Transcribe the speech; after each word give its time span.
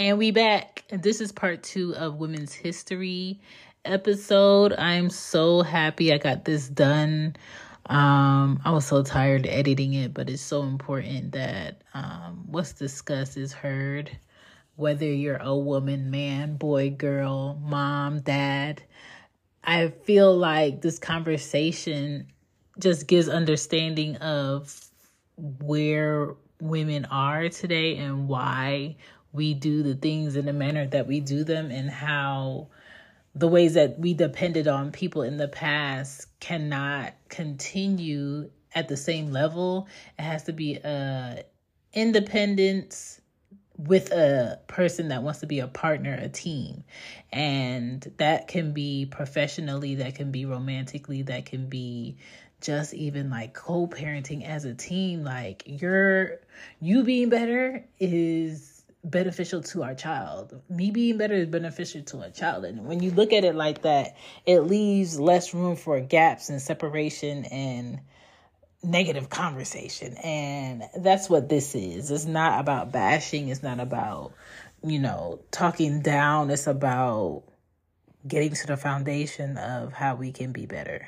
And 0.00 0.16
we 0.16 0.30
back. 0.30 0.84
This 0.90 1.20
is 1.20 1.32
part 1.32 1.64
two 1.64 1.92
of 1.96 2.18
Women's 2.18 2.52
History 2.52 3.40
episode. 3.84 4.72
I'm 4.74 5.10
so 5.10 5.62
happy 5.62 6.12
I 6.12 6.18
got 6.18 6.44
this 6.44 6.68
done. 6.68 7.34
Um, 7.86 8.60
I 8.64 8.70
was 8.70 8.86
so 8.86 9.02
tired 9.02 9.44
editing 9.48 9.94
it, 9.94 10.14
but 10.14 10.30
it's 10.30 10.40
so 10.40 10.62
important 10.62 11.32
that 11.32 11.82
um, 11.94 12.44
what's 12.46 12.74
discussed 12.74 13.36
is 13.36 13.52
heard. 13.52 14.16
Whether 14.76 15.06
you're 15.06 15.38
a 15.38 15.56
woman, 15.56 16.12
man, 16.12 16.58
boy, 16.58 16.90
girl, 16.90 17.60
mom, 17.60 18.20
dad, 18.20 18.80
I 19.64 19.88
feel 19.88 20.32
like 20.36 20.80
this 20.80 21.00
conversation 21.00 22.28
just 22.78 23.08
gives 23.08 23.28
understanding 23.28 24.14
of 24.18 24.80
where 25.36 26.36
women 26.60 27.04
are 27.06 27.48
today 27.48 27.96
and 27.96 28.28
why 28.28 28.96
we 29.32 29.54
do 29.54 29.82
the 29.82 29.94
things 29.94 30.36
in 30.36 30.46
the 30.46 30.52
manner 30.52 30.86
that 30.86 31.06
we 31.06 31.20
do 31.20 31.44
them 31.44 31.70
and 31.70 31.90
how 31.90 32.68
the 33.34 33.48
ways 33.48 33.74
that 33.74 33.98
we 33.98 34.14
depended 34.14 34.66
on 34.66 34.90
people 34.90 35.22
in 35.22 35.36
the 35.36 35.48
past 35.48 36.26
cannot 36.40 37.14
continue 37.28 38.50
at 38.74 38.88
the 38.88 38.96
same 38.96 39.30
level. 39.30 39.86
It 40.18 40.22
has 40.22 40.44
to 40.44 40.52
be 40.52 40.76
a 40.76 41.44
independence 41.92 43.20
with 43.76 44.10
a 44.10 44.58
person 44.66 45.08
that 45.08 45.22
wants 45.22 45.40
to 45.40 45.46
be 45.46 45.60
a 45.60 45.68
partner, 45.68 46.18
a 46.20 46.28
team. 46.28 46.82
And 47.32 48.12
that 48.16 48.48
can 48.48 48.72
be 48.72 49.06
professionally, 49.06 49.94
that 49.96 50.16
can 50.16 50.32
be 50.32 50.44
romantically, 50.44 51.22
that 51.22 51.46
can 51.46 51.68
be 51.68 52.16
just 52.60 52.92
even 52.92 53.30
like 53.30 53.54
co-parenting 53.54 54.44
as 54.44 54.64
a 54.64 54.74
team 54.74 55.22
like 55.22 55.62
you're 55.64 56.40
you 56.80 57.04
being 57.04 57.28
better 57.28 57.84
is 58.00 58.67
beneficial 59.04 59.62
to 59.62 59.82
our 59.82 59.94
child. 59.94 60.60
Me 60.68 60.90
being 60.90 61.18
better 61.18 61.34
is 61.34 61.48
beneficial 61.48 62.02
to 62.02 62.20
a 62.20 62.30
child. 62.30 62.64
And 62.64 62.86
when 62.86 63.00
you 63.00 63.10
look 63.10 63.32
at 63.32 63.44
it 63.44 63.54
like 63.54 63.82
that 63.82 64.16
it 64.46 64.60
leaves 64.60 65.18
less 65.18 65.54
room 65.54 65.76
for 65.76 66.00
gaps 66.00 66.50
and 66.50 66.60
separation 66.60 67.44
and 67.46 68.00
negative 68.82 69.28
conversation. 69.28 70.16
And 70.16 70.84
that's 70.96 71.28
what 71.28 71.48
this 71.48 71.74
is. 71.74 72.10
It's 72.10 72.26
not 72.26 72.60
about 72.60 72.92
bashing. 72.92 73.48
It's 73.48 73.62
not 73.62 73.80
about 73.80 74.32
you 74.82 74.98
know 74.98 75.40
talking 75.50 76.02
down. 76.02 76.50
It's 76.50 76.66
about 76.66 77.44
getting 78.26 78.52
to 78.52 78.66
the 78.66 78.76
foundation 78.76 79.56
of 79.56 79.92
how 79.92 80.16
we 80.16 80.32
can 80.32 80.52
be 80.52 80.66
better. 80.66 81.06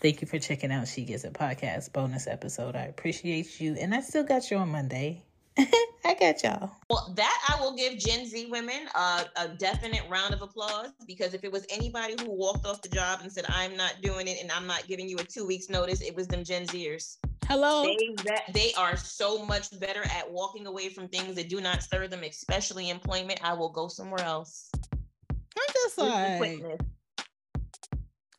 Thank 0.00 0.20
you 0.20 0.26
for 0.26 0.38
checking 0.38 0.72
out 0.72 0.88
She 0.88 1.04
Gets 1.04 1.24
It 1.24 1.32
podcast 1.32 1.92
bonus 1.92 2.26
episode. 2.26 2.74
I 2.74 2.82
appreciate 2.82 3.60
you. 3.60 3.74
And 3.74 3.94
I 3.94 4.00
still 4.00 4.24
got 4.24 4.50
you 4.50 4.56
on 4.56 4.68
Monday. 4.68 5.24
I 6.04 6.14
got 6.18 6.42
y'all. 6.42 6.70
Well, 6.88 7.12
that 7.16 7.38
I 7.48 7.60
will 7.60 7.74
give 7.76 7.98
Gen 7.98 8.26
Z 8.26 8.46
women 8.50 8.88
uh, 8.94 9.24
a 9.36 9.48
definite 9.48 10.02
round 10.08 10.32
of 10.32 10.42
applause 10.42 10.88
because 11.06 11.34
if 11.34 11.44
it 11.44 11.52
was 11.52 11.66
anybody 11.70 12.14
who 12.20 12.30
walked 12.30 12.66
off 12.66 12.80
the 12.82 12.88
job 12.88 13.20
and 13.22 13.30
said, 13.30 13.44
I'm 13.48 13.76
not 13.76 13.96
doing 14.02 14.28
it 14.28 14.38
and 14.40 14.50
I'm 14.50 14.66
not 14.66 14.86
giving 14.88 15.08
you 15.08 15.18
a 15.18 15.24
two 15.24 15.46
weeks 15.46 15.68
notice, 15.68 16.00
it 16.00 16.16
was 16.16 16.26
them 16.26 16.44
Gen 16.44 16.66
Zers. 16.66 17.18
Hello. 17.46 17.84
They, 17.84 18.14
they 18.52 18.72
are 18.74 18.96
so 18.96 19.44
much 19.44 19.78
better 19.78 20.02
at 20.04 20.30
walking 20.30 20.66
away 20.66 20.88
from 20.88 21.08
things 21.08 21.34
that 21.36 21.48
do 21.48 21.60
not 21.60 21.82
serve 21.82 22.10
them, 22.10 22.22
especially 22.22 22.88
employment. 22.88 23.40
I 23.42 23.52
will 23.52 23.70
go 23.70 23.88
somewhere 23.88 24.24
else. 24.24 24.70
I'm 25.30 25.74
just 25.74 25.98
like, 25.98 26.62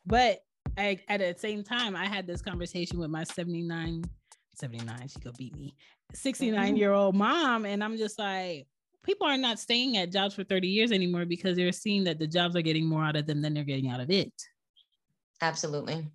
but 0.05 0.43
I, 0.77 0.99
at 1.07 1.19
the 1.19 1.35
same 1.37 1.63
time, 1.63 1.95
I 1.95 2.05
had 2.05 2.25
this 2.25 2.41
conversation 2.41 2.97
with 2.97 3.09
my 3.09 3.23
79, 3.23 4.03
79, 4.55 5.07
she 5.07 5.19
could 5.19 5.37
beat 5.37 5.55
me, 5.55 5.75
69 6.13 6.59
mm-hmm. 6.59 6.75
year 6.75 6.91
old 6.91 7.15
mom. 7.15 7.65
And 7.65 7.83
I'm 7.83 7.97
just 7.97 8.19
like, 8.19 8.67
people 9.03 9.27
are 9.27 9.37
not 9.37 9.59
staying 9.59 9.97
at 9.97 10.11
jobs 10.11 10.35
for 10.35 10.43
30 10.43 10.67
years 10.67 10.91
anymore 10.91 11.25
because 11.25 11.57
they're 11.57 11.71
seeing 11.71 12.03
that 12.05 12.19
the 12.19 12.27
jobs 12.27 12.55
are 12.55 12.61
getting 12.61 12.87
more 12.87 13.03
out 13.03 13.15
of 13.15 13.27
them 13.27 13.41
than 13.41 13.53
they're 13.53 13.63
getting 13.63 13.89
out 13.89 13.99
of 13.99 14.09
it. 14.09 14.33
Absolutely. 15.41 16.07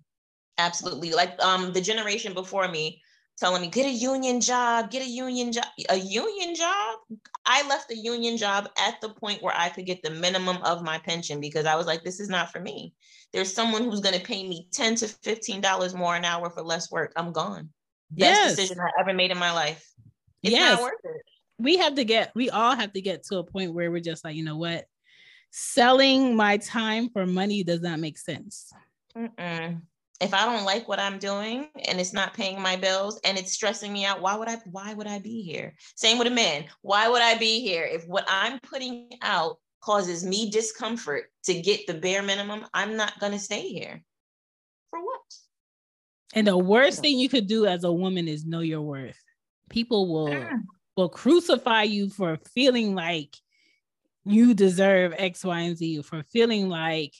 Absolutely. 0.57 1.13
Like 1.13 1.41
um 1.43 1.71
the 1.71 1.81
generation 1.81 2.33
before 2.33 2.67
me 2.67 3.01
telling 3.39 3.61
me, 3.61 3.69
get 3.69 3.85
a 3.85 3.91
union 3.91 4.41
job, 4.41 4.91
get 4.91 5.01
a 5.01 5.09
union 5.09 5.51
job, 5.51 5.65
a 5.89 5.95
union 5.95 6.53
job. 6.55 6.97
I 7.45 7.65
left 7.67 7.91
a 7.91 7.95
union 7.95 8.35
job 8.37 8.69
at 8.77 8.99
the 9.01 9.09
point 9.09 9.41
where 9.41 9.55
I 9.55 9.69
could 9.69 9.85
get 9.85 10.03
the 10.03 10.09
minimum 10.09 10.57
of 10.63 10.83
my 10.83 10.97
pension 10.97 11.39
because 11.39 11.65
I 11.65 11.75
was 11.75 11.85
like, 11.85 12.03
this 12.03 12.19
is 12.19 12.27
not 12.27 12.51
for 12.51 12.59
me. 12.59 12.93
There's 13.31 13.53
someone 13.53 13.83
who's 13.85 14.01
going 14.01 14.15
to 14.19 14.25
pay 14.25 14.47
me 14.47 14.67
10 14.73 14.95
to 14.95 15.05
$15 15.05 15.95
more 15.95 16.15
an 16.15 16.25
hour 16.25 16.49
for 16.49 16.61
less 16.61 16.91
work. 16.91 17.13
I'm 17.15 17.31
gone. 17.31 17.69
Best 18.11 18.39
yes. 18.39 18.55
decision 18.55 18.79
I 18.79 18.89
ever 18.99 19.13
made 19.13 19.31
in 19.31 19.37
my 19.37 19.51
life. 19.51 19.85
It's 20.43 20.53
yes. 20.53 20.79
not 20.79 20.83
worth 20.83 20.93
it. 21.03 21.21
We 21.57 21.77
have 21.77 21.95
to 21.95 22.05
get, 22.05 22.31
we 22.35 22.49
all 22.49 22.75
have 22.75 22.93
to 22.93 23.01
get 23.01 23.23
to 23.25 23.37
a 23.37 23.43
point 23.43 23.73
where 23.73 23.91
we're 23.91 23.99
just 23.99 24.23
like, 24.23 24.35
you 24.35 24.43
know 24.43 24.57
what? 24.57 24.85
Selling 25.51 26.35
my 26.35 26.57
time 26.57 27.09
for 27.09 27.25
money 27.25 27.63
does 27.63 27.81
not 27.81 27.99
make 27.99 28.17
sense. 28.17 28.71
Mm-mm 29.17 29.81
if 30.19 30.33
I 30.33 30.45
don't 30.45 30.65
like 30.65 30.87
what 30.87 30.99
I'm 30.99 31.17
doing 31.17 31.69
and 31.87 31.99
it's 31.99 32.13
not 32.13 32.33
paying 32.33 32.61
my 32.61 32.75
bills 32.75 33.19
and 33.23 33.37
it's 33.37 33.53
stressing 33.53 33.93
me 33.93 34.05
out, 34.05 34.21
why 34.21 34.35
would 34.35 34.49
I 34.49 34.57
why 34.69 34.93
would 34.93 35.07
I 35.07 35.19
be 35.19 35.41
here? 35.41 35.75
Same 35.95 36.17
with 36.17 36.27
a 36.27 36.31
man. 36.31 36.65
Why 36.81 37.07
would 37.07 37.21
I 37.21 37.37
be 37.37 37.61
here 37.61 37.83
if 37.83 38.05
what 38.07 38.25
I'm 38.27 38.59
putting 38.59 39.09
out 39.21 39.57
causes 39.81 40.25
me 40.25 40.49
discomfort 40.49 41.31
to 41.43 41.61
get 41.61 41.87
the 41.87 41.93
bare 41.93 42.21
minimum? 42.21 42.65
I'm 42.73 42.97
not 42.97 43.19
going 43.19 43.31
to 43.31 43.39
stay 43.39 43.69
here. 43.69 44.03
For 44.89 44.99
what? 44.99 45.21
And 46.33 46.47
the 46.47 46.57
worst 46.57 47.01
thing 47.01 47.17
you 47.17 47.29
could 47.29 47.47
do 47.47 47.65
as 47.65 47.83
a 47.83 47.91
woman 47.91 48.27
is 48.27 48.45
know 48.45 48.59
your 48.59 48.81
worth. 48.81 49.19
People 49.69 50.11
will 50.11 50.33
ah. 50.33 50.57
will 50.95 51.09
crucify 51.09 51.83
you 51.83 52.09
for 52.09 52.37
feeling 52.53 52.95
like 52.95 53.35
you 54.25 54.53
deserve 54.53 55.13
X, 55.17 55.43
Y, 55.43 55.59
and 55.59 55.77
Z, 55.77 56.03
for 56.03 56.23
feeling 56.23 56.69
like 56.69 57.13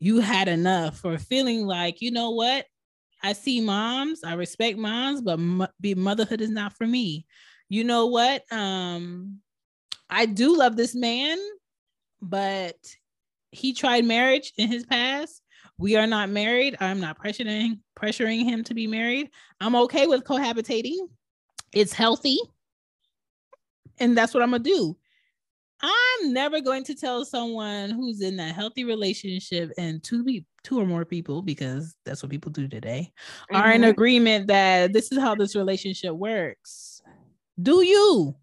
you 0.00 0.20
had 0.20 0.48
enough 0.48 0.98
for 0.98 1.16
feeling 1.16 1.64
like, 1.64 2.00
you 2.00 2.10
know 2.10 2.30
what? 2.30 2.66
I 3.22 3.34
see 3.34 3.60
moms, 3.60 4.24
I 4.24 4.34
respect 4.34 4.76
moms, 4.76 5.20
but 5.20 5.38
be 5.80 5.94
motherhood 5.94 6.40
is 6.40 6.50
not 6.50 6.76
for 6.76 6.86
me. 6.86 7.24
You 7.68 7.84
know 7.84 8.06
what? 8.06 8.42
Um, 8.52 9.38
I 10.10 10.26
do 10.26 10.58
love 10.58 10.76
this 10.76 10.94
man, 10.94 11.38
but 12.20 12.76
he 13.52 13.72
tried 13.74 14.04
marriage 14.04 14.52
in 14.56 14.68
his 14.68 14.84
past. 14.84 15.40
We 15.78 15.96
are 15.96 16.06
not 16.06 16.30
married. 16.30 16.76
I'm 16.80 17.00
not 17.00 17.18
pressuring 17.18 17.80
pressuring 17.98 18.44
him 18.44 18.62
to 18.64 18.74
be 18.74 18.86
married. 18.86 19.30
I'm 19.60 19.74
okay 19.76 20.06
with 20.06 20.24
cohabitating. 20.24 21.08
It's 21.72 21.92
healthy. 21.92 22.38
And 23.98 24.16
that's 24.16 24.34
what 24.34 24.42
I'm 24.42 24.50
gonna 24.50 24.62
do. 24.62 24.96
I'm 25.80 26.32
never 26.32 26.60
going 26.60 26.84
to 26.84 26.94
tell 26.94 27.24
someone 27.24 27.90
who's 27.90 28.20
in 28.20 28.38
a 28.38 28.52
healthy 28.52 28.84
relationship 28.84 29.72
and 29.76 30.02
two 30.02 30.22
be 30.22 30.46
two 30.62 30.78
or 30.78 30.86
more 30.86 31.04
people, 31.04 31.42
because 31.42 31.96
that's 32.04 32.22
what 32.22 32.30
people 32.30 32.52
do 32.52 32.68
today, 32.68 33.12
mm-hmm. 33.50 33.56
are 33.56 33.72
in 33.72 33.80
mm-hmm. 33.80 33.90
agreement 33.90 34.46
that 34.46 34.92
this 34.92 35.10
is 35.10 35.18
how 35.18 35.34
this 35.34 35.56
relationship 35.56 36.14
works. 36.14 37.02
Do 37.60 37.82
you? 37.82 38.36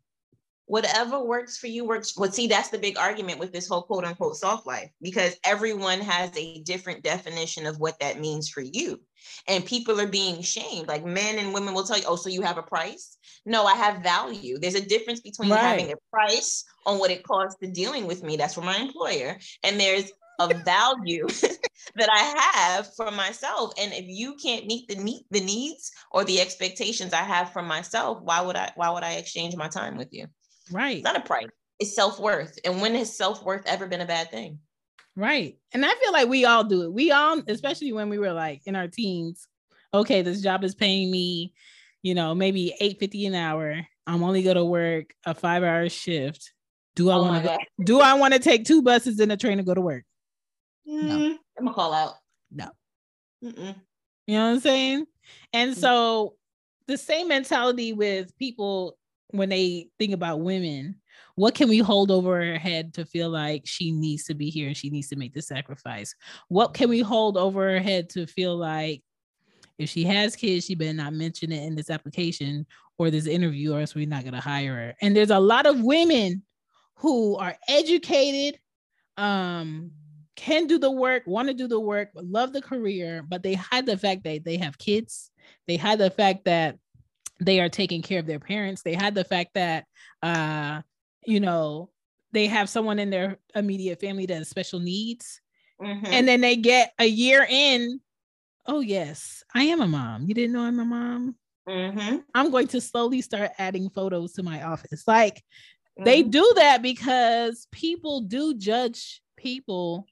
Whatever 0.69 1.19
works 1.25 1.57
for 1.57 1.65
you 1.65 1.83
works. 1.83 2.15
Well, 2.15 2.31
see, 2.31 2.45
that's 2.45 2.69
the 2.69 2.77
big 2.77 2.95
argument 2.95 3.39
with 3.39 3.51
this 3.51 3.67
whole 3.67 3.81
quote 3.81 4.05
unquote 4.05 4.35
soft 4.35 4.67
life, 4.67 4.91
because 5.01 5.35
everyone 5.43 5.99
has 5.99 6.29
a 6.37 6.61
different 6.61 7.03
definition 7.03 7.65
of 7.65 7.79
what 7.79 7.99
that 8.01 8.19
means 8.19 8.49
for 8.49 8.61
you. 8.61 9.01
And 9.47 9.65
people 9.65 9.99
are 9.99 10.05
being 10.05 10.43
shamed. 10.43 10.87
Like 10.87 11.03
men 11.03 11.39
and 11.39 11.55
women 11.55 11.73
will 11.73 11.85
tell 11.85 11.97
you, 11.97 12.03
oh, 12.07 12.17
so 12.17 12.29
you 12.29 12.43
have 12.43 12.59
a 12.59 12.61
price? 12.61 13.17
No, 13.47 13.65
I 13.65 13.73
have 13.73 14.03
value. 14.03 14.59
There's 14.59 14.75
a 14.75 14.85
difference 14.85 15.21
between 15.21 15.49
right. 15.49 15.59
having 15.59 15.91
a 15.91 15.95
price 16.13 16.63
on 16.85 16.99
what 16.99 17.09
it 17.09 17.23
costs 17.23 17.59
to 17.63 17.71
dealing 17.71 18.05
with 18.05 18.21
me. 18.21 18.37
That's 18.37 18.53
for 18.53 18.61
my 18.61 18.77
employer. 18.77 19.39
And 19.63 19.79
there's 19.79 20.11
a 20.37 20.53
value 20.65 21.25
that 21.95 22.09
I 22.11 22.43
have 22.53 22.93
for 22.93 23.09
myself. 23.09 23.73
And 23.79 23.91
if 23.91 24.05
you 24.07 24.35
can't 24.35 24.67
meet 24.67 24.87
the 24.87 24.97
meet 24.97 25.25
the 25.31 25.41
needs 25.41 25.91
or 26.11 26.25
the 26.25 26.39
expectations 26.41 27.11
I 27.11 27.23
have 27.23 27.51
for 27.53 27.63
myself, 27.63 28.21
why 28.21 28.41
would 28.41 28.55
I 28.55 28.71
why 28.75 28.91
would 28.91 29.03
I 29.03 29.13
exchange 29.13 29.55
my 29.55 29.67
time 29.67 29.97
with 29.97 30.09
you? 30.11 30.27
Right. 30.71 30.97
It's 30.97 31.03
not 31.03 31.17
a 31.17 31.21
price. 31.21 31.47
It's 31.79 31.95
self-worth. 31.95 32.59
And 32.65 32.81
when 32.81 32.95
has 32.95 33.15
self-worth 33.15 33.63
ever 33.65 33.87
been 33.87 34.01
a 34.01 34.05
bad 34.05 34.31
thing? 34.31 34.59
Right. 35.15 35.57
And 35.73 35.85
I 35.85 35.93
feel 35.95 36.11
like 36.11 36.29
we 36.29 36.45
all 36.45 36.63
do 36.63 36.83
it. 36.83 36.93
We 36.93 37.11
all, 37.11 37.41
especially 37.47 37.93
when 37.93 38.09
we 38.09 38.19
were 38.19 38.33
like 38.33 38.61
in 38.65 38.75
our 38.75 38.87
teens, 38.87 39.47
okay, 39.93 40.21
this 40.21 40.41
job 40.41 40.63
is 40.63 40.75
paying 40.75 41.09
me 41.09 41.53
you 42.01 42.15
know, 42.15 42.33
maybe 42.33 42.69
850 42.79 43.27
an 43.27 43.35
hour. 43.35 43.87
I'm 44.07 44.23
only 44.23 44.43
going 44.43 44.55
to 44.55 44.65
work 44.65 45.13
a 45.25 45.33
five 45.33 45.63
hour 45.63 45.89
shift. 45.89 46.53
Do 46.95 47.09
I 47.09 47.15
oh 47.15 47.21
want 47.21 47.43
to 47.43 47.49
go? 47.49 47.57
do 47.83 48.01
I 48.01 48.13
want 48.15 48.33
to 48.33 48.39
take 48.39 48.65
two 48.65 48.81
buses 48.81 49.19
and 49.19 49.31
a 49.31 49.37
train 49.37 49.57
to 49.57 49.63
go 49.63 49.73
to 49.73 49.81
work? 49.81 50.03
Mm, 50.87 51.03
no. 51.03 51.37
I'm 51.57 51.65
gonna 51.65 51.73
call 51.73 51.93
out. 51.93 52.15
No. 52.51 52.69
Mm-mm. 53.43 53.75
You 54.27 54.35
know 54.35 54.47
what 54.47 54.53
I'm 54.53 54.59
saying? 54.59 55.05
And 55.53 55.71
mm-hmm. 55.71 55.79
so 55.79 56.35
the 56.87 56.97
same 56.97 57.27
mentality 57.27 57.93
with 57.93 58.35
people 58.37 58.97
when 59.31 59.49
they 59.49 59.87
think 59.99 60.13
about 60.13 60.41
women, 60.41 60.95
what 61.35 61.55
can 61.55 61.69
we 61.69 61.79
hold 61.79 62.11
over 62.11 62.43
her 62.43 62.57
head 62.57 62.93
to 62.95 63.05
feel 63.05 63.29
like 63.29 63.63
she 63.65 63.91
needs 63.91 64.25
to 64.25 64.33
be 64.33 64.49
here 64.49 64.67
and 64.67 64.77
she 64.77 64.89
needs 64.89 65.07
to 65.09 65.15
make 65.15 65.33
the 65.33 65.41
sacrifice? 65.41 66.15
What 66.47 66.73
can 66.73 66.89
we 66.89 67.01
hold 67.01 67.37
over 67.37 67.71
her 67.71 67.79
head 67.79 68.09
to 68.09 68.25
feel 68.25 68.57
like 68.57 69.03
if 69.77 69.89
she 69.89 70.03
has 70.03 70.35
kids, 70.35 70.65
she 70.65 70.75
better 70.75 70.93
not 70.93 71.13
mention 71.13 71.51
it 71.51 71.63
in 71.63 71.75
this 71.75 71.89
application 71.89 72.65
or 72.97 73.09
this 73.09 73.27
interview, 73.27 73.73
or 73.73 73.79
else 73.79 73.95
we're 73.95 74.05
not 74.05 74.25
gonna 74.25 74.41
hire 74.41 74.75
her. 74.75 74.95
And 75.01 75.15
there's 75.15 75.29
a 75.29 75.39
lot 75.39 75.65
of 75.65 75.81
women 75.81 76.43
who 76.95 77.37
are 77.37 77.55
educated, 77.69 78.59
um, 79.15 79.91
can 80.35 80.67
do 80.67 80.79
the 80.79 80.91
work, 80.91 81.23
want 81.27 81.49
to 81.49 81.53
do 81.53 81.67
the 81.67 81.79
work, 81.79 82.09
love 82.13 82.53
the 82.53 82.61
career, 82.61 83.23
but 83.27 83.43
they 83.43 83.53
hide 83.53 83.85
the 83.85 83.97
fact 83.97 84.23
that 84.23 84.43
they 84.45 84.57
have 84.57 84.77
kids. 84.77 85.31
They 85.67 85.75
hide 85.75 85.99
the 85.99 86.09
fact 86.09 86.45
that 86.45 86.77
they 87.39 87.59
are 87.59 87.69
taking 87.69 88.01
care 88.01 88.19
of 88.19 88.25
their 88.25 88.39
parents. 88.39 88.81
They 88.81 88.93
had 88.93 89.15
the 89.15 89.23
fact 89.23 89.53
that, 89.53 89.85
uh, 90.21 90.81
you 91.25 91.39
know, 91.39 91.89
they 92.31 92.47
have 92.47 92.69
someone 92.69 92.99
in 92.99 93.09
their 93.09 93.37
immediate 93.55 93.99
family 93.99 94.25
that 94.27 94.35
has 94.35 94.49
special 94.49 94.79
needs. 94.79 95.41
Mm-hmm. 95.81 96.05
And 96.07 96.27
then 96.27 96.41
they 96.41 96.55
get 96.55 96.93
a 96.99 97.05
year 97.05 97.45
in. 97.49 98.01
Oh, 98.65 98.81
yes, 98.81 99.43
I 99.55 99.63
am 99.63 99.81
a 99.81 99.87
mom. 99.87 100.25
You 100.27 100.33
didn't 100.33 100.53
know 100.53 100.61
I'm 100.61 100.79
a 100.79 100.85
mom? 100.85 101.35
Mm-hmm. 101.67 102.17
I'm 102.35 102.51
going 102.51 102.67
to 102.67 102.81
slowly 102.81 103.21
start 103.21 103.51
adding 103.57 103.89
photos 103.89 104.33
to 104.33 104.43
my 104.43 104.63
office. 104.63 105.03
Like 105.07 105.35
mm-hmm. 105.35 106.03
they 106.03 106.23
do 106.23 106.51
that 106.55 106.81
because 106.81 107.67
people 107.71 108.21
do 108.21 108.55
judge 108.55 109.21
people 109.37 110.05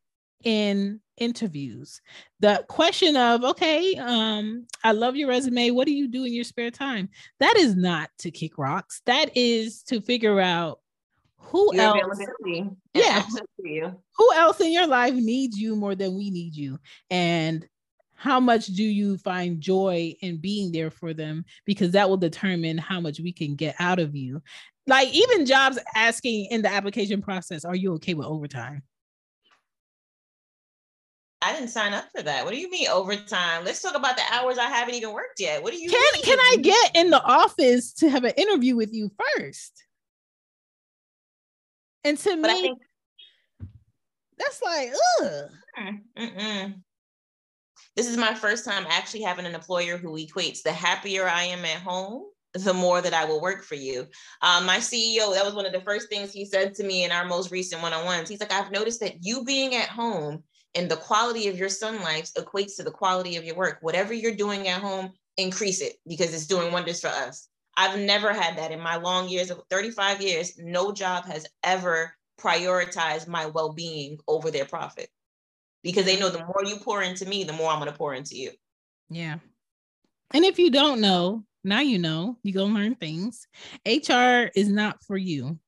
in 0.44 1.02
interviews. 1.18 2.02
The 2.40 2.64
question 2.68 3.16
of, 3.16 3.44
okay, 3.44 3.96
um, 3.96 4.66
I 4.84 4.92
love 4.92 5.16
your 5.16 5.30
resume. 5.30 5.72
What 5.72 5.88
do 5.88 5.94
you 5.94 6.08
do 6.08 6.24
in 6.24 6.34
your 6.34 6.44
spare 6.44 6.72
time? 6.72 7.10
That 7.40 7.56
is 7.58 7.76
not 7.76 8.10
to 8.20 8.32
kick 8.32 8.58
rocks. 8.58 9.02
That 9.06 9.36
is 9.36 9.84
to 9.84 10.02
figure 10.02 10.40
out 10.40 10.80
who 11.40 11.74
your 11.76 11.98
else 11.98 12.20
yeah 12.94 13.24
who 14.18 14.34
else 14.34 14.60
in 14.60 14.72
your 14.72 14.88
life 14.88 15.14
needs 15.14 15.58
you 15.58 15.76
more 15.76 15.96
than 15.96 16.16
we 16.16 16.30
need 16.30 16.56
you 16.56 16.78
and 17.10 17.68
how 18.16 18.40
much 18.40 18.66
do 18.68 18.84
you 18.84 19.18
find 19.20 19.62
joy 19.62 20.14
in 20.22 20.38
being 20.38 20.72
there 20.72 20.92
for 20.92 21.14
them 21.14 21.46
because 21.66 21.92
that 21.92 22.10
will 22.10 22.18
determine 22.18 22.78
how 22.78 23.00
much 23.00 23.20
we 23.20 23.32
can 23.32 23.56
get 23.56 23.76
out 23.80 24.00
of 24.00 24.16
you 24.16 24.42
like 24.88 25.08
even 25.14 25.46
jobs 25.46 25.80
asking 25.96 26.46
in 26.52 26.62
the 26.62 26.70
application 26.70 27.22
process 27.22 27.64
are 27.64 27.76
you 27.76 27.94
okay 27.94 28.14
with 28.14 28.28
overtime 28.28 28.82
I 31.42 31.54
didn't 31.54 31.70
sign 31.70 31.94
up 31.94 32.06
for 32.16 32.24
that. 32.24 32.46
What 32.46 32.54
do 32.54 32.60
you 32.60 32.70
mean 32.70 32.88
overtime? 32.88 33.64
Let's 33.64 33.82
talk 33.82 33.96
about 33.96 34.18
the 34.18 34.24
hours 34.32 34.58
I 34.58 34.66
haven't 34.66 34.96
even 34.96 35.14
worked 35.14 35.40
yet. 35.40 35.62
What 35.62 35.72
do 35.72 35.80
you 35.80 35.90
can 35.90 36.02
mean? 36.14 36.24
can 36.24 36.40
I 36.40 36.58
get 36.60 36.96
in 36.96 37.12
the 37.12 37.24
office 37.24 37.94
to 37.96 38.10
have 38.10 38.24
an 38.24 38.34
interview 38.38 38.76
with 38.76 38.92
you 38.94 39.12
first? 39.36 39.84
And 42.04 42.18
to 42.18 42.42
but 42.42 42.52
me, 42.52 42.62
think- 42.62 42.80
that's 44.38 44.62
like, 44.62 44.92
ugh. 45.22 45.50
Mm-mm. 46.18 46.76
This 47.96 48.08
is 48.08 48.18
my 48.18 48.34
first 48.34 48.66
time 48.66 48.86
actually 48.90 49.24
having 49.24 49.46
an 49.46 49.56
employer 49.56 49.98
who 49.98 50.18
equates 50.18 50.62
the 50.64 50.72
happier 50.72 51.28
I 51.28 51.44
am 51.44 51.66
at 51.66 51.82
home, 51.82 52.26
the 52.54 52.74
more 52.74 53.02
that 53.02 53.14
I 53.14 53.26
will 53.26 53.42
work 53.42 53.64
for 53.64 53.76
you. 53.76 54.08
Um, 54.42 54.66
my 54.66 54.78
CEO, 54.78 55.34
that 55.34 55.46
was 55.46 55.54
one 55.54 55.66
of 55.66 55.74
the 55.74 55.82
first 55.82 56.10
things 56.10 56.32
he 56.32 56.46
said 56.46 56.74
to 56.76 56.84
me 56.84 57.04
in 57.04 57.12
our 57.12 57.26
most 57.26 57.52
recent 57.52 57.82
one 57.82 57.94
on 57.94 58.06
ones. 58.06 58.30
He's 58.30 58.40
like, 58.40 58.52
I've 58.52 58.72
noticed 58.72 59.00
that 59.02 59.24
you 59.24 59.44
being 59.44 59.76
at 59.76 59.90
home 59.90 60.44
and 60.78 60.90
the 60.90 60.96
quality 60.96 61.48
of 61.48 61.58
your 61.58 61.70
sun 61.70 62.02
life 62.02 62.32
equates 62.36 62.76
to 62.76 62.84
the 62.84 62.92
quality 62.92 63.36
of 63.36 63.44
your 63.44 63.56
work. 63.56 63.80
Whatever 63.82 64.14
you're 64.14 64.36
doing 64.36 64.68
at 64.68 64.80
home, 64.80 65.12
increase 65.36 65.82
it 65.82 65.96
because 66.08 66.34
it's 66.34 66.46
doing 66.46 66.72
wonders 66.72 67.02
for 67.02 67.08
us. 67.08 67.50
I've 67.76 68.00
never 68.00 68.32
had 68.32 68.58
that 68.58 68.72
in 68.72 68.80
my 68.80 68.96
long 68.98 69.28
years 69.28 69.50
of 69.50 69.62
35 69.72 70.22
years. 70.22 70.58
No 70.58 70.92
job 70.92 71.26
has 71.26 71.48
ever 71.64 72.14
prioritized 72.40 73.28
my 73.28 73.48
well 73.48 73.74
being 73.74 74.20
over 74.28 74.52
their 74.52 74.66
profit 74.66 75.10
because 75.84 76.06
they 76.06 76.20
know 76.20 76.30
the 76.30 76.46
more 76.46 76.64
you 76.64 76.78
pour 76.78 77.02
into 77.02 77.26
me, 77.26 77.44
the 77.44 77.54
more 77.54 77.72
I'm 77.72 77.80
going 77.80 77.92
to 77.92 77.98
pour 77.98 78.14
into 78.14 78.36
you. 78.36 78.52
Yeah. 79.10 79.38
And 80.32 80.46
if 80.46 80.60
you 80.60 80.70
don't 80.70 81.02
know, 81.02 81.44
now 81.64 81.80
you 81.80 81.98
know, 81.98 82.38
you 82.44 82.54
go 82.54 82.66
learn 82.66 82.96
things. 82.96 83.48
HR 83.86 84.50
is 84.56 84.70
not 84.70 85.04
for 85.04 85.18
you. 85.18 85.60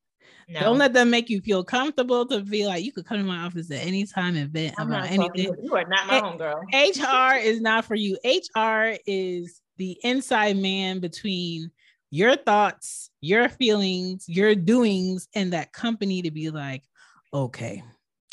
No. 0.52 0.62
Don't 0.62 0.78
let 0.80 0.94
them 0.94 1.12
make 1.12 1.30
you 1.30 1.42
feel 1.42 1.64
comfortable 1.64 2.26
to 2.26 2.42
be 2.42 2.66
like 2.66 2.84
you 2.84 2.92
could 2.92 3.06
come 3.06 3.20
to 3.20 3.24
my 3.24 3.46
office 3.46 3.70
at 3.70 3.86
any 3.86 4.06
time 4.08 4.36
and 4.36 4.50
vent 4.50 4.74
I'm 4.80 4.88
about 4.88 5.12
anything. 5.12 5.54
You 5.62 5.76
are 5.76 5.86
not 5.86 6.08
my 6.08 6.20
homegirl. 6.20 6.64
HR 6.74 7.38
is 7.38 7.62
not 7.62 7.86
for 7.86 7.94
you. 7.94 8.18
HR 8.26 8.98
is 9.06 9.62
the 9.78 10.00
inside 10.04 10.58
man 10.58 11.00
between 11.00 11.70
your 12.10 12.36
thoughts, 12.36 13.12
your 13.22 13.48
feelings, 13.48 14.26
your 14.28 14.56
doings, 14.56 15.28
and 15.36 15.54
that 15.54 15.72
company 15.72 16.24
to 16.24 16.32
be 16.32 16.50
like, 16.50 16.84
okay, 17.32 17.84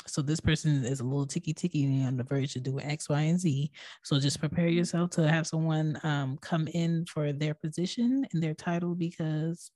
so 0.07 0.23
this 0.23 0.41
person 0.41 0.85
is 0.87 1.01
a 1.01 1.05
little 1.05 1.27
ticky 1.27 1.53
ticky 1.53 2.03
on 2.03 2.17
the 2.17 2.25
verge 2.25 2.57
of 2.57 2.63
doing 2.63 2.85
X, 2.87 3.11
Y, 3.11 3.21
and 3.21 3.39
Z. 3.39 3.71
So 4.05 4.19
just 4.19 4.41
prepare 4.41 4.69
yourself 4.69 5.11
to 5.11 5.29
have 5.29 5.47
someone 5.47 6.01
um, 6.03 6.39
come 6.41 6.67
in 6.69 7.05
for 7.05 7.33
their 7.33 7.53
position 7.53 8.27
and 8.33 8.43
their 8.43 8.55
title 8.55 8.95
because 8.95 9.71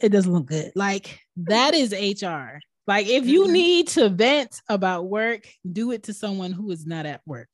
it 0.00 0.10
doesn't 0.10 0.32
look 0.32 0.46
good. 0.46 0.72
Like 0.74 1.20
that 1.36 1.74
is 1.74 1.92
HR. 1.92 2.60
Like 2.86 3.06
if 3.06 3.26
you 3.26 3.44
mm-hmm. 3.44 3.52
need 3.52 3.88
to 3.88 4.08
vent 4.08 4.62
about 4.68 5.08
work, 5.08 5.46
do 5.70 5.92
it 5.92 6.04
to 6.04 6.14
someone 6.14 6.52
who 6.52 6.70
is 6.70 6.86
not 6.86 7.06
at 7.06 7.20
work. 7.26 7.50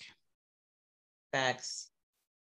Facts. 1.33 1.91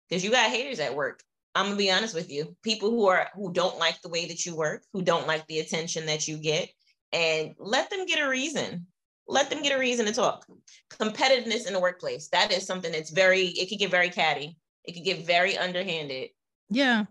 Because 0.08 0.24
you 0.24 0.30
got 0.30 0.50
haters 0.50 0.80
at 0.80 0.94
work. 0.94 1.22
I'm 1.54 1.66
gonna 1.66 1.76
be 1.76 1.90
honest 1.90 2.14
with 2.14 2.30
you. 2.30 2.56
People 2.62 2.90
who 2.90 3.06
are 3.08 3.28
who 3.34 3.52
don't 3.52 3.78
like 3.78 4.00
the 4.02 4.08
way 4.08 4.26
that 4.26 4.44
you 4.44 4.56
work, 4.56 4.84
who 4.92 5.02
don't 5.02 5.26
like 5.26 5.46
the 5.46 5.60
attention 5.60 6.06
that 6.06 6.28
you 6.28 6.38
get, 6.38 6.70
and 7.12 7.54
let 7.58 7.90
them 7.90 8.06
get 8.06 8.24
a 8.24 8.28
reason. 8.28 8.86
Let 9.28 9.50
them 9.50 9.62
get 9.62 9.76
a 9.76 9.78
reason 9.78 10.06
to 10.06 10.12
talk. 10.12 10.46
Competitiveness 10.90 11.66
in 11.66 11.72
the 11.72 11.80
workplace. 11.80 12.28
That 12.28 12.52
is 12.52 12.66
something 12.66 12.92
that's 12.92 13.10
very, 13.10 13.46
it 13.46 13.68
could 13.68 13.78
get 13.78 13.90
very 13.90 14.10
catty. 14.10 14.56
It 14.84 14.92
could 14.92 15.04
get 15.04 15.26
very 15.26 15.56
underhanded. 15.56 16.30
Yeah. 16.68 17.04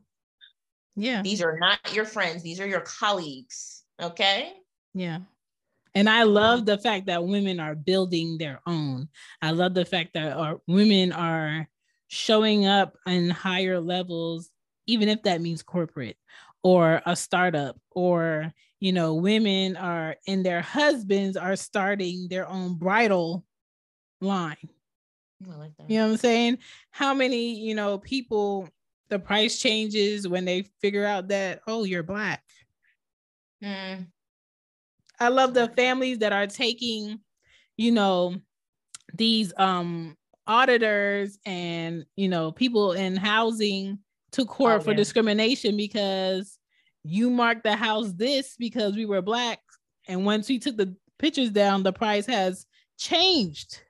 Yeah. 0.95 1.21
These 1.21 1.41
are 1.41 1.57
not 1.59 1.93
your 1.93 2.05
friends. 2.05 2.43
These 2.43 2.59
are 2.59 2.67
your 2.67 2.81
colleagues. 2.81 3.83
Okay. 4.01 4.53
Yeah. 4.93 5.19
And 5.93 6.09
I 6.09 6.23
love 6.23 6.65
the 6.65 6.77
fact 6.77 7.07
that 7.07 7.25
women 7.25 7.59
are 7.59 7.75
building 7.75 8.37
their 8.37 8.61
own. 8.65 9.09
I 9.41 9.51
love 9.51 9.73
the 9.73 9.85
fact 9.85 10.13
that 10.13 10.33
our 10.33 10.61
women 10.67 11.11
are 11.11 11.67
showing 12.07 12.65
up 12.65 12.97
in 13.05 13.29
higher 13.29 13.79
levels, 13.79 14.49
even 14.87 15.09
if 15.09 15.23
that 15.23 15.41
means 15.41 15.63
corporate 15.63 16.17
or 16.63 17.01
a 17.05 17.15
startup, 17.15 17.77
or 17.91 18.53
you 18.79 18.93
know, 18.93 19.15
women 19.15 19.75
are 19.77 20.15
and 20.27 20.45
their 20.45 20.61
husbands 20.61 21.37
are 21.37 21.55
starting 21.55 22.27
their 22.29 22.47
own 22.47 22.75
bridal 22.75 23.45
line. 24.21 24.57
I 25.43 25.57
Like 25.57 25.77
that. 25.77 25.89
you 25.89 25.99
know 25.99 26.05
what 26.05 26.11
I'm 26.13 26.17
saying? 26.17 26.57
How 26.91 27.13
many, 27.13 27.59
you 27.59 27.75
know, 27.75 27.97
people 27.97 28.69
the 29.11 29.19
price 29.19 29.59
changes 29.59 30.27
when 30.27 30.45
they 30.45 30.63
figure 30.81 31.05
out 31.05 31.27
that, 31.27 31.61
oh, 31.67 31.83
you're 31.83 32.01
black. 32.01 32.41
Mm. 33.63 34.07
I 35.19 35.27
love 35.27 35.53
the 35.53 35.67
families 35.67 36.19
that 36.19 36.33
are 36.33 36.47
taking, 36.47 37.19
you 37.77 37.91
know, 37.91 38.37
these 39.13 39.53
um 39.57 40.15
auditors 40.47 41.37
and 41.45 42.05
you 42.15 42.29
know 42.29 42.51
people 42.51 42.93
in 42.93 43.15
housing 43.15 43.99
to 44.31 44.45
court 44.45 44.79
oh, 44.79 44.83
for 44.83 44.91
yeah. 44.91 44.97
discrimination 44.97 45.75
because 45.75 46.57
you 47.03 47.29
marked 47.29 47.63
the 47.63 47.75
house 47.75 48.13
this 48.13 48.55
because 48.57 48.95
we 48.95 49.05
were 49.05 49.21
black 49.21 49.59
and 50.07 50.25
once 50.25 50.47
we 50.47 50.57
took 50.57 50.77
the 50.77 50.95
pictures 51.19 51.49
down 51.51 51.83
the 51.83 51.91
price 51.93 52.25
has 52.25 52.65
changed 52.97 53.81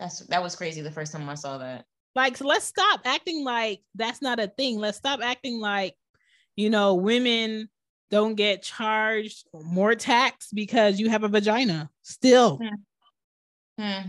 that's 0.00 0.20
that 0.20 0.42
was 0.42 0.56
crazy 0.56 0.80
the 0.80 0.90
first 0.90 1.12
time 1.12 1.28
i 1.28 1.34
saw 1.34 1.58
that 1.58 1.84
like 2.16 2.36
so 2.36 2.46
let's 2.46 2.64
stop 2.64 3.00
acting 3.04 3.44
like 3.44 3.80
that's 3.94 4.20
not 4.20 4.40
a 4.40 4.48
thing 4.48 4.78
let's 4.78 4.98
stop 4.98 5.20
acting 5.22 5.60
like 5.60 5.94
you 6.56 6.70
know 6.70 6.94
women 6.94 7.68
don't 8.10 8.34
get 8.34 8.62
charged 8.62 9.46
more 9.52 9.94
tax 9.94 10.50
because 10.52 10.98
you 10.98 11.08
have 11.08 11.22
a 11.22 11.28
vagina 11.28 11.88
still 12.02 12.56
hmm. 12.56 12.74
Hmm. 13.78 14.08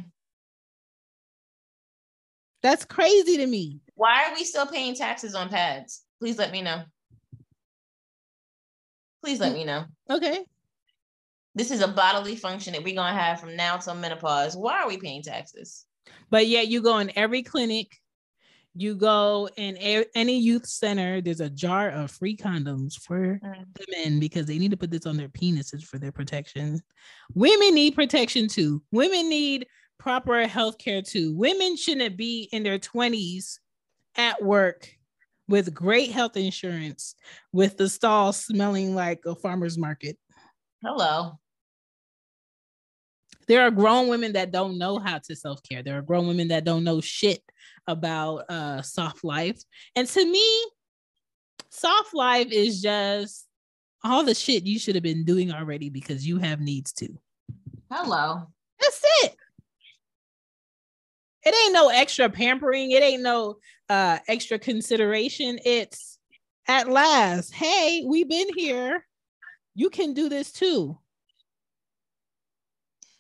That's 2.64 2.86
crazy 2.86 3.38
to 3.38 3.48
me. 3.48 3.80
Why 3.96 4.26
are 4.26 4.34
we 4.34 4.44
still 4.44 4.66
paying 4.66 4.96
taxes 4.96 5.36
on 5.36 5.50
pads? 5.50 6.04
Please 6.20 6.38
let 6.38 6.52
me 6.52 6.62
know. 6.62 6.84
Please 9.24 9.40
let 9.40 9.54
me 9.54 9.64
know. 9.64 9.86
Okay. 10.10 10.44
This 11.56 11.72
is 11.72 11.82
a 11.82 11.88
bodily 11.88 12.36
function 12.36 12.74
that 12.74 12.84
we're 12.84 12.96
going 12.96 13.14
to 13.14 13.20
have 13.20 13.40
from 13.40 13.56
now 13.56 13.78
till 13.78 13.96
menopause. 13.96 14.56
Why 14.56 14.82
are 14.82 14.88
we 14.88 14.98
paying 14.98 15.24
taxes? 15.24 15.87
But 16.30 16.48
yet 16.48 16.68
you 16.68 16.82
go 16.82 16.98
in 17.00 17.12
every 17.16 17.44
clinic, 17.44 18.00
you 18.76 18.96
go 18.96 19.50
in 19.58 19.76
a- 19.78 20.06
any 20.16 20.38
youth 20.38 20.68
center, 20.68 21.22
there's 21.22 21.42
a 21.42 21.50
jar 21.50 21.90
of 21.90 22.12
free 22.12 22.38
condoms 22.38 22.94
for 22.94 23.40
mm. 23.44 23.66
the 23.74 23.86
men 23.96 24.20
because 24.20 24.46
they 24.46 24.60
need 24.60 24.72
to 24.72 24.78
put 24.78 24.92
this 24.92 25.06
on 25.06 25.18
their 25.18 25.30
penises 25.30 25.84
for 25.84 25.98
their 25.98 26.12
protection. 26.12 26.80
Women 27.34 27.74
need 27.74 27.96
protection 27.96 28.48
too. 28.48 28.84
Women 28.92 29.30
need 29.30 29.68
proper 29.98 30.48
health 30.48 30.78
care 30.78 31.02
too. 31.02 31.36
Women 31.36 31.76
shouldn't 31.76 32.18
be 32.18 32.50
in 32.52 32.64
their 32.64 32.78
20s 32.78 33.60
at 34.16 34.44
work 34.44 34.90
with 35.48 35.74
great 35.74 36.12
health 36.12 36.38
insurance 36.38 37.16
with 37.54 37.78
the 37.78 37.90
stall 37.90 38.34
smelling 38.34 38.94
like 38.94 39.22
a 39.26 39.34
farmer's 39.34 39.78
market. 39.78 40.18
Hello. 40.84 41.40
There 43.48 43.62
are 43.62 43.72
grown 43.72 44.10
women 44.10 44.34
that 44.34 44.52
don't 44.52 44.78
know 44.78 45.00
how 45.00 45.20
to 45.20 45.36
self 45.36 45.62
care. 45.64 45.82
There 45.82 45.98
are 45.98 46.02
grown 46.02 46.28
women 46.28 46.50
that 46.50 46.66
don't 46.66 46.84
know 46.84 47.02
shit 47.02 47.42
about 47.88 48.50
uh, 48.50 48.82
soft 48.82 49.24
life. 49.24 49.62
And 49.96 50.08
to 50.08 50.26
me, 50.26 50.66
soft 51.70 52.14
life 52.14 52.52
is 52.52 52.82
just 52.82 53.48
all 54.04 54.24
the 54.24 54.36
shit 54.36 54.66
you 54.66 54.78
should 54.80 54.96
have 54.96 55.04
been 55.04 55.24
doing 55.24 55.52
already 55.52 55.90
because 55.90 56.28
you 56.28 56.38
have 56.38 56.60
needs 56.60 56.92
too. 56.92 57.18
Hello. 57.92 58.48
That's 58.80 59.02
it. 59.24 59.36
It 61.46 61.56
ain't 61.56 61.74
no 61.74 61.90
extra 61.90 62.30
pampering. 62.30 62.92
It 62.92 63.02
ain't 63.02 63.24
no 63.24 63.58
uh 63.90 64.20
extra 64.28 64.60
consideration. 64.60 65.60
It's 65.64 66.20
at 66.68 66.90
last, 66.90 67.54
hey, 67.54 68.04
we've 68.06 68.28
been 68.28 68.50
here. 68.56 69.06
You 69.74 69.90
can 69.90 70.14
do 70.14 70.28
this 70.28 70.52
too. 70.52 70.98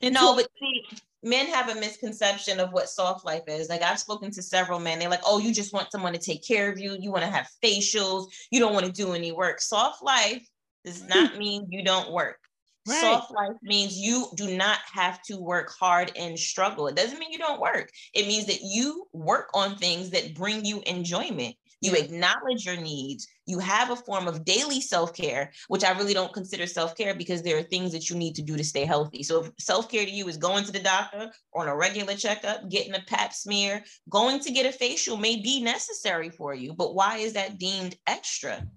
And 0.01 0.13
no, 0.13 0.35
but 0.35 0.47
see, 0.59 0.83
men 1.23 1.47
have 1.47 1.69
a 1.69 1.79
misconception 1.79 2.59
of 2.59 2.71
what 2.71 2.89
soft 2.89 3.25
life 3.25 3.43
is. 3.47 3.69
Like 3.69 3.81
I've 3.81 3.99
spoken 3.99 4.31
to 4.31 4.41
several 4.41 4.79
men. 4.79 4.99
They're 4.99 5.09
like, 5.09 5.23
oh, 5.25 5.39
you 5.39 5.53
just 5.53 5.73
want 5.73 5.91
someone 5.91 6.13
to 6.13 6.19
take 6.19 6.45
care 6.45 6.71
of 6.71 6.79
you. 6.79 6.95
You 6.99 7.11
want 7.11 7.23
to 7.23 7.31
have 7.31 7.49
facials. 7.63 8.27
You 8.51 8.59
don't 8.59 8.73
want 8.73 8.85
to 8.85 8.91
do 8.91 9.13
any 9.13 9.31
work. 9.31 9.59
Soft 9.59 10.03
life 10.03 10.47
does 10.85 11.03
not 11.07 11.37
mean 11.37 11.67
you 11.69 11.83
don't 11.83 12.11
work. 12.11 12.39
Right. 12.87 13.01
Soft 13.01 13.33
life 13.33 13.57
means 13.63 13.97
you 13.97 14.27
do 14.35 14.55
not 14.55 14.79
have 14.93 15.21
to 15.23 15.37
work 15.37 15.73
hard 15.77 16.11
and 16.15 16.39
struggle. 16.39 16.87
It 16.87 16.95
doesn't 16.95 17.19
mean 17.19 17.31
you 17.31 17.37
don't 17.37 17.59
work. 17.59 17.89
It 18.13 18.27
means 18.27 18.45
that 18.45 18.61
you 18.61 19.07
work 19.11 19.49
on 19.53 19.75
things 19.75 20.11
that 20.11 20.35
bring 20.35 20.63
you 20.63 20.81
enjoyment. 20.85 21.55
You 21.81 21.95
acknowledge 21.95 22.65
your 22.65 22.77
needs. 22.77 23.27
You 23.47 23.59
have 23.59 23.89
a 23.89 23.95
form 23.95 24.27
of 24.27 24.43
daily 24.43 24.81
self 24.81 25.13
care, 25.13 25.51
which 25.69 25.85
I 25.85 25.97
really 25.97 26.13
don't 26.13 26.33
consider 26.33 26.67
self 26.67 26.95
care 26.95 27.15
because 27.15 27.41
there 27.41 27.57
are 27.57 27.63
things 27.63 27.93
that 27.93 28.09
you 28.09 28.17
need 28.17 28.35
to 28.35 28.41
do 28.41 28.57
to 28.57 28.63
stay 28.63 28.85
healthy. 28.85 29.23
So, 29.23 29.47
self 29.57 29.89
care 29.89 30.05
to 30.05 30.11
you 30.11 30.27
is 30.27 30.35
going 30.35 30.65
to 30.65 30.71
the 30.71 30.79
doctor 30.79 31.31
on 31.55 31.69
a 31.69 31.75
regular 31.75 32.13
checkup, 32.15 32.69
getting 32.69 32.93
a 32.93 33.03
pap 33.07 33.33
smear, 33.33 33.83
going 34.09 34.41
to 34.41 34.51
get 34.51 34.65
a 34.65 34.71
facial 34.71 35.15
may 35.15 35.41
be 35.41 35.63
necessary 35.63 36.29
for 36.29 36.53
you. 36.53 36.73
But 36.73 36.93
why 36.93 37.17
is 37.17 37.33
that 37.33 37.57
deemed 37.57 37.95
extra? 38.05 38.67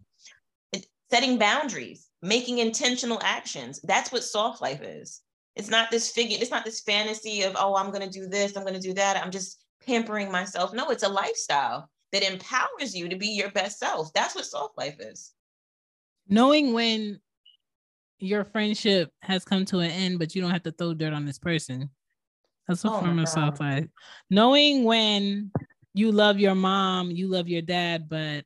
Setting 1.10 1.38
boundaries, 1.38 2.06
making 2.22 2.58
intentional 2.58 3.18
actions. 3.24 3.80
That's 3.82 4.12
what 4.12 4.22
soft 4.22 4.62
life 4.62 4.80
is. 4.80 5.20
It's 5.56 5.68
not 5.68 5.90
this 5.90 6.12
figure, 6.12 6.38
it's 6.40 6.52
not 6.52 6.64
this 6.64 6.80
fantasy 6.80 7.42
of, 7.42 7.56
oh, 7.58 7.74
I'm 7.74 7.90
going 7.90 8.08
to 8.08 8.18
do 8.18 8.28
this, 8.28 8.56
I'm 8.56 8.62
going 8.62 8.80
to 8.80 8.88
do 8.88 8.94
that. 8.94 9.16
I'm 9.16 9.32
just 9.32 9.64
pampering 9.84 10.30
myself. 10.30 10.72
No, 10.72 10.90
it's 10.90 11.02
a 11.02 11.08
lifestyle 11.08 11.90
that 12.12 12.28
empowers 12.28 12.94
you 12.94 13.08
to 13.08 13.16
be 13.16 13.28
your 13.28 13.50
best 13.50 13.78
self. 13.78 14.12
That's 14.12 14.34
what 14.34 14.44
soft 14.44 14.76
life 14.76 14.96
is. 15.00 15.32
Knowing 16.28 16.72
when 16.72 17.20
your 18.18 18.44
friendship 18.44 19.10
has 19.22 19.44
come 19.44 19.64
to 19.66 19.78
an 19.78 19.90
end, 19.90 20.18
but 20.18 20.34
you 20.34 20.42
don't 20.42 20.50
have 20.50 20.62
to 20.64 20.72
throw 20.72 20.94
dirt 20.94 21.12
on 21.12 21.24
this 21.24 21.38
person. 21.38 21.90
That's 22.68 22.84
a 22.84 22.88
oh 22.88 23.00
form 23.00 23.18
of 23.18 23.28
soft 23.28 23.60
life. 23.60 23.86
Knowing 24.28 24.84
when 24.84 25.50
you 25.94 26.12
love 26.12 26.38
your 26.38 26.54
mom, 26.54 27.10
you 27.10 27.28
love 27.28 27.48
your 27.48 27.62
dad, 27.62 28.08
but 28.08 28.44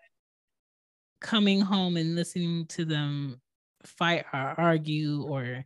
coming 1.20 1.60
home 1.60 1.96
and 1.96 2.14
listening 2.14 2.66
to 2.66 2.84
them 2.84 3.40
fight 3.84 4.24
or 4.32 4.54
argue 4.58 5.22
or 5.24 5.64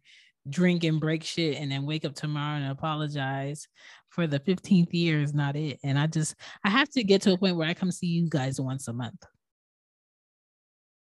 drink 0.49 0.85
and 0.85 1.01
break 1.01 1.23
shit 1.23 1.57
and 1.57 1.71
then 1.71 1.85
wake 1.85 2.05
up 2.05 2.15
tomorrow 2.15 2.57
and 2.57 2.71
apologize 2.71 3.69
for 4.19 4.27
the 4.27 4.41
15th 4.41 4.89
year 4.91 5.21
is 5.21 5.33
not 5.33 5.55
it. 5.55 5.79
And 5.85 5.97
I 5.97 6.09
just, 6.09 6.35
I 6.65 6.71
have 6.71 6.89
to 6.91 7.05
get 7.05 7.23
to 7.23 7.35
a 7.35 7.39
point 7.39 7.55
where 7.55 7.69
I 7.69 7.73
come 7.73 7.93
see 7.93 8.09
you 8.09 8.29
guys 8.29 8.61
once 8.61 8.89
a 8.89 8.93
month. 8.93 9.23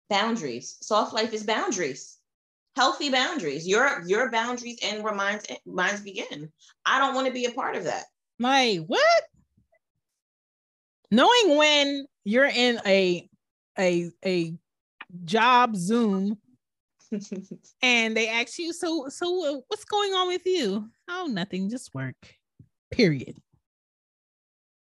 Boundaries. 0.08 0.78
Soft 0.82 1.12
life 1.12 1.34
is 1.34 1.44
boundaries. 1.44 2.20
Healthy 2.76 3.10
boundaries. 3.10 3.68
Your 3.68 4.04
your 4.06 4.30
boundaries 4.30 4.78
and 4.84 5.04
where 5.04 5.16
mine's, 5.16 5.48
mine's 5.66 6.02
begin. 6.02 6.52
I 6.86 7.00
don't 7.00 7.16
want 7.16 7.26
to 7.26 7.34
be 7.34 7.46
a 7.46 7.52
part 7.52 7.76
of 7.76 7.86
that. 7.86 8.04
Like 8.38 8.82
what? 8.86 9.24
Knowing 11.10 11.58
when 11.58 12.06
you're 12.24 12.46
in 12.46 12.80
a 12.86 13.28
a 13.80 14.12
a 14.24 14.54
job 15.26 15.76
Zoom 15.76 16.38
and 17.82 18.16
they 18.16 18.30
ask 18.30 18.60
you, 18.60 18.74
so 18.74 19.08
so 19.10 19.58
uh, 19.58 19.62
what's 19.70 19.86
going 19.86 20.14
on 20.14 20.28
with 20.28 20.46
you? 20.46 20.88
Oh, 21.10 21.28
nothing, 21.28 21.68
just 21.68 21.96
work. 21.96 22.16
Period. 22.92 23.36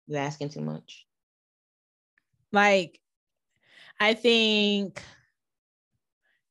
You're 0.08 0.20
asking 0.20 0.50
too 0.50 0.62
much. 0.62 1.06
Like, 2.52 3.00
I 4.00 4.14
think 4.14 5.02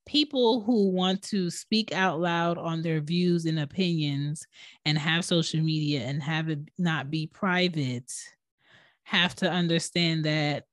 people 0.06 0.62
who 0.62 0.90
want 0.90 1.22
to 1.22 1.50
speak 1.50 1.92
out 1.92 2.20
loud 2.20 2.58
on 2.58 2.82
their 2.82 3.00
views 3.00 3.46
and 3.46 3.60
opinions 3.60 4.46
and 4.84 4.98
have 4.98 5.24
social 5.24 5.60
media 5.60 6.00
and 6.02 6.22
have 6.22 6.48
it 6.48 6.58
not 6.78 7.10
be 7.10 7.26
private 7.26 8.12
have 9.04 9.34
to 9.36 9.50
understand 9.50 10.24
that 10.24 10.64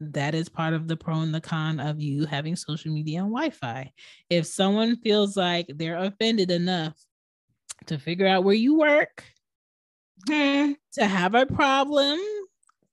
that 0.00 0.34
is 0.34 0.48
part 0.48 0.74
of 0.74 0.88
the 0.88 0.96
pro 0.96 1.20
and 1.20 1.34
the 1.34 1.40
con 1.40 1.80
of 1.80 2.00
you 2.00 2.26
having 2.26 2.56
social 2.56 2.92
media 2.92 3.20
and 3.20 3.30
Wi-Fi. 3.30 3.92
If 4.28 4.46
someone 4.46 4.96
feels 4.96 5.36
like 5.36 5.66
they're 5.68 5.98
offended 5.98 6.50
enough 6.50 6.98
to 7.86 7.98
figure 7.98 8.26
out 8.26 8.44
where 8.44 8.54
you 8.54 8.78
work, 8.78 9.24
hmm. 10.28 10.72
to 10.94 11.04
have 11.06 11.34
a 11.34 11.46
problem, 11.46 12.18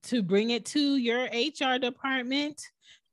to 0.04 0.24
bring 0.24 0.50
it 0.52 0.66
to 0.66 0.98
your 0.98 1.26
HR 1.26 1.78
department, 1.80 2.62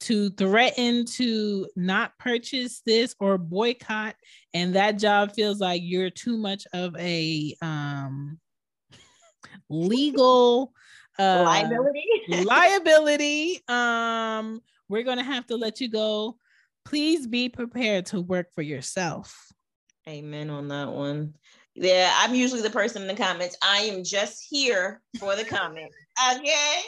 to 0.01 0.31
threaten 0.31 1.05
to 1.05 1.69
not 1.77 2.17
purchase 2.19 2.83
this 2.87 3.15
or 3.21 3.39
boycott, 3.39 4.15
and 4.55 4.75
that 4.75 4.99
job 4.99 5.35
feels 5.35 5.61
like 5.61 5.83
you're 5.85 6.11
too 6.11 6.37
much 6.37 6.67
of 6.73 6.95
a 6.97 7.55
um, 7.63 8.39
legal 9.69 10.73
uh, 11.19 11.43
liability? 11.45 12.05
liability. 12.45 13.63
Um 13.69 14.61
we're 14.89 15.03
gonna 15.03 15.25
have 15.25 15.47
to 15.49 15.57
let 15.57 15.81
you 15.81 15.89
go. 15.89 16.37
Please 16.85 17.27
be 17.27 17.49
prepared 17.49 18.07
to 18.07 18.21
work 18.21 18.53
for 18.55 18.63
yourself. 18.63 19.53
Amen 20.09 20.49
on 20.49 20.69
that 20.69 20.89
one 20.89 21.35
yeah 21.81 22.13
i'm 22.19 22.35
usually 22.35 22.63
the 22.63 22.71
person 22.71 23.03
in 23.03 23.09
the 23.09 23.15
comments 23.15 23.57
i 23.63 23.79
am 23.79 24.03
just 24.03 24.45
here 24.49 25.01
for 25.19 25.37
the 25.37 25.45
comment 25.45 25.93
okay 26.35 26.83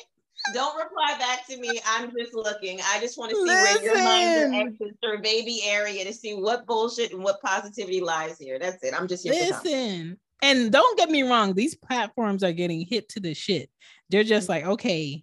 don't 0.55 0.77
reply 0.77 1.17
back 1.19 1.47
to 1.49 1.59
me. 1.59 1.81
I'm 1.87 2.11
just 2.17 2.35
looking. 2.35 2.81
I 2.83 2.99
just 3.01 3.19
want 3.19 3.31
to 3.31 3.37
see 3.37 3.43
Listen. 3.43 3.83
where 3.83 3.85
your 3.85 4.05
mind 4.05 4.55
exits 4.55 4.99
your 5.03 5.19
baby 5.19 5.61
area 5.65 6.05
to 6.05 6.13
see 6.13 6.35
what 6.35 6.67
bullshit 6.67 7.13
and 7.13 7.23
what 7.23 7.41
positivity 7.43 8.01
lies 8.01 8.39
here. 8.39 8.59
That's 8.59 8.83
it. 8.83 8.95
I'm 8.99 9.07
just 9.07 9.23
here. 9.23 9.35
Listen. 9.35 10.19
And 10.43 10.73
don't 10.73 10.99
get 10.99 11.11
me 11.11 11.23
wrong, 11.23 11.53
these 11.53 11.75
platforms 11.75 12.43
are 12.43 12.53
getting 12.53 12.87
hit 12.87 13.11
to 13.11 13.21
the 13.21 13.35
shit. 13.35 13.69
They're 14.09 14.25
just 14.25 14.49
like, 14.49 14.65
okay, 14.65 15.23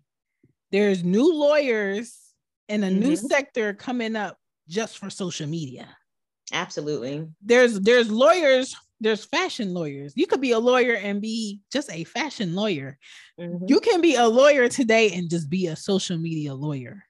there's 0.71 1.03
new 1.03 1.33
lawyers 1.33 2.15
in 2.69 2.83
a 2.83 2.87
mm-hmm. 2.87 2.99
new 2.99 3.15
sector 3.15 3.73
coming 3.73 4.15
up 4.15 4.37
just 4.67 4.99
for 4.99 5.09
social 5.09 5.47
media. 5.47 5.87
Absolutely. 6.53 7.27
There's 7.41 7.79
there's 7.79 8.11
lawyers, 8.11 8.75
there's 8.99 9.25
fashion 9.25 9.73
lawyers. 9.73 10.13
You 10.15 10.27
could 10.27 10.41
be 10.41 10.51
a 10.51 10.59
lawyer 10.59 10.93
and 10.95 11.21
be 11.21 11.61
just 11.71 11.91
a 11.91 12.03
fashion 12.03 12.55
lawyer. 12.55 12.97
Mm-hmm. 13.39 13.65
You 13.67 13.79
can 13.79 14.01
be 14.01 14.15
a 14.15 14.27
lawyer 14.27 14.67
today 14.69 15.11
and 15.13 15.29
just 15.29 15.49
be 15.49 15.67
a 15.67 15.75
social 15.75 16.17
media 16.17 16.53
lawyer. 16.53 17.03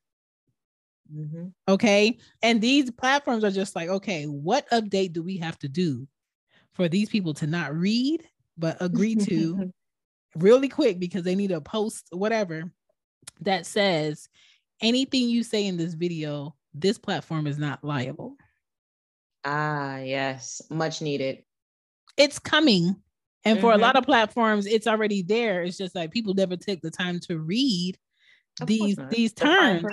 Mm-hmm. 1.14 1.48
Okay. 1.68 2.18
And 2.42 2.62
these 2.62 2.92
platforms 2.92 3.44
are 3.44 3.52
just 3.52 3.76
like, 3.76 3.90
okay, 3.90 4.26
what 4.26 4.70
update 4.72 5.14
do 5.14 5.24
we 5.24 5.38
have 5.38 5.58
to 5.60 5.70
do 5.70 6.08
for 6.74 6.90
these 6.90 7.10
people 7.10 7.34
to 7.36 7.48
not 7.48 7.74
read, 7.74 8.24
but 8.58 8.78
agree 8.82 9.16
to 9.16 9.72
really 10.36 10.70
quick 10.70 11.00
because 11.00 11.24
they 11.24 11.36
need 11.36 11.52
a 11.52 11.62
post, 11.62 12.08
whatever, 12.12 12.72
that 13.42 13.66
says 13.66 14.28
anything 14.82 15.30
you 15.30 15.44
say 15.44 15.66
in 15.66 15.78
this 15.78 15.94
video, 15.94 16.56
this 16.74 16.98
platform 16.98 17.48
is 17.48 17.58
not 17.58 17.84
liable. 17.84 18.36
Ah, 19.46 20.00
yes, 20.00 20.62
much 20.70 21.02
needed. 21.02 21.44
It's 22.18 22.40
coming. 22.40 22.96
And 23.46 23.60
for 23.60 23.72
mm-hmm. 23.72 23.80
a 23.80 23.82
lot 23.82 23.96
of 23.96 24.04
platforms, 24.04 24.66
it's 24.66 24.88
already 24.88 25.22
there. 25.22 25.64
It's 25.64 25.78
just 25.78 25.96
like 25.96 26.12
people 26.12 26.34
never 26.34 26.58
take 26.58 26.82
the 26.82 26.92
time 26.92 27.20
to 27.22 27.40
read 27.40 27.98
of 28.60 28.68
these 28.68 28.98
these 29.10 29.32
terms. 29.34 29.86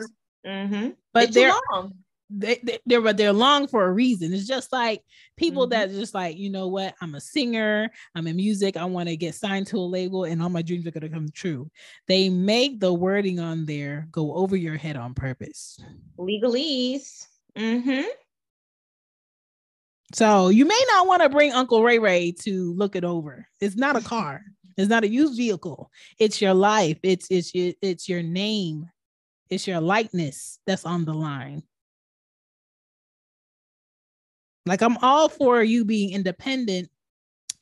Mm-hmm. 0.44 0.90
But 1.12 1.32
they're, 1.32 1.52
they're 1.72 1.82
they, 2.30 2.60
they 2.62 2.78
they're 2.86 3.12
they're 3.12 3.32
long 3.32 3.68
for 3.68 3.84
a 3.84 3.92
reason. 3.92 4.32
It's 4.32 4.46
just 4.46 4.72
like 4.72 5.02
people 5.36 5.64
mm-hmm. 5.64 5.70
that 5.70 5.90
just 5.90 6.14
like 6.14 6.36
you 6.36 6.50
know 6.50 6.68
what 6.68 6.94
I'm 7.00 7.14
a 7.14 7.20
singer, 7.20 7.90
I'm 8.14 8.26
in 8.26 8.36
music, 8.36 8.76
I 8.76 8.84
want 8.86 9.08
to 9.08 9.16
get 9.16 9.34
signed 9.34 9.66
to 9.68 9.78
a 9.78 9.80
label, 9.80 10.24
and 10.24 10.42
all 10.42 10.48
my 10.48 10.62
dreams 10.62 10.86
are 10.86 10.90
gonna 10.90 11.08
come 11.08 11.28
true. 11.28 11.70
They 12.08 12.28
make 12.28 12.80
the 12.80 12.92
wording 12.92 13.40
on 13.40 13.66
there 13.66 14.08
go 14.10 14.34
over 14.34 14.56
your 14.56 14.76
head 14.76 14.96
on 14.96 15.14
purpose. 15.14 15.78
Legalese. 16.18 17.26
Mm-hmm. 17.56 18.08
So 20.12 20.48
you 20.48 20.64
may 20.64 20.80
not 20.88 21.06
want 21.06 21.22
to 21.22 21.28
bring 21.28 21.52
Uncle 21.52 21.82
Ray 21.82 21.98
Ray 21.98 22.32
to 22.42 22.74
look 22.74 22.94
it 22.94 23.04
over. 23.04 23.46
It's 23.60 23.76
not 23.76 23.96
a 23.96 24.00
car. 24.00 24.42
It's 24.76 24.88
not 24.88 25.04
a 25.04 25.08
used 25.08 25.36
vehicle. 25.36 25.88
It's 26.18 26.42
your 26.42 26.52
life. 26.52 26.98
It's 27.04 27.28
it's 27.30 27.54
your 27.54 27.74
it's 27.80 28.08
your 28.08 28.24
name. 28.24 28.90
It's 29.48 29.68
your 29.68 29.80
likeness 29.80 30.58
that's 30.66 30.84
on 30.84 31.04
the 31.04 31.14
line. 31.14 31.62
Like 34.66 34.82
I'm 34.82 34.96
all 34.96 35.28
for 35.28 35.62
you 35.62 35.84
being 35.84 36.12
independent 36.12 36.88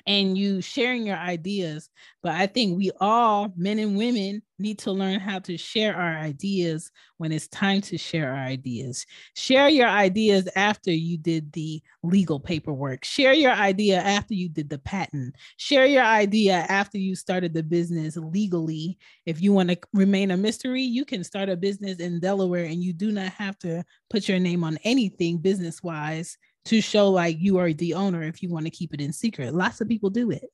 and 0.06 0.36
you 0.36 0.60
sharing 0.60 1.06
your 1.06 1.16
ideas. 1.16 1.88
But 2.22 2.32
I 2.32 2.46
think 2.46 2.76
we 2.76 2.90
all, 3.00 3.52
men 3.56 3.78
and 3.78 3.96
women, 3.96 4.42
need 4.58 4.78
to 4.78 4.92
learn 4.92 5.18
how 5.18 5.40
to 5.40 5.58
share 5.58 5.94
our 5.94 6.16
ideas 6.18 6.90
when 7.18 7.32
it's 7.32 7.48
time 7.48 7.80
to 7.80 7.98
share 7.98 8.32
our 8.32 8.44
ideas. 8.44 9.04
Share 9.34 9.68
your 9.68 9.88
ideas 9.88 10.48
after 10.54 10.92
you 10.92 11.18
did 11.18 11.52
the 11.52 11.82
legal 12.02 12.38
paperwork. 12.38 13.04
Share 13.04 13.32
your 13.32 13.52
idea 13.52 14.00
after 14.00 14.34
you 14.34 14.48
did 14.48 14.70
the 14.70 14.78
patent. 14.78 15.34
Share 15.56 15.86
your 15.86 16.04
idea 16.04 16.64
after 16.68 16.96
you 16.96 17.16
started 17.16 17.52
the 17.52 17.62
business 17.62 18.16
legally. 18.16 18.98
If 19.26 19.42
you 19.42 19.52
want 19.52 19.70
to 19.70 19.78
remain 19.92 20.30
a 20.30 20.36
mystery, 20.36 20.82
you 20.82 21.04
can 21.04 21.24
start 21.24 21.48
a 21.48 21.56
business 21.56 21.98
in 21.98 22.20
Delaware 22.20 22.64
and 22.64 22.82
you 22.82 22.92
do 22.92 23.10
not 23.10 23.32
have 23.32 23.58
to 23.60 23.84
put 24.10 24.28
your 24.28 24.38
name 24.38 24.62
on 24.62 24.78
anything 24.84 25.38
business 25.38 25.82
wise 25.82 26.38
to 26.66 26.80
show 26.80 27.10
like 27.10 27.36
you 27.40 27.58
are 27.58 27.72
the 27.72 27.94
owner 27.94 28.22
if 28.22 28.42
you 28.42 28.48
want 28.48 28.66
to 28.66 28.70
keep 28.70 28.94
it 28.94 29.00
in 29.00 29.12
secret. 29.12 29.54
Lots 29.54 29.80
of 29.80 29.88
people 29.88 30.10
do 30.10 30.30
it. 30.30 30.50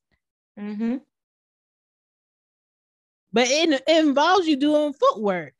Mm-hmm. 0.59 0.97
But 3.31 3.47
it, 3.49 3.83
it 3.87 4.05
involves 4.05 4.47
you 4.47 4.55
doing 4.55 4.93
footwork. 4.93 5.53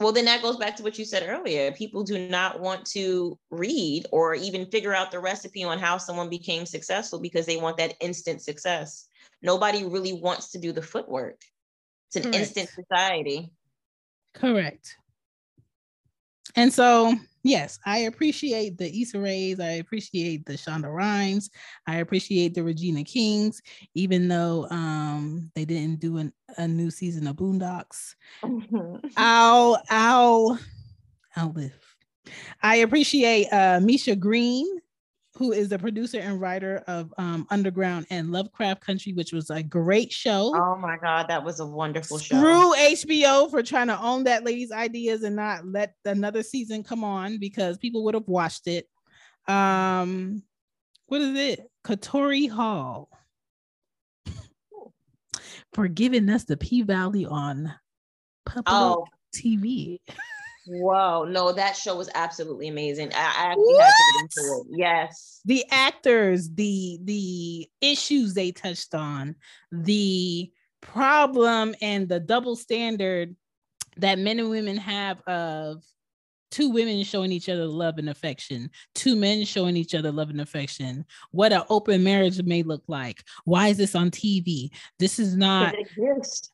Well, 0.00 0.12
then 0.12 0.24
that 0.24 0.40
goes 0.40 0.56
back 0.56 0.76
to 0.76 0.82
what 0.82 0.98
you 0.98 1.04
said 1.04 1.28
earlier. 1.28 1.72
People 1.72 2.04
do 2.04 2.28
not 2.28 2.58
want 2.58 2.86
to 2.86 3.38
read 3.50 4.06
or 4.12 4.34
even 4.34 4.64
figure 4.66 4.94
out 4.94 5.10
the 5.10 5.18
recipe 5.18 5.62
on 5.62 5.78
how 5.78 5.98
someone 5.98 6.30
became 6.30 6.64
successful 6.64 7.20
because 7.20 7.44
they 7.44 7.58
want 7.58 7.76
that 7.76 7.96
instant 8.00 8.40
success. 8.40 9.06
Nobody 9.42 9.84
really 9.84 10.14
wants 10.14 10.52
to 10.52 10.58
do 10.58 10.72
the 10.72 10.80
footwork. 10.80 11.42
It's 12.08 12.16
an 12.16 12.32
Correct. 12.32 12.36
instant 12.38 12.70
society. 12.70 13.52
Correct. 14.32 14.96
And 16.56 16.72
so 16.72 17.14
yes, 17.42 17.78
I 17.86 17.98
appreciate 18.00 18.78
the 18.78 19.02
Issa 19.02 19.18
Raes. 19.18 19.60
I 19.60 19.72
appreciate 19.72 20.46
the 20.46 20.54
Shonda 20.54 20.92
Rhimes. 20.92 21.50
I 21.86 21.96
appreciate 21.96 22.54
the 22.54 22.62
Regina 22.62 23.04
Kings, 23.04 23.62
even 23.94 24.28
though 24.28 24.66
um, 24.70 25.50
they 25.54 25.64
didn't 25.64 26.00
do 26.00 26.18
an, 26.18 26.32
a 26.58 26.66
new 26.66 26.90
season 26.90 27.26
of 27.26 27.36
Boondocks. 27.36 28.14
Mm-hmm. 28.42 29.08
I'll, 29.16 29.82
I'll, 29.90 30.58
I'll 31.36 31.52
live. 31.52 31.96
I 32.62 32.76
appreciate 32.76 33.52
uh, 33.52 33.80
Misha 33.82 34.14
Green 34.14 34.66
who 35.40 35.52
is 35.52 35.70
the 35.70 35.78
producer 35.78 36.18
and 36.18 36.38
writer 36.38 36.84
of 36.86 37.14
um, 37.16 37.46
Underground 37.48 38.06
and 38.10 38.30
Lovecraft 38.30 38.82
Country, 38.82 39.14
which 39.14 39.32
was 39.32 39.48
a 39.48 39.62
great 39.62 40.12
show. 40.12 40.52
Oh 40.54 40.76
my 40.76 40.98
God, 40.98 41.28
that 41.28 41.42
was 41.42 41.60
a 41.60 41.66
wonderful 41.66 42.18
show. 42.18 42.36
Screw 42.36 42.74
HBO 42.74 43.50
for 43.50 43.62
trying 43.62 43.86
to 43.86 43.98
own 44.02 44.24
that 44.24 44.44
lady's 44.44 44.70
ideas 44.70 45.22
and 45.22 45.34
not 45.34 45.66
let 45.66 45.94
another 46.04 46.42
season 46.42 46.82
come 46.82 47.02
on 47.02 47.38
because 47.38 47.78
people 47.78 48.04
would 48.04 48.12
have 48.12 48.28
watched 48.28 48.66
it. 48.66 48.86
Um, 49.48 50.42
what 51.06 51.22
is 51.22 51.34
it? 51.38 51.70
Katori 51.86 52.50
Hall 52.50 53.08
for 55.72 55.88
giving 55.88 56.28
us 56.28 56.44
the 56.44 56.58
P 56.58 56.82
Valley 56.82 57.24
on 57.24 57.72
public 58.44 58.66
oh. 58.68 59.06
TV. 59.34 60.00
Whoa, 60.66 61.24
no, 61.24 61.52
that 61.52 61.76
show 61.76 61.96
was 61.96 62.10
absolutely 62.14 62.68
amazing. 62.68 63.12
I, 63.14 63.18
I 63.18 63.46
actually 63.50 63.74
what? 63.74 63.84
had 63.84 63.90
to 63.90 64.12
get 64.14 64.22
into 64.22 64.60
it. 64.60 64.78
Yes. 64.78 65.40
The 65.44 65.64
actors, 65.70 66.50
the 66.50 66.98
the 67.04 67.68
issues 67.80 68.34
they 68.34 68.52
touched 68.52 68.94
on, 68.94 69.36
the 69.72 70.50
problem 70.80 71.74
and 71.80 72.08
the 72.08 72.20
double 72.20 72.56
standard 72.56 73.36
that 73.96 74.18
men 74.18 74.38
and 74.38 74.50
women 74.50 74.76
have 74.76 75.20
of 75.22 75.82
two 76.50 76.70
women 76.70 77.04
showing 77.04 77.32
each 77.32 77.48
other 77.48 77.66
love 77.66 77.98
and 77.98 78.10
affection, 78.10 78.70
two 78.94 79.16
men 79.16 79.44
showing 79.44 79.76
each 79.76 79.94
other 79.94 80.10
love 80.10 80.30
and 80.30 80.40
affection, 80.40 81.04
what 81.30 81.52
an 81.52 81.62
open 81.70 82.02
marriage 82.02 82.42
may 82.42 82.62
look 82.62 82.82
like. 82.88 83.22
Why 83.44 83.68
is 83.68 83.76
this 83.76 83.94
on 83.94 84.10
TV? 84.10 84.70
This 84.98 85.18
is 85.18 85.36
not. 85.36 85.74
It 85.74 85.88
exists 85.98 86.50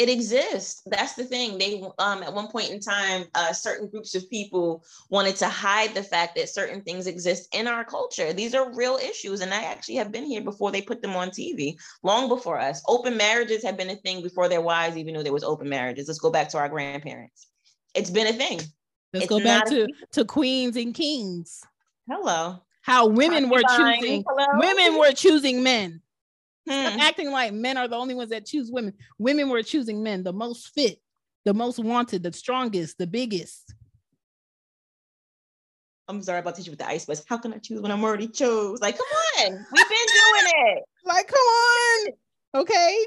it 0.00 0.08
exists. 0.08 0.80
That's 0.86 1.12
the 1.12 1.24
thing. 1.24 1.58
They 1.58 1.82
um 1.98 2.22
at 2.22 2.32
one 2.32 2.48
point 2.48 2.70
in 2.70 2.80
time 2.80 3.26
uh, 3.34 3.52
certain 3.52 3.86
groups 3.90 4.14
of 4.14 4.28
people 4.30 4.82
wanted 5.10 5.36
to 5.36 5.48
hide 5.48 5.92
the 5.92 6.02
fact 6.02 6.36
that 6.36 6.48
certain 6.48 6.80
things 6.80 7.06
exist 7.06 7.54
in 7.54 7.68
our 7.68 7.84
culture. 7.84 8.32
These 8.32 8.54
are 8.54 8.74
real 8.74 8.96
issues 8.96 9.42
and 9.42 9.52
i 9.52 9.62
actually 9.62 9.96
have 9.96 10.10
been 10.10 10.24
here 10.24 10.40
before 10.40 10.72
they 10.72 10.80
put 10.80 11.02
them 11.02 11.16
on 11.16 11.28
tv 11.28 11.76
long 12.02 12.30
before 12.30 12.58
us. 12.58 12.82
Open 12.88 13.18
marriages 13.18 13.62
have 13.62 13.76
been 13.76 13.90
a 13.90 13.96
thing 13.96 14.22
before 14.22 14.48
their 14.48 14.62
wives 14.62 14.96
even 14.96 15.12
knew 15.12 15.22
there 15.22 15.34
was 15.34 15.44
open 15.44 15.68
marriages. 15.68 16.08
Let's 16.08 16.18
go 16.18 16.30
back 16.30 16.48
to 16.50 16.58
our 16.58 16.70
grandparents. 16.70 17.48
It's 17.94 18.10
been 18.10 18.26
a 18.26 18.32
thing. 18.32 18.60
Let's 19.12 19.24
it's 19.24 19.26
go 19.26 19.40
back 19.40 19.66
to 19.66 19.86
to 20.12 20.24
queens 20.24 20.76
and 20.76 20.94
kings. 20.94 21.62
Hello. 22.08 22.62
How 22.80 23.06
women 23.06 23.50
were 23.50 23.64
choosing 23.76 24.24
hello? 24.26 24.46
women 24.54 24.98
were 24.98 25.12
choosing 25.12 25.62
men 25.62 26.00
Hmm. 26.70 27.00
acting 27.00 27.30
like 27.30 27.52
men 27.52 27.76
are 27.76 27.88
the 27.88 27.96
only 27.96 28.14
ones 28.14 28.30
that 28.30 28.46
choose 28.46 28.70
women. 28.70 28.94
Women 29.18 29.48
were 29.48 29.62
choosing 29.62 30.02
men, 30.02 30.22
the 30.22 30.32
most 30.32 30.68
fit, 30.74 30.98
the 31.44 31.54
most 31.54 31.78
wanted, 31.78 32.22
the 32.22 32.32
strongest, 32.32 32.98
the 32.98 33.06
biggest. 33.06 33.74
I'm 36.08 36.22
sorry 36.22 36.40
about 36.40 36.56
teaching 36.56 36.72
with 36.72 36.80
the 36.80 36.88
ice 36.88 37.06
but 37.06 37.22
How 37.28 37.38
can 37.38 37.52
I 37.52 37.58
choose 37.58 37.80
when 37.80 37.92
I'm 37.92 38.02
already 38.02 38.28
chose? 38.28 38.80
Like, 38.80 38.96
come 38.96 39.06
on, 39.06 39.52
we've 39.52 39.88
been 39.88 39.98
doing 40.42 40.52
it. 40.66 40.84
Like, 41.04 41.28
come 41.28 41.38
on. 41.38 42.08
Okay. 42.56 43.04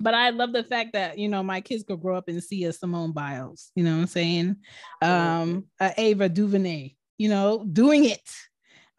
But 0.00 0.14
I 0.14 0.30
love 0.30 0.52
the 0.52 0.64
fact 0.64 0.94
that 0.94 1.16
you 1.16 1.28
know 1.28 1.44
my 1.44 1.60
kids 1.60 1.84
could 1.84 2.00
grow 2.00 2.16
up 2.16 2.28
and 2.28 2.42
see 2.42 2.64
a 2.64 2.72
Simone 2.72 3.12
Biles, 3.12 3.70
you 3.76 3.84
know 3.84 3.94
what 3.94 4.00
I'm 4.02 4.06
saying? 4.08 4.56
Um, 5.00 5.66
a 5.80 5.92
Ava 5.96 6.28
DuVernay, 6.28 6.96
you 7.18 7.28
know, 7.28 7.64
doing 7.64 8.04
it 8.04 8.28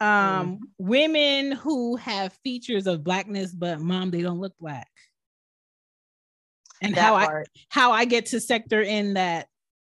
um 0.03 0.47
mm. 0.47 0.59
women 0.77 1.51
who 1.53 1.95
have 1.95 2.33
features 2.43 2.87
of 2.87 3.03
blackness 3.03 3.53
but 3.53 3.79
mom 3.79 4.11
they 4.11 4.21
don't 4.21 4.39
look 4.39 4.53
black 4.59 4.89
and 6.81 6.95
that 6.95 7.01
how 7.01 7.25
part. 7.25 7.47
i 7.55 7.59
how 7.69 7.91
i 7.91 8.03
get 8.03 8.25
to 8.25 8.39
sector 8.39 8.81
in 8.81 9.13
that 9.13 9.47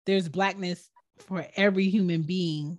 there's 0.05 0.27
blackness 0.27 0.89
for 1.19 1.45
every 1.55 1.87
human 1.89 2.23
being 2.23 2.77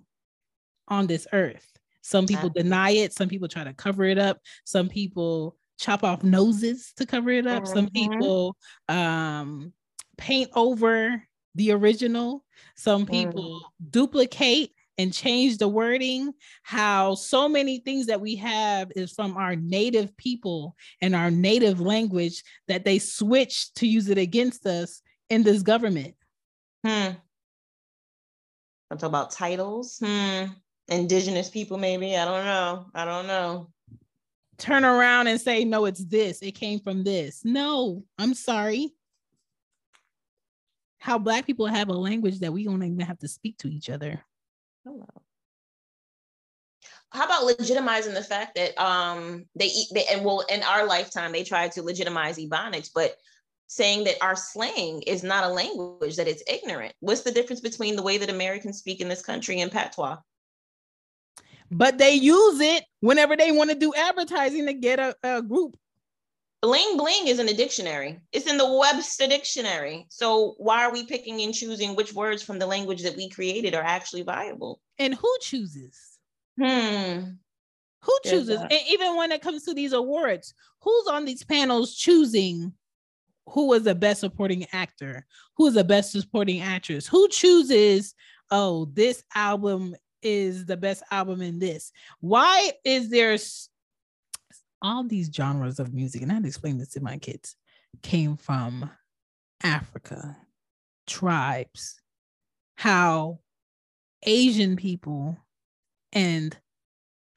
on 0.87 1.07
this 1.07 1.25
earth 1.33 1.67
some 2.01 2.27
people 2.27 2.49
deny 2.49 2.91
it 2.91 3.13
some 3.13 3.29
people 3.29 3.47
try 3.47 3.63
to 3.63 3.73
cover 3.73 4.03
it 4.03 4.19
up 4.19 4.37
some 4.65 4.87
people 4.87 5.55
chop 5.79 6.03
off 6.03 6.23
noses 6.23 6.93
to 6.97 7.05
cover 7.05 7.31
it 7.31 7.47
up 7.47 7.63
mm-hmm. 7.63 7.73
some 7.73 7.87
people 7.87 8.55
um 8.89 9.73
paint 10.17 10.49
over 10.53 11.23
the 11.55 11.71
original 11.71 12.43
some 12.75 13.05
people 13.05 13.61
mm. 13.61 13.91
duplicate 13.91 14.71
and 14.97 15.13
change 15.13 15.57
the 15.57 15.67
wording 15.67 16.33
how 16.61 17.15
so 17.15 17.49
many 17.49 17.79
things 17.79 18.05
that 18.07 18.21
we 18.21 18.35
have 18.35 18.91
is 18.95 19.11
from 19.11 19.37
our 19.37 19.55
native 19.55 20.15
people 20.17 20.75
and 21.01 21.15
our 21.15 21.31
native 21.31 21.79
language 21.79 22.43
that 22.67 22.85
they 22.85 22.99
switch 22.99 23.73
to 23.73 23.87
use 23.87 24.09
it 24.09 24.17
against 24.17 24.65
us 24.65 25.01
in 25.29 25.43
this 25.43 25.63
government. 25.63 26.13
Hmm. 26.85 27.11
I'm 28.91 28.97
talking 28.97 29.07
about 29.07 29.31
titles? 29.31 29.97
Hmm. 30.03 30.45
Indigenous 30.89 31.49
people 31.49 31.77
maybe? 31.77 32.15
I 32.15 32.25
don't 32.25 32.45
know. 32.45 32.85
I 32.93 33.05
don't 33.05 33.27
know. 33.27 33.69
Turn 34.57 34.85
around 34.85 35.27
and 35.27 35.41
say 35.41 35.65
no 35.65 35.85
it's 35.85 36.05
this. 36.05 36.41
It 36.41 36.51
came 36.51 36.79
from 36.79 37.03
this. 37.03 37.43
No 37.43 38.03
i'm 38.19 38.33
sorry. 38.33 38.91
How 40.99 41.17
black 41.17 41.45
people 41.45 41.65
have 41.65 41.89
a 41.89 41.93
language 41.93 42.39
that 42.39 42.53
we 42.53 42.63
don't 42.63 42.83
even 42.83 42.99
have 43.01 43.19
to 43.19 43.27
speak 43.27 43.57
to 43.57 43.67
each 43.67 43.89
other 43.89 44.23
Hello. 44.85 45.05
How 47.11 47.25
about 47.25 47.43
legitimizing 47.43 48.13
the 48.15 48.23
fact 48.23 48.55
that 48.55 48.77
um 48.81 49.45
they 49.55 49.67
eat 49.67 49.87
they, 49.93 50.05
and 50.05 50.25
well 50.25 50.41
in 50.49 50.63
our 50.63 50.85
lifetime 50.85 51.31
they 51.31 51.43
tried 51.43 51.71
to 51.73 51.83
legitimize 51.83 52.37
ebonics, 52.37 52.89
but 52.93 53.15
saying 53.67 54.03
that 54.03 54.15
our 54.21 54.35
slang 54.35 55.01
is 55.03 55.23
not 55.23 55.45
a 55.45 55.47
language, 55.47 56.15
that 56.17 56.27
it's 56.27 56.43
ignorant. 56.47 56.93
What's 56.99 57.21
the 57.21 57.31
difference 57.31 57.61
between 57.61 57.95
the 57.95 58.03
way 58.03 58.17
that 58.17 58.29
Americans 58.29 58.77
speak 58.77 58.99
in 58.99 59.09
this 59.09 59.21
country 59.21 59.61
and 59.61 59.71
patois? 59.71 60.17
But 61.71 61.97
they 61.97 62.13
use 62.13 62.59
it 62.59 62.83
whenever 62.99 63.35
they 63.35 63.51
want 63.51 63.71
to 63.71 63.75
do 63.75 63.93
advertising 63.95 64.67
to 64.67 64.73
get 64.73 64.99
a, 64.99 65.15
a 65.23 65.41
group 65.41 65.77
Bling 66.63 66.95
bling 66.95 67.27
is 67.27 67.39
in 67.39 67.45
the 67.45 67.53
dictionary. 67.53 68.21
It's 68.31 68.49
in 68.49 68.57
the 68.57 68.77
Webster 68.77 69.27
dictionary. 69.27 70.05
So 70.07 70.55
why 70.59 70.85
are 70.85 70.93
we 70.93 71.05
picking 71.05 71.41
and 71.41 71.53
choosing 71.53 71.93
which 71.93 72.13
words 72.13 72.41
from 72.41 72.57
the 72.57 72.65
language 72.65 73.03
that 73.03 73.17
we 73.17 73.27
created 73.27 73.75
are 73.75 73.83
actually 73.83 74.21
viable? 74.21 74.79
And 74.97 75.13
who 75.13 75.37
chooses? 75.41 75.99
Hmm. 76.57 77.31
Who 78.03 78.17
chooses? 78.23 78.61
And 78.61 78.79
even 78.87 79.17
when 79.17 79.33
it 79.33 79.41
comes 79.41 79.65
to 79.65 79.73
these 79.73 79.91
awards, 79.91 80.53
who's 80.79 81.07
on 81.07 81.25
these 81.25 81.43
panels 81.43 81.95
choosing 81.95 82.71
who 83.49 83.67
was 83.67 83.83
the 83.83 83.95
best 83.95 84.21
supporting 84.21 84.65
actor? 84.71 85.25
Who 85.57 85.67
is 85.67 85.73
the 85.73 85.83
best 85.83 86.13
supporting 86.13 86.61
actress? 86.61 87.05
Who 87.05 87.27
chooses, 87.27 88.15
oh, 88.51 88.85
this 88.93 89.21
album 89.35 89.95
is 90.21 90.65
the 90.65 90.77
best 90.77 91.03
album 91.11 91.41
in 91.41 91.59
this? 91.59 91.91
Why 92.21 92.71
is 92.85 93.09
there 93.09 93.37
all 94.83 95.03
these 95.03 95.31
genres 95.33 95.79
of 95.79 95.93
music, 95.93 96.21
and 96.21 96.31
I 96.31 96.35
had 96.35 96.43
to 96.43 96.49
explain 96.49 96.77
this 96.77 96.89
to 96.89 97.01
my 97.01 97.17
kids, 97.17 97.55
came 98.01 98.37
from 98.37 98.91
Africa, 99.63 100.37
tribes, 101.07 101.99
how 102.75 103.39
Asian 104.23 104.75
people 104.75 105.37
and 106.11 106.55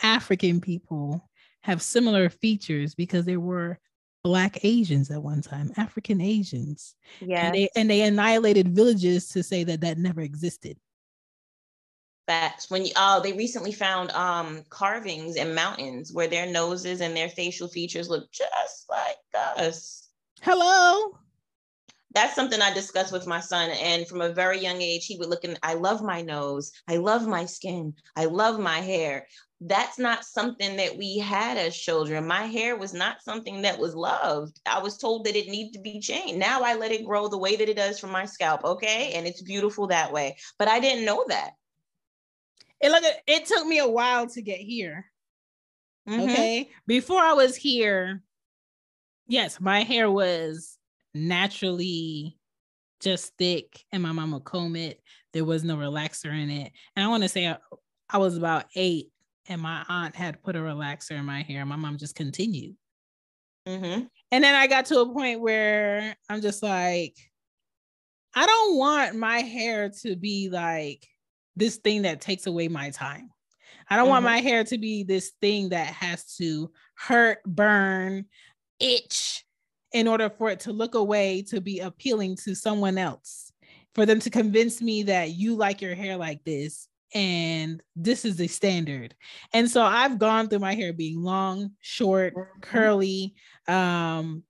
African 0.03 0.61
people 0.61 1.29
have 1.63 1.81
similar 1.81 2.29
features 2.29 2.95
because 2.95 3.25
there 3.25 3.41
were 3.41 3.79
black 4.23 4.65
Asians 4.65 5.11
at 5.11 5.23
one 5.23 5.41
time, 5.41 5.73
African 5.77 6.21
Asians. 6.21 6.97
Yeah. 7.21 7.47
And 7.47 7.55
they, 7.55 7.69
and 7.77 7.89
they 7.89 8.03
annihilated 8.03 8.75
villages 8.75 9.29
to 9.31 9.43
say 9.43 9.63
that 9.65 9.81
that 9.83 9.99
never 9.99 10.21
existed. 10.21 10.77
Facts. 12.27 12.71
When 12.71 12.85
you, 12.85 12.93
oh, 12.97 13.21
they 13.23 13.33
recently 13.33 13.73
found 13.73 14.11
um 14.11 14.65
carvings 14.69 15.37
in 15.37 15.55
mountains 15.55 16.13
where 16.13 16.27
their 16.27 16.47
noses 16.47 17.01
and 17.01 17.17
their 17.17 17.29
facial 17.29 17.69
features 17.69 18.09
look 18.09 18.31
just 18.33 18.87
like 18.89 19.17
us. 19.57 20.09
Hello. 20.43 21.19
That's 22.13 22.35
something 22.35 22.63
I 22.63 22.73
discussed 22.73 23.13
with 23.13 23.27
my 23.27 23.41
son. 23.41 23.71
And 23.71 24.09
from 24.09 24.23
a 24.23 24.33
very 24.33 24.59
young 24.59 24.81
age, 24.81 25.07
he 25.07 25.19
would 25.19 25.29
look 25.29 25.45
and 25.45 25.59
I 25.63 25.75
love 25.75 26.03
my 26.03 26.23
nose. 26.23 26.73
I 26.89 26.97
love 26.97 27.27
my 27.29 27.45
skin. 27.45 27.95
I 28.17 28.25
love 28.25 28.59
my 28.59 28.79
hair. 28.79 29.27
That's 29.61 29.99
not 29.99 30.25
something 30.25 30.77
that 30.77 30.97
we 30.97 31.19
had 31.19 31.59
as 31.59 31.77
children. 31.77 32.27
My 32.27 32.45
hair 32.45 32.77
was 32.77 32.93
not 32.93 33.23
something 33.23 33.63
that 33.63 33.79
was 33.79 33.95
loved. 33.95 34.61
I 34.67 34.79
was 34.81 34.99
told 34.99 35.27
that 35.27 35.37
it 35.37 35.49
needed 35.49 35.75
to 35.75 35.81
be 35.81 36.01
changed. 36.01 36.39
Now 36.39 36.63
I 36.63 36.75
let 36.75 36.91
it 36.91 37.05
grow 37.05 37.29
the 37.29 37.39
way 37.39 37.55
that 37.57 37.69
it 37.69 37.77
does 37.77 37.99
from 37.99 38.11
my 38.11 38.25
scalp. 38.25 38.65
Okay. 38.65 39.13
And 39.15 39.27
it's 39.27 39.43
beautiful 39.43 39.87
that 39.89 40.13
way. 40.13 40.37
But 40.59 40.69
I 40.69 40.81
didn't 40.81 41.05
know 41.05 41.25
that. 41.29 41.51
It 42.81 42.91
look 42.91 43.05
it 43.27 43.47
took 43.47 43.67
me 43.67 43.79
a 43.79 43.89
while 43.89 44.29
to 44.29 44.43
get 44.43 44.59
here. 44.59 45.07
Mm-hmm. 46.09 46.31
Okay. 46.31 46.71
Before 46.87 47.21
I 47.21 47.33
was 47.33 47.57
here, 47.57 48.23
yes, 49.27 49.61
my 49.61 49.83
hair 49.83 50.11
was 50.11 50.79
naturally 51.15 52.39
just 53.01 53.37
thick 53.37 53.85
and 53.93 54.03
my 54.03 54.13
mama 54.13 54.41
comb 54.41 54.77
it. 54.77 55.01
There 55.33 55.45
was 55.45 55.65
no 55.65 55.77
relaxer 55.77 56.27
in 56.27 56.51
it. 56.51 56.73
And 56.95 57.05
I 57.05 57.09
want 57.09 57.23
to 57.23 57.29
say 57.29 57.49
I, 57.49 57.57
I 58.09 58.19
was 58.19 58.37
about 58.37 58.67
eight 58.75 59.11
and 59.49 59.61
my 59.61 59.85
aunt 59.89 60.17
had 60.17 60.43
put 60.43 60.57
a 60.57 60.61
relaxer 60.61 61.13
in 61.13 61.25
my 61.25 61.43
hair. 61.43 61.65
My 61.65 61.77
mom 61.77 61.99
just 61.99 62.15
continued. 62.15 62.77
Mm-hmm. 63.67 64.05
And 64.31 64.45
then 64.45 64.55
I 64.55 64.67
got 64.67 64.87
to 64.87 65.01
a 65.01 65.13
point 65.13 65.41
where 65.41 66.17
I'm 66.29 66.41
just 66.41 66.63
like, 66.63 67.17
I 68.35 68.47
don't 68.47 68.77
want 68.77 69.17
my 69.17 69.39
hair 69.39 69.91
to 70.03 70.17
be 70.17 70.49
like 70.51 71.07
this 71.57 71.77
thing 71.77 72.03
that 72.03 72.21
takes 72.21 72.47
away 72.47 72.69
my 72.69 72.91
time. 72.91 73.31
I 73.89 73.97
don't 73.97 74.05
mm-hmm. 74.05 74.11
want 74.11 74.25
my 74.25 74.39
hair 74.39 74.65
to 74.65 74.79
be 74.79 75.03
this 75.03 75.33
thing 75.41 75.71
that 75.71 75.87
has 75.89 76.35
to 76.37 76.71
hurt, 76.97 77.39
burn, 77.45 78.27
itch 78.81 79.45
in 79.93 80.09
order 80.09 80.29
for 80.29 80.51
it 80.51 80.61
to 80.61 80.73
look 80.73 80.95
away 80.95 81.43
to 81.43 81.61
be 81.61 81.81
appealing 81.81 82.37
to 82.37 82.55
someone 82.55 82.99
else. 82.99 83.53
For 83.95 84.05
them 84.05 84.21
to 84.21 84.31
convince 84.31 84.83
me 84.83 85.05
that 85.05 85.31
you 85.31 85.57
like 85.57 85.81
your 85.81 85.95
hair 85.95 86.19
like 86.19 86.45
this 86.45 86.87
and 87.15 87.83
this 87.95 88.27
is 88.27 88.37
the 88.37 88.47
standard. 88.47 89.15
And 89.55 89.71
so 89.71 89.83
I've 89.83 90.19
gone 90.19 90.49
through 90.49 90.59
my 90.59 90.75
hair 90.75 90.93
being 90.93 91.23
long, 91.23 91.71
short, 91.81 92.35
mm-hmm. 92.35 92.61
curly, 92.61 93.35
um 93.69 94.43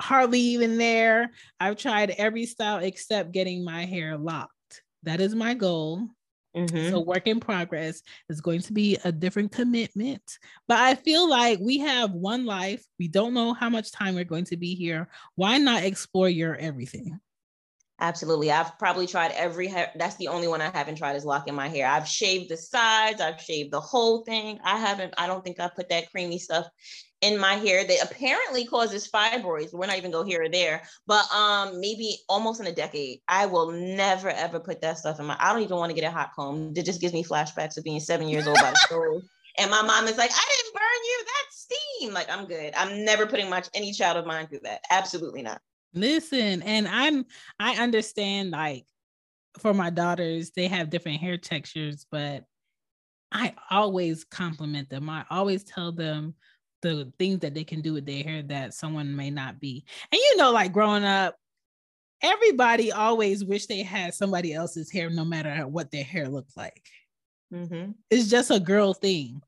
hardly 0.00 0.40
even 0.40 0.78
there. 0.78 1.30
I've 1.60 1.76
tried 1.76 2.10
every 2.10 2.46
style 2.46 2.78
except 2.78 3.32
getting 3.32 3.64
my 3.64 3.84
hair 3.84 4.18
locked. 4.18 4.82
That 5.04 5.20
is 5.20 5.34
my 5.34 5.54
goal. 5.54 6.08
Mm-hmm. 6.56 6.90
So, 6.90 7.00
work 7.00 7.26
in 7.26 7.38
progress 7.38 8.02
is 8.30 8.40
going 8.40 8.60
to 8.62 8.72
be 8.72 8.96
a 9.04 9.12
different 9.12 9.52
commitment. 9.52 10.38
But 10.66 10.78
I 10.78 10.94
feel 10.94 11.28
like 11.28 11.58
we 11.60 11.78
have 11.78 12.12
one 12.12 12.46
life. 12.46 12.84
We 12.98 13.08
don't 13.08 13.34
know 13.34 13.52
how 13.52 13.68
much 13.68 13.92
time 13.92 14.14
we're 14.14 14.24
going 14.24 14.46
to 14.46 14.56
be 14.56 14.74
here. 14.74 15.08
Why 15.34 15.58
not 15.58 15.82
explore 15.82 16.28
your 16.28 16.56
everything? 16.56 17.20
Absolutely. 17.98 18.50
I've 18.50 18.78
probably 18.78 19.06
tried 19.06 19.32
every 19.32 19.68
hair. 19.68 19.90
That's 19.96 20.16
the 20.16 20.28
only 20.28 20.48
one 20.48 20.60
I 20.60 20.70
haven't 20.70 20.96
tried 20.96 21.16
is 21.16 21.24
locking 21.24 21.54
my 21.54 21.68
hair. 21.68 21.86
I've 21.86 22.06
shaved 22.06 22.50
the 22.50 22.56
sides, 22.56 23.22
I've 23.22 23.40
shaved 23.40 23.70
the 23.70 23.80
whole 23.80 24.22
thing. 24.24 24.58
I 24.62 24.76
haven't, 24.76 25.14
I 25.16 25.26
don't 25.26 25.42
think 25.42 25.60
I 25.60 25.70
put 25.74 25.88
that 25.88 26.10
creamy 26.10 26.38
stuff 26.38 26.66
in 27.22 27.38
my 27.38 27.54
hair 27.54 27.84
that 27.86 28.02
apparently 28.02 28.66
causes 28.66 29.08
fibroids. 29.08 29.72
We're 29.72 29.86
not 29.86 29.96
even 29.96 30.10
go 30.10 30.24
here 30.24 30.42
or 30.42 30.48
there, 30.48 30.82
but 31.06 31.24
um 31.32 31.80
maybe 31.80 32.18
almost 32.28 32.60
in 32.60 32.66
a 32.66 32.72
decade. 32.72 33.20
I 33.28 33.46
will 33.46 33.72
never 33.72 34.28
ever 34.28 34.60
put 34.60 34.80
that 34.82 34.98
stuff 34.98 35.18
in 35.18 35.26
my 35.26 35.36
I 35.40 35.52
don't 35.52 35.62
even 35.62 35.76
want 35.76 35.90
to 35.90 36.00
get 36.00 36.06
a 36.06 36.10
hot 36.10 36.32
comb. 36.34 36.72
It 36.76 36.84
just 36.84 37.00
gives 37.00 37.14
me 37.14 37.24
flashbacks 37.24 37.76
of 37.76 37.84
being 37.84 38.00
seven 38.00 38.28
years 38.28 38.46
old 38.46 38.58
by 38.60 38.70
the 38.70 38.76
stove. 38.76 39.22
And 39.58 39.70
my 39.70 39.80
mom 39.80 40.06
is 40.06 40.18
like, 40.18 40.30
I 40.30 40.44
didn't 40.62 40.74
burn 40.74 41.04
you, 41.04 41.24
that's 41.24 41.66
steam. 41.66 42.12
Like 42.12 42.30
I'm 42.30 42.46
good. 42.46 42.74
I'm 42.76 43.04
never 43.04 43.26
putting 43.26 43.48
much 43.48 43.68
any 43.74 43.92
child 43.92 44.18
of 44.18 44.26
mine 44.26 44.46
through 44.48 44.60
that. 44.64 44.82
Absolutely 44.90 45.42
not. 45.42 45.60
Listen, 45.94 46.62
and 46.62 46.86
I'm 46.86 47.24
I 47.58 47.82
understand 47.82 48.50
like 48.50 48.84
for 49.58 49.72
my 49.72 49.88
daughters, 49.88 50.50
they 50.50 50.68
have 50.68 50.90
different 50.90 51.20
hair 51.20 51.38
textures, 51.38 52.06
but 52.10 52.44
I 53.32 53.54
always 53.70 54.24
compliment 54.24 54.90
them. 54.90 55.08
I 55.08 55.24
always 55.30 55.64
tell 55.64 55.92
them 55.92 56.34
the 56.82 57.12
things 57.18 57.40
that 57.40 57.54
they 57.54 57.64
can 57.64 57.80
do 57.80 57.92
with 57.92 58.06
their 58.06 58.22
hair 58.22 58.42
that 58.42 58.74
someone 58.74 59.14
may 59.14 59.30
not 59.30 59.60
be. 59.60 59.84
And 60.12 60.18
you 60.18 60.36
know, 60.36 60.52
like 60.52 60.72
growing 60.72 61.04
up, 61.04 61.36
everybody 62.22 62.92
always 62.92 63.44
wish 63.44 63.66
they 63.66 63.82
had 63.82 64.14
somebody 64.14 64.52
else's 64.52 64.90
hair, 64.90 65.10
no 65.10 65.24
matter 65.24 65.66
what 65.66 65.90
their 65.90 66.04
hair 66.04 66.28
looked 66.28 66.56
like. 66.56 66.82
Mm-hmm. 67.52 67.92
It's 68.10 68.28
just 68.28 68.50
a 68.50 68.60
girl 68.60 68.94
thing. 68.94 69.40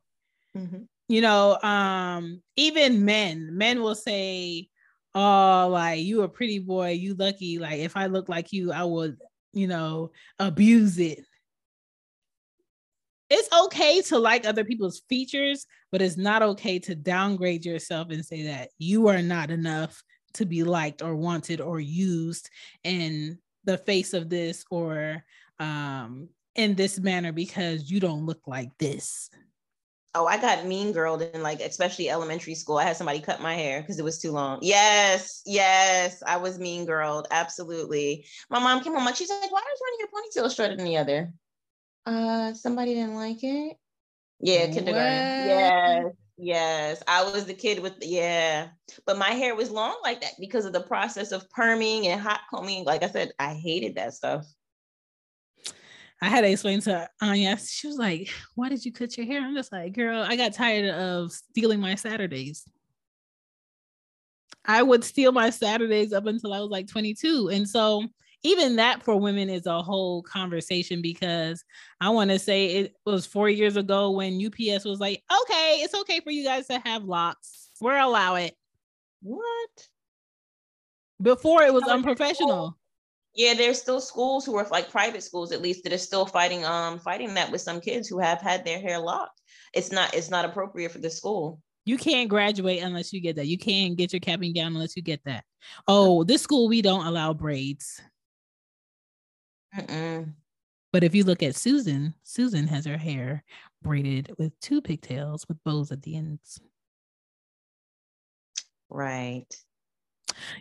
Mm-hmm. 0.56 0.82
You 1.08 1.20
know, 1.20 1.58
um, 1.62 2.42
even 2.56 3.04
men, 3.04 3.56
men 3.56 3.82
will 3.82 3.94
say, 3.94 4.68
Oh, 5.14 5.68
like 5.72 6.00
you 6.00 6.22
a 6.22 6.28
pretty 6.28 6.58
boy, 6.58 6.90
you 6.90 7.14
lucky. 7.14 7.58
Like 7.58 7.80
if 7.80 7.96
I 7.96 8.06
look 8.06 8.28
like 8.28 8.52
you, 8.52 8.72
I 8.72 8.84
would, 8.84 9.16
you 9.52 9.66
know, 9.66 10.12
abuse 10.38 10.98
it 10.98 11.24
it's 13.30 13.48
okay 13.64 14.00
to 14.02 14.18
like 14.18 14.46
other 14.46 14.64
people's 14.64 15.02
features, 15.08 15.66
but 15.92 16.02
it's 16.02 16.16
not 16.16 16.42
okay 16.42 16.78
to 16.80 16.94
downgrade 16.94 17.64
yourself 17.64 18.08
and 18.10 18.24
say 18.24 18.44
that 18.44 18.70
you 18.78 19.08
are 19.08 19.22
not 19.22 19.50
enough 19.50 20.02
to 20.34 20.46
be 20.46 20.64
liked 20.64 21.02
or 21.02 21.14
wanted 21.14 21.60
or 21.60 21.80
used 21.80 22.48
in 22.84 23.38
the 23.64 23.78
face 23.78 24.14
of 24.14 24.30
this 24.30 24.64
or 24.70 25.24
um, 25.58 26.28
in 26.54 26.74
this 26.74 26.98
manner 26.98 27.32
because 27.32 27.90
you 27.90 28.00
don't 28.00 28.24
look 28.24 28.40
like 28.46 28.70
this. 28.78 29.30
Oh, 30.14 30.26
I 30.26 30.40
got 30.40 30.66
mean 30.66 30.92
girled 30.92 31.22
in 31.22 31.42
like 31.42 31.60
especially 31.60 32.08
elementary 32.08 32.54
school. 32.54 32.78
I 32.78 32.84
had 32.84 32.96
somebody 32.96 33.20
cut 33.20 33.42
my 33.42 33.54
hair 33.54 33.82
because 33.82 33.98
it 33.98 34.04
was 34.04 34.18
too 34.18 34.32
long. 34.32 34.58
Yes, 34.62 35.42
yes, 35.44 36.22
I 36.26 36.38
was 36.38 36.58
mean 36.58 36.86
girled. 36.86 37.26
Absolutely. 37.30 38.26
My 38.48 38.58
mom 38.58 38.82
came 38.82 38.94
home 38.94 39.04
like 39.04 39.16
she's 39.16 39.28
like, 39.28 39.52
"Why 39.52 39.60
is 39.60 39.80
one 39.80 39.92
of 39.92 40.00
your 40.00 40.08
ponytails 40.48 40.56
shorter 40.56 40.76
than 40.76 40.86
the 40.86 40.96
other?" 40.96 41.32
Uh, 42.08 42.54
somebody 42.54 42.94
didn't 42.94 43.16
like 43.16 43.42
it. 43.42 43.76
Yeah, 44.40 44.68
kindergarten. 44.68 45.44
What? 45.44 45.46
Yes, 45.46 46.04
yes. 46.38 47.02
I 47.06 47.22
was 47.30 47.44
the 47.44 47.52
kid 47.52 47.80
with 47.80 47.96
yeah, 48.00 48.68
but 49.04 49.18
my 49.18 49.32
hair 49.32 49.54
was 49.54 49.70
long 49.70 49.96
like 50.02 50.22
that 50.22 50.32
because 50.40 50.64
of 50.64 50.72
the 50.72 50.80
process 50.80 51.32
of 51.32 51.46
perming 51.50 52.06
and 52.06 52.18
hot 52.18 52.40
combing. 52.48 52.84
Like 52.84 53.02
I 53.02 53.10
said, 53.10 53.32
I 53.38 53.52
hated 53.52 53.96
that 53.96 54.14
stuff. 54.14 54.46
I 56.22 56.30
had 56.30 56.40
to 56.40 56.50
explain 56.50 56.80
to 56.82 57.10
Anya. 57.20 57.58
She 57.58 57.88
was 57.88 57.98
like, 57.98 58.30
"Why 58.54 58.70
did 58.70 58.86
you 58.86 58.92
cut 58.92 59.18
your 59.18 59.26
hair?" 59.26 59.42
I'm 59.42 59.54
just 59.54 59.70
like, 59.70 59.92
"Girl, 59.92 60.22
I 60.22 60.34
got 60.34 60.54
tired 60.54 60.88
of 60.88 61.30
stealing 61.30 61.78
my 61.78 61.94
Saturdays." 61.94 62.64
I 64.64 64.82
would 64.82 65.04
steal 65.04 65.32
my 65.32 65.50
Saturdays 65.50 66.14
up 66.14 66.24
until 66.24 66.54
I 66.54 66.60
was 66.60 66.70
like 66.70 66.88
22, 66.88 67.50
and 67.52 67.68
so 67.68 68.06
even 68.42 68.76
that 68.76 69.02
for 69.02 69.16
women 69.16 69.48
is 69.48 69.66
a 69.66 69.82
whole 69.82 70.22
conversation 70.22 71.02
because 71.02 71.64
I 72.00 72.10
want 72.10 72.30
to 72.30 72.38
say 72.38 72.66
it 72.66 72.94
was 73.04 73.26
four 73.26 73.48
years 73.48 73.76
ago 73.76 74.10
when 74.10 74.44
UPS 74.44 74.84
was 74.84 75.00
like, 75.00 75.22
okay, 75.42 75.80
it's 75.82 75.94
okay 75.94 76.20
for 76.20 76.30
you 76.30 76.44
guys 76.44 76.66
to 76.68 76.78
have 76.84 77.04
locks. 77.04 77.70
We're 77.80 77.98
allow 77.98 78.36
it. 78.36 78.54
What? 79.22 79.88
Before 81.20 81.62
it 81.62 81.74
was 81.74 81.82
unprofessional. 81.84 82.76
Yeah, 83.34 83.54
there's 83.54 83.80
still 83.80 84.00
schools 84.00 84.44
who 84.44 84.56
are 84.56 84.66
like 84.70 84.90
private 84.90 85.22
schools 85.22 85.52
at 85.52 85.62
least 85.62 85.84
that 85.84 85.92
are 85.92 85.98
still 85.98 86.26
fighting 86.26 86.64
um 86.64 86.98
fighting 86.98 87.34
that 87.34 87.50
with 87.50 87.60
some 87.60 87.80
kids 87.80 88.08
who 88.08 88.18
have 88.18 88.40
had 88.40 88.64
their 88.64 88.80
hair 88.80 88.98
locked. 88.98 89.40
It's 89.74 89.92
not 89.92 90.14
it's 90.14 90.30
not 90.30 90.44
appropriate 90.44 90.92
for 90.92 90.98
the 90.98 91.10
school. 91.10 91.60
You 91.84 91.98
can't 91.98 92.28
graduate 92.28 92.82
unless 92.82 93.12
you 93.12 93.20
get 93.20 93.36
that. 93.36 93.46
You 93.46 93.58
can't 93.58 93.96
get 93.96 94.12
your 94.12 94.20
capping 94.20 94.52
gown 94.52 94.74
unless 94.74 94.96
you 94.96 95.02
get 95.02 95.24
that. 95.24 95.44
Oh, 95.86 96.24
this 96.24 96.42
school 96.42 96.68
we 96.68 96.82
don't 96.82 97.06
allow 97.06 97.32
braids. 97.32 98.00
Mm-mm. 99.76 100.32
But 100.92 101.04
if 101.04 101.14
you 101.14 101.24
look 101.24 101.42
at 101.42 101.54
Susan, 101.54 102.14
Susan 102.22 102.66
has 102.66 102.86
her 102.86 102.96
hair 102.96 103.44
braided 103.82 104.32
with 104.38 104.58
two 104.60 104.80
pigtails 104.80 105.46
with 105.48 105.62
bows 105.64 105.92
at 105.92 106.02
the 106.02 106.16
ends. 106.16 106.60
Right. 108.88 109.46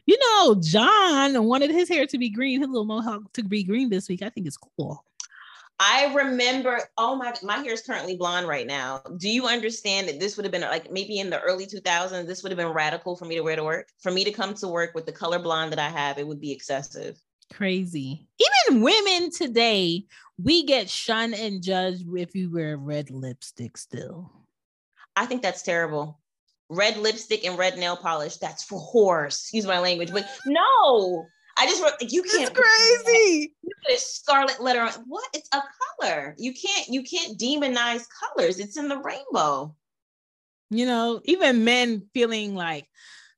You 0.06 0.17
know, 0.20 0.56
John 0.56 1.46
wanted 1.46 1.72
his 1.72 1.88
hair 1.88 2.06
to 2.08 2.17
be 2.17 2.30
green, 2.30 2.62
his 2.62 2.70
little 2.70 2.86
mohawk 2.86 3.32
to 3.34 3.43
be 3.43 3.63
green 3.63 3.89
this 3.89 4.10
week. 4.10 4.22
I 4.22 4.30
think 4.30 4.48
it's 4.48 4.58
cool. 4.58 5.04
I 5.80 6.12
remember, 6.13 6.80
oh 6.98 7.15
my, 7.15 7.34
my 7.43 7.58
hair 7.58 7.74
is 7.74 7.84
currently 7.84 8.17
blonde 8.17 8.48
right 8.48 8.65
now. 8.65 9.02
Do 9.17 9.30
you 9.30 9.46
understand 9.46 10.08
that 10.08 10.20
this 10.20 10.36
would 10.36 10.43
have 10.43 10.52
been 10.52 10.62
like 10.62 10.91
maybe 10.91 11.20
in 11.20 11.30
the 11.30 11.39
early 11.39 11.67
2000s, 11.67 12.26
this 12.26 12.41
would 12.41 12.52
have 12.52 12.58
been 12.58 12.74
radical 12.74 13.15
for 13.15 13.26
me 13.26 13.36
to 13.36 13.41
wear 13.41 13.56
to 13.56 13.63
work? 13.63 13.89
For 14.00 14.12
me 14.12 14.24
to 14.24 14.32
come 14.32 14.56
to 14.56 14.67
work 14.67 14.96
with 14.96 15.06
the 15.06 15.12
color 15.12 15.38
blonde 15.38 15.72
that 15.72 15.80
I 15.80 15.89
have, 15.89 16.17
it 16.17 16.28
would 16.28 16.41
be 16.41 16.52
excessive. 16.52 17.22
Crazy. 17.54 18.28
Even 18.68 18.82
women 18.82 19.32
today, 19.32 20.06
we 20.42 20.64
get 20.64 20.90
shunned 20.90 21.34
and 21.34 21.64
judged 21.64 22.06
if 22.16 22.36
you 22.36 22.52
wear 22.52 22.78
red 22.78 23.10
lipstick 23.10 23.78
still. 23.78 24.32
I 25.16 25.26
think 25.26 25.42
that's 25.42 25.64
terrible. 25.64 26.20
Red 26.70 26.98
lipstick 26.98 27.46
and 27.46 27.58
red 27.58 27.78
nail 27.78 27.96
polish, 27.96 28.38
that's 28.38 28.64
for 28.64 28.80
horse. 28.80 29.40
Excuse 29.40 29.66
my 29.66 29.80
language, 29.80 30.12
but 30.12 30.28
no, 30.46 31.26
I 31.58 31.66
just 31.66 31.82
you 32.12 32.22
can't. 32.22 32.52
It's 32.52 32.60
crazy. 32.60 33.56
You 33.64 33.72
put 33.86 33.96
a 33.96 34.00
scarlet 34.00 34.62
letter 34.62 34.82
on. 34.82 34.92
What? 35.08 35.28
It's 35.34 35.50
a 35.54 35.62
color. 36.00 36.36
You 36.38 36.54
can't. 36.54 36.88
You 36.88 37.02
can't 37.04 37.38
demonize 37.40 38.06
colors. 38.20 38.60
It's 38.60 38.78
in 38.78 38.90
the 38.90 38.98
rainbow. 38.98 39.76
You 40.70 40.86
know, 40.86 41.22
even 41.24 41.64
men 41.64 42.04
feeling 42.14 42.54
like, 42.54 42.86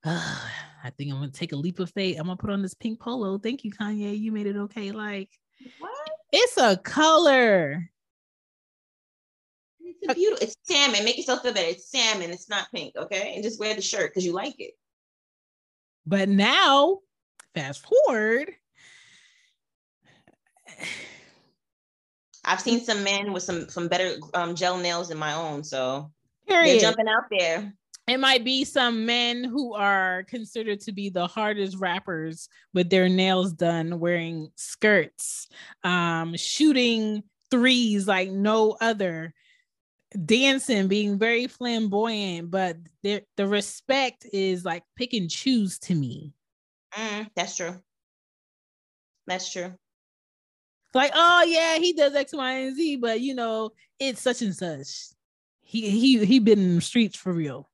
oh, 0.06 0.50
I 0.84 0.90
think 0.92 1.12
I'm 1.12 1.20
gonna 1.20 1.32
take 1.32 1.52
a 1.52 1.58
leap 1.58 1.80
of 1.80 1.92
faith. 1.92 2.18
I'm 2.20 2.26
gonna 2.28 2.38
put 2.38 2.50
on 2.50 2.62
this 2.62 2.74
pink 2.74 3.00
polo. 3.00 3.38
Thank 3.38 3.64
you, 3.64 3.72
Kanye. 3.72 4.18
You 4.18 4.32
made 4.32 4.48
it 4.48 4.56
okay. 4.56 4.92
Like, 4.92 5.30
what? 5.80 5.92
It's 6.32 6.58
a 6.58 6.78
color. 6.78 7.90
It's 9.80 10.12
a 10.12 10.16
beautiful. 10.16 10.48
It's 10.48 10.56
salmon. 10.64 11.04
Make 11.04 11.18
yourself 11.18 11.42
feel 11.42 11.54
better. 11.54 11.68
It's 11.68 11.90
salmon. 11.90 12.30
It's 12.30 12.50
not 12.50 12.72
pink. 12.74 12.96
Okay, 12.96 13.34
and 13.36 13.44
just 13.44 13.60
wear 13.60 13.76
the 13.76 13.82
shirt 13.82 14.12
because 14.12 14.26
you 14.26 14.34
like 14.34 14.56
it. 14.60 14.72
But 16.06 16.30
now, 16.30 17.00
fast 17.54 17.86
forward. 17.86 18.52
I've 22.46 22.62
seen 22.62 22.80
some 22.80 23.04
men 23.04 23.34
with 23.34 23.44
some 23.44 23.70
some 23.70 23.88
better 23.88 24.16
um, 24.34 24.56
gel 24.56 24.78
nails 24.78 25.10
than 25.10 25.18
my 25.18 25.34
own, 25.34 25.64
so 25.64 26.12
Period. 26.48 26.68
they're 26.68 26.80
jumping 26.80 27.08
out 27.08 27.26
there 27.30 27.74
it 28.10 28.20
might 28.20 28.44
be 28.44 28.66
some 28.66 29.06
men 29.06 29.44
who 29.44 29.74
are 29.74 30.24
considered 30.24 30.80
to 30.82 30.92
be 30.92 31.10
the 31.10 31.28
hardest 31.28 31.78
rappers 31.78 32.50
with 32.74 32.90
their 32.90 33.08
nails 33.08 33.54
done 33.54 34.00
wearing 34.00 34.50
skirts 34.56 35.48
um 35.84 36.36
shooting 36.36 37.24
threes 37.52 38.08
like 38.08 38.30
no 38.30 38.76
other 38.82 39.34
dancing 40.26 40.88
being 40.88 41.20
very 41.20 41.48
flamboyant 41.48 42.50
but 42.50 42.78
the 43.04 43.24
respect 43.38 44.26
is 44.34 44.66
like 44.66 44.84
pick 44.96 45.14
and 45.14 45.30
choose 45.30 45.78
to 45.80 45.94
me. 45.94 46.34
Mm, 46.94 47.30
that's 47.36 47.56
true. 47.56 47.80
That's 49.28 49.52
true. 49.52 49.74
Like 50.96 51.12
oh 51.14 51.44
yeah 51.48 51.78
he 51.78 51.94
does 51.94 52.16
x 52.16 52.34
y 52.34 52.52
and 52.54 52.76
z 52.76 52.96
but 52.96 53.22
you 53.22 53.36
know 53.36 53.72
it's 54.00 54.22
such 54.22 54.42
and 54.42 54.56
such. 54.56 55.10
He 55.62 55.90
he 55.92 56.26
he 56.26 56.40
been 56.40 56.60
in 56.60 56.76
the 56.76 56.82
streets 56.82 57.16
for 57.16 57.32
real 57.32 57.70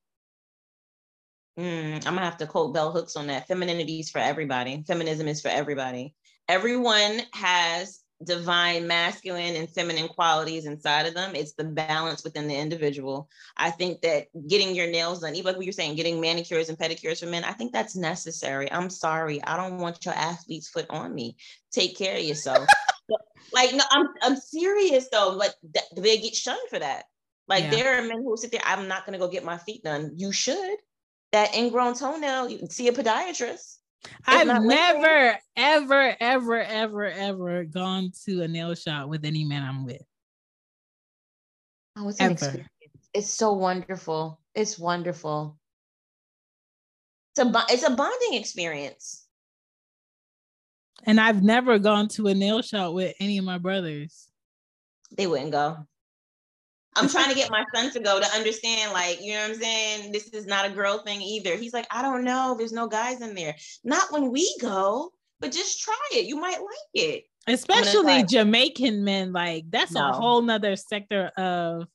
Mm, 1.58 1.96
I'm 1.96 2.16
gonna 2.16 2.26
have 2.26 2.38
to 2.38 2.48
quote 2.48 2.74
bell 2.74 2.92
hooks 2.92 3.16
on 3.16 3.28
that. 3.28 3.48
Femininity 3.48 4.02
is 4.02 4.10
for 4.10 4.20
everybody. 4.20 4.84
Feminism 4.86 5.28
is 5.28 5.42
for 5.42 5.48
everybody. 5.48 6.14
Everyone 6.50 7.22
has 7.34 8.02
divine 8.24 8.88
masculine 8.88 9.56
and 9.56 9.70
feminine 9.70 10.08
qualities 10.08 10.66
inside 10.66 11.06
of 11.06 11.14
them. 11.14 11.36
It's 11.36 11.54
the 11.54 11.64
balance 11.64 12.24
within 12.24 12.48
the 12.48 12.56
individual. 12.56 13.30
I 13.58 13.72
think 13.72 14.02
that 14.02 14.28
getting 14.48 14.76
your 14.76 14.88
nails 14.88 15.22
done, 15.22 15.36
even 15.36 15.46
like 15.46 15.58
what 15.58 15.66
you're 15.66 15.74
saying, 15.74 15.96
getting 15.96 16.22
manicures 16.22 16.70
and 16.70 16.78
pedicures 16.78 17.20
for 17.20 17.26
men, 17.28 17.44
I 17.44 17.52
think 17.54 17.72
that's 17.72 17.96
necessary. 17.96 18.72
I'm 18.72 18.90
sorry. 18.90 19.44
I 19.44 19.58
don't 19.58 19.80
want 19.80 20.06
your 20.06 20.14
athlete's 20.14 20.70
foot 20.70 20.86
on 20.90 21.14
me. 21.14 21.38
Take 21.72 21.98
care 21.98 22.18
of 22.18 22.24
yourself. 22.24 22.68
like, 23.54 23.74
no, 23.74 23.84
I'm 23.92 24.08
I'm 24.22 24.36
serious 24.36 25.08
though. 25.10 25.30
Like 25.30 25.54
th- 25.74 25.86
they 25.96 26.18
get 26.18 26.36
shunned 26.36 26.70
for 26.70 26.80
that. 26.80 27.06
Like 27.48 27.66
yeah. 27.66 27.70
there 27.70 28.00
are 28.00 28.02
men 28.02 28.24
who 28.24 28.36
sit 28.38 28.52
there, 28.52 28.62
I'm 28.64 28.88
not 28.88 29.06
gonna 29.06 29.20
go 29.20 29.28
get 29.28 29.44
my 29.44 29.58
feet 29.58 29.84
done. 29.84 30.14
You 30.16 30.32
should 30.32 30.78
that 31.36 31.54
ingrown 31.54 31.94
toenail, 31.94 32.48
you 32.50 32.58
can 32.58 32.70
see 32.70 32.88
a 32.88 32.94
podiatrist. 32.94 33.80
I've 34.26 34.48
never, 34.64 35.38
ever, 35.58 36.16
ever, 36.22 36.62
ever, 36.62 37.06
ever 37.06 37.64
gone 37.66 38.14
to 38.24 38.44
a 38.44 38.48
nail 38.48 38.74
shop 38.74 39.10
with 39.10 39.26
any 39.26 39.44
man 39.44 39.64
I'm 39.64 39.86
with. 39.86 40.02
Oh, 41.98 42.08
it's, 42.08 42.22
ever. 42.22 42.66
it's 43.14 43.30
so 43.30 43.52
wonderful. 43.52 44.40
It's 44.54 44.80
wonderful. 44.80 45.58
It's 47.36 47.46
a 47.46 47.64
it's 47.70 47.84
a 47.86 47.94
bonding 47.94 48.36
experience. 48.36 49.28
And 51.04 51.20
I've 51.20 51.44
never 51.44 51.80
gone 51.80 52.08
to 52.10 52.28
a 52.28 52.34
nail 52.34 52.62
shop 52.62 52.94
with 52.94 53.14
any 53.20 53.38
of 53.40 53.44
my 53.44 53.58
brothers. 53.58 54.30
They 55.18 55.28
wouldn't 55.28 55.52
go. 55.52 55.86
I'm 56.96 57.10
trying 57.10 57.30
to 57.30 57.36
get 57.36 57.52
my 57.52 57.66
son 57.74 57.92
to 57.92 58.00
go 58.00 58.20
to 58.20 58.26
understand, 58.28 58.94
like, 58.94 59.22
you 59.22 59.34
know 59.34 59.42
what 59.42 59.52
I'm 59.52 59.56
saying? 59.56 60.12
This 60.12 60.30
is 60.30 60.46
not 60.46 60.66
a 60.66 60.70
girl 60.70 61.00
thing 61.00 61.22
either. 61.22 61.56
He's 61.58 61.74
like, 61.74 61.88
I 61.92 62.02
don't 62.02 62.24
know. 62.24 62.56
There's 62.58 62.72
no 62.72 62.88
guys 62.88 63.22
in 63.22 63.36
there. 63.36 63.56
Not 63.84 64.12
when 64.12 64.32
we 64.32 64.50
go, 64.62 65.12
but 65.40 65.52
just 65.52 65.82
try 65.82 65.98
it. 66.14 66.26
You 66.26 66.38
might 66.38 66.60
like 66.60 66.94
it. 66.94 67.26
Especially 67.48 68.24
Jamaican 68.24 69.04
men. 69.04 69.34
Like, 69.34 69.66
that's 69.70 69.92
no. 69.92 70.10
a 70.10 70.14
whole 70.14 70.42
nother 70.42 70.76
sector 70.76 71.32
of 71.38 71.88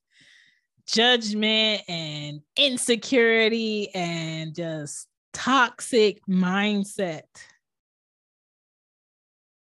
judgment 0.86 1.82
and 1.88 2.40
insecurity 2.56 3.94
and 3.94 4.54
just 4.54 5.08
toxic 5.32 6.20
mindset. 6.26 7.22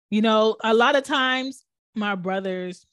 You 0.09 0.21
know, 0.21 0.57
a 0.61 0.73
lot 0.73 0.95
of 0.95 1.03
times 1.03 1.63
my 1.95 2.15
brothers 2.15 2.85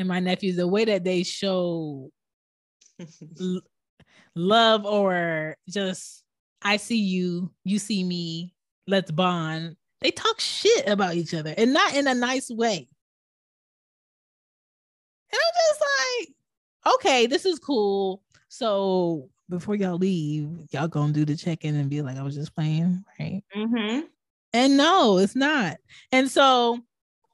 and 0.00 0.08
my 0.08 0.18
nephews, 0.18 0.56
the 0.56 0.66
way 0.66 0.84
that 0.86 1.04
they 1.04 1.22
show 1.22 2.10
l- 3.40 3.60
love 4.34 4.84
or 4.84 5.56
just 5.68 6.24
I 6.62 6.76
see 6.76 6.98
you, 6.98 7.52
you 7.64 7.78
see 7.78 8.04
me, 8.04 8.54
let's 8.86 9.10
bond. 9.10 9.76
They 10.00 10.10
talk 10.10 10.40
shit 10.40 10.88
about 10.88 11.14
each 11.14 11.34
other 11.34 11.54
and 11.56 11.72
not 11.72 11.94
in 11.94 12.06
a 12.06 12.14
nice 12.14 12.50
way. 12.50 12.88
And 15.32 15.38
I'm 15.38 15.54
just 15.68 15.82
like, 15.98 16.94
okay, 16.94 17.26
this 17.26 17.44
is 17.44 17.58
cool. 17.58 18.22
So 18.48 19.28
before 19.48 19.74
y'all 19.74 19.98
leave, 19.98 20.48
y'all 20.70 20.88
gonna 20.88 21.12
do 21.12 21.24
the 21.24 21.36
check-in 21.36 21.76
and 21.76 21.90
be 21.90 22.02
like, 22.02 22.16
I 22.16 22.22
was 22.22 22.34
just 22.34 22.54
playing, 22.54 23.04
right? 23.18 23.42
Mm-hmm. 23.54 24.06
And 24.52 24.76
no, 24.76 25.18
it's 25.18 25.36
not. 25.36 25.76
And 26.12 26.30
so 26.30 26.80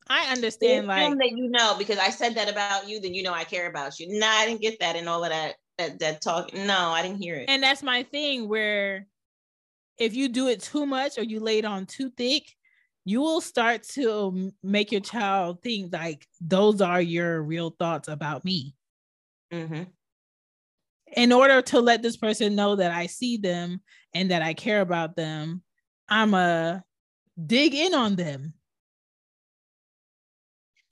I 0.09 0.31
understand 0.31 0.87
like 0.87 1.19
that 1.19 1.33
you 1.33 1.49
know 1.51 1.75
because 1.77 1.99
I 1.99 2.11
said 2.11 2.35
that 2.37 2.49
about 2.49 2.89
you, 2.89 3.01
then 3.01 3.15
you 3.15 3.23
know 3.23 3.33
I 3.33 3.45
care 3.45 3.69
about 3.69 3.99
you. 3.99 4.19
No, 4.19 4.27
I 4.27 4.47
didn't 4.47 4.61
get 4.61 4.79
that 4.81 4.97
and 4.97 5.09
all 5.09 5.25
of 5.25 5.31
that 5.31 5.55
that 5.79 5.99
that 5.99 6.21
talk. 6.21 6.55
No, 6.55 6.91
I 6.91 7.03
didn't 7.03 7.23
hear 7.23 7.37
it. 7.37 7.47
And 7.49 7.63
that's 7.63 7.83
my 7.83 8.05
thing 8.05 8.49
where 8.49 9.07
if 9.99 10.15
you 10.15 10.29
do 10.29 10.49
it 10.49 10.63
too 10.63 10.87
much 10.87 11.19
or 11.19 11.23
you 11.23 11.41
lay 11.41 11.59
it 11.59 11.65
on 11.65 11.87
too 11.87 12.11
thick, 12.17 12.45
you 13.05 13.21
will 13.21 13.41
start 13.41 13.83
to 13.83 14.53
make 14.63 14.93
your 14.93 15.01
child 15.01 15.63
think 15.63 15.93
like 15.93 16.27
those 16.41 16.81
are 16.81 17.01
your 17.01 17.43
real 17.43 17.71
thoughts 17.71 18.09
about 18.09 18.45
me. 18.45 18.75
Mm-hmm. 19.53 19.85
In 21.17 21.33
order 21.33 21.63
to 21.63 21.81
let 21.81 22.03
this 22.03 22.17
person 22.17 22.57
know 22.57 22.77
that 22.77 22.91
I 22.91 23.07
see 23.07 23.37
them 23.37 23.81
and 24.13 24.31
that 24.31 24.43
I 24.43 24.55
care 24.55 24.81
about 24.81 25.17
them, 25.17 25.63
I'm 26.09 26.35
a 26.35 26.83
dig 27.45 27.75
in 27.75 27.95
on 27.95 28.17
them 28.17 28.55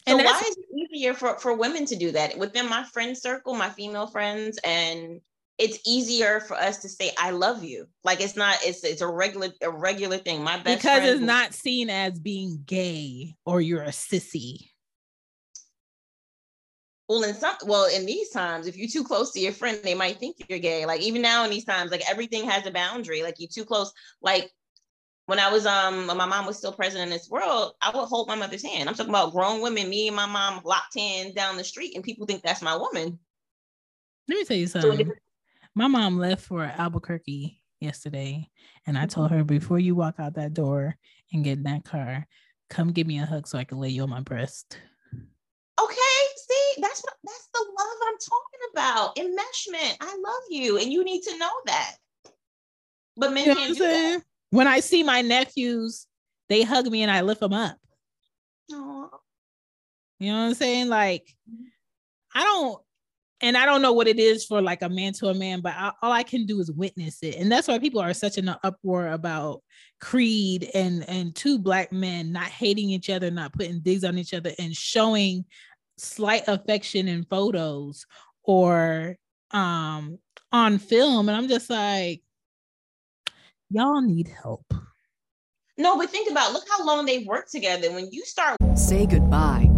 so 0.07 0.17
why 0.17 0.43
is 0.47 0.57
it 0.57 0.91
easier 0.93 1.15
for, 1.15 1.39
for 1.39 1.55
women 1.55 1.87
to 1.87 1.97
do 1.97 2.13
that 2.13 2.37
within 2.37 2.69
my 2.69 2.85
friend 2.85 3.17
circle, 3.17 3.55
my 3.55 3.71
female 3.71 4.07
friends, 4.07 4.59
and 4.65 5.21
it's 5.59 5.79
easier 5.87 6.41
for 6.41 6.55
us 6.57 6.79
to 6.79 6.89
say 6.89 7.13
I 7.19 7.31
love 7.31 7.63
you. 7.65 7.87
Like 8.03 8.21
it's 8.21 8.37
not 8.37 8.57
it's 8.63 8.85
it's 8.85 9.01
a 9.01 9.09
regular 9.09 9.49
a 9.63 9.71
regular 9.71 10.19
thing. 10.19 10.43
My 10.43 10.59
best 10.59 10.83
because 10.83 11.09
it's 11.09 11.21
not 11.21 11.55
seen 11.55 11.91
as 11.91 12.19
being 12.19 12.63
gay 12.67 13.35
or 13.47 13.61
you're 13.61 13.85
a 13.85 13.89
sissy. 13.89 14.71
Well, 17.09 17.23
in 17.23 17.35
some 17.35 17.55
well, 17.67 17.87
in 17.95 18.07
these 18.07 18.31
times, 18.31 18.67
if 18.67 18.77
you're 18.77 18.89
too 18.89 19.05
close 19.05 19.31
to 19.33 19.41
your 19.41 19.53
friend, 19.53 19.79
they 19.85 19.95
might 19.95 20.19
think 20.19 20.37
you're 20.49 20.59
gay. 20.59 20.87
Like 20.87 21.03
even 21.03 21.23
now 21.23 21.45
in 21.45 21.51
these 21.51 21.65
times, 21.65 21.91
like 21.91 22.03
everything 22.11 22.49
has 22.49 22.67
a 22.67 22.71
boundary. 22.71 23.23
Like 23.23 23.37
you're 23.39 23.49
too 23.49 23.65
close. 23.65 23.93
Like 24.23 24.51
when 25.27 25.39
I 25.39 25.51
was 25.51 25.67
um 25.67 26.07
my 26.07 26.27
mom 26.27 26.47
was 26.47 26.59
still 26.59 26.73
present 26.73 27.03
in 27.03 27.11
this 27.11 27.29
world, 27.31 27.75
I 27.81 27.91
would 27.95 28.07
hold 28.07 28.29
my 28.29 28.35
mother's 28.35 28.65
hand. 28.65 28.89
I'm 28.89 28.95
talking 28.95 29.11
about 29.11 29.33
grown 29.33 29.63
women, 29.63 29.89
me 29.89 30.09
and 30.09 30.17
my 30.17 30.27
mom 30.27 30.61
locked 30.65 30.99
hands 30.99 31.35
down 31.35 31.57
the 31.57 31.65
street, 31.65 31.95
and 31.95 32.05
people 32.05 32.27
think 32.27 32.43
that's 32.43 32.63
my 32.63 32.77
woman. 32.77 33.19
Let 34.29 34.37
me 34.37 34.45
tell 34.45 34.57
you 34.57 34.67
something. 34.67 35.13
my 35.75 35.87
mom 35.87 36.19
left 36.19 36.45
for 36.45 36.63
Albuquerque 36.65 37.61
yesterday, 37.81 38.49
and 38.87 38.99
I 38.99 39.07
told 39.07 39.31
her 39.31 39.45
before 39.45 39.79
you 39.79 39.95
walk 39.95 40.17
out 40.19 40.35
that 40.35 40.55
door 40.55 40.97
and 41.33 41.45
get 41.45 41.59
in 41.59 41.65
that 41.65 41.85
car, 41.85 42.27
come 42.71 42.93
give 42.93 43.07
me 43.07 43.19
a 43.19 43.27
hug 43.27 43.47
so 43.47 43.59
I 43.59 43.65
can 43.65 43.79
lay 43.81 43.89
you 43.89 44.03
on 44.03 44.11
my 44.11 44.21
breast. 44.21 44.79
Okay, 45.81 45.97
see, 46.37 46.81
that's 46.81 47.03
what 47.03 47.15
that's 47.25 47.49
the 47.53 47.61
love 47.61 47.97
I'm 48.09 48.19
talking 48.19 48.61
about. 48.73 49.17
Enmeshment. 49.17 49.97
I 50.01 50.17
love 50.23 50.43
you, 50.51 50.79
and 50.79 50.93
you 50.93 51.03
need 51.03 51.23
to 51.23 51.39
know 51.39 51.51
that. 51.67 51.97
But 53.17 53.33
men 53.33 53.45
you 53.45 53.55
know 53.55 53.57
can't 53.57 53.75
do 53.75 53.83
that 53.85 54.23
when 54.55 54.69
I 54.69 54.79
see 54.79 55.03
my 55.03 55.21
nephews, 55.21 56.07
they 56.49 56.63
hug 56.63 56.87
me 56.87 57.03
and 57.03 57.11
I 57.11 57.23
lift 57.23 57.41
them 57.41 57.53
up. 57.53 57.77
Aww. 58.71 59.09
You 60.21 60.31
know 60.31 60.39
what 60.39 60.47
I'm 60.47 60.55
saying? 60.55 60.89
Like, 60.89 61.29
I 62.37 62.45
don't, 62.45 62.81
and 63.41 63.57
I 63.57 63.67
don't 63.67 63.83
know 63.83 63.93
what 63.93 64.07
it 64.07 64.21
is 64.21 64.45
for 64.45 64.63
like 64.63 64.83
a 64.83 64.89
man 64.89 65.13
to 65.15 65.27
a 65.27 65.35
man, 65.35 65.61
but 65.61 65.75
I, 65.77 65.91
all 66.01 66.13
I 66.13 66.23
can 66.23 66.47
do 66.47 66.61
is 66.61 66.71
witness 66.71 67.19
it, 67.23 67.35
and 67.35 67.51
that's 67.51 67.67
why 67.67 67.81
people 67.81 68.01
are 68.01 68.15
such 68.15 68.39
an 68.39 68.55
uproar 68.63 69.09
about 69.09 69.63
Creed 70.01 70.71
and 70.73 71.07
and 71.09 71.35
two 71.35 71.59
black 71.59 71.93
men 71.93 72.31
not 72.31 72.47
hating 72.47 72.91
each 72.91 73.11
other, 73.11 73.33
not 73.33 73.53
putting 73.53 73.81
digs 73.81 74.05
on 74.05 74.19
each 74.19 74.35
other, 74.35 74.53
and 74.61 74.75
showing 74.75 75.45
slight 75.99 76.45
affection 76.47 77.09
in 77.09 77.25
photos 77.25 78.07
or 78.45 79.17
um 79.51 80.19
on 80.53 80.79
film 80.79 81.29
and 81.29 81.37
i'm 81.37 81.49
just 81.49 81.71
like 81.71 82.21
y'all 83.71 84.03
need 84.03 84.29
help 84.29 84.65
no, 85.77 85.99
but 85.99 86.09
think 86.11 86.31
about 86.31 86.53
look 86.53 86.65
how 86.71 86.87
long 86.87 87.05
they've 87.05 87.27
worked 87.27 87.51
together. 87.51 87.93
When 87.93 88.09
you 88.13 88.25
start 88.25 88.57
say 88.77 89.07
goodbye 89.07 89.69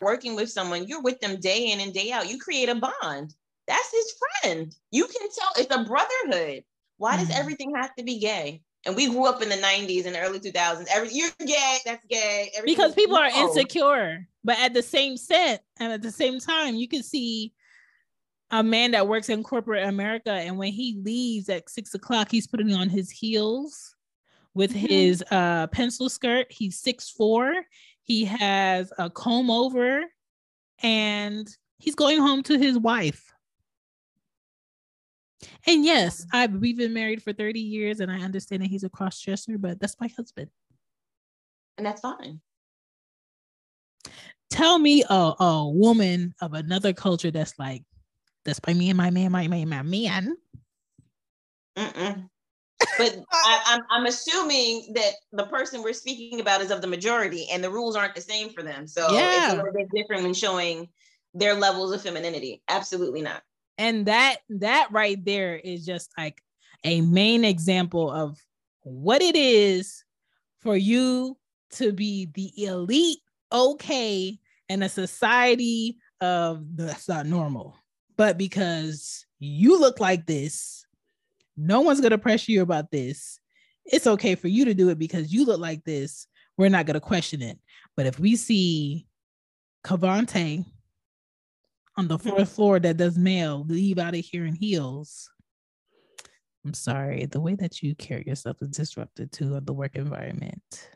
Working 0.00 0.34
with 0.34 0.50
someone, 0.50 0.86
you're 0.86 1.02
with 1.02 1.20
them 1.20 1.40
day 1.40 1.70
in 1.70 1.80
and 1.80 1.92
day 1.92 2.10
out. 2.10 2.28
You 2.28 2.38
create 2.38 2.68
a 2.68 2.74
bond. 2.74 3.34
That's 3.66 3.92
his 3.92 4.14
friend. 4.42 4.74
You 4.90 5.06
can 5.06 5.28
tell 5.30 5.50
it's 5.56 5.74
a 5.74 5.84
brotherhood. 5.84 6.64
Why 6.98 7.16
does 7.16 7.28
mm-hmm. 7.28 7.40
everything 7.40 7.74
have 7.74 7.94
to 7.96 8.04
be 8.04 8.18
gay? 8.18 8.62
And 8.86 8.94
we 8.94 9.08
grew 9.08 9.26
up 9.26 9.40
in 9.40 9.48
the 9.48 9.56
90s 9.56 10.04
and 10.04 10.14
the 10.14 10.20
early 10.20 10.38
2000s. 10.38 10.86
Every 10.92 11.08
you're 11.12 11.30
gay, 11.46 11.78
that's 11.84 12.04
gay. 12.06 12.50
Everything 12.56 12.76
because 12.76 12.94
people 12.94 13.16
are 13.16 13.26
insecure, 13.26 14.26
but 14.42 14.58
at 14.58 14.74
the 14.74 14.82
same 14.82 15.16
set 15.16 15.64
and 15.80 15.92
at 15.92 16.02
the 16.02 16.10
same 16.10 16.38
time, 16.38 16.74
you 16.74 16.86
can 16.86 17.02
see 17.02 17.52
a 18.50 18.62
man 18.62 18.90
that 18.92 19.08
works 19.08 19.28
in 19.30 19.42
corporate 19.42 19.88
America, 19.88 20.30
and 20.30 20.58
when 20.58 20.72
he 20.72 21.00
leaves 21.02 21.48
at 21.48 21.68
six 21.68 21.94
o'clock, 21.94 22.30
he's 22.30 22.46
putting 22.46 22.74
on 22.74 22.88
his 22.88 23.10
heels 23.10 23.96
with 24.54 24.70
mm-hmm. 24.70 24.86
his 24.86 25.24
uh, 25.30 25.66
pencil 25.68 26.08
skirt. 26.08 26.46
He's 26.50 26.78
six 26.78 27.10
four. 27.10 27.64
He 28.04 28.26
has 28.26 28.92
a 28.98 29.08
comb 29.08 29.50
over, 29.50 30.04
and 30.82 31.48
he's 31.78 31.94
going 31.94 32.18
home 32.18 32.42
to 32.44 32.58
his 32.58 32.78
wife. 32.78 33.32
And 35.66 35.84
yes, 35.84 36.26
mm-hmm. 36.26 36.36
I 36.36 36.46
we've 36.46 36.76
been 36.76 36.92
married 36.92 37.22
for 37.22 37.32
30 37.32 37.60
years, 37.60 38.00
and 38.00 38.12
I 38.12 38.20
understand 38.20 38.62
that 38.62 38.68
he's 38.68 38.84
a 38.84 38.90
cross 38.90 39.18
dresser, 39.20 39.56
but 39.56 39.80
that's 39.80 39.98
my 40.00 40.08
husband. 40.16 40.50
And 41.78 41.86
that's 41.86 42.02
fine. 42.02 42.40
Tell 44.50 44.78
me 44.78 45.02
a, 45.08 45.32
a 45.40 45.68
woman 45.68 46.34
of 46.42 46.52
another 46.52 46.92
culture 46.92 47.30
that's 47.30 47.58
like, 47.58 47.82
that's 48.44 48.60
by 48.60 48.74
me 48.74 48.90
and 48.90 48.98
my 48.98 49.10
man, 49.10 49.32
my 49.32 49.48
man, 49.48 49.68
my 49.68 49.82
man. 49.82 50.36
Mm-mm 51.76 52.28
but 52.98 53.16
I, 53.32 53.62
am 53.66 53.80
I'm, 53.80 53.86
I'm 53.90 54.06
assuming 54.06 54.92
that 54.94 55.12
the 55.32 55.46
person 55.46 55.82
we're 55.82 55.92
speaking 55.92 56.40
about 56.40 56.60
is 56.60 56.70
of 56.70 56.80
the 56.80 56.86
majority 56.86 57.48
and 57.52 57.62
the 57.62 57.70
rules 57.70 57.96
aren't 57.96 58.14
the 58.14 58.20
same 58.20 58.50
for 58.50 58.62
them. 58.62 58.86
So 58.86 59.12
yeah. 59.12 59.44
it's 59.44 59.52
a 59.54 59.56
little 59.56 59.72
bit 59.72 59.88
different 59.94 60.22
when 60.22 60.34
showing 60.34 60.88
their 61.34 61.54
levels 61.54 61.92
of 61.92 62.02
femininity. 62.02 62.62
Absolutely 62.68 63.22
not. 63.22 63.42
And 63.76 64.06
that 64.06 64.36
that 64.50 64.88
right 64.92 65.22
there 65.24 65.56
is 65.56 65.84
just 65.84 66.10
like 66.16 66.40
a 66.84 67.00
main 67.00 67.44
example 67.44 68.10
of 68.10 68.38
what 68.82 69.22
it 69.22 69.34
is 69.34 70.04
for 70.60 70.76
you 70.76 71.36
to 71.72 71.92
be 71.92 72.26
the 72.34 72.64
elite 72.64 73.18
okay 73.52 74.38
in 74.68 74.82
a 74.82 74.88
society 74.88 75.98
of 76.20 76.64
that's 76.76 77.08
not 77.08 77.26
normal. 77.26 77.76
But 78.16 78.38
because 78.38 79.26
you 79.40 79.78
look 79.78 79.98
like 79.98 80.26
this, 80.26 80.83
no 81.56 81.80
one's 81.80 82.00
going 82.00 82.10
to 82.10 82.18
pressure 82.18 82.52
you 82.52 82.62
about 82.62 82.90
this. 82.90 83.38
It's 83.84 84.06
okay 84.06 84.34
for 84.34 84.48
you 84.48 84.64
to 84.64 84.74
do 84.74 84.88
it 84.88 84.98
because 84.98 85.32
you 85.32 85.44
look 85.44 85.60
like 85.60 85.84
this. 85.84 86.26
We're 86.56 86.68
not 86.68 86.86
going 86.86 86.94
to 86.94 87.00
question 87.00 87.42
it. 87.42 87.58
But 87.96 88.06
if 88.06 88.18
we 88.18 88.36
see 88.36 89.06
Cavante 89.84 90.64
on 91.96 92.08
the 92.08 92.18
fourth 92.18 92.34
mm-hmm. 92.34 92.54
floor 92.54 92.80
that 92.80 92.96
does 92.96 93.18
mail, 93.18 93.64
leave 93.68 93.98
out 93.98 94.14
of 94.14 94.24
here 94.24 94.46
in 94.46 94.54
heels. 94.54 95.30
I'm 96.64 96.74
sorry. 96.74 97.26
The 97.26 97.40
way 97.40 97.54
that 97.56 97.82
you 97.82 97.94
carry 97.94 98.24
yourself 98.26 98.56
is 98.62 98.70
disrupted 98.70 99.30
to 99.32 99.60
the 99.60 99.72
work 99.72 99.96
environment. 99.96 100.88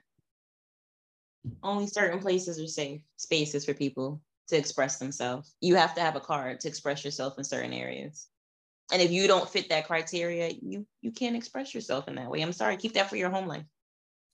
Only 1.62 1.86
certain 1.86 2.18
places 2.18 2.58
are 2.58 2.66
safe 2.66 3.00
spaces 3.16 3.64
for 3.64 3.74
people 3.74 4.20
to 4.48 4.56
express 4.56 4.98
themselves. 4.98 5.54
You 5.60 5.76
have 5.76 5.94
to 5.94 6.00
have 6.00 6.16
a 6.16 6.20
card 6.20 6.60
to 6.60 6.68
express 6.68 7.04
yourself 7.04 7.36
in 7.38 7.44
certain 7.44 7.72
areas 7.72 8.28
and 8.92 9.02
if 9.02 9.10
you 9.10 9.26
don't 9.26 9.48
fit 9.48 9.68
that 9.68 9.86
criteria 9.86 10.52
you 10.62 10.86
you 11.02 11.10
can't 11.10 11.36
express 11.36 11.74
yourself 11.74 12.08
in 12.08 12.14
that 12.16 12.30
way. 12.30 12.40
I'm 12.40 12.52
sorry 12.52 12.76
keep 12.76 12.94
that 12.94 13.08
for 13.08 13.16
your 13.16 13.30
home 13.30 13.46
life. 13.46 13.64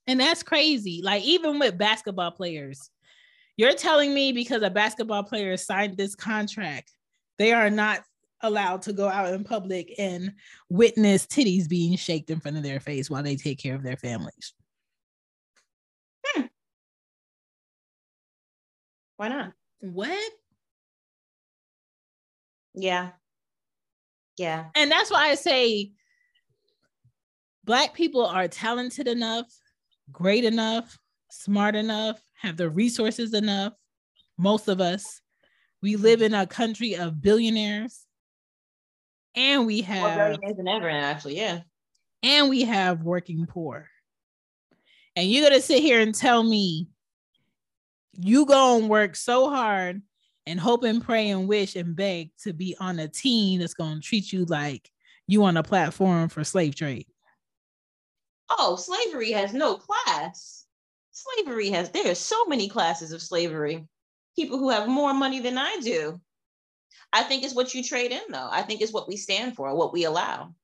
And 0.06 0.20
that's 0.20 0.42
crazy. 0.42 1.00
Like 1.02 1.22
even 1.22 1.58
with 1.58 1.78
basketball 1.78 2.30
players 2.30 2.90
you're 3.56 3.74
telling 3.74 4.12
me 4.12 4.32
because 4.32 4.62
a 4.62 4.70
basketball 4.70 5.22
player 5.22 5.56
signed 5.56 5.96
this 5.96 6.14
contract 6.14 6.92
they 7.38 7.52
are 7.52 7.70
not 7.70 8.02
allowed 8.42 8.82
to 8.82 8.92
go 8.92 9.08
out 9.08 9.32
in 9.32 9.42
public 9.42 9.94
and 9.98 10.32
witness 10.68 11.26
titties 11.26 11.68
being 11.68 11.96
shaked 11.96 12.30
in 12.30 12.40
front 12.40 12.56
of 12.56 12.62
their 12.62 12.80
face 12.80 13.08
while 13.08 13.22
they 13.22 13.36
take 13.36 13.58
care 13.58 13.74
of 13.74 13.82
their 13.82 13.96
families. 13.96 14.52
Hmm. 16.26 16.44
why 19.16 19.28
not? 19.28 19.52
What? 19.80 20.32
Yeah 22.74 23.10
yeah. 24.36 24.66
And 24.74 24.90
that's 24.90 25.10
why 25.10 25.28
I 25.28 25.34
say 25.34 25.92
Black 27.64 27.94
people 27.94 28.26
are 28.26 28.48
talented 28.48 29.08
enough, 29.08 29.46
great 30.12 30.44
enough, 30.44 30.98
smart 31.30 31.74
enough, 31.74 32.20
have 32.40 32.56
the 32.56 32.68
resources 32.68 33.32
enough. 33.32 33.72
Most 34.36 34.68
of 34.68 34.80
us, 34.80 35.20
we 35.80 35.96
live 35.96 36.20
in 36.20 36.34
a 36.34 36.46
country 36.46 36.94
of 36.96 37.22
billionaires, 37.22 38.06
and 39.34 39.66
we 39.66 39.80
have 39.82 40.16
More 40.16 40.26
billionaires 40.26 40.56
than 40.56 40.68
ever, 40.68 40.90
actually, 40.90 41.36
yeah. 41.36 41.60
And 42.22 42.48
we 42.48 42.62
have 42.62 43.02
working 43.02 43.46
poor. 43.46 43.88
And 45.16 45.30
you're 45.30 45.48
gonna 45.48 45.60
sit 45.60 45.82
here 45.82 46.00
and 46.00 46.14
tell 46.14 46.42
me 46.42 46.88
you 48.12 48.46
go 48.46 48.78
and 48.78 48.88
work 48.88 49.16
so 49.16 49.48
hard 49.48 50.02
and 50.46 50.60
hope 50.60 50.84
and 50.84 51.02
pray 51.02 51.30
and 51.30 51.48
wish 51.48 51.76
and 51.76 51.96
beg 51.96 52.30
to 52.42 52.52
be 52.52 52.76
on 52.80 52.98
a 52.98 53.08
team 53.08 53.60
that's 53.60 53.74
going 53.74 54.00
to 54.00 54.06
treat 54.06 54.32
you 54.32 54.44
like 54.44 54.90
you 55.26 55.44
on 55.44 55.56
a 55.56 55.62
platform 55.62 56.28
for 56.28 56.44
slave 56.44 56.74
trade. 56.74 57.06
Oh, 58.50 58.76
slavery 58.76 59.32
has 59.32 59.54
no 59.54 59.76
class. 59.76 60.66
Slavery 61.12 61.70
has, 61.70 61.90
there 61.90 62.10
are 62.10 62.14
so 62.14 62.44
many 62.44 62.68
classes 62.68 63.12
of 63.12 63.22
slavery. 63.22 63.86
People 64.36 64.58
who 64.58 64.70
have 64.70 64.88
more 64.88 65.14
money 65.14 65.40
than 65.40 65.56
I 65.56 65.78
do. 65.82 66.20
I 67.12 67.22
think 67.22 67.44
it's 67.44 67.54
what 67.54 67.74
you 67.74 67.82
trade 67.82 68.10
in, 68.10 68.20
though. 68.30 68.48
I 68.50 68.62
think 68.62 68.80
it's 68.80 68.92
what 68.92 69.08
we 69.08 69.16
stand 69.16 69.54
for, 69.54 69.74
what 69.74 69.92
we 69.92 70.04
allow. 70.04 70.54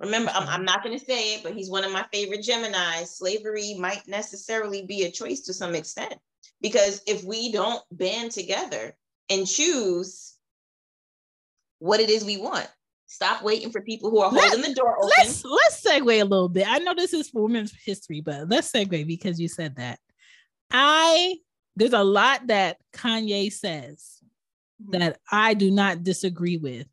Remember, 0.00 0.30
I'm, 0.34 0.48
I'm 0.48 0.64
not 0.64 0.82
going 0.82 0.98
to 0.98 1.04
say 1.04 1.34
it, 1.34 1.42
but 1.42 1.52
he's 1.52 1.70
one 1.70 1.84
of 1.84 1.92
my 1.92 2.04
favorite 2.12 2.40
Geminis. 2.40 3.08
Slavery 3.08 3.74
might 3.74 4.06
necessarily 4.08 4.82
be 4.82 5.04
a 5.04 5.10
choice 5.10 5.40
to 5.42 5.52
some 5.52 5.74
extent. 5.74 6.14
Because 6.60 7.02
if 7.06 7.24
we 7.24 7.52
don't 7.52 7.82
band 7.92 8.32
together 8.32 8.96
and 9.30 9.46
choose 9.46 10.34
what 11.78 12.00
it 12.00 12.10
is 12.10 12.24
we 12.24 12.36
want, 12.36 12.68
stop 13.06 13.42
waiting 13.42 13.70
for 13.70 13.80
people 13.80 14.10
who 14.10 14.20
are 14.20 14.30
Let, 14.30 14.50
holding 14.50 14.70
the 14.70 14.74
door 14.74 14.96
open. 14.96 15.10
Let's 15.18 15.44
let's 15.44 15.84
segue 15.84 16.20
a 16.20 16.24
little 16.24 16.48
bit. 16.48 16.66
I 16.68 16.78
know 16.78 16.94
this 16.94 17.12
is 17.12 17.30
for 17.30 17.42
women's 17.42 17.74
history, 17.84 18.20
but 18.20 18.48
let's 18.48 18.70
segue 18.70 19.06
because 19.06 19.40
you 19.40 19.48
said 19.48 19.76
that. 19.76 19.98
I 20.70 21.36
there's 21.76 21.92
a 21.92 22.04
lot 22.04 22.46
that 22.48 22.76
Kanye 22.92 23.52
says 23.52 24.20
mm-hmm. 24.82 24.98
that 24.98 25.18
I 25.30 25.54
do 25.54 25.70
not 25.70 26.02
disagree 26.02 26.56
with. 26.56 26.86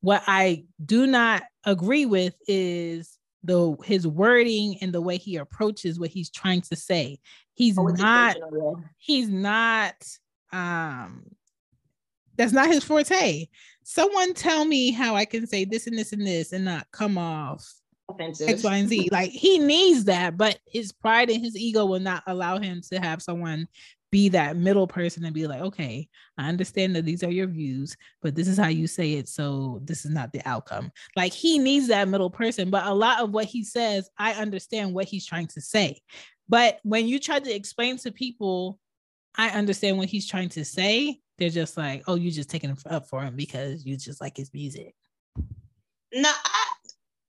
What 0.00 0.22
I 0.26 0.64
do 0.84 1.06
not 1.06 1.42
agree 1.64 2.06
with 2.06 2.34
is 2.48 3.18
the 3.42 3.76
his 3.84 4.06
wording 4.06 4.76
and 4.80 4.92
the 4.92 5.00
way 5.00 5.16
he 5.16 5.36
approaches 5.36 5.98
what 5.98 6.10
he's 6.10 6.30
trying 6.30 6.60
to 6.62 6.76
say. 6.76 7.18
He's 7.54 7.78
oh, 7.78 7.86
not 7.86 8.36
he's 8.98 9.28
not 9.28 9.94
um 10.52 11.24
that's 12.36 12.52
not 12.52 12.68
his 12.68 12.84
forte. 12.84 13.48
Someone 13.82 14.34
tell 14.34 14.64
me 14.64 14.92
how 14.92 15.14
I 15.14 15.24
can 15.24 15.46
say 15.46 15.64
this 15.64 15.86
and 15.86 15.98
this 15.98 16.12
and 16.12 16.26
this 16.26 16.52
and 16.52 16.64
not 16.64 16.86
come 16.90 17.18
off 17.18 17.66
offensive 18.10 18.48
X, 18.48 18.62
Y, 18.62 18.76
and 18.76 18.88
Z. 18.88 19.08
like 19.12 19.30
he 19.30 19.58
needs 19.58 20.04
that, 20.04 20.36
but 20.36 20.58
his 20.66 20.92
pride 20.92 21.30
and 21.30 21.42
his 21.44 21.56
ego 21.56 21.86
will 21.86 22.00
not 22.00 22.22
allow 22.26 22.58
him 22.58 22.80
to 22.90 22.98
have 22.98 23.22
someone 23.22 23.68
be 24.10 24.28
that 24.30 24.56
middle 24.56 24.86
person 24.86 25.24
and 25.24 25.34
be 25.34 25.46
like, 25.46 25.60
okay, 25.60 26.08
I 26.36 26.48
understand 26.48 26.96
that 26.96 27.04
these 27.04 27.22
are 27.22 27.30
your 27.30 27.46
views, 27.46 27.96
but 28.22 28.34
this 28.34 28.48
is 28.48 28.58
how 28.58 28.68
you 28.68 28.86
say 28.86 29.14
it. 29.14 29.28
So 29.28 29.80
this 29.84 30.04
is 30.04 30.10
not 30.10 30.32
the 30.32 30.42
outcome. 30.46 30.90
Like 31.16 31.32
he 31.32 31.58
needs 31.58 31.88
that 31.88 32.08
middle 32.08 32.30
person. 32.30 32.70
But 32.70 32.86
a 32.86 32.94
lot 32.94 33.20
of 33.20 33.30
what 33.30 33.44
he 33.46 33.62
says, 33.64 34.08
I 34.18 34.32
understand 34.32 34.92
what 34.94 35.06
he's 35.06 35.26
trying 35.26 35.46
to 35.48 35.60
say. 35.60 36.00
But 36.48 36.80
when 36.82 37.06
you 37.06 37.20
try 37.20 37.38
to 37.38 37.54
explain 37.54 37.96
to 37.98 38.10
people, 38.10 38.78
I 39.36 39.50
understand 39.50 39.98
what 39.98 40.08
he's 40.08 40.26
trying 40.26 40.48
to 40.50 40.64
say, 40.64 41.20
they're 41.38 41.48
just 41.48 41.76
like, 41.76 42.02
oh, 42.06 42.16
you 42.16 42.30
just 42.30 42.50
taking 42.50 42.76
up 42.86 43.06
for 43.06 43.22
him 43.22 43.36
because 43.36 43.86
you 43.86 43.96
just 43.96 44.20
like 44.20 44.36
his 44.36 44.52
music. 44.52 44.94
No, 46.12 46.28
I, 46.28 46.66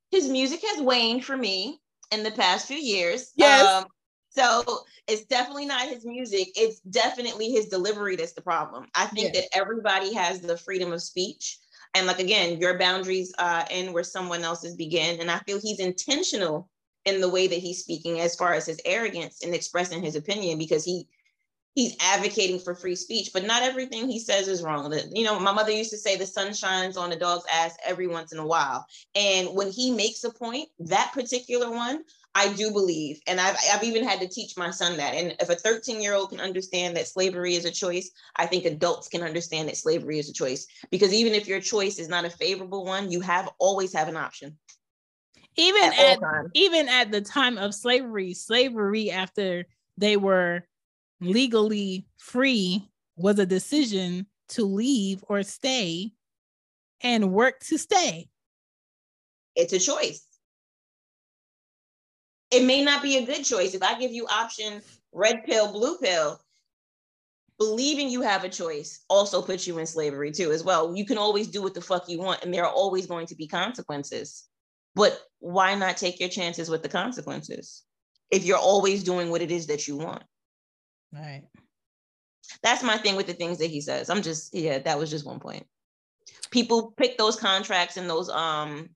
his 0.09 0.27
music 0.27 0.61
has 0.67 0.81
waned 0.81 1.23
for 1.23 1.37
me 1.37 1.79
in 2.11 2.23
the 2.23 2.31
past 2.31 2.67
few 2.67 2.77
years. 2.77 3.31
Yes. 3.35 3.65
Um, 3.65 3.85
so 4.31 4.63
it's 5.07 5.25
definitely 5.25 5.65
not 5.65 5.87
his 5.87 6.05
music. 6.05 6.49
It's 6.55 6.79
definitely 6.81 7.49
his 7.51 7.67
delivery 7.67 8.15
that's 8.15 8.33
the 8.33 8.41
problem. 8.41 8.87
I 8.95 9.05
think 9.07 9.33
Yeah. 9.33 9.41
that 9.41 9.49
everybody 9.57 10.13
has 10.13 10.39
the 10.41 10.57
freedom 10.57 10.93
of 10.93 11.01
speech. 11.01 11.59
And 11.93 12.07
like 12.07 12.19
again, 12.19 12.59
your 12.59 12.79
boundaries 12.79 13.33
uh, 13.37 13.65
end 13.69 13.93
where 13.93 14.03
someone 14.03 14.43
else's 14.43 14.75
begin. 14.75 15.19
And 15.19 15.29
I 15.29 15.39
feel 15.39 15.59
he's 15.59 15.79
intentional 15.81 16.69
in 17.03 17.19
the 17.19 17.29
way 17.29 17.47
that 17.47 17.59
he's 17.59 17.79
speaking 17.79 18.21
as 18.21 18.35
far 18.35 18.53
as 18.53 18.65
his 18.65 18.79
arrogance 18.85 19.43
and 19.43 19.53
expressing 19.53 20.01
his 20.01 20.15
opinion 20.15 20.57
because 20.57 20.85
he 20.85 21.07
he's 21.73 21.95
advocating 22.01 22.59
for 22.59 22.75
free 22.75 22.95
speech, 22.95 23.31
but 23.33 23.45
not 23.45 23.63
everything 23.63 24.09
he 24.09 24.19
says 24.19 24.47
is 24.47 24.61
wrong. 24.63 24.89
That 24.89 25.15
you 25.15 25.23
know, 25.23 25.39
my 25.39 25.51
mother 25.51 25.71
used 25.71 25.91
to 25.91 25.97
say 25.97 26.15
the 26.15 26.25
sun 26.25 26.53
shines 26.53 26.97
on 26.97 27.11
a 27.11 27.19
dog's 27.19 27.45
ass 27.51 27.75
every 27.85 28.07
once 28.07 28.31
in 28.31 28.39
a 28.39 28.45
while. 28.45 28.85
And 29.15 29.49
when 29.55 29.71
he 29.71 29.91
makes 29.91 30.23
a 30.23 30.31
point, 30.31 30.69
that 30.79 31.11
particular 31.13 31.69
one, 31.71 32.03
I 32.33 32.53
do 32.53 32.71
believe, 32.71 33.19
and 33.27 33.41
I've 33.41 33.57
I've 33.73 33.83
even 33.83 34.05
had 34.05 34.21
to 34.21 34.27
teach 34.27 34.55
my 34.57 34.71
son 34.71 34.97
that. 34.97 35.15
And 35.15 35.35
if 35.39 35.49
a 35.49 35.55
13 35.55 36.01
year 36.01 36.13
old 36.13 36.29
can 36.29 36.39
understand 36.39 36.95
that 36.95 37.07
slavery 37.07 37.55
is 37.55 37.65
a 37.65 37.71
choice, 37.71 38.09
I 38.37 38.45
think 38.45 38.65
adults 38.65 39.09
can 39.09 39.21
understand 39.21 39.67
that 39.67 39.77
slavery 39.77 40.17
is 40.19 40.29
a 40.29 40.33
choice. 40.33 40.65
Because 40.91 41.13
even 41.13 41.33
if 41.33 41.47
your 41.47 41.59
choice 41.59 41.99
is 41.99 42.07
not 42.07 42.25
a 42.25 42.29
favorable 42.29 42.85
one, 42.85 43.11
you 43.11 43.21
have 43.21 43.49
always 43.59 43.93
have 43.93 44.07
an 44.07 44.17
option 44.17 44.57
Even 45.57 45.83
at 45.83 45.99
at 45.99 46.19
even 46.53 46.87
at 46.89 47.11
the 47.11 47.21
time 47.21 47.57
of 47.57 47.75
slavery, 47.75 48.33
slavery 48.33 49.11
after 49.11 49.65
they 49.97 50.17
were 50.17 50.65
legally 51.19 52.07
free 52.17 52.89
was 53.17 53.39
a 53.39 53.45
decision 53.45 54.25
to 54.49 54.63
leave 54.65 55.23
or 55.27 55.43
stay 55.43 56.13
and 57.01 57.31
work 57.33 57.59
to 57.61 57.77
stay. 57.77 58.29
It's 59.55 59.73
a 59.73 59.79
choice. 59.79 60.25
It 62.51 62.65
may 62.65 62.83
not 62.83 63.01
be 63.01 63.17
a 63.17 63.25
good 63.25 63.43
choice. 63.43 63.73
If 63.73 63.81
I 63.81 63.97
give 63.97 64.11
you 64.11 64.27
option 64.27 64.81
red 65.13 65.45
pill, 65.45 65.71
blue 65.71 65.97
pill, 65.97 66.39
believing 67.57 68.09
you 68.09 68.21
have 68.21 68.43
a 68.43 68.49
choice 68.49 69.03
also 69.09 69.41
puts 69.41 69.67
you 69.67 69.77
in 69.77 69.85
slavery 69.85 70.31
too, 70.31 70.51
as 70.51 70.63
well. 70.63 70.95
You 70.95 71.05
can 71.05 71.17
always 71.17 71.47
do 71.47 71.61
what 71.61 71.73
the 71.73 71.81
fuck 71.81 72.09
you 72.09 72.19
want, 72.19 72.43
and 72.43 72.53
there 72.53 72.65
are 72.65 72.71
always 72.71 73.05
going 73.05 73.27
to 73.27 73.35
be 73.35 73.47
consequences. 73.47 74.47
But 74.95 75.17
why 75.39 75.75
not 75.75 75.95
take 75.95 76.19
your 76.19 76.29
chances 76.29 76.69
with 76.69 76.83
the 76.83 76.89
consequences 76.89 77.83
if 78.29 78.43
you're 78.43 78.57
always 78.57 79.03
doing 79.03 79.29
what 79.29 79.41
it 79.41 79.51
is 79.51 79.67
that 79.67 79.87
you 79.87 79.95
want? 79.95 80.23
Right. 81.13 81.43
That's 82.63 82.83
my 82.83 82.97
thing 82.97 83.15
with 83.15 83.27
the 83.27 83.33
things 83.33 83.59
that 83.59 83.69
he 83.69 83.79
says. 83.79 84.09
I'm 84.09 84.21
just, 84.21 84.53
yeah, 84.53 84.79
that 84.79 84.99
was 84.99 85.09
just 85.09 85.25
one 85.25 85.39
point. 85.39 85.65
People 86.49 86.93
pick 86.97 87.17
those 87.17 87.37
contracts 87.37 87.95
and 87.95 88.09
those 88.09 88.29
um 88.29 88.89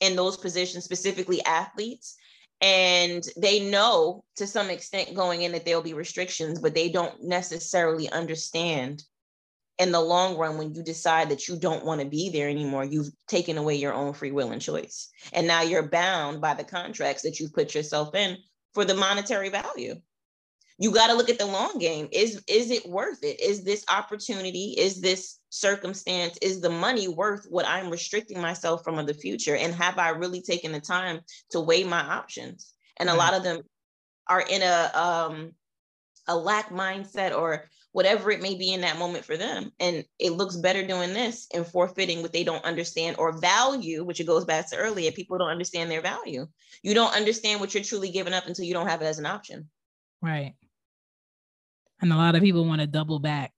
in 0.00 0.16
those 0.16 0.36
positions, 0.36 0.84
specifically 0.84 1.44
athletes, 1.44 2.16
and 2.60 3.24
they 3.36 3.60
know 3.60 4.22
to 4.36 4.46
some 4.46 4.70
extent 4.70 5.14
going 5.14 5.42
in 5.42 5.52
that 5.52 5.64
there'll 5.64 5.82
be 5.82 5.94
restrictions, 5.94 6.58
but 6.60 6.74
they 6.74 6.90
don't 6.90 7.22
necessarily 7.22 8.10
understand 8.10 9.02
in 9.78 9.92
the 9.92 10.00
long 10.00 10.36
run 10.36 10.58
when 10.58 10.74
you 10.74 10.82
decide 10.82 11.30
that 11.30 11.48
you 11.48 11.56
don't 11.56 11.86
want 11.86 12.02
to 12.02 12.06
be 12.06 12.28
there 12.28 12.50
anymore, 12.50 12.84
you've 12.84 13.10
taken 13.28 13.56
away 13.56 13.74
your 13.76 13.94
own 13.94 14.12
free 14.12 14.30
will 14.30 14.52
and 14.52 14.60
choice. 14.60 15.08
And 15.32 15.46
now 15.46 15.62
you're 15.62 15.88
bound 15.88 16.42
by 16.42 16.52
the 16.52 16.64
contracts 16.64 17.22
that 17.22 17.40
you've 17.40 17.54
put 17.54 17.74
yourself 17.74 18.14
in 18.14 18.36
for 18.74 18.84
the 18.84 18.94
monetary 18.94 19.48
value 19.48 19.94
you 20.80 20.90
got 20.90 21.08
to 21.08 21.14
look 21.14 21.28
at 21.28 21.38
the 21.38 21.46
long 21.46 21.78
game. 21.78 22.08
Is 22.10 22.42
is 22.48 22.70
it 22.70 22.88
worth 22.88 23.22
it? 23.22 23.38
Is 23.38 23.62
this 23.62 23.84
opportunity 23.90 24.74
is 24.78 25.02
this 25.02 25.38
circumstance 25.50 26.38
is 26.40 26.60
the 26.60 26.70
money 26.70 27.06
worth 27.06 27.44
what 27.50 27.66
i'm 27.66 27.90
restricting 27.90 28.40
myself 28.40 28.82
from 28.82 28.98
in 28.98 29.04
the 29.04 29.12
future? 29.12 29.54
And 29.54 29.74
have 29.74 29.98
i 29.98 30.08
really 30.08 30.40
taken 30.40 30.72
the 30.72 30.80
time 30.80 31.20
to 31.50 31.60
weigh 31.60 31.84
my 31.84 32.00
options? 32.00 32.72
And 32.96 33.10
a 33.10 33.14
lot 33.14 33.34
of 33.34 33.42
them 33.42 33.60
are 34.26 34.40
in 34.40 34.62
a 34.62 34.90
um 34.94 35.52
a 36.26 36.34
lack 36.34 36.70
mindset 36.70 37.36
or 37.36 37.68
whatever 37.92 38.30
it 38.30 38.40
may 38.40 38.54
be 38.54 38.72
in 38.72 38.80
that 38.80 38.98
moment 38.98 39.26
for 39.26 39.36
them. 39.36 39.72
And 39.80 40.04
it 40.18 40.32
looks 40.32 40.56
better 40.56 40.86
doing 40.86 41.12
this 41.12 41.46
and 41.52 41.66
forfeiting 41.66 42.22
what 42.22 42.32
they 42.32 42.44
don't 42.44 42.64
understand 42.64 43.16
or 43.18 43.38
value 43.38 44.02
which 44.02 44.20
it 44.20 44.26
goes 44.26 44.46
back 44.46 44.70
to 44.70 44.76
earlier 44.76 45.12
people 45.12 45.36
don't 45.36 45.50
understand 45.50 45.90
their 45.90 46.00
value. 46.00 46.46
You 46.82 46.94
don't 46.94 47.14
understand 47.14 47.60
what 47.60 47.74
you're 47.74 47.84
truly 47.84 48.10
giving 48.10 48.32
up 48.32 48.46
until 48.46 48.64
you 48.64 48.72
don't 48.72 48.88
have 48.88 49.02
it 49.02 49.06
as 49.06 49.18
an 49.18 49.26
option. 49.26 49.68
Right. 50.22 50.54
And 52.00 52.12
a 52.12 52.16
lot 52.16 52.34
of 52.34 52.42
people 52.42 52.64
want 52.64 52.80
to 52.80 52.86
double 52.86 53.18
back. 53.18 53.52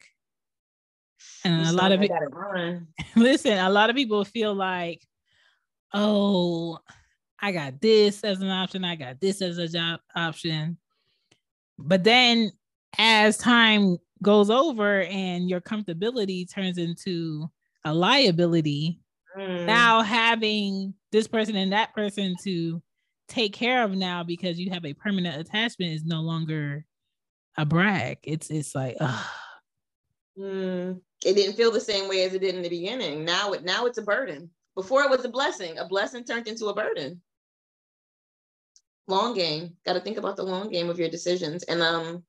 And 1.45 1.67
a 1.69 1.73
lot 1.73 1.93
of 1.93 2.03
it, 2.03 2.11
listen, 3.17 3.59
a 3.59 3.71
lot 3.71 3.91
of 3.91 3.97
people 3.97 4.25
feel 4.25 4.55
like, 4.55 5.03
oh, 5.93 6.79
I 7.41 7.53
got 7.53 7.81
this 7.81 8.23
as 8.25 8.41
an 8.41 8.51
option, 8.51 8.85
I 8.85 8.97
got 8.97 9.21
this 9.21 9.43
as 9.43 9.59
a 9.59 9.69
job 9.69 10.01
option. 10.15 10.79
But 11.79 12.05
then 12.05 12.53
as 12.99 13.39
time 13.39 13.99
goes 14.23 14.51
over 14.51 15.03
and 15.03 15.49
your 15.49 15.61
comfortability 15.61 16.53
turns 16.53 16.79
into 16.79 17.51
a 17.85 17.93
liability, 17.93 19.01
Mm. 19.37 19.65
now 19.65 20.03
having 20.03 20.93
this 21.11 21.27
person 21.27 21.57
and 21.57 21.73
that 21.73 21.95
person 21.95 22.35
to 22.45 22.83
take 23.29 23.55
care 23.55 23.83
of 23.83 23.93
now 23.93 24.23
because 24.23 24.59
you 24.61 24.71
have 24.71 24.85
a 24.85 24.93
permanent 24.93 25.41
attachment 25.41 25.93
is 25.93 26.05
no 26.05 26.21
longer 26.21 26.85
a 27.57 27.67
brag. 27.67 28.19
It's 28.23 28.51
it's 28.51 28.75
like, 28.75 28.97
ugh. 29.01 29.27
Mm. 30.39 31.01
It 31.25 31.35
didn't 31.35 31.57
feel 31.57 31.71
the 31.71 31.81
same 31.81 32.09
way 32.09 32.25
as 32.25 32.35
it 32.35 32.41
did 32.41 32.55
in 32.55 32.63
the 32.63 32.69
beginning. 32.69 33.25
Now 33.25 33.53
it 33.53 33.65
now 33.65 33.87
it's 33.87 33.99
a 33.99 34.03
burden. 34.03 34.51
Before 34.75 35.03
it 35.03 35.11
was 35.11 35.25
a 35.25 35.29
blessing. 35.29 35.79
A 35.79 35.87
blessing 35.87 36.25
turned 36.25 36.49
into 36.49 36.67
a 36.67 36.75
burden. 36.75 37.21
Long 39.07 39.35
game. 39.35 39.77
Got 39.85 39.95
to 39.95 40.01
think 40.01 40.17
about 40.17 40.37
the 40.37 40.45
long 40.45 40.71
game 40.71 40.89
of 40.89 40.99
your 40.99 41.11
decisions. 41.11 41.63
And 41.65 41.83
um, 41.83 42.25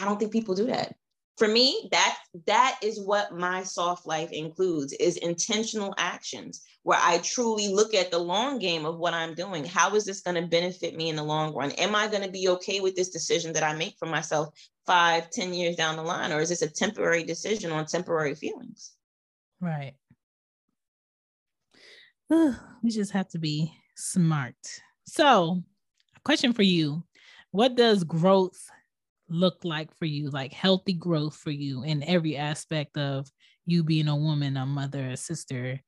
I 0.00 0.06
don't 0.06 0.18
think 0.18 0.32
people 0.32 0.54
do 0.54 0.66
that. 0.66 0.94
For 1.36 1.48
me, 1.48 1.88
that 1.92 2.16
that 2.46 2.78
is 2.82 2.98
what 2.98 3.36
my 3.36 3.62
soft 3.62 4.06
life 4.06 4.32
includes 4.32 4.94
is 4.94 5.18
intentional 5.18 5.94
actions 5.98 6.64
where 6.82 6.98
I 7.00 7.18
truly 7.18 7.68
look 7.68 7.92
at 7.94 8.10
the 8.10 8.18
long 8.18 8.58
game 8.58 8.86
of 8.86 8.98
what 8.98 9.12
I'm 9.12 9.34
doing. 9.34 9.64
How 9.64 9.94
is 9.94 10.04
this 10.04 10.22
going 10.22 10.40
to 10.40 10.48
benefit 10.48 10.96
me 10.96 11.10
in 11.10 11.16
the 11.16 11.22
long 11.22 11.54
run? 11.54 11.72
Am 11.72 11.94
I 11.94 12.08
going 12.08 12.22
to 12.22 12.30
be 12.30 12.48
okay 12.48 12.80
with 12.80 12.96
this 12.96 13.10
decision 13.10 13.52
that 13.52 13.62
I 13.62 13.74
make 13.74 13.96
for 13.98 14.06
myself 14.06 14.54
five, 14.86 15.28
ten 15.30 15.52
years 15.52 15.76
down 15.76 15.96
the 15.96 16.02
line? 16.02 16.32
Or 16.32 16.40
is 16.40 16.48
this 16.48 16.62
a 16.62 16.70
temporary 16.70 17.22
decision 17.22 17.70
on 17.70 17.86
temporary 17.86 18.34
feelings? 18.34 18.92
right. 19.60 19.94
we 22.30 22.90
just 22.90 23.12
have 23.12 23.28
to 23.28 23.38
be 23.38 23.72
smart. 23.94 24.56
So, 25.06 25.62
a 26.16 26.20
question 26.20 26.52
for 26.52 26.62
you. 26.62 27.04
What 27.50 27.74
does 27.74 28.04
growth 28.04 28.70
look 29.28 29.64
like 29.64 29.94
for 29.96 30.04
you? 30.04 30.30
Like 30.30 30.52
healthy 30.52 30.92
growth 30.92 31.36
for 31.36 31.50
you 31.50 31.82
in 31.82 32.02
every 32.02 32.36
aspect 32.36 32.96
of 32.96 33.28
you 33.64 33.82
being 33.82 34.08
a 34.08 34.16
woman, 34.16 34.56
a 34.56 34.66
mother, 34.66 35.08
a 35.08 35.16
sister, 35.16 35.80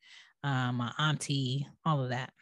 um, 0.43 0.80
an 0.80 0.93
auntie, 0.99 1.66
all 1.84 2.03
of 2.03 2.11
that. 2.11 2.32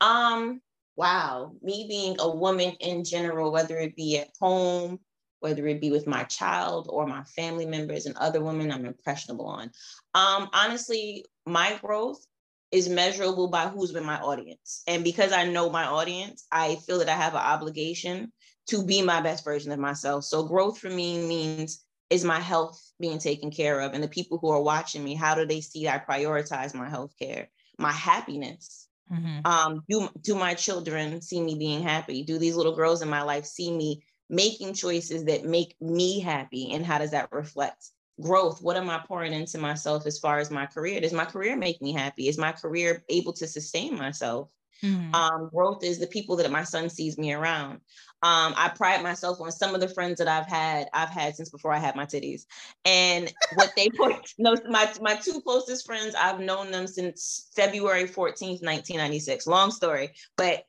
Um, 0.00 0.60
wow, 0.96 1.52
me 1.62 1.86
being 1.88 2.16
a 2.20 2.30
woman 2.30 2.72
in 2.80 3.04
general, 3.04 3.52
whether 3.52 3.78
it 3.78 3.96
be 3.96 4.18
at 4.18 4.28
home, 4.40 5.00
whether 5.40 5.66
it 5.66 5.80
be 5.80 5.90
with 5.90 6.06
my 6.06 6.24
child 6.24 6.86
or 6.90 7.06
my 7.06 7.22
family 7.24 7.66
members 7.66 8.06
and 8.06 8.16
other 8.16 8.42
women 8.42 8.72
I'm 8.72 8.86
impressionable 8.86 9.46
on. 9.46 9.70
Um, 10.14 10.48
honestly, 10.52 11.24
my 11.46 11.78
growth 11.82 12.24
is 12.70 12.88
measurable 12.88 13.48
by 13.48 13.68
who's 13.68 13.92
been 13.92 14.04
my 14.04 14.18
audience. 14.18 14.82
And 14.86 15.04
because 15.04 15.32
I 15.32 15.44
know 15.44 15.70
my 15.70 15.84
audience, 15.84 16.46
I 16.50 16.76
feel 16.76 16.98
that 16.98 17.08
I 17.08 17.14
have 17.14 17.34
an 17.34 17.40
obligation 17.40 18.32
to 18.68 18.84
be 18.84 19.02
my 19.02 19.20
best 19.20 19.44
version 19.44 19.72
of 19.72 19.78
myself. 19.78 20.24
So 20.24 20.44
growth 20.46 20.78
for 20.78 20.90
me 20.90 21.26
means 21.26 21.84
is 22.10 22.24
my 22.24 22.40
health 22.40 22.92
being 23.00 23.18
taken 23.18 23.50
care 23.50 23.80
of 23.80 23.92
and 23.94 24.02
the 24.02 24.08
people 24.08 24.38
who 24.38 24.50
are 24.50 24.62
watching 24.62 25.02
me, 25.04 25.14
how 25.14 25.34
do 25.34 25.46
they 25.46 25.60
see 25.60 25.88
I 25.88 25.98
prioritize 25.98 26.74
my 26.74 26.88
health 26.88 27.14
care, 27.18 27.50
my 27.78 27.92
happiness? 27.92 28.88
Mhm. 29.10 29.44
um, 29.44 29.84
do 29.88 30.08
do 30.20 30.34
my 30.34 30.54
children 30.54 31.20
see 31.20 31.40
me 31.40 31.54
being 31.56 31.82
happy? 31.82 32.22
Do 32.22 32.38
these 32.38 32.56
little 32.56 32.74
girls 32.76 33.02
in 33.02 33.08
my 33.08 33.22
life 33.22 33.44
see 33.44 33.76
me 33.76 34.04
making 34.30 34.74
choices 34.74 35.24
that 35.26 35.44
make 35.44 35.76
me 35.80 36.20
happy? 36.20 36.72
And 36.72 36.84
how 36.84 36.98
does 36.98 37.10
that 37.10 37.30
reflect 37.32 37.90
growth? 38.20 38.62
What 38.62 38.76
am 38.76 38.88
I 38.90 39.04
pouring 39.06 39.32
into 39.32 39.58
myself 39.58 40.06
as 40.06 40.18
far 40.18 40.38
as 40.38 40.50
my 40.50 40.66
career? 40.66 41.00
Does 41.00 41.12
my 41.12 41.26
career 41.26 41.56
make 41.56 41.82
me 41.82 41.92
happy? 41.92 42.28
Is 42.28 42.38
my 42.38 42.52
career 42.52 43.04
able 43.08 43.32
to 43.34 43.46
sustain 43.46 43.96
myself? 43.96 44.50
Mhm. 44.82 45.14
Um, 45.14 45.48
growth 45.52 45.84
is 45.84 45.98
the 45.98 46.06
people 46.06 46.36
that 46.36 46.50
my 46.50 46.64
son 46.64 46.88
sees 46.90 47.16
me 47.16 47.32
around. 47.32 47.80
Um, 48.22 48.54
I 48.56 48.72
pride 48.74 49.02
myself 49.02 49.40
on 49.40 49.52
some 49.52 49.74
of 49.74 49.80
the 49.80 49.88
friends 49.88 50.18
that 50.18 50.28
I've 50.28 50.46
had. 50.46 50.88
I've 50.92 51.10
had 51.10 51.36
since 51.36 51.50
before 51.50 51.72
I 51.72 51.78
had 51.78 51.96
my 51.96 52.06
titties, 52.06 52.46
and 52.84 53.32
what 53.54 53.72
they 53.76 53.88
put. 53.96 54.32
No, 54.38 54.56
my 54.68 54.90
my 55.00 55.14
two 55.16 55.40
closest 55.42 55.86
friends. 55.86 56.14
I've 56.14 56.40
known 56.40 56.70
them 56.70 56.86
since 56.86 57.50
February 57.54 58.06
fourteenth, 58.06 58.62
nineteen 58.62 58.96
ninety 58.96 59.18
six. 59.18 59.46
Long 59.46 59.70
story, 59.70 60.12
but 60.36 60.64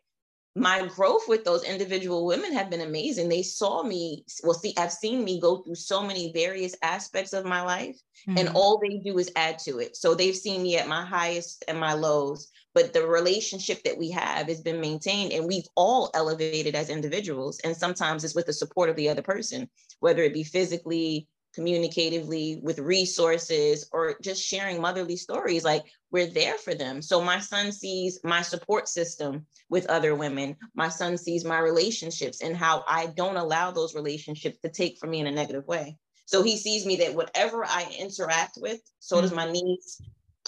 my 0.55 0.87
growth 0.87 1.23
with 1.27 1.43
those 1.43 1.65
individual 1.65 2.25
women 2.25 2.53
have 2.53 2.69
been 2.69 2.81
amazing. 2.81 3.27
They 3.27 3.43
saw 3.43 3.83
me, 3.83 4.23
well, 4.41 4.53
see, 4.53 4.73
I've 4.77 4.91
seen 4.91 5.23
me 5.25 5.39
go 5.39 5.57
through 5.57 5.75
so 5.75 6.01
many 6.01 6.31
various 6.31 6.75
aspects 6.81 7.33
of 7.33 7.43
my 7.43 7.61
life, 7.61 8.01
mm-hmm. 8.25 8.37
and 8.37 8.49
all 8.55 8.79
they 8.79 8.97
do 8.99 9.17
is 9.17 9.31
add 9.35 9.59
to 9.59 9.79
it. 9.79 9.97
So 9.97 10.15
they've 10.15 10.35
seen 10.35 10.63
me 10.63 10.77
at 10.77 10.87
my 10.87 11.05
highest 11.05 11.65
and 11.67 11.77
my 11.77 11.93
lows, 11.93 12.51
but 12.75 12.91
the 12.91 13.07
relationship 13.07 13.81
that 13.83 13.97
we 13.97 14.11
have 14.11 14.47
has 14.47 14.59
been 14.59 14.81
maintained, 14.81 15.31
and 15.31 15.47
we've 15.47 15.67
all 15.75 16.11
elevated 16.13 16.75
as 16.75 16.89
individuals. 16.89 17.59
And 17.63 17.75
sometimes 17.75 18.23
it's 18.23 18.35
with 18.35 18.45
the 18.45 18.53
support 18.53 18.89
of 18.89 18.97
the 18.97 19.09
other 19.09 19.21
person, 19.21 19.69
whether 20.01 20.21
it 20.21 20.33
be 20.33 20.43
physically, 20.43 21.27
communicatively 21.57 22.61
with 22.61 22.79
resources 22.79 23.87
or 23.93 24.17
just 24.21 24.43
sharing 24.43 24.81
motherly 24.81 25.15
stories 25.15 25.63
like 25.63 25.85
we're 26.11 26.27
there 26.27 26.57
for 26.57 26.75
them 26.75 27.01
so 27.01 27.21
my 27.21 27.39
son 27.39 27.71
sees 27.71 28.19
my 28.25 28.41
support 28.41 28.89
system 28.89 29.45
with 29.69 29.85
other 29.85 30.15
women 30.15 30.53
my 30.75 30.89
son 30.89 31.17
sees 31.17 31.45
my 31.45 31.59
relationships 31.59 32.41
and 32.41 32.57
how 32.57 32.83
i 32.89 33.05
don't 33.15 33.37
allow 33.37 33.71
those 33.71 33.95
relationships 33.95 34.57
to 34.61 34.67
take 34.67 34.97
from 34.97 35.11
me 35.11 35.21
in 35.21 35.27
a 35.27 35.31
negative 35.31 35.65
way 35.65 35.97
so 36.25 36.43
he 36.43 36.57
sees 36.57 36.85
me 36.85 36.97
that 36.97 37.15
whatever 37.15 37.63
i 37.63 37.89
interact 37.97 38.57
with 38.59 38.81
so 38.99 39.15
mm-hmm. 39.15 39.21
does 39.21 39.33
my 39.33 39.49
niece 39.49 40.01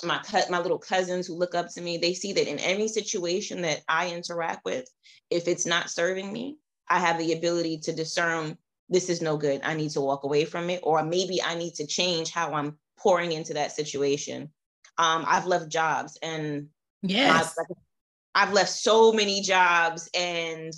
my 0.04 0.22
my 0.50 0.60
little 0.60 0.78
cousins 0.78 1.26
who 1.26 1.36
look 1.36 1.56
up 1.56 1.70
to 1.70 1.82
me 1.82 1.98
they 1.98 2.14
see 2.14 2.34
that 2.34 2.50
in 2.50 2.60
any 2.60 2.88
situation 2.88 3.62
that 3.64 3.82
i 3.90 4.10
interact 4.10 4.64
with 4.64 4.88
if 5.32 5.48
it's 5.48 5.66
not 5.66 5.90
serving 5.90 6.32
me 6.32 6.58
i 6.88 7.00
have 7.00 7.18
the 7.18 7.34
ability 7.34 7.80
to 7.80 7.92
discern 7.92 8.56
this 8.90 9.10
is 9.10 9.22
no 9.22 9.38
good. 9.38 9.62
I 9.64 9.74
need 9.74 9.92
to 9.92 10.02
walk 10.02 10.24
away 10.24 10.46
from 10.46 10.70
it, 10.70 10.80
or 10.84 11.04
maybe 11.04 11.42
I 11.42 11.56
need 11.56 11.76
to 11.76 11.88
change 11.88 12.32
how 12.32 12.54
I'm 12.54 12.78
pouring 12.98 13.32
into 13.32 13.54
that 13.54 13.74
situation. 13.74 14.50
Um, 14.98 15.26
I've 15.28 15.46
left 15.46 15.70
jobs 15.70 16.18
and 16.24 16.70
yes, 17.04 17.56
I've, 17.60 17.76
I've 18.34 18.54
left 18.54 18.70
so 18.70 19.12
many 19.12 19.42
jobs, 19.42 20.10
and 20.14 20.74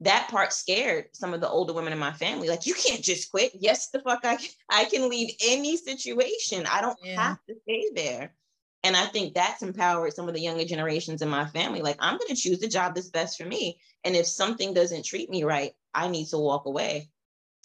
that 0.00 0.28
part 0.28 0.52
scared 0.52 1.06
some 1.12 1.34
of 1.34 1.40
the 1.40 1.48
older 1.48 1.72
women 1.72 1.92
in 1.92 1.98
my 1.98 2.12
family. 2.12 2.48
Like, 2.48 2.66
you 2.66 2.74
can't 2.74 3.02
just 3.02 3.30
quit. 3.30 3.52
Yes, 3.54 3.90
the 3.90 4.00
fuck, 4.00 4.20
I 4.24 4.38
I 4.70 4.86
can 4.86 5.08
leave 5.08 5.34
any 5.44 5.76
situation. 5.76 6.66
I 6.66 6.80
don't 6.80 6.98
yeah. 7.04 7.22
have 7.22 7.38
to 7.48 7.54
stay 7.62 7.90
there. 7.94 8.34
And 8.82 8.96
I 8.96 9.06
think 9.06 9.34
that's 9.34 9.62
empowered 9.62 10.14
some 10.14 10.28
of 10.28 10.34
the 10.34 10.40
younger 10.40 10.64
generations 10.64 11.20
in 11.20 11.28
my 11.28 11.46
family. 11.46 11.82
Like, 11.82 11.96
I'm 11.98 12.16
going 12.16 12.28
to 12.28 12.34
choose 12.34 12.60
the 12.60 12.68
job 12.68 12.94
that's 12.94 13.08
best 13.08 13.36
for 13.36 13.44
me. 13.44 13.78
And 14.04 14.16
if 14.16 14.26
something 14.26 14.72
doesn't 14.72 15.04
treat 15.04 15.28
me 15.28 15.44
right, 15.44 15.72
I 15.94 16.08
need 16.08 16.28
to 16.28 16.38
walk 16.38 16.64
away 16.64 17.10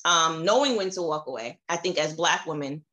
um, 0.05 0.45
knowing 0.45 0.77
when 0.77 0.91
to 0.91 1.01
walk 1.01 1.27
away. 1.27 1.59
I 1.67 1.75
think 1.75 1.97
as 1.97 2.13
Black 2.13 2.45
women, 2.45 2.85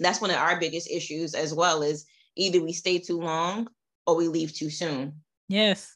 that's 0.00 0.20
one 0.20 0.30
of 0.30 0.36
our 0.36 0.58
biggest 0.58 0.90
issues 0.90 1.34
as 1.34 1.54
well 1.54 1.82
is 1.82 2.06
either 2.36 2.62
we 2.62 2.72
stay 2.72 2.98
too 2.98 3.20
long 3.20 3.68
or 4.06 4.16
we 4.16 4.28
leave 4.28 4.54
too 4.54 4.70
soon. 4.70 5.20
Yes. 5.48 5.94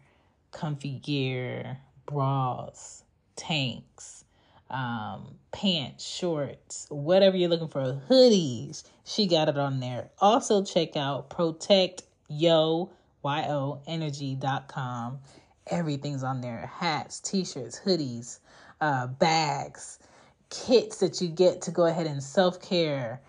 comfy 0.51 0.97
gear, 0.99 1.77
bras, 2.07 3.03
tanks, 3.35 4.25
um, 4.71 5.35
pants, 5.51 6.03
shorts, 6.03 6.87
whatever 6.89 7.37
you're 7.37 7.49
looking 7.49 7.67
for, 7.67 8.01
hoodies. 8.09 8.83
She 9.03 9.27
got 9.27 9.49
it 9.49 9.57
on 9.57 9.79
there. 9.79 10.09
Also, 10.19 10.63
check 10.63 10.95
out 10.95 11.29
Protect 11.29 12.03
Yo 12.29 12.89
yoenergy.com. 13.23 15.19
Everything's 15.67 16.23
on 16.23 16.41
there 16.41 16.71
hats, 16.79 17.19
t 17.19 17.45
shirts, 17.45 17.79
hoodies, 17.85 18.39
uh, 18.79 19.05
bags, 19.07 19.99
kits 20.49 20.97
that 20.97 21.21
you 21.21 21.27
get 21.27 21.61
to 21.63 21.71
go 21.71 21.85
ahead 21.85 22.07
and 22.07 22.23
self 22.23 22.61
care, 22.61 23.21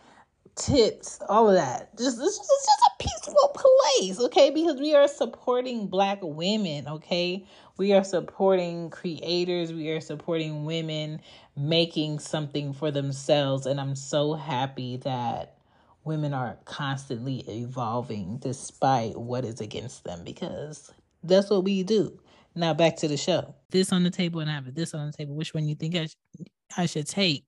tips, 0.57 1.21
all 1.29 1.49
of 1.49 1.55
that. 1.55 1.97
Just 1.97 2.19
it's, 2.21 2.39
just 2.39 2.69
a 2.87 3.03
peaceful 3.03 3.57
place, 3.57 4.21
okay? 4.21 4.51
Because 4.51 4.81
we 4.81 4.95
are 4.95 5.09
supporting 5.09 5.87
Black 5.87 6.19
women, 6.23 6.87
okay? 6.89 7.47
We 7.77 7.93
are 7.93 8.05
supporting 8.05 8.91
creators, 8.91 9.73
we 9.73 9.91
are 9.91 10.01
supporting 10.01 10.65
women 10.65 11.21
making 11.57 12.19
something 12.19 12.73
for 12.73 12.91
themselves. 12.91 13.67
And 13.67 13.81
I'm 13.81 13.95
so 13.95 14.35
happy 14.35 14.99
that 14.99 15.57
women 16.05 16.35
are 16.35 16.59
constantly 16.65 17.45
evolving 17.49 18.39
despite 18.39 19.17
what 19.17 19.45
is 19.45 19.61
against 19.61 20.05
them 20.05 20.25
because 20.25 20.93
that's 21.23 21.51
what 21.51 21.65
we 21.65 21.83
do. 21.83 22.19
Now 22.55 22.75
back 22.75 22.97
to 22.97 23.09
the 23.09 23.17
show. 23.17 23.55
This 23.71 23.93
on 23.93 24.03
the 24.03 24.11
table 24.11 24.41
and 24.41 24.51
I 24.51 24.55
have 24.55 24.75
this 24.75 24.95
on 24.95 25.07
the 25.07 25.13
table. 25.13 25.35
Which 25.35 25.55
one 25.55 25.67
you 25.67 25.75
think 25.75 25.97
I, 25.97 26.07
sh- 26.07 26.17
I 26.77 26.87
should 26.87 27.07
take? 27.07 27.45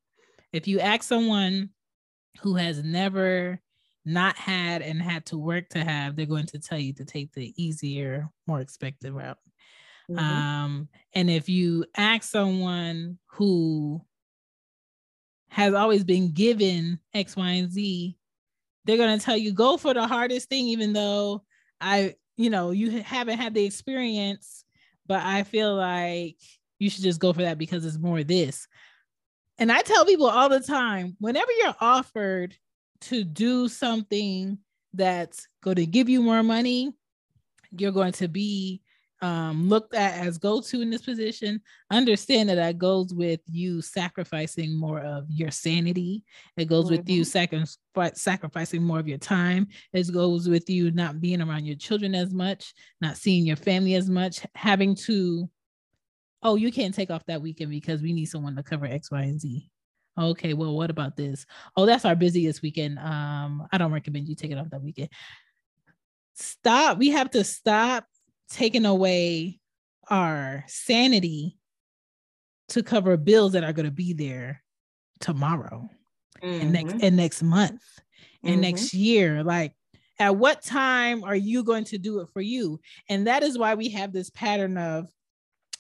If 0.52 0.68
you 0.68 0.80
ask 0.80 1.02
someone 1.02 1.70
who 2.41 2.57
has 2.57 2.82
never 2.82 3.61
not 4.05 4.37
had 4.37 4.82
and 4.82 5.01
had 5.01 5.24
to 5.26 5.39
work 5.39 5.68
to 5.70 5.82
have, 5.82 6.14
they're 6.14 6.26
going 6.26 6.47
to 6.47 6.59
tell 6.59 6.78
you 6.78 6.93
to 6.95 7.05
take 7.05 7.32
the 7.32 7.55
easier, 7.62 8.28
more 8.47 8.61
expected 8.61 9.12
route. 9.12 9.39
Mm-hmm. 10.11 10.18
Um, 10.18 10.89
and 11.14 11.30
if 11.30 11.49
you 11.49 11.87
ask 11.97 12.30
someone 12.30 13.18
who 13.26 14.03
has 15.49 15.72
always 15.72 16.05
been 16.05 16.32
given 16.32 16.99
X, 17.14 17.37
Y, 17.37 17.49
and 17.49 17.72
Z, 17.72 18.16
they're 18.85 18.97
going 18.97 19.18
to 19.18 19.24
tell 19.24 19.37
you 19.37 19.53
go 19.53 19.76
for 19.76 19.95
the 19.95 20.07
hardest 20.07 20.49
thing 20.49 20.66
even 20.66 20.93
though 20.93 21.43
i 21.80 22.14
you 22.37 22.51
know 22.51 22.70
you 22.70 23.03
haven't 23.03 23.39
had 23.39 23.55
the 23.55 23.64
experience 23.64 24.64
but 25.07 25.22
i 25.22 25.43
feel 25.43 25.74
like 25.74 26.37
you 26.78 26.91
should 26.91 27.05
just 27.05 27.20
go 27.20 27.32
for 27.32 27.43
that 27.43 27.59
because 27.59 27.85
it's 27.85 27.99
more 27.99 28.22
this 28.22 28.66
and 29.59 29.70
i 29.70 29.80
tell 29.82 30.05
people 30.05 30.26
all 30.26 30.48
the 30.48 30.61
time 30.61 31.16
whenever 31.18 31.50
you're 31.59 31.76
offered 31.80 32.57
to 33.00 33.24
do 33.24 33.68
something 33.68 34.59
that's 34.92 35.46
going 35.62 35.76
to 35.76 35.86
give 35.86 36.09
you 36.09 36.22
more 36.22 36.42
money 36.42 36.92
you're 37.70 37.92
going 37.92 38.12
to 38.12 38.28
be 38.28 38.80
um, 39.24 39.70
looked 39.70 39.94
at 39.94 40.18
as 40.18 40.36
go 40.36 40.61
to 40.61 40.82
in 40.82 40.90
this 40.90 41.02
position, 41.02 41.62
understand 41.90 42.50
that 42.50 42.57
that 42.57 42.76
goes 42.76 43.14
with 43.14 43.40
you 43.46 43.80
sacrificing 43.80 44.78
more 44.78 45.00
of 45.00 45.24
your 45.30 45.50
sanity. 45.50 46.22
It 46.59 46.66
goes 46.66 46.86
mm-hmm. 46.86 46.96
with 46.96 47.09
you 47.09 47.22
mm-hmm. 47.22 48.09
sacrificing 48.14 48.82
more 48.82 48.98
of 48.98 49.09
your 49.09 49.18
time. 49.18 49.68
It 49.94 50.12
goes 50.12 50.46
with 50.46 50.68
you 50.68 50.90
not 50.90 51.22
being 51.22 51.40
around 51.40 51.64
your 51.64 51.76
children 51.76 52.14
as 52.14 52.34
much, 52.34 52.74
not 53.00 53.16
seeing 53.16 53.46
your 53.46 53.57
family 53.57 53.94
as 53.94 54.11
much, 54.11 54.44
having 54.55 54.94
to, 55.07 55.48
oh, 56.45 56.57
you 56.57 56.70
can't 56.70 56.95
take 56.95 57.11
off 57.11 57.24
that 57.26 57.42
weekend 57.42 57.70
because 57.70 58.03
we 58.03 58.12
need 58.12 58.26
someone 58.26 58.55
to 58.57 58.62
cover 58.62 58.86
X, 58.86 59.11
Y, 59.11 59.22
and 59.22 59.40
Z. 59.40 59.68
Okay, 60.16 60.55
well, 60.55 60.76
what 60.76 60.90
about 60.90 61.16
this? 61.16 61.45
Oh, 61.76 61.86
that's 61.86 62.05
our 62.05 62.14
busiest 62.14 62.62
weekend. 62.62 62.99
Um, 62.99 63.66
I 63.72 63.78
don't 63.78 63.92
recommend 63.92 64.28
you 64.28 64.36
take 64.36 64.53
it 64.53 64.59
off 64.59 64.70
that 64.70 64.82
weekend. 64.82 65.09
Stop. 66.34 66.99
We 66.99 67.11
have 67.11 67.30
to 67.30 67.42
stop 67.42 68.05
taking 68.49 68.84
away 68.84 69.59
our 70.09 70.64
sanity 70.68 71.59
to 72.68 72.82
cover 72.82 73.16
bills 73.16 73.53
that 73.53 73.64
are 73.64 73.72
going 73.72 73.86
to 73.86 73.92
be 73.92 74.12
there 74.12 74.62
tomorrow 75.20 75.88
mm-hmm. 76.42 76.61
and 76.61 76.72
next 76.72 76.95
and 77.03 77.16
next 77.16 77.42
month 77.42 77.82
and 78.42 78.55
mm-hmm. 78.55 78.61
next 78.61 78.95
year 78.95 79.42
like 79.42 79.72
at 80.18 80.36
what 80.36 80.62
time 80.62 81.24
are 81.24 81.36
you 81.36 81.64
going 81.64 81.84
to 81.84 81.99
do 81.99 82.20
it 82.20 82.28
for 82.32 82.40
you 82.40 82.78
and 83.09 83.26
that 83.26 83.42
is 83.42 83.59
why 83.59 83.74
we 83.74 83.88
have 83.88 84.12
this 84.12 84.30
pattern 84.30 84.76
of 84.76 85.09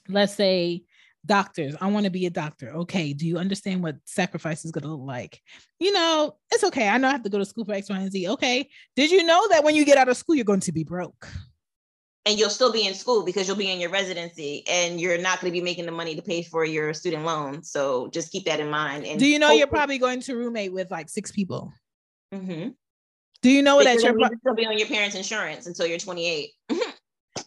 let's 0.08 0.34
say 0.34 0.82
doctors 1.26 1.74
i 1.80 1.86
want 1.86 2.04
to 2.04 2.10
be 2.10 2.26
a 2.26 2.30
doctor 2.30 2.70
okay 2.74 3.12
do 3.12 3.26
you 3.26 3.38
understand 3.38 3.82
what 3.82 3.96
sacrifice 4.04 4.64
is 4.64 4.70
going 4.70 4.82
to 4.82 4.90
look 4.90 5.06
like? 5.06 5.40
You 5.78 5.92
know 5.92 6.36
it's 6.52 6.64
okay 6.64 6.88
i 6.88 6.98
know 6.98 7.08
i 7.08 7.12
have 7.12 7.22
to 7.22 7.30
go 7.30 7.38
to 7.38 7.44
school 7.44 7.64
for 7.64 7.72
x 7.72 7.88
y 7.88 7.98
and 7.98 8.12
z 8.12 8.28
okay 8.28 8.68
did 8.94 9.10
you 9.10 9.24
know 9.24 9.48
that 9.48 9.64
when 9.64 9.74
you 9.74 9.84
get 9.84 9.98
out 9.98 10.08
of 10.08 10.16
school 10.16 10.34
you're 10.34 10.44
going 10.44 10.60
to 10.60 10.72
be 10.72 10.84
broke? 10.84 11.28
And 12.26 12.38
you'll 12.38 12.48
still 12.48 12.72
be 12.72 12.86
in 12.86 12.94
school 12.94 13.22
because 13.22 13.46
you'll 13.46 13.58
be 13.58 13.70
in 13.70 13.80
your 13.80 13.90
residency 13.90 14.64
and 14.66 14.98
you're 14.98 15.18
not 15.18 15.42
going 15.42 15.52
to 15.52 15.58
be 15.58 15.62
making 15.62 15.84
the 15.84 15.92
money 15.92 16.14
to 16.14 16.22
pay 16.22 16.42
for 16.42 16.64
your 16.64 16.94
student 16.94 17.24
loan 17.24 17.62
so 17.62 18.08
just 18.08 18.32
keep 18.32 18.44
that 18.46 18.60
in 18.60 18.70
mind 18.70 19.04
and 19.06 19.18
do 19.18 19.26
you 19.26 19.38
know 19.38 19.50
you're 19.50 19.66
probably 19.66 19.98
going 19.98 20.20
to 20.20 20.34
roommate 20.34 20.72
with 20.72 20.90
like 20.90 21.08
six 21.08 21.30
people? 21.30 21.72
Mm-hmm. 22.34 22.70
do 23.42 23.50
you 23.50 23.62
know 23.62 23.82
that 23.82 24.02
you're 24.02 24.14
pro- 24.14 24.28
still 24.40 24.54
be 24.54 24.66
on 24.66 24.78
your 24.78 24.88
parents 24.88 25.14
insurance 25.14 25.66
until 25.66 25.86
you're 25.86 25.98
28 25.98 26.50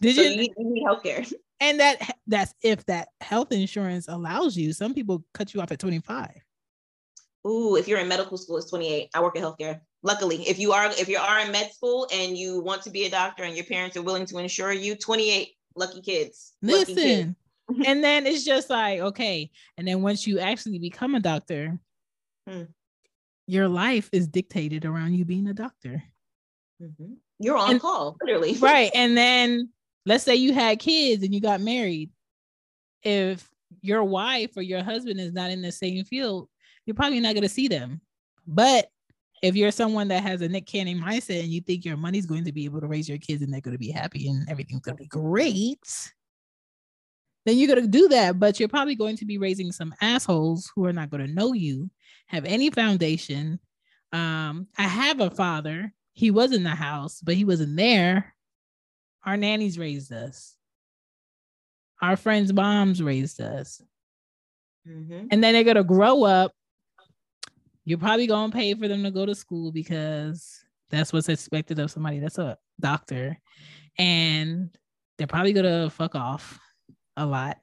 did 0.02 0.16
so 0.16 0.22
you, 0.22 0.30
you 0.30 0.38
need, 0.38 0.54
you 0.58 0.74
need 0.74 0.84
health 0.84 1.04
care 1.04 1.24
and 1.60 1.80
that 1.80 2.16
that's 2.28 2.54
if 2.62 2.86
that 2.86 3.10
health 3.22 3.52
insurance 3.52 4.08
allows 4.08 4.56
you 4.56 4.74
some 4.74 4.94
people 4.94 5.24
cut 5.34 5.54
you 5.54 5.62
off 5.62 5.72
at 5.72 5.80
25 5.80 6.30
Ooh, 7.48 7.76
if 7.78 7.88
you're 7.88 8.00
in 8.00 8.08
medical 8.08 8.38
school, 8.38 8.58
it's 8.58 8.70
28. 8.70 9.10
I 9.14 9.22
work 9.22 9.36
in 9.38 9.44
healthcare. 9.44 9.80
Luckily, 10.04 10.48
if 10.48 10.60
you 10.60 10.74
are 10.74 10.88
if 10.88 11.08
you 11.08 11.18
are 11.18 11.40
in 11.40 11.52
med 11.52 11.72
school 11.72 12.08
and 12.14 12.38
you 12.38 12.62
want 12.62 12.82
to 12.84 12.90
be 12.90 13.06
a 13.06 13.10
doctor 13.10 13.44
and 13.44 13.56
your 13.56 13.66
parents 13.66 13.96
are 13.96 14.02
willing 14.02 14.26
to 14.26 14.38
insure 14.38 14.72
you, 14.72 14.96
28 14.96 15.50
lucky 15.76 16.02
kids. 16.02 16.54
Lucky 16.62 16.94
Listen. 16.94 17.36
Kids. 17.70 17.86
and 17.88 18.04
then 18.04 18.26
it's 18.26 18.46
just 18.46 18.70
like, 18.70 19.00
okay. 19.00 19.50
And 19.78 19.88
then 19.88 20.02
once 20.02 20.26
you 20.26 20.40
actually 20.40 20.80
become 20.80 21.16
a 21.16 21.20
doctor, 21.20 21.78
hmm. 22.48 22.64
your 23.46 23.68
life 23.68 24.10
is 24.14 24.28
dictated 24.28 24.86
around 24.86 25.14
you 25.14 25.26
being 25.26 25.48
a 25.48 25.54
doctor. 25.54 26.04
Mm-hmm. 26.82 27.14
You're 27.40 27.58
on 27.58 27.72
and, 27.72 27.82
call, 27.82 28.18
literally. 28.22 28.58
Right. 28.58 28.92
And 28.94 29.18
then 29.18 29.70
let's 30.08 30.24
say 30.24 30.36
you 30.36 30.54
had 30.54 30.80
kids 30.80 31.22
and 31.22 31.34
you 31.34 31.42
got 31.42 31.60
married. 31.60 32.10
If 33.04 33.48
your 33.82 34.04
wife 34.06 34.52
or 34.56 34.62
your 34.62 34.82
husband 34.82 35.20
is 35.20 35.34
not 35.34 35.52
in 35.52 35.62
the 35.62 35.72
same 35.72 36.06
field, 36.06 36.48
you're 36.86 36.96
probably 36.96 37.20
not 37.20 37.34
going 37.34 37.44
to 37.44 37.50
see 37.50 37.68
them. 37.68 38.00
But 38.48 38.90
if 39.44 39.56
you're 39.56 39.72
someone 39.72 40.08
that 40.08 40.24
has 40.24 40.42
a 40.42 40.48
Nick 40.48 40.66
Cannon 40.66 41.00
mindset 41.00 41.42
and 41.42 41.50
you 41.50 41.60
think 41.60 41.84
your 41.84 41.98
money's 41.98 42.26
going 42.26 42.46
to 42.46 42.54
be 42.54 42.64
able 42.64 42.80
to 42.80 42.88
raise 42.88 43.10
your 43.10 43.18
kids 43.18 43.42
and 43.42 43.54
they're 43.54 43.62
going 43.62 43.76
to 43.76 43.80
be 43.80 43.92
happy 43.92 44.30
and 44.30 44.50
everything's 44.50 44.82
going 44.82 44.96
to 44.96 45.04
be 45.04 45.10
great, 45.10 46.12
then 47.46 47.58
you're 47.58 47.68
going 47.68 47.82
to 47.82 47.88
do 47.88 48.08
that. 48.08 48.40
But 48.40 48.60
you're 48.60 48.70
probably 48.70 48.96
going 48.96 49.18
to 49.18 49.26
be 49.26 49.38
raising 49.38 49.74
some 49.74 49.94
assholes 50.02 50.72
who 50.74 50.86
are 50.86 50.94
not 50.94 51.10
going 51.10 51.28
to 51.28 51.34
know 51.34 51.52
you, 51.52 51.92
have 52.28 52.46
any 52.46 52.70
foundation. 52.70 53.60
Um, 54.14 54.68
I 54.78 54.84
have 54.84 55.20
a 55.20 55.30
father. 55.30 55.94
He 56.14 56.32
was 56.32 56.54
in 56.54 56.64
the 56.64 56.70
house, 56.70 57.20
but 57.22 57.36
he 57.36 57.44
wasn't 57.44 57.76
there. 57.76 58.34
Our 59.28 59.38
nannies 59.38 59.78
raised 59.78 60.12
us. 60.12 60.56
Our 62.02 62.16
friends' 62.16 62.52
moms 62.52 63.04
raised 63.04 63.40
us. 63.40 63.80
Mm-hmm. 64.88 65.28
And 65.30 65.44
then 65.44 65.54
they're 65.54 65.64
going 65.64 65.76
to 65.76 65.84
grow 65.84 66.24
up 66.24 66.54
you're 67.88 67.98
probably 67.98 68.28
gonna 68.28 68.52
pay 68.52 68.74
for 68.74 68.90
them 68.90 69.02
to 69.02 69.12
go 69.12 69.26
to 69.26 69.34
school 69.34 69.72
because 69.72 70.60
that's 70.90 71.14
what's 71.14 71.30
expected 71.30 71.80
of 71.80 71.90
somebody 71.90 72.20
that's 72.20 72.38
a 72.38 72.58
doctor 72.82 73.40
and 73.98 74.78
they're 75.18 75.26
probably 75.26 75.54
gonna 75.54 75.90
fuck 75.90 76.14
off 76.14 76.60
a 77.16 77.26
lot 77.26 77.58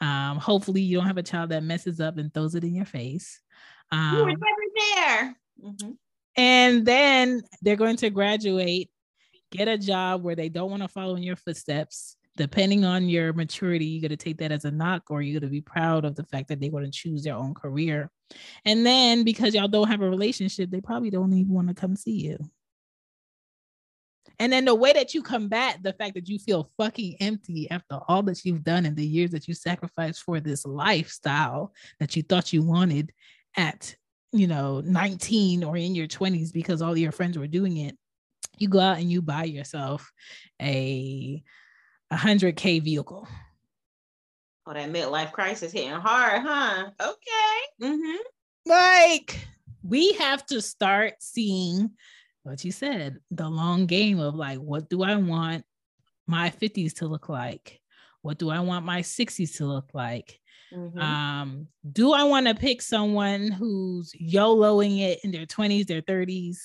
um 0.00 0.38
hopefully 0.38 0.80
you 0.80 0.96
don't 0.96 1.08
have 1.08 1.18
a 1.18 1.22
child 1.22 1.50
that 1.50 1.64
messes 1.64 1.98
up 1.98 2.16
and 2.16 2.32
throws 2.32 2.54
it 2.54 2.62
in 2.62 2.76
your 2.76 2.84
face 2.84 3.40
um 3.90 4.16
you 4.16 4.24
were 4.24 4.30
never 4.30 4.84
there 4.94 5.36
mm-hmm. 5.64 5.90
and 6.36 6.86
then 6.86 7.42
they're 7.60 7.74
going 7.74 7.96
to 7.96 8.08
graduate 8.08 8.88
get 9.50 9.68
a 9.68 9.78
job 9.78 10.22
where 10.22 10.36
they 10.36 10.48
don't 10.48 10.70
want 10.70 10.82
to 10.82 10.88
follow 10.88 11.16
in 11.16 11.22
your 11.22 11.36
footsteps 11.36 12.16
depending 12.36 12.84
on 12.84 13.08
your 13.08 13.32
maturity, 13.32 13.86
you're 13.86 14.02
going 14.02 14.16
to 14.16 14.16
take 14.16 14.38
that 14.38 14.52
as 14.52 14.64
a 14.64 14.70
knock 14.70 15.04
or 15.10 15.22
you're 15.22 15.40
going 15.40 15.48
to 15.48 15.52
be 15.52 15.60
proud 15.60 16.04
of 16.04 16.14
the 16.14 16.24
fact 16.24 16.48
that 16.48 16.60
they 16.60 16.68
want 16.68 16.84
to 16.84 16.90
choose 16.90 17.24
their 17.24 17.34
own 17.34 17.54
career. 17.54 18.10
And 18.64 18.84
then 18.84 19.24
because 19.24 19.54
y'all 19.54 19.68
don't 19.68 19.88
have 19.88 20.02
a 20.02 20.08
relationship, 20.08 20.70
they 20.70 20.80
probably 20.80 21.10
don't 21.10 21.32
even 21.32 21.52
want 21.52 21.68
to 21.68 21.74
come 21.74 21.96
see 21.96 22.26
you. 22.26 22.38
And 24.38 24.52
then 24.52 24.66
the 24.66 24.74
way 24.74 24.92
that 24.92 25.14
you 25.14 25.22
combat 25.22 25.82
the 25.82 25.94
fact 25.94 26.14
that 26.14 26.28
you 26.28 26.38
feel 26.38 26.70
fucking 26.76 27.16
empty 27.20 27.70
after 27.70 28.00
all 28.06 28.22
that 28.24 28.44
you've 28.44 28.64
done 28.64 28.84
and 28.84 28.94
the 28.94 29.06
years 29.06 29.30
that 29.30 29.48
you 29.48 29.54
sacrificed 29.54 30.22
for 30.22 30.40
this 30.40 30.66
lifestyle 30.66 31.72
that 32.00 32.16
you 32.16 32.22
thought 32.22 32.52
you 32.52 32.62
wanted 32.62 33.12
at, 33.56 33.96
you 34.32 34.46
know, 34.46 34.82
19 34.82 35.64
or 35.64 35.78
in 35.78 35.94
your 35.94 36.06
20s 36.06 36.52
because 36.52 36.82
all 36.82 36.98
your 36.98 37.12
friends 37.12 37.38
were 37.38 37.46
doing 37.46 37.78
it, 37.78 37.96
you 38.58 38.68
go 38.68 38.80
out 38.80 38.98
and 38.98 39.10
you 39.10 39.22
buy 39.22 39.44
yourself 39.44 40.12
a 40.60 41.42
a 42.10 42.16
hundred 42.16 42.56
K 42.56 42.78
vehicle. 42.78 43.26
Oh, 44.66 44.72
that 44.72 44.90
midlife 44.90 45.32
crisis 45.32 45.72
hitting 45.72 45.90
hard, 45.90 46.42
huh? 46.42 46.90
Okay. 47.00 47.88
Mm-hmm. 47.88 48.22
Like 48.66 49.46
we 49.82 50.14
have 50.14 50.44
to 50.46 50.60
start 50.60 51.14
seeing 51.20 51.90
what 52.46 52.64
you 52.64 52.70
said, 52.70 53.18
the 53.30 53.48
long 53.48 53.86
game 53.86 54.20
of 54.20 54.34
like, 54.34 54.58
what 54.58 54.88
do 54.88 55.02
I 55.02 55.16
want 55.16 55.64
my 56.26 56.50
50s 56.50 56.94
to 56.96 57.06
look 57.06 57.28
like? 57.28 57.80
What 58.22 58.38
do 58.38 58.50
I 58.50 58.60
want 58.60 58.84
my 58.84 59.02
60s 59.02 59.56
to 59.56 59.66
look 59.66 59.90
like? 59.94 60.40
Mm-hmm. 60.72 61.00
Um, 61.00 61.68
do 61.92 62.12
I 62.12 62.24
want 62.24 62.46
to 62.46 62.54
pick 62.54 62.82
someone 62.82 63.50
who's 63.50 64.12
YOLOing 64.12 65.00
it 65.00 65.20
in 65.24 65.32
their 65.32 65.46
20s, 65.46 65.86
their 65.86 66.02
30s, 66.02 66.58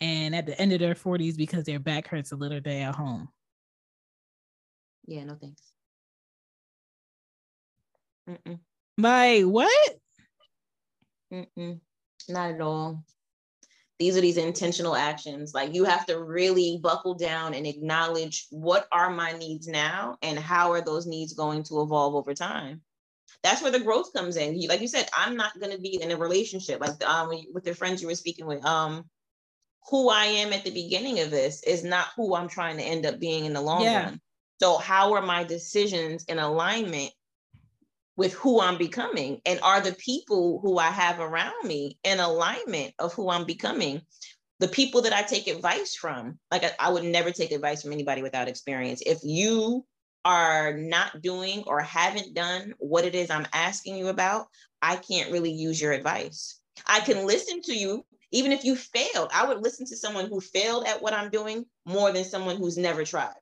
and 0.00 0.34
at 0.34 0.46
the 0.46 0.60
end 0.60 0.72
of 0.72 0.80
their 0.80 0.94
40s 0.94 1.36
because 1.36 1.64
their 1.64 1.78
back 1.78 2.06
hurts 2.08 2.32
a 2.32 2.36
little 2.36 2.60
day 2.60 2.82
at 2.82 2.94
home? 2.94 3.28
Yeah, 5.06 5.24
no 5.24 5.36
thanks. 5.40 5.62
Mm-mm. 8.28 8.58
Like 8.98 9.44
what? 9.44 9.98
Mm-mm. 11.32 11.80
Not 12.28 12.50
at 12.50 12.60
all. 12.60 13.04
These 13.98 14.16
are 14.16 14.20
these 14.20 14.36
intentional 14.36 14.94
actions. 14.94 15.54
Like 15.54 15.74
you 15.74 15.84
have 15.84 16.06
to 16.06 16.22
really 16.22 16.78
buckle 16.82 17.14
down 17.14 17.54
and 17.54 17.66
acknowledge 17.66 18.46
what 18.50 18.86
are 18.92 19.10
my 19.10 19.32
needs 19.32 19.66
now 19.66 20.16
and 20.22 20.38
how 20.38 20.70
are 20.72 20.84
those 20.84 21.06
needs 21.06 21.32
going 21.32 21.64
to 21.64 21.80
evolve 21.80 22.14
over 22.14 22.34
time. 22.34 22.82
That's 23.42 23.62
where 23.62 23.72
the 23.72 23.80
growth 23.80 24.12
comes 24.12 24.36
in. 24.36 24.60
You, 24.60 24.68
like 24.68 24.80
you 24.80 24.88
said, 24.88 25.08
I'm 25.16 25.36
not 25.36 25.58
going 25.58 25.72
to 25.72 25.80
be 25.80 26.00
in 26.00 26.10
a 26.10 26.16
relationship 26.16 26.80
like 26.80 27.04
um, 27.04 27.30
with 27.52 27.64
the 27.64 27.74
friends 27.74 28.00
you 28.00 28.08
were 28.08 28.14
speaking 28.14 28.46
with. 28.46 28.64
Um, 28.64 29.04
who 29.90 30.10
I 30.10 30.24
am 30.24 30.52
at 30.52 30.64
the 30.64 30.70
beginning 30.70 31.20
of 31.20 31.30
this 31.30 31.62
is 31.62 31.84
not 31.84 32.08
who 32.16 32.34
I'm 32.34 32.48
trying 32.48 32.76
to 32.76 32.82
end 32.82 33.06
up 33.06 33.18
being 33.18 33.44
in 33.44 33.52
the 33.52 33.60
long 33.60 33.84
yeah. 33.84 34.04
run. 34.04 34.20
So, 34.60 34.76
how 34.76 35.14
are 35.14 35.22
my 35.22 35.44
decisions 35.44 36.24
in 36.24 36.38
alignment 36.38 37.12
with 38.16 38.34
who 38.34 38.60
I'm 38.60 38.76
becoming? 38.76 39.40
And 39.46 39.60
are 39.62 39.80
the 39.80 39.94
people 39.94 40.60
who 40.60 40.78
I 40.78 40.90
have 40.90 41.20
around 41.20 41.64
me 41.64 41.98
in 42.04 42.18
alignment 42.18 42.94
of 42.98 43.14
who 43.14 43.30
I'm 43.30 43.44
becoming? 43.44 44.02
The 44.58 44.68
people 44.68 45.02
that 45.02 45.12
I 45.12 45.22
take 45.22 45.46
advice 45.46 45.94
from, 45.94 46.38
like 46.50 46.64
I, 46.64 46.72
I 46.80 46.90
would 46.90 47.04
never 47.04 47.30
take 47.30 47.52
advice 47.52 47.82
from 47.82 47.92
anybody 47.92 48.22
without 48.22 48.48
experience. 48.48 49.00
If 49.06 49.20
you 49.22 49.86
are 50.24 50.76
not 50.76 51.22
doing 51.22 51.62
or 51.66 51.80
haven't 51.80 52.34
done 52.34 52.74
what 52.78 53.04
it 53.04 53.14
is 53.14 53.30
I'm 53.30 53.46
asking 53.52 53.96
you 53.96 54.08
about, 54.08 54.48
I 54.82 54.96
can't 54.96 55.32
really 55.32 55.52
use 55.52 55.80
your 55.80 55.92
advice. 55.92 56.60
I 56.86 57.00
can 57.00 57.26
listen 57.26 57.62
to 57.62 57.72
you 57.72 58.04
even 58.32 58.52
if 58.52 58.64
you 58.64 58.76
failed. 58.76 59.30
I 59.32 59.46
would 59.46 59.62
listen 59.62 59.86
to 59.86 59.96
someone 59.96 60.26
who 60.26 60.40
failed 60.40 60.86
at 60.86 61.02
what 61.02 61.12
I'm 61.12 61.30
doing 61.30 61.64
more 61.86 62.12
than 62.12 62.24
someone 62.24 62.56
who's 62.56 62.78
never 62.78 63.04
tried 63.04 63.34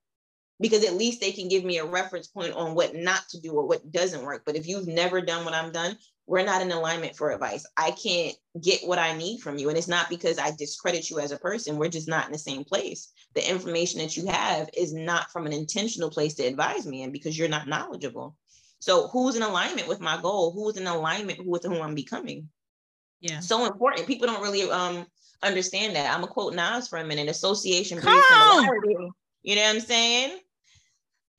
because 0.60 0.84
at 0.84 0.94
least 0.94 1.20
they 1.20 1.32
can 1.32 1.48
give 1.48 1.64
me 1.64 1.78
a 1.78 1.84
reference 1.84 2.28
point 2.28 2.54
on 2.54 2.74
what 2.74 2.94
not 2.94 3.28
to 3.30 3.40
do 3.40 3.52
or 3.52 3.66
what 3.66 3.90
doesn't 3.92 4.24
work. 4.24 4.42
But 4.46 4.56
if 4.56 4.66
you've 4.66 4.86
never 4.86 5.20
done 5.20 5.44
what 5.44 5.54
I'm 5.54 5.72
done, 5.72 5.98
we're 6.26 6.44
not 6.44 6.62
in 6.62 6.72
alignment 6.72 7.14
for 7.14 7.30
advice. 7.30 7.66
I 7.76 7.92
can't 7.92 8.34
get 8.60 8.80
what 8.86 8.98
I 8.98 9.16
need 9.16 9.40
from 9.40 9.58
you. 9.58 9.68
And 9.68 9.78
it's 9.78 9.86
not 9.88 10.08
because 10.08 10.38
I 10.38 10.50
discredit 10.56 11.08
you 11.10 11.20
as 11.20 11.30
a 11.30 11.38
person. 11.38 11.76
We're 11.76 11.88
just 11.88 12.08
not 12.08 12.26
in 12.26 12.32
the 12.32 12.38
same 12.38 12.64
place. 12.64 13.12
The 13.34 13.48
information 13.48 14.00
that 14.00 14.16
you 14.16 14.26
have 14.26 14.68
is 14.76 14.92
not 14.92 15.30
from 15.30 15.46
an 15.46 15.52
intentional 15.52 16.10
place 16.10 16.34
to 16.34 16.44
advise 16.44 16.86
me 16.86 17.02
in 17.02 17.12
because 17.12 17.38
you're 17.38 17.48
not 17.48 17.68
knowledgeable. 17.68 18.36
So 18.80 19.08
who's 19.08 19.36
in 19.36 19.42
alignment 19.42 19.88
with 19.88 20.00
my 20.00 20.20
goal? 20.20 20.52
Who's 20.52 20.76
in 20.76 20.86
alignment 20.86 21.46
with 21.46 21.64
who 21.64 21.80
I'm 21.80 21.94
becoming? 21.94 22.48
Yeah. 23.20 23.40
So 23.40 23.66
important. 23.66 24.06
People 24.06 24.26
don't 24.26 24.42
really 24.42 24.70
um 24.70 25.06
understand 25.42 25.96
that. 25.96 26.12
I'm 26.12 26.20
gonna 26.20 26.32
quote 26.32 26.54
Nas 26.54 26.88
for 26.88 26.98
a 26.98 27.04
minute. 27.04 27.28
Association. 27.28 27.98
You 29.42 29.54
know 29.54 29.62
what 29.62 29.74
I'm 29.74 29.80
saying? 29.80 30.38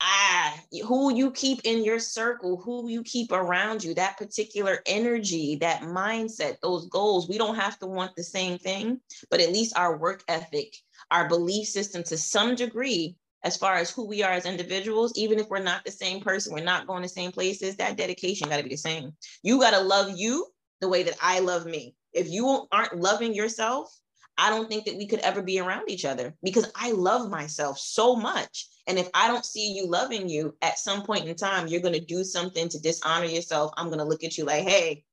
ah, 0.00 0.54
who 0.86 1.14
you 1.14 1.30
keep 1.32 1.60
in 1.64 1.84
your 1.84 1.98
circle, 1.98 2.56
who 2.56 2.88
you 2.88 3.02
keep 3.02 3.32
around 3.32 3.82
you, 3.82 3.94
that 3.94 4.16
particular 4.16 4.80
energy, 4.86 5.56
that 5.56 5.82
mindset, 5.82 6.56
those 6.60 6.86
goals. 6.86 7.28
We 7.28 7.38
don't 7.38 7.56
have 7.56 7.78
to 7.80 7.86
want 7.86 8.14
the 8.14 8.22
same 8.22 8.58
thing, 8.58 9.00
but 9.30 9.40
at 9.40 9.52
least 9.52 9.76
our 9.76 9.96
work 9.96 10.22
ethic, 10.28 10.76
our 11.10 11.28
belief 11.28 11.68
system 11.68 12.02
to 12.04 12.16
some 12.16 12.54
degree 12.54 13.16
as 13.44 13.56
far 13.56 13.74
as 13.76 13.90
who 13.90 14.06
we 14.06 14.22
are 14.22 14.32
as 14.32 14.46
individuals, 14.46 15.12
even 15.16 15.38
if 15.38 15.48
we're 15.48 15.60
not 15.60 15.84
the 15.84 15.92
same 15.92 16.20
person, 16.20 16.52
we're 16.52 16.64
not 16.64 16.86
going 16.86 17.02
the 17.02 17.08
same 17.08 17.30
places, 17.30 17.76
that 17.76 17.96
dedication 17.96 18.48
got 18.48 18.56
to 18.56 18.64
be 18.64 18.70
the 18.70 18.76
same. 18.76 19.12
You 19.42 19.60
got 19.60 19.70
to 19.70 19.80
love 19.80 20.12
you 20.16 20.46
the 20.80 20.88
way 20.88 21.02
that 21.04 21.16
I 21.20 21.40
love 21.40 21.66
me. 21.66 21.94
If 22.12 22.28
you 22.28 22.66
aren't 22.72 22.98
loving 22.98 23.34
yourself, 23.34 23.94
I 24.36 24.50
don't 24.50 24.68
think 24.68 24.84
that 24.84 24.96
we 24.96 25.06
could 25.06 25.18
ever 25.20 25.42
be 25.42 25.58
around 25.58 25.90
each 25.90 26.04
other 26.04 26.34
because 26.42 26.70
I 26.76 26.92
love 26.92 27.28
myself 27.28 27.78
so 27.78 28.14
much. 28.14 28.68
And 28.86 28.98
if 28.98 29.08
I 29.12 29.26
don't 29.26 29.44
see 29.44 29.72
you 29.72 29.86
loving 29.86 30.28
you 30.28 30.56
at 30.62 30.78
some 30.78 31.02
point 31.02 31.26
in 31.26 31.34
time, 31.34 31.66
you're 31.66 31.80
going 31.80 31.94
to 31.94 32.00
do 32.00 32.22
something 32.22 32.68
to 32.68 32.78
dishonor 32.78 33.26
yourself. 33.26 33.72
I'm 33.76 33.86
going 33.86 33.98
to 33.98 34.04
look 34.04 34.22
at 34.22 34.38
you 34.38 34.44
like, 34.44 34.62
hey, 34.62 35.04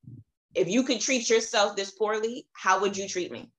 if 0.54 0.70
you 0.70 0.84
could 0.84 1.02
treat 1.02 1.30
yourself 1.30 1.76
this 1.76 1.92
poorly, 1.92 2.48
how 2.54 2.80
would 2.82 2.96
you 2.96 3.08
treat 3.10 3.32
me? 3.32 3.50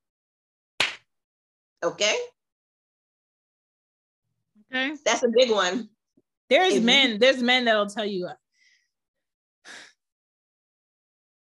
Okay. 1.82 2.16
Okay. 4.72 4.94
That's 5.04 5.22
a 5.24 5.28
big 5.36 5.50
one. 5.50 5.88
There's 6.48 6.74
if 6.74 6.82
men, 6.82 7.10
you- 7.10 7.18
there's 7.18 7.42
men 7.42 7.64
that'll 7.64 7.86
tell 7.86 8.06
you 8.06 8.28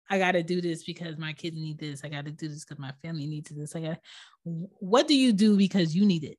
I 0.09 0.19
got 0.19 0.33
to 0.33 0.43
do 0.43 0.61
this 0.61 0.83
because 0.83 1.17
my 1.17 1.33
kids 1.33 1.55
need 1.55 1.79
this. 1.79 2.01
I 2.03 2.09
got 2.09 2.25
to 2.25 2.31
do 2.31 2.47
this 2.47 2.63
because 2.63 2.79
my 2.79 2.93
family 3.01 3.25
needs 3.25 3.49
this. 3.49 3.75
I 3.75 3.81
got. 3.81 3.99
What 4.43 5.07
do 5.07 5.15
you 5.15 5.33
do 5.33 5.57
because 5.57 5.95
you 5.95 6.05
need 6.05 6.23
it? 6.23 6.37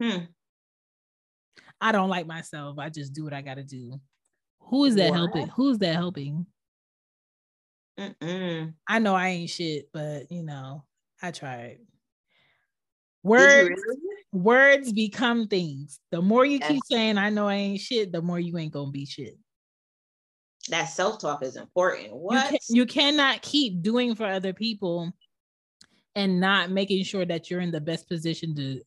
Hmm. 0.00 0.24
I 1.80 1.92
don't 1.92 2.08
like 2.08 2.26
myself. 2.26 2.78
I 2.78 2.88
just 2.88 3.12
do 3.12 3.24
what 3.24 3.32
I 3.32 3.42
got 3.42 3.54
to 3.54 3.64
do. 3.64 4.00
Who 4.60 4.84
is 4.84 4.94
that 4.94 5.10
what? 5.10 5.16
helping? 5.16 5.48
Who's 5.48 5.78
that 5.78 5.94
helping? 5.94 6.46
Mm-mm. 7.98 8.74
I 8.88 8.98
know 8.98 9.14
I 9.14 9.28
ain't 9.28 9.50
shit, 9.50 9.88
but 9.92 10.30
you 10.30 10.42
know, 10.42 10.84
I 11.22 11.30
tried. 11.30 11.78
Words, 13.22 13.70
really? 13.70 14.00
words 14.32 14.92
become 14.92 15.48
things. 15.48 15.98
The 16.10 16.22
more 16.22 16.44
you 16.44 16.58
yes. 16.58 16.70
keep 16.70 16.82
saying, 16.90 17.18
I 17.18 17.30
know 17.30 17.48
I 17.48 17.54
ain't 17.54 17.80
shit, 17.80 18.12
the 18.12 18.22
more 18.22 18.38
you 18.38 18.56
ain't 18.58 18.72
gonna 18.72 18.90
be 18.90 19.06
shit 19.06 19.36
that 20.70 20.86
self-talk 20.86 21.42
is 21.42 21.56
important. 21.56 22.14
What 22.14 22.44
you, 22.44 22.48
can, 22.50 22.58
you 22.68 22.86
cannot 22.86 23.42
keep 23.42 23.82
doing 23.82 24.14
for 24.14 24.26
other 24.26 24.52
people 24.52 25.12
and 26.14 26.40
not 26.40 26.70
making 26.70 27.04
sure 27.04 27.24
that 27.24 27.50
you're 27.50 27.60
in 27.60 27.70
the 27.70 27.80
best 27.80 28.08
position 28.08 28.54
to 28.54 28.80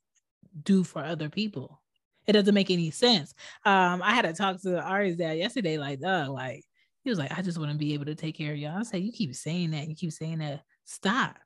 do 0.64 0.84
for 0.84 1.04
other 1.04 1.30
people. 1.30 1.82
It 2.26 2.34
doesn't 2.34 2.54
make 2.54 2.72
any 2.72 2.90
sense. 2.92 3.34
Um, 3.66 4.02
I 4.02 4.14
had 4.14 4.24
to 4.24 4.34
talk 4.34 4.62
to 4.62 4.82
Ari's 4.82 5.18
dad 5.18 5.38
yesterday, 5.38 5.78
like, 5.78 6.00
uh, 6.04 6.32
like 6.32 6.64
he 7.04 7.10
was 7.10 7.20
like, 7.20 7.38
I 7.38 7.42
just 7.42 7.58
want 7.58 7.72
to 7.72 7.78
be 7.78 7.94
able 7.94 8.06
to 8.06 8.16
take 8.16 8.38
care 8.38 8.54
of 8.54 8.58
y'all. 8.58 8.80
I 8.80 8.84
said, 8.84 9.02
you 9.02 9.12
keep 9.12 9.36
saying 9.36 9.72
that, 9.72 9.88
you 9.88 9.96
keep 9.96 10.12
saying 10.12 10.40
that. 10.40 10.64
Stop. 10.86 11.38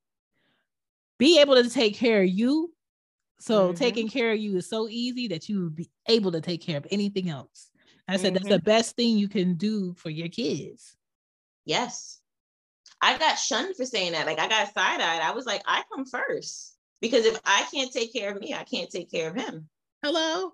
Be 1.18 1.40
able 1.40 1.56
to 1.56 1.70
take 1.70 1.96
care 1.96 2.22
of 2.22 2.30
you. 2.30 2.74
So 3.40 3.70
mm-hmm. 3.70 3.78
taking 3.78 4.08
care 4.08 4.32
of 4.32 4.40
you 4.40 4.58
is 4.58 4.70
so 4.70 4.88
easy 4.88 5.28
that 5.30 5.50
you 5.50 5.64
would 5.64 5.76
be 5.76 5.90
able 6.08 6.32
to 6.32 6.42
take 6.42 6.62
care 6.62 6.78
of 6.78 6.86
anything 6.92 7.30
else. 7.30 7.71
I 8.12 8.18
said, 8.18 8.34
mm-hmm. 8.34 8.34
that's 8.34 8.48
the 8.48 8.56
mm-hmm. 8.56 8.66
best 8.66 8.96
thing 8.96 9.18
you 9.18 9.28
can 9.28 9.56
do 9.56 9.94
for 9.94 10.10
your 10.10 10.28
kids. 10.28 10.96
Yes. 11.66 12.20
I 13.02 13.18
got 13.18 13.40
shunned 13.40 13.76
for 13.76 13.86
saying 13.86 14.12
that. 14.12 14.26
Like 14.26 14.40
I 14.40 14.48
got 14.48 14.74
side 14.74 15.02
eyed. 15.02 15.22
I 15.22 15.32
was 15.32 15.46
like, 15.46 15.62
I 15.66 15.84
come 15.94 16.06
first 16.06 16.76
because 17.02 17.26
if 17.26 17.40
I 17.46 17.66
can't 17.74 17.92
take 17.92 18.14
care 18.14 18.32
of 18.32 18.40
me, 18.40 18.54
I 18.54 18.64
can't 18.64 18.90
take 18.90 19.10
care 19.12 19.30
of 19.30 19.36
him. 19.36 19.68
Hello. 20.04 20.52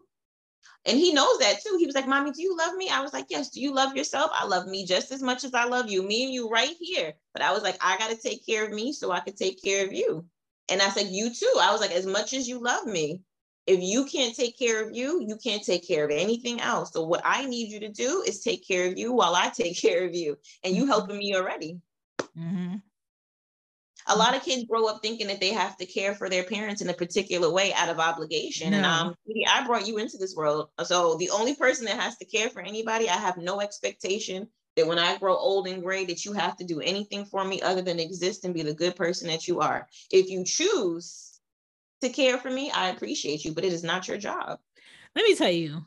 And 0.86 0.98
he 0.98 1.14
knows 1.14 1.40
that 1.40 1.62
too. 1.62 1.76
He 1.78 1.86
was 1.86 1.96
like, 1.96 2.08
Mommy, 2.08 2.32
do 2.32 2.42
you 2.42 2.56
love 2.56 2.76
me? 2.76 2.90
I 2.90 3.02
was 3.02 3.12
like, 3.14 3.26
Yes. 3.30 3.50
Do 3.50 3.60
you 3.60 3.74
love 3.74 3.96
yourself? 3.96 4.32
I 4.34 4.46
love 4.46 4.68
me 4.68 4.86
just 4.86 5.12
as 5.12 5.22
much 5.22 5.44
as 5.44 5.54
I 5.54 5.66
love 5.66 5.90
you. 5.90 6.02
Me 6.04 6.24
and 6.24 6.34
you 6.34 6.50
right 6.50 6.76
here. 6.80 7.14
But 7.34 7.42
I 7.42 7.52
was 7.52 7.64
like, 7.64 7.78
I 7.82 7.98
got 7.98 8.10
to 8.10 8.18
take 8.18 8.46
care 8.46 8.66
of 8.66 8.72
me 8.72 8.94
so 8.94 9.12
I 9.12 9.20
could 9.20 9.36
take 9.36 9.62
care 9.62 9.86
of 9.86 9.92
you. 9.92 10.26
And 10.70 10.82
I 10.82 10.90
said, 10.90 11.08
You 11.08 11.34
too. 11.34 11.54
I 11.60 11.72
was 11.72 11.82
like, 11.82 11.92
As 11.92 12.06
much 12.06 12.34
as 12.34 12.48
you 12.48 12.60
love 12.62 12.86
me, 12.86 13.22
if 13.68 13.82
you 13.82 14.06
can't 14.06 14.34
take 14.34 14.58
care 14.58 14.84
of 14.84 14.96
you, 14.96 15.22
you 15.22 15.36
can't 15.36 15.64
take 15.64 15.86
care 15.86 16.06
of 16.06 16.12
anything 16.12 16.62
else. 16.62 16.94
So 16.94 17.04
what 17.04 17.22
I 17.26 17.46
need 17.46 17.70
you 17.70 17.82
to 17.82 17.90
do 17.90 18.24
is 18.26 18.40
take 18.40 18.66
care 18.66 18.88
of 18.88 18.98
you 18.98 19.12
while 19.12 19.36
I 19.36 19.50
take 19.50 19.78
care 19.82 20.06
of 20.06 20.16
you. 20.16 20.38
And 20.64 20.76
you 20.76 20.84
mm-hmm. 20.84 20.92
helping 20.92 21.18
me 21.18 21.36
already. 21.36 21.80
Mm-hmm. 22.38 22.76
A 24.10 24.16
lot 24.16 24.38
of 24.38 24.44
kids 24.44 24.64
grow 24.64 24.88
up 24.88 25.02
thinking 25.02 25.28
that 25.28 25.42
they 25.42 25.52
have 25.52 25.76
to 25.78 25.86
care 25.86 26.16
for 26.16 26.30
their 26.30 26.44
parents 26.44 26.82
in 26.82 26.90
a 26.90 26.94
particular 26.94 27.52
way 27.52 27.74
out 27.74 27.90
of 27.90 28.00
obligation. 28.00 28.74
And 28.74 28.86
um, 28.86 29.16
I 29.50 29.68
brought 29.68 29.86
you 29.86 29.98
into 29.98 30.16
this 30.16 30.34
world. 30.34 30.70
So 30.84 31.16
the 31.16 31.30
only 31.32 31.56
person 31.56 31.84
that 31.86 32.00
has 32.00 32.16
to 32.20 32.26
care 32.26 32.50
for 32.50 32.62
anybody, 32.62 33.10
I 33.10 33.18
have 33.18 33.36
no 33.36 33.60
expectation 33.60 34.48
that 34.78 34.88
when 34.88 34.98
I 34.98 35.18
grow 35.18 35.36
old 35.36 35.68
and 35.68 35.84
gray, 35.84 36.06
that 36.06 36.24
you 36.24 36.32
have 36.32 36.56
to 36.58 36.64
do 36.64 36.80
anything 36.80 37.26
for 37.26 37.44
me 37.44 37.62
other 37.62 37.82
than 37.82 38.00
exist 38.00 38.46
and 38.46 38.54
be 38.54 38.62
the 38.62 38.74
good 38.74 38.96
person 38.96 39.28
that 39.28 39.46
you 39.46 39.60
are. 39.60 39.90
If 40.10 40.30
you 40.30 40.46
choose 40.46 41.37
to 42.02 42.10
care 42.10 42.38
for 42.38 42.50
me, 42.50 42.72
I 42.72 42.90
appreciate 42.90 43.46
you, 43.46 43.54
but 43.54 43.64
it 43.64 43.74
is 43.74 43.84
not 43.84 44.08
your 44.08 44.18
job. 44.18 44.60
Let 45.16 45.26
me 45.26 45.36
tell 45.36 45.52
you, 45.52 45.82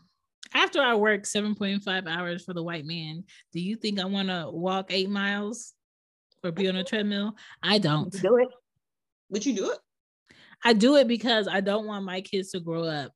after 0.54 0.82
I 0.82 0.94
work 0.94 1.22
7.5 1.22 2.08
hours 2.08 2.44
for 2.44 2.54
the 2.54 2.62
white 2.62 2.84
man, 2.84 3.24
do 3.52 3.60
you 3.60 3.76
think 3.76 4.00
I 4.00 4.04
want 4.04 4.28
to 4.28 4.48
walk 4.50 4.86
eight 4.90 5.10
miles 5.10 5.74
or 6.42 6.50
be 6.50 6.68
on 6.68 6.76
a 6.76 6.84
treadmill? 6.84 7.36
I 7.62 7.78
don't. 7.78 8.10
Do 8.10 8.38
it. 8.38 8.48
Would 9.30 9.46
you 9.46 9.54
do 9.54 9.70
it? 9.70 9.78
I 10.64 10.72
do 10.72 10.96
it 10.96 11.08
because 11.08 11.48
I 11.48 11.60
don't 11.60 11.86
want 11.86 12.04
my 12.04 12.20
kids 12.20 12.50
to 12.50 12.60
grow 12.60 12.84
up 12.84 13.12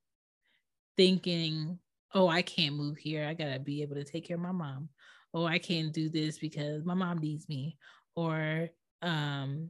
thinking, 0.97 1.79
oh, 2.13 2.27
I 2.27 2.41
can't 2.41 2.75
move 2.75 2.97
here. 2.97 3.27
I 3.27 3.33
got 3.33 3.53
to 3.53 3.59
be 3.59 3.81
able 3.81 3.95
to 3.95 4.03
take 4.03 4.27
care 4.27 4.37
of 4.37 4.41
my 4.41 4.51
mom. 4.51 4.89
Oh, 5.33 5.45
I 5.45 5.59
can't 5.59 5.93
do 5.93 6.09
this 6.09 6.39
because 6.39 6.85
my 6.85 6.93
mom 6.93 7.19
needs 7.19 7.49
me. 7.49 7.77
Or 8.15 8.69
um, 9.01 9.69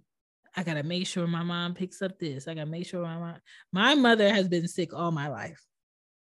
I 0.56 0.64
gotta 0.64 0.84
make 0.84 1.08
sure 1.08 1.28
my 1.28 1.44
mom 1.44 1.74
picks 1.74 2.02
up 2.02 2.18
this. 2.18 2.48
I 2.48 2.54
gotta 2.54 2.70
make 2.70 2.88
sure 2.88 3.02
my 3.02 3.18
mom, 3.18 3.36
my 3.72 3.96
mother 3.96 4.34
has 4.34 4.48
been 4.48 4.68
sick 4.68 4.94
all 4.94 5.12
my 5.12 5.28
life. 5.28 5.62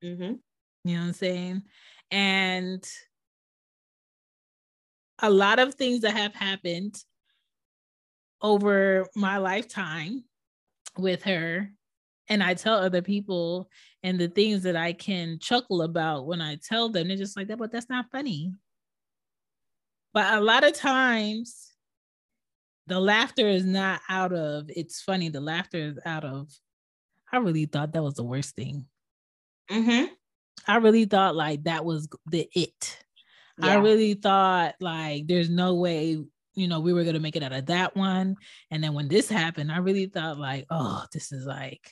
Mm-hmm. 0.03 0.33
You 0.83 0.95
know 0.95 1.01
what 1.01 1.07
I'm 1.07 1.13
saying? 1.13 1.61
And 2.09 2.83
a 5.19 5.29
lot 5.29 5.59
of 5.59 5.75
things 5.75 6.01
that 6.01 6.15
have 6.15 6.33
happened 6.33 6.95
over 8.41 9.05
my 9.15 9.37
lifetime 9.37 10.23
with 10.97 11.23
her 11.23 11.69
and 12.27 12.41
I 12.41 12.53
tell 12.53 12.75
other 12.75 13.01
people 13.01 13.69
and 14.03 14.17
the 14.17 14.29
things 14.29 14.63
that 14.63 14.75
I 14.75 14.93
can 14.93 15.37
chuckle 15.39 15.81
about 15.81 16.25
when 16.25 16.41
I 16.41 16.55
tell 16.55 16.89
them, 16.89 17.07
they're 17.07 17.17
just 17.17 17.37
like 17.37 17.47
that, 17.47 17.57
but 17.57 17.71
that's 17.71 17.89
not 17.89 18.09
funny. 18.11 18.53
But 20.13 20.33
a 20.33 20.41
lot 20.41 20.63
of 20.63 20.73
times 20.73 21.70
the 22.87 22.99
laughter 22.99 23.47
is 23.47 23.65
not 23.65 24.01
out 24.09 24.33
of 24.33 24.69
it's 24.69 25.01
funny. 25.01 25.29
The 25.29 25.41
laughter 25.41 25.77
is 25.77 25.99
out 26.05 26.23
of 26.23 26.49
I 27.31 27.37
really 27.37 27.65
thought 27.65 27.93
that 27.93 28.03
was 28.03 28.15
the 28.15 28.23
worst 28.23 28.55
thing. 28.55 28.85
Mm-hmm. 29.69 30.13
I 30.67 30.75
really 30.77 31.05
thought 31.05 31.35
like 31.35 31.63
that 31.63 31.85
was 31.85 32.09
the 32.29 32.49
it. 32.53 33.03
Yeah. 33.57 33.67
I 33.67 33.75
really 33.75 34.15
thought 34.15 34.75
like 34.79 35.27
there's 35.27 35.49
no 35.49 35.75
way 35.75 36.23
you 36.53 36.67
know 36.67 36.81
we 36.81 36.93
were 36.93 37.03
gonna 37.03 37.19
make 37.19 37.35
it 37.35 37.43
out 37.43 37.53
of 37.53 37.67
that 37.67 37.95
one. 37.95 38.35
And 38.69 38.83
then 38.83 38.93
when 38.93 39.07
this 39.07 39.29
happened, 39.29 39.71
I 39.71 39.77
really 39.77 40.07
thought 40.07 40.37
like, 40.37 40.65
oh, 40.69 41.05
this 41.13 41.31
is 41.31 41.45
like 41.45 41.91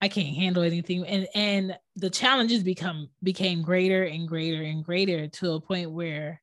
I 0.00 0.08
can't 0.08 0.36
handle 0.36 0.62
anything. 0.62 1.06
And 1.06 1.26
and 1.34 1.78
the 1.96 2.10
challenges 2.10 2.62
become 2.62 3.08
became 3.22 3.62
greater 3.62 4.04
and 4.04 4.28
greater 4.28 4.62
and 4.62 4.84
greater 4.84 5.28
to 5.28 5.52
a 5.52 5.60
point 5.60 5.90
where 5.90 6.40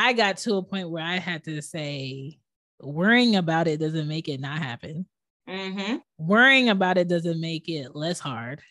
I 0.00 0.14
got 0.14 0.38
to 0.38 0.54
a 0.54 0.62
point 0.62 0.88
where 0.88 1.04
I 1.04 1.18
had 1.18 1.44
to 1.44 1.60
say, 1.60 2.38
worrying 2.80 3.36
about 3.36 3.68
it 3.68 3.80
doesn't 3.80 4.08
make 4.08 4.28
it 4.28 4.40
not 4.40 4.58
happen. 4.58 5.04
Mm-hmm. 5.46 5.96
Worrying 6.16 6.70
about 6.70 6.96
it 6.96 7.06
doesn't 7.06 7.38
make 7.38 7.68
it 7.68 7.94
less 7.94 8.18
hard. 8.18 8.62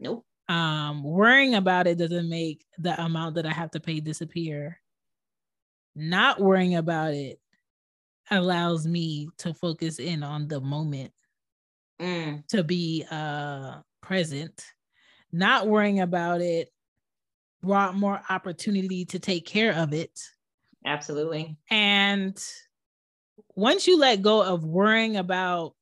Nope. 0.00 0.26
Um, 0.48 1.04
worrying 1.04 1.54
about 1.54 1.86
it 1.86 1.98
doesn't 1.98 2.28
make 2.28 2.64
the 2.78 3.00
amount 3.00 3.36
that 3.36 3.46
I 3.46 3.52
have 3.52 3.70
to 3.72 3.80
pay 3.80 4.00
disappear. 4.00 4.80
Not 5.94 6.40
worrying 6.40 6.74
about 6.74 7.14
it 7.14 7.38
allows 8.28 8.88
me 8.88 9.28
to 9.38 9.54
focus 9.54 10.00
in 10.00 10.24
on 10.24 10.48
the 10.48 10.60
moment, 10.60 11.12
mm. 12.00 12.44
to 12.48 12.64
be 12.64 13.04
uh 13.08 13.76
present. 14.02 14.64
Not 15.30 15.68
worrying 15.68 16.00
about 16.00 16.40
it 16.40 16.70
brought 17.62 17.94
more 17.94 18.20
opportunity 18.28 19.04
to 19.04 19.20
take 19.20 19.46
care 19.46 19.74
of 19.74 19.92
it. 19.92 20.18
Absolutely. 20.84 21.56
And 21.70 22.42
once 23.54 23.86
you 23.86 23.98
let 23.98 24.22
go 24.22 24.42
of 24.42 24.64
worrying 24.64 25.16
about 25.16 25.74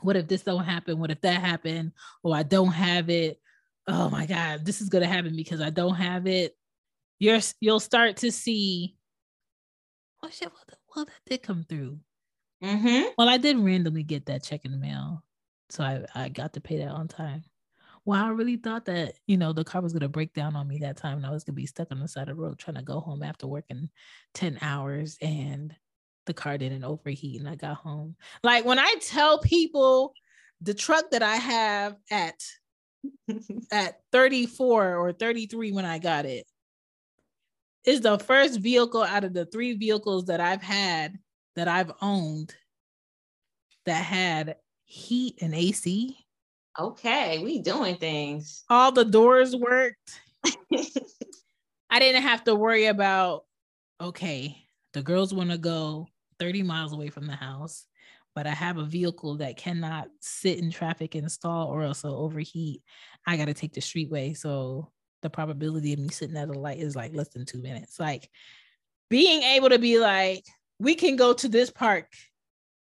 what 0.00 0.16
if 0.16 0.28
this 0.28 0.42
don't 0.42 0.64
happen, 0.64 0.98
what 0.98 1.10
if 1.10 1.20
that 1.22 1.40
happened, 1.40 1.92
or 2.22 2.34
I 2.34 2.42
don't 2.42 2.72
have 2.72 3.10
it, 3.10 3.40
oh 3.86 4.10
my 4.10 4.26
God, 4.26 4.64
this 4.64 4.80
is 4.80 4.88
gonna 4.88 5.06
happen 5.06 5.36
because 5.36 5.60
I 5.60 5.70
don't 5.70 5.94
have 5.94 6.26
it. 6.26 6.56
You're 7.18 7.40
you'll 7.60 7.80
start 7.80 8.18
to 8.18 8.32
see, 8.32 8.96
oh 10.22 10.28
shit, 10.30 10.50
well, 10.50 10.78
well 10.94 11.04
that 11.04 11.30
did 11.30 11.42
come 11.42 11.64
through. 11.68 11.98
Mm-hmm. 12.62 13.10
Well, 13.18 13.28
I 13.28 13.36
did 13.36 13.58
randomly 13.58 14.02
get 14.02 14.26
that 14.26 14.42
check 14.42 14.64
in 14.64 14.72
the 14.72 14.78
mail, 14.78 15.22
so 15.70 15.84
I 15.84 16.04
I 16.14 16.28
got 16.28 16.54
to 16.54 16.60
pay 16.60 16.78
that 16.78 16.90
on 16.90 17.08
time. 17.08 17.44
Well, 18.04 18.22
I 18.22 18.28
really 18.28 18.56
thought 18.56 18.84
that 18.86 19.14
you 19.26 19.36
know 19.36 19.52
the 19.52 19.64
car 19.64 19.80
was 19.80 19.92
gonna 19.92 20.08
break 20.08 20.34
down 20.34 20.56
on 20.56 20.68
me 20.68 20.78
that 20.78 20.96
time, 20.96 21.16
and 21.18 21.26
I 21.26 21.30
was 21.30 21.44
gonna 21.44 21.56
be 21.56 21.66
stuck 21.66 21.88
on 21.90 22.00
the 22.00 22.08
side 22.08 22.28
of 22.28 22.36
the 22.36 22.42
road 22.42 22.58
trying 22.58 22.76
to 22.76 22.82
go 22.82 23.00
home 23.00 23.22
after 23.22 23.46
working 23.46 23.88
ten 24.34 24.58
hours, 24.60 25.16
and 25.22 25.74
the 26.26 26.34
car 26.34 26.56
didn't 26.58 26.84
overheat 26.84 27.38
and 27.40 27.48
I 27.48 27.54
got 27.56 27.76
home. 27.76 28.16
Like 28.42 28.64
when 28.64 28.78
I 28.78 28.94
tell 29.00 29.38
people 29.38 30.14
the 30.62 30.72
truck 30.74 31.10
that 31.10 31.22
I 31.22 31.36
have 31.36 31.96
at 32.10 32.42
at 33.72 34.00
34 34.12 34.96
or 34.96 35.12
33 35.12 35.72
when 35.72 35.84
I 35.86 35.98
got 35.98 36.26
it. 36.26 36.46
Is 37.84 38.00
the 38.00 38.18
first 38.18 38.60
vehicle 38.60 39.02
out 39.02 39.24
of 39.24 39.34
the 39.34 39.46
three 39.46 39.74
vehicles 39.74 40.24
that 40.26 40.40
I've 40.40 40.62
had 40.62 41.18
that 41.54 41.68
I've 41.68 41.92
owned 42.00 42.54
that 43.86 44.04
had 44.04 44.56
heat 44.84 45.38
and 45.40 45.54
AC. 45.54 46.23
Okay, 46.78 47.38
we 47.38 47.60
doing 47.60 47.96
things. 47.96 48.64
All 48.68 48.90
the 48.90 49.04
doors 49.04 49.54
worked. 49.54 50.20
I 51.90 51.98
didn't 52.00 52.22
have 52.22 52.42
to 52.44 52.54
worry 52.56 52.86
about, 52.86 53.44
okay, 54.00 54.56
the 54.92 55.02
girls 55.02 55.32
want 55.32 55.50
to 55.50 55.58
go 55.58 56.08
30 56.40 56.64
miles 56.64 56.92
away 56.92 57.10
from 57.10 57.26
the 57.28 57.36
house, 57.36 57.86
but 58.34 58.48
I 58.48 58.50
have 58.50 58.78
a 58.78 58.84
vehicle 58.84 59.36
that 59.36 59.56
cannot 59.56 60.08
sit 60.20 60.58
in 60.58 60.72
traffic 60.72 61.14
and 61.14 61.30
stall 61.30 61.68
or 61.68 61.82
else 61.82 62.04
it'll 62.04 62.18
overheat. 62.18 62.82
I 63.24 63.36
got 63.36 63.46
to 63.46 63.54
take 63.54 63.74
the 63.74 63.80
streetway. 63.80 64.36
So 64.36 64.90
the 65.22 65.30
probability 65.30 65.92
of 65.92 66.00
me 66.00 66.08
sitting 66.08 66.36
at 66.36 66.48
a 66.48 66.52
light 66.52 66.78
is 66.78 66.96
like 66.96 67.14
less 67.14 67.28
than 67.28 67.46
two 67.46 67.62
minutes. 67.62 68.00
Like 68.00 68.28
being 69.08 69.42
able 69.42 69.68
to 69.68 69.78
be 69.78 70.00
like, 70.00 70.44
we 70.80 70.96
can 70.96 71.14
go 71.14 71.32
to 71.34 71.48
this 71.48 71.70
park 71.70 72.08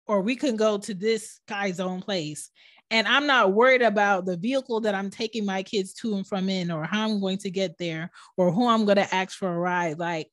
or 0.07 0.21
we 0.21 0.37
can 0.37 0.57
go 0.57 0.79
to 0.79 0.95
this 0.95 1.41
guy's 1.49 1.81
own 1.81 2.01
place 2.01 2.51
and 2.95 3.09
I'm 3.09 3.27
not 3.27 3.55
worried 3.55 3.83
about 3.83 4.25
the 4.25 4.37
vehicle 4.37 4.81
that 4.83 4.95
I'm 4.95 5.11
taking 5.11 5.45
my 5.45 5.65
kids 5.65 5.93
to 5.95 6.15
and 6.15 6.25
from 6.25 6.49
in, 6.49 6.71
or 6.71 6.85
how 6.85 7.05
I'm 7.05 7.21
going 7.21 7.39
to 7.39 7.51
get 7.51 7.77
there, 7.77 8.13
or 8.37 8.53
who 8.53 8.69
I'm 8.69 8.85
going 8.85 8.99
to 8.99 9.13
ask 9.13 9.37
for 9.37 9.53
a 9.53 9.59
ride. 9.59 9.99
Like 9.99 10.29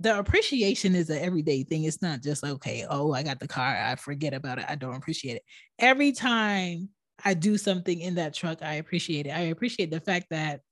the 0.00 0.18
appreciation 0.18 0.94
is 0.94 1.10
an 1.10 1.18
everyday 1.18 1.62
thing. 1.62 1.84
It's 1.84 2.00
not 2.00 2.22
just 2.22 2.42
okay, 2.42 2.86
oh, 2.88 3.12
I 3.12 3.22
got 3.22 3.38
the 3.38 3.46
car, 3.46 3.76
I 3.76 3.96
forget 3.96 4.32
about 4.32 4.58
it, 4.58 4.64
I 4.66 4.76
don't 4.76 4.96
appreciate 4.96 5.36
it. 5.36 5.42
Every 5.78 6.10
time 6.12 6.88
I 7.22 7.34
do 7.34 7.58
something 7.58 8.00
in 8.00 8.14
that 8.14 8.32
truck, 8.32 8.62
I 8.62 8.76
appreciate 8.76 9.26
it. 9.26 9.30
I 9.36 9.40
appreciate 9.40 9.90
the 9.90 10.00
fact 10.00 10.28
that 10.30 10.62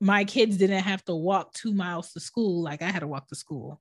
my 0.00 0.24
kids 0.24 0.56
didn't 0.56 0.84
have 0.84 1.04
to 1.06 1.16
walk 1.16 1.52
two 1.52 1.74
miles 1.74 2.12
to 2.12 2.20
school 2.20 2.62
like 2.62 2.80
I 2.80 2.92
had 2.92 3.00
to 3.00 3.08
walk 3.08 3.26
to 3.30 3.34
school, 3.34 3.80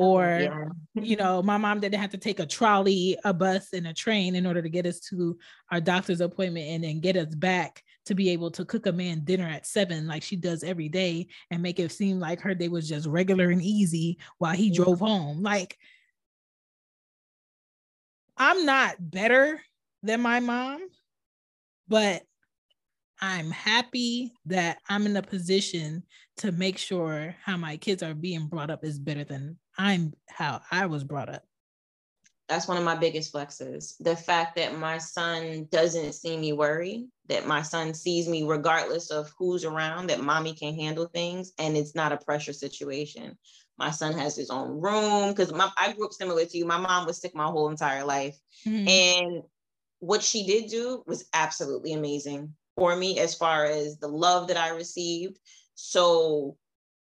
Oh, 0.00 0.12
or 0.12 0.38
yeah. 0.40 0.64
you 0.94 1.16
know 1.16 1.42
my 1.42 1.56
mom 1.56 1.80
didn't 1.80 2.00
have 2.00 2.10
to 2.10 2.18
take 2.18 2.38
a 2.38 2.46
trolley 2.46 3.18
a 3.24 3.34
bus 3.34 3.72
and 3.72 3.86
a 3.88 3.92
train 3.92 4.36
in 4.36 4.46
order 4.46 4.62
to 4.62 4.68
get 4.68 4.86
us 4.86 5.00
to 5.10 5.36
our 5.72 5.80
doctor's 5.80 6.20
appointment 6.20 6.68
and 6.68 6.84
then 6.84 7.00
get 7.00 7.16
us 7.16 7.34
back 7.34 7.82
to 8.06 8.14
be 8.14 8.30
able 8.30 8.50
to 8.52 8.64
cook 8.64 8.86
a 8.86 8.92
man 8.92 9.24
dinner 9.24 9.48
at 9.48 9.66
seven 9.66 10.06
like 10.06 10.22
she 10.22 10.36
does 10.36 10.62
every 10.62 10.88
day 10.88 11.26
and 11.50 11.62
make 11.62 11.80
it 11.80 11.90
seem 11.90 12.20
like 12.20 12.40
her 12.40 12.54
day 12.54 12.68
was 12.68 12.88
just 12.88 13.08
regular 13.08 13.50
and 13.50 13.62
easy 13.62 14.18
while 14.38 14.54
he 14.54 14.68
yeah. 14.68 14.84
drove 14.84 15.00
home 15.00 15.42
like 15.42 15.76
i'm 18.36 18.64
not 18.64 18.94
better 19.00 19.60
than 20.04 20.20
my 20.20 20.38
mom 20.38 20.80
but 21.88 22.22
I'm 23.20 23.50
happy 23.50 24.32
that 24.46 24.78
I'm 24.88 25.04
in 25.06 25.16
a 25.16 25.22
position 25.22 26.04
to 26.36 26.52
make 26.52 26.78
sure 26.78 27.34
how 27.42 27.56
my 27.56 27.76
kids 27.76 28.02
are 28.02 28.14
being 28.14 28.46
brought 28.46 28.70
up 28.70 28.84
is 28.84 28.98
better 28.98 29.24
than 29.24 29.58
I'm 29.78 30.12
how 30.28 30.60
I 30.70 30.86
was 30.86 31.04
brought 31.04 31.28
up. 31.28 31.44
That's 32.48 32.66
one 32.66 32.78
of 32.78 32.84
my 32.84 32.94
biggest 32.94 33.32
flexes. 33.32 33.94
The 34.00 34.16
fact 34.16 34.56
that 34.56 34.78
my 34.78 34.96
son 34.98 35.68
doesn't 35.70 36.14
see 36.14 36.36
me 36.36 36.52
worry, 36.54 37.08
that 37.28 37.46
my 37.46 37.60
son 37.60 37.92
sees 37.92 38.26
me 38.26 38.42
regardless 38.42 39.10
of 39.10 39.30
who's 39.38 39.64
around, 39.64 40.08
that 40.08 40.22
mommy 40.22 40.54
can 40.54 40.74
handle 40.74 41.06
things 41.06 41.52
and 41.58 41.76
it's 41.76 41.94
not 41.94 42.12
a 42.12 42.16
pressure 42.16 42.54
situation. 42.54 43.36
My 43.78 43.90
son 43.90 44.14
has 44.14 44.34
his 44.34 44.50
own 44.50 44.80
room 44.80 45.30
because 45.30 45.52
I 45.76 45.92
grew 45.92 46.06
up 46.06 46.12
similar 46.12 46.44
to 46.46 46.58
you. 46.58 46.64
My 46.64 46.78
mom 46.78 47.06
was 47.06 47.20
sick 47.20 47.34
my 47.34 47.44
whole 47.44 47.68
entire 47.68 48.04
life. 48.04 48.36
Mm-hmm. 48.66 48.88
And 48.88 49.42
what 50.00 50.22
she 50.22 50.46
did 50.46 50.70
do 50.70 51.04
was 51.06 51.26
absolutely 51.34 51.92
amazing 51.92 52.54
for 52.76 52.96
me 52.96 53.18
as 53.18 53.34
far 53.34 53.66
as 53.66 53.98
the 53.98 54.08
love 54.08 54.48
that 54.48 54.56
I 54.56 54.70
received. 54.70 55.38
So 55.74 56.56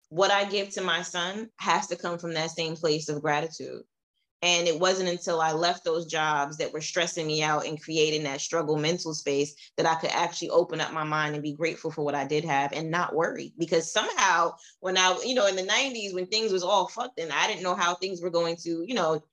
what 0.09 0.31
I 0.31 0.45
give 0.45 0.71
to 0.71 0.83
my 0.83 1.03
son 1.03 1.51
has 1.57 1.87
to 1.89 1.97
come 1.97 2.19
from 2.19 2.35
that 2.35 2.51
same 2.51 2.77
place 2.77 3.09
of 3.09 3.23
gratitude. 3.23 3.83
And 4.43 4.69
it 4.69 4.79
wasn't 4.79 5.09
until 5.09 5.41
I 5.41 5.53
left 5.53 5.85
those 5.85 6.05
jobs 6.05 6.59
that 6.59 6.71
were 6.71 6.83
stressing 6.83 7.27
me 7.27 7.43
out 7.43 7.67
and 7.67 7.83
creating 7.83 8.25
that 8.25 8.43
struggle 8.43 8.77
mental 8.77 9.15
space 9.15 9.55
that 9.79 9.87
I 9.87 9.95
could 9.95 10.11
actually 10.11 10.51
open 10.51 10.83
up 10.83 10.93
my 10.93 11.03
mind 11.03 11.35
and 11.35 11.43
be 11.43 11.55
grateful 11.55 11.91
for 11.91 12.05
what 12.05 12.15
I 12.15 12.27
did 12.27 12.45
have 12.45 12.73
and 12.73 12.91
not 12.91 13.15
worry. 13.15 13.55
Because 13.59 13.91
somehow, 13.91 14.53
when 14.81 14.99
I, 14.99 15.19
you 15.25 15.35
know, 15.35 15.47
in 15.47 15.57
the 15.57 15.63
90s, 15.63 16.13
when 16.13 16.27
things 16.27 16.53
was 16.53 16.63
all 16.63 16.89
fucked 16.89 17.19
and 17.19 17.33
I 17.33 17.47
didn't 17.47 17.63
know 17.63 17.75
how 17.75 17.95
things 17.95 18.21
were 18.21 18.29
going 18.29 18.57
to, 18.65 18.85
you 18.87 18.93
know, 18.93 19.25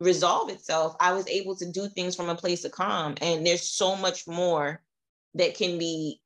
resolve 0.00 0.48
itself, 0.48 0.96
I 1.00 1.12
was 1.12 1.28
able 1.28 1.54
to 1.56 1.70
do 1.70 1.88
things 1.88 2.16
from 2.16 2.30
a 2.30 2.34
place 2.34 2.64
of 2.64 2.72
calm. 2.72 3.14
And 3.20 3.46
there's 3.46 3.68
so 3.68 3.94
much 3.94 4.26
more 4.26 4.80
that 5.34 5.54
can 5.54 5.78
be 5.78 6.22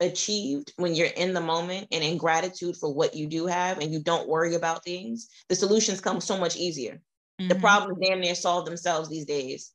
achieved 0.00 0.72
when 0.76 0.94
you're 0.94 1.06
in 1.06 1.34
the 1.34 1.40
moment 1.40 1.88
and 1.92 2.02
in 2.02 2.18
gratitude 2.18 2.76
for 2.76 2.92
what 2.92 3.14
you 3.14 3.26
do 3.26 3.46
have 3.46 3.78
and 3.78 3.92
you 3.92 4.02
don't 4.02 4.28
worry 4.28 4.54
about 4.54 4.84
things, 4.84 5.28
the 5.48 5.54
solutions 5.54 6.00
come 6.00 6.20
so 6.20 6.38
much 6.38 6.56
easier. 6.56 7.00
Mm-hmm. 7.40 7.48
The 7.48 7.54
problems 7.56 7.98
damn 8.02 8.20
near 8.20 8.34
solve 8.34 8.64
themselves 8.66 9.08
these 9.08 9.24
days. 9.24 9.72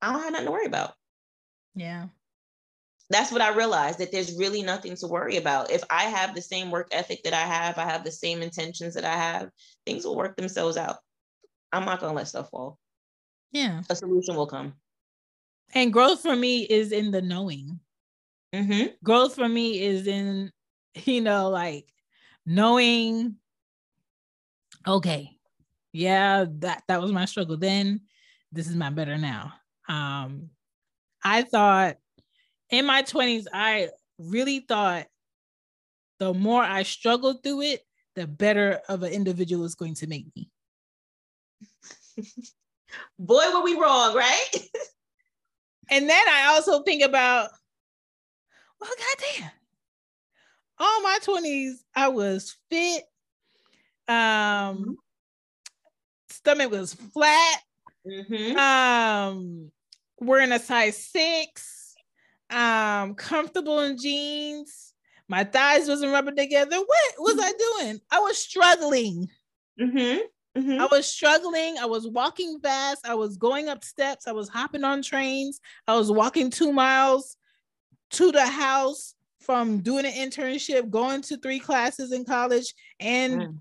I 0.00 0.12
don't 0.12 0.22
have 0.22 0.32
nothing 0.32 0.46
to 0.46 0.52
worry 0.52 0.66
about. 0.66 0.94
Yeah. 1.74 2.06
That's 3.10 3.30
what 3.30 3.42
I 3.42 3.54
realized 3.54 3.98
that 3.98 4.10
there's 4.10 4.38
really 4.38 4.62
nothing 4.62 4.96
to 4.96 5.06
worry 5.06 5.36
about. 5.36 5.70
If 5.70 5.84
I 5.90 6.04
have 6.04 6.34
the 6.34 6.42
same 6.42 6.70
work 6.70 6.88
ethic 6.92 7.22
that 7.24 7.34
I 7.34 7.42
have, 7.42 7.78
I 7.78 7.84
have 7.84 8.04
the 8.04 8.10
same 8.10 8.42
intentions 8.42 8.94
that 8.94 9.04
I 9.04 9.14
have, 9.14 9.50
things 9.84 10.04
will 10.04 10.16
work 10.16 10.36
themselves 10.36 10.76
out. 10.76 10.96
I'm 11.72 11.84
not 11.84 12.00
going 12.00 12.12
to 12.12 12.16
let 12.16 12.28
stuff 12.28 12.50
fall. 12.50 12.78
Yeah. 13.50 13.82
A 13.90 13.96
solution 13.96 14.34
will 14.34 14.46
come. 14.46 14.74
And 15.74 15.92
growth 15.92 16.20
for 16.20 16.34
me 16.34 16.62
is 16.62 16.92
in 16.92 17.10
the 17.10 17.22
knowing. 17.22 17.80
Mm-hmm. 18.54 18.86
Growth 19.02 19.34
for 19.34 19.48
me 19.48 19.82
is 19.82 20.06
in, 20.06 20.50
you 21.04 21.20
know, 21.20 21.48
like 21.48 21.86
knowing, 22.44 23.36
okay, 24.86 25.30
yeah, 25.92 26.44
that 26.58 26.82
that 26.88 27.00
was 27.00 27.12
my 27.12 27.24
struggle 27.24 27.56
then. 27.56 28.00
This 28.50 28.68
is 28.68 28.76
my 28.76 28.90
better 28.90 29.16
now. 29.16 29.54
Um, 29.88 30.50
I 31.24 31.42
thought 31.42 31.96
in 32.70 32.86
my 32.86 33.02
20s, 33.02 33.46
I 33.52 33.88
really 34.18 34.60
thought 34.60 35.06
the 36.18 36.34
more 36.34 36.62
I 36.62 36.82
struggled 36.82 37.42
through 37.42 37.62
it, 37.62 37.80
the 38.14 38.26
better 38.26 38.80
of 38.88 39.02
an 39.02 39.12
individual 39.12 39.64
is 39.64 39.74
going 39.74 39.94
to 39.96 40.06
make 40.06 40.26
me. 40.36 40.50
Boy, 43.18 43.44
were 43.52 43.62
we 43.62 43.78
wrong, 43.78 44.14
right? 44.14 44.48
and 45.90 46.08
then 46.08 46.28
I 46.28 46.54
also 46.54 46.82
think 46.82 47.02
about 47.02 47.50
well, 48.82 48.90
goddamn. 48.98 49.50
All 50.78 51.02
my 51.02 51.18
20s, 51.22 51.74
I 51.94 52.08
was 52.08 52.56
fit. 52.70 53.04
Um, 54.08 54.16
mm-hmm. 54.16 54.92
stomach 56.28 56.70
was 56.70 56.94
flat. 56.94 57.60
Mm-hmm. 58.06 58.58
Um, 58.58 59.70
wearing 60.20 60.52
a 60.52 60.58
size 60.58 60.96
six. 60.96 61.94
Um, 62.50 63.14
comfortable 63.14 63.80
in 63.80 63.96
jeans. 63.96 64.92
My 65.28 65.44
thighs 65.44 65.88
wasn't 65.88 66.12
rubbing 66.12 66.36
together. 66.36 66.76
What 66.76 67.14
was 67.18 67.38
I 67.40 67.52
doing? 67.52 68.00
I 68.10 68.18
was 68.18 68.36
struggling. 68.36 69.28
Mm-hmm. 69.80 70.60
Mm-hmm. 70.60 70.80
I 70.80 70.88
was 70.90 71.06
struggling. 71.06 71.78
I 71.78 71.86
was 71.86 72.06
walking 72.06 72.58
fast. 72.60 73.06
I 73.06 73.14
was 73.14 73.36
going 73.36 73.68
up 73.68 73.84
steps. 73.84 74.26
I 74.26 74.32
was 74.32 74.48
hopping 74.48 74.84
on 74.84 75.00
trains. 75.00 75.60
I 75.86 75.96
was 75.96 76.10
walking 76.12 76.50
two 76.50 76.72
miles 76.72 77.36
to 78.12 78.32
the 78.32 78.46
house 78.46 79.14
from 79.40 79.78
doing 79.80 80.06
an 80.06 80.12
internship, 80.12 80.88
going 80.90 81.22
to 81.22 81.36
three 81.38 81.58
classes 81.58 82.12
in 82.12 82.24
college, 82.24 82.74
and 83.00 83.42
mm. 83.42 83.58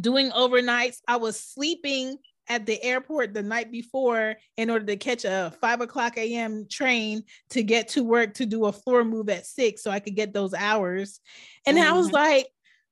doing 0.00 0.30
overnights. 0.30 0.98
I 1.08 1.16
was 1.16 1.40
sleeping 1.40 2.18
at 2.48 2.66
the 2.66 2.82
airport 2.82 3.34
the 3.34 3.42
night 3.42 3.70
before 3.70 4.36
in 4.56 4.70
order 4.70 4.86
to 4.86 4.96
catch 4.96 5.24
a 5.24 5.52
five 5.60 5.80
o'clock 5.80 6.16
a.m. 6.16 6.66
train 6.70 7.22
to 7.50 7.62
get 7.62 7.88
to 7.88 8.02
work 8.02 8.34
to 8.34 8.46
do 8.46 8.66
a 8.66 8.72
floor 8.72 9.04
move 9.04 9.28
at 9.28 9.46
six 9.46 9.82
so 9.82 9.90
I 9.90 10.00
could 10.00 10.16
get 10.16 10.32
those 10.32 10.54
hours. 10.54 11.20
And 11.66 11.78
mm. 11.78 11.86
I 11.86 11.92
was 11.92 12.06
mm-hmm. 12.06 12.16
like, 12.16 12.48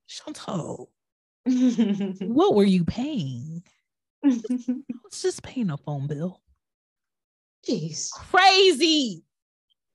Chantal, 0.09 0.91
what 2.27 2.55
were 2.55 2.65
you 2.65 2.85
paying? 2.85 3.63
I 4.25 4.29
was 5.05 5.23
just 5.23 5.43
paying 5.43 5.71
a 5.71 5.77
phone 5.77 6.07
bill. 6.07 6.41
Jeez. 7.69 8.11
Crazy. 8.13 9.23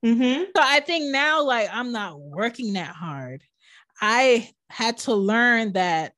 Mm-hmm. 0.04 0.44
So 0.56 0.62
I 0.62 0.80
think 0.80 1.12
now, 1.12 1.44
like, 1.44 1.68
I'm 1.72 1.92
not 1.92 2.20
working 2.20 2.72
that 2.72 2.94
hard. 2.94 3.42
I 4.00 4.50
had 4.68 4.98
to 4.98 5.14
learn 5.14 5.74
that 5.74 6.14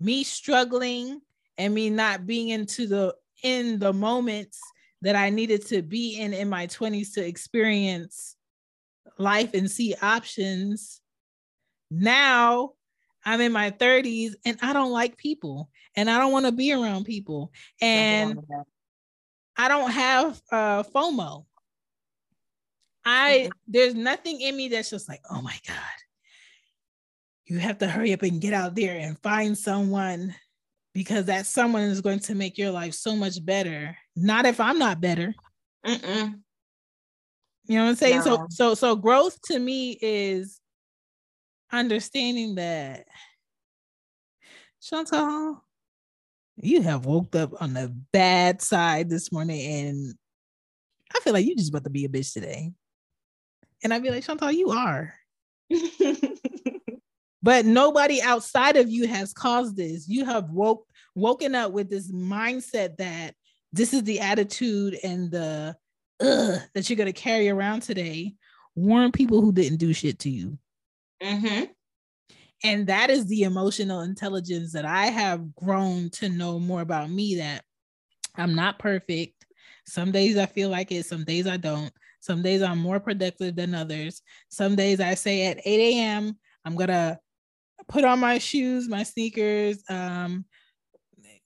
me 0.00 0.24
struggling 0.24 1.20
and 1.56 1.74
me 1.74 1.90
not 1.90 2.26
being 2.26 2.48
into 2.50 2.86
the 2.86 3.14
in 3.42 3.78
the 3.78 3.92
moments 3.92 4.60
that 5.02 5.16
I 5.16 5.30
needed 5.30 5.66
to 5.66 5.82
be 5.82 6.18
in 6.18 6.32
in 6.32 6.48
my 6.48 6.66
20s 6.66 7.14
to 7.14 7.26
experience 7.26 8.36
life 9.18 9.54
and 9.54 9.70
see 9.70 9.94
options. 10.02 11.00
Now 11.90 12.72
I'm 13.24 13.40
in 13.40 13.52
my 13.52 13.70
30s 13.70 14.32
and 14.44 14.58
I 14.60 14.72
don't 14.72 14.92
like 14.92 15.16
people 15.16 15.70
and 15.96 16.10
I 16.10 16.18
don't 16.18 16.32
want 16.32 16.46
to 16.46 16.52
be 16.52 16.72
around 16.72 17.04
people 17.04 17.52
and 17.80 18.40
I 19.56 19.68
don't 19.68 19.90
have 19.90 20.40
uh, 20.50 20.82
FOMO. 20.82 21.44
I 23.04 23.50
there's 23.66 23.94
nothing 23.94 24.40
in 24.40 24.56
me 24.56 24.68
that's 24.68 24.90
just 24.90 25.08
like, 25.08 25.20
oh 25.30 25.42
my 25.42 25.58
God. 25.66 25.76
You 27.46 27.58
have 27.58 27.78
to 27.78 27.86
hurry 27.86 28.12
up 28.14 28.22
and 28.22 28.40
get 28.40 28.54
out 28.54 28.74
there 28.74 28.98
and 28.98 29.18
find 29.18 29.56
someone 29.56 30.34
because 30.94 31.26
that 31.26 31.44
someone 31.44 31.82
is 31.82 32.00
going 32.00 32.20
to 32.20 32.34
make 32.34 32.56
your 32.56 32.70
life 32.70 32.94
so 32.94 33.14
much 33.14 33.44
better. 33.44 33.96
Not 34.16 34.46
if 34.46 34.60
I'm 34.60 34.78
not 34.78 35.00
better. 35.00 35.34
Mm-mm. 35.84 36.40
You 37.66 37.78
know 37.78 37.84
what 37.84 37.90
I'm 37.90 37.96
saying? 37.96 38.18
No. 38.18 38.22
So 38.24 38.46
so 38.50 38.74
so 38.74 38.96
growth 38.96 39.40
to 39.46 39.58
me 39.58 39.98
is 40.00 40.60
understanding 41.72 42.54
that 42.54 43.06
Chantal, 44.80 45.62
you 46.56 46.82
have 46.82 47.06
woke 47.06 47.34
up 47.34 47.60
on 47.60 47.74
the 47.74 47.88
bad 48.12 48.62
side 48.62 49.08
this 49.08 49.32
morning 49.32 49.60
and 49.60 50.14
I 51.14 51.20
feel 51.20 51.32
like 51.32 51.46
you 51.46 51.56
just 51.56 51.70
about 51.70 51.84
to 51.84 51.90
be 51.90 52.04
a 52.04 52.08
bitch 52.08 52.32
today. 52.32 52.72
And 53.84 53.92
I'd 53.92 54.02
be 54.02 54.10
like, 54.10 54.24
Chantal, 54.24 54.50
you 54.50 54.70
are. 54.70 55.14
but 57.42 57.66
nobody 57.66 58.22
outside 58.22 58.76
of 58.76 58.88
you 58.88 59.06
has 59.06 59.34
caused 59.34 59.76
this. 59.76 60.08
You 60.08 60.24
have 60.24 60.48
woke 60.50 60.86
woken 61.14 61.54
up 61.54 61.70
with 61.70 61.90
this 61.90 62.10
mindset 62.10 62.96
that 62.96 63.34
this 63.72 63.92
is 63.92 64.02
the 64.02 64.20
attitude 64.20 64.98
and 65.04 65.30
the 65.30 65.76
ugh, 66.20 66.60
that 66.74 66.88
you're 66.88 66.96
gonna 66.96 67.12
carry 67.12 67.50
around 67.50 67.82
today. 67.82 68.34
Warn 68.74 69.12
people 69.12 69.40
who 69.40 69.52
didn't 69.52 69.78
do 69.78 69.92
shit 69.92 70.18
to 70.20 70.30
you. 70.30 70.58
Mm-hmm. 71.22 71.64
And 72.64 72.86
that 72.86 73.10
is 73.10 73.26
the 73.26 73.42
emotional 73.42 74.00
intelligence 74.00 74.72
that 74.72 74.86
I 74.86 75.06
have 75.06 75.54
grown 75.54 76.08
to 76.10 76.30
know 76.30 76.58
more 76.58 76.80
about 76.80 77.10
me 77.10 77.36
that 77.36 77.62
I'm 78.36 78.54
not 78.54 78.78
perfect. 78.78 79.44
Some 79.86 80.12
days 80.12 80.38
I 80.38 80.46
feel 80.46 80.70
like 80.70 80.90
it, 80.90 81.04
some 81.04 81.24
days 81.24 81.46
I 81.46 81.58
don't. 81.58 81.92
Some 82.24 82.40
days 82.40 82.62
I'm 82.62 82.78
more 82.78 83.00
productive 83.00 83.54
than 83.54 83.74
others. 83.74 84.22
Some 84.48 84.76
days 84.76 84.98
I 84.98 85.12
say 85.12 85.46
at 85.46 85.60
8 85.62 85.94
a.m., 85.94 86.38
I'm 86.64 86.74
going 86.74 86.88
to 86.88 87.18
put 87.86 88.02
on 88.02 88.18
my 88.18 88.38
shoes, 88.38 88.88
my 88.88 89.02
sneakers, 89.02 89.82
um, 89.90 90.46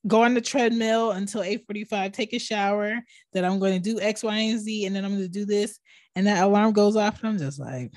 go 0.07 0.23
on 0.23 0.35
the 0.35 0.41
treadmill 0.41 1.11
until 1.11 1.43
8:45, 1.43 2.13
take 2.13 2.33
a 2.33 2.39
shower, 2.39 2.95
that 3.33 3.45
I'm 3.45 3.59
going 3.59 3.83
to 3.83 3.91
do 3.91 4.01
X, 4.01 4.23
Y, 4.23 4.37
and 4.37 4.61
Z, 4.61 4.87
and 4.87 4.95
then 4.95 5.05
I'm 5.05 5.11
going 5.11 5.23
to 5.25 5.29
do 5.29 5.45
this. 5.45 5.81
And 6.15 6.29
that 6.29 6.45
alarm 6.45 6.73
goes 6.75 6.95
off, 6.95 7.19
and 7.19 7.31
I'm 7.31 7.39
just 7.39 7.59
like, 7.59 7.91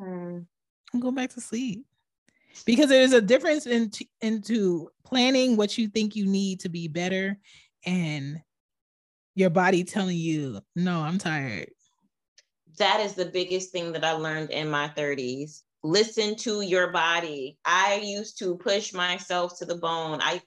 mm. 0.00 0.46
I'm 0.94 1.00
going 1.00 1.14
back 1.14 1.34
to 1.34 1.42
sleep. 1.42 1.84
Because 2.64 2.88
there's 2.88 3.12
a 3.12 3.20
difference 3.20 3.66
in 3.66 3.90
into 4.22 4.88
planning 5.04 5.58
what 5.58 5.76
you 5.76 5.88
think 5.88 6.16
you 6.16 6.24
need 6.24 6.60
to 6.60 6.70
be 6.70 6.88
better 6.88 7.38
and 7.84 8.40
your 9.34 9.50
body 9.50 9.84
telling 9.84 10.16
you, 10.16 10.60
no, 10.74 11.02
I'm 11.02 11.18
tired 11.18 11.68
that 12.78 13.00
is 13.00 13.14
the 13.14 13.26
biggest 13.26 13.70
thing 13.72 13.92
that 13.92 14.04
I 14.04 14.12
learned 14.12 14.50
in 14.50 14.70
my 14.70 14.88
30s. 14.96 15.62
Listen 15.84 16.34
to 16.36 16.60
your 16.60 16.90
body. 16.90 17.58
I 17.64 18.00
used 18.02 18.38
to 18.38 18.56
push 18.56 18.92
myself 18.92 19.58
to 19.58 19.64
the 19.64 19.76
bone. 19.76 20.20
I 20.20 20.42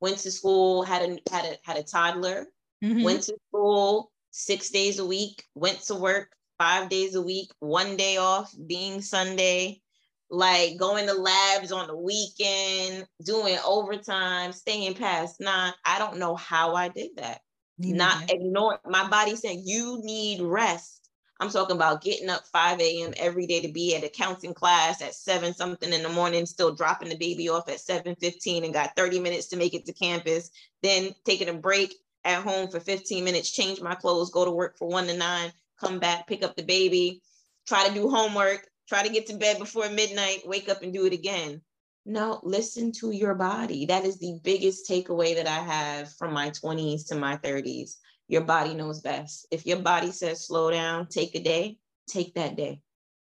went 0.00 0.18
to 0.18 0.30
school, 0.30 0.82
had 0.82 1.02
a 1.02 1.18
had 1.32 1.44
a 1.46 1.56
had 1.64 1.78
a 1.78 1.82
toddler, 1.82 2.46
mm-hmm. 2.82 3.02
went 3.02 3.22
to 3.22 3.36
school 3.48 4.12
six 4.30 4.70
days 4.70 4.98
a 4.98 5.06
week, 5.06 5.42
went 5.54 5.80
to 5.84 5.94
work 5.94 6.28
five 6.58 6.88
days 6.88 7.14
a 7.14 7.22
week, 7.22 7.50
one 7.60 7.96
day 7.96 8.18
off 8.18 8.54
being 8.66 9.00
Sunday, 9.00 9.80
like 10.28 10.76
going 10.76 11.06
to 11.06 11.14
labs 11.14 11.72
on 11.72 11.86
the 11.86 11.96
weekend, 11.96 13.06
doing 13.24 13.56
overtime, 13.66 14.52
staying 14.52 14.94
past 14.94 15.40
nine. 15.40 15.72
I 15.84 15.98
don't 15.98 16.18
know 16.18 16.34
how 16.34 16.74
I 16.74 16.88
did 16.88 17.12
that. 17.16 17.40
Not 17.78 18.30
ignore 18.30 18.78
my 18.86 19.08
body 19.08 19.34
saying 19.34 19.62
you 19.64 20.00
need 20.04 20.40
rest 20.42 21.03
I'm 21.40 21.50
talking 21.50 21.76
about 21.76 22.02
getting 22.02 22.30
up 22.30 22.46
5 22.46 22.80
a.m. 22.80 23.12
every 23.16 23.46
day 23.46 23.60
to 23.60 23.72
be 23.72 23.94
at 23.96 24.04
accounting 24.04 24.54
class 24.54 25.02
at 25.02 25.14
7 25.14 25.52
something 25.52 25.92
in 25.92 26.02
the 26.02 26.08
morning, 26.08 26.46
still 26.46 26.74
dropping 26.74 27.08
the 27.08 27.16
baby 27.16 27.48
off 27.48 27.68
at 27.68 27.80
7:15 27.80 28.64
and 28.64 28.72
got 28.72 28.96
30 28.96 29.18
minutes 29.20 29.46
to 29.48 29.56
make 29.56 29.74
it 29.74 29.84
to 29.86 29.92
campus, 29.92 30.50
then 30.82 31.14
taking 31.24 31.48
a 31.48 31.54
break 31.54 31.94
at 32.24 32.42
home 32.42 32.68
for 32.68 32.80
15 32.80 33.24
minutes, 33.24 33.50
change 33.50 33.80
my 33.80 33.94
clothes, 33.94 34.30
go 34.30 34.44
to 34.44 34.50
work 34.50 34.78
for 34.78 34.88
1 34.88 35.08
to 35.08 35.16
9, 35.16 35.52
come 35.78 35.98
back, 35.98 36.26
pick 36.26 36.42
up 36.42 36.56
the 36.56 36.62
baby, 36.62 37.20
try 37.66 37.86
to 37.86 37.94
do 37.94 38.08
homework, 38.08 38.68
try 38.88 39.02
to 39.02 39.12
get 39.12 39.26
to 39.26 39.36
bed 39.36 39.58
before 39.58 39.88
midnight, 39.90 40.46
wake 40.46 40.68
up 40.68 40.82
and 40.82 40.92
do 40.92 41.04
it 41.04 41.12
again. 41.12 41.60
No, 42.06 42.40
listen 42.42 42.92
to 43.00 43.10
your 43.10 43.34
body. 43.34 43.86
That 43.86 44.04
is 44.04 44.18
the 44.18 44.38
biggest 44.42 44.88
takeaway 44.88 45.34
that 45.34 45.46
I 45.46 45.58
have 45.58 46.12
from 46.12 46.32
my 46.32 46.50
20s 46.50 47.08
to 47.08 47.14
my 47.14 47.38
30s 47.38 47.96
your 48.28 48.42
body 48.42 48.74
knows 48.74 49.00
best. 49.00 49.46
If 49.50 49.66
your 49.66 49.80
body 49.80 50.10
says 50.10 50.46
slow 50.46 50.70
down, 50.70 51.06
take 51.08 51.34
a 51.34 51.42
day, 51.42 51.78
take 52.08 52.34
that 52.34 52.56
day. 52.56 52.80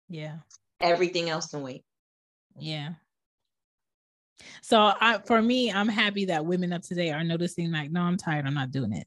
Yeah. 0.08 0.38
Everything 0.80 1.28
else 1.30 1.48
can 1.48 1.62
wait. 1.62 1.84
Yeah. 2.58 2.90
So 4.62 4.78
I 4.78 5.18
for 5.26 5.40
me, 5.40 5.72
I'm 5.72 5.88
happy 5.88 6.26
that 6.26 6.44
women 6.44 6.72
of 6.72 6.82
today 6.82 7.10
are 7.10 7.24
noticing 7.24 7.70
like, 7.70 7.90
no, 7.90 8.02
I'm 8.02 8.16
tired, 8.16 8.46
I'm 8.46 8.54
not 8.54 8.70
doing 8.70 8.92
it. 8.92 9.06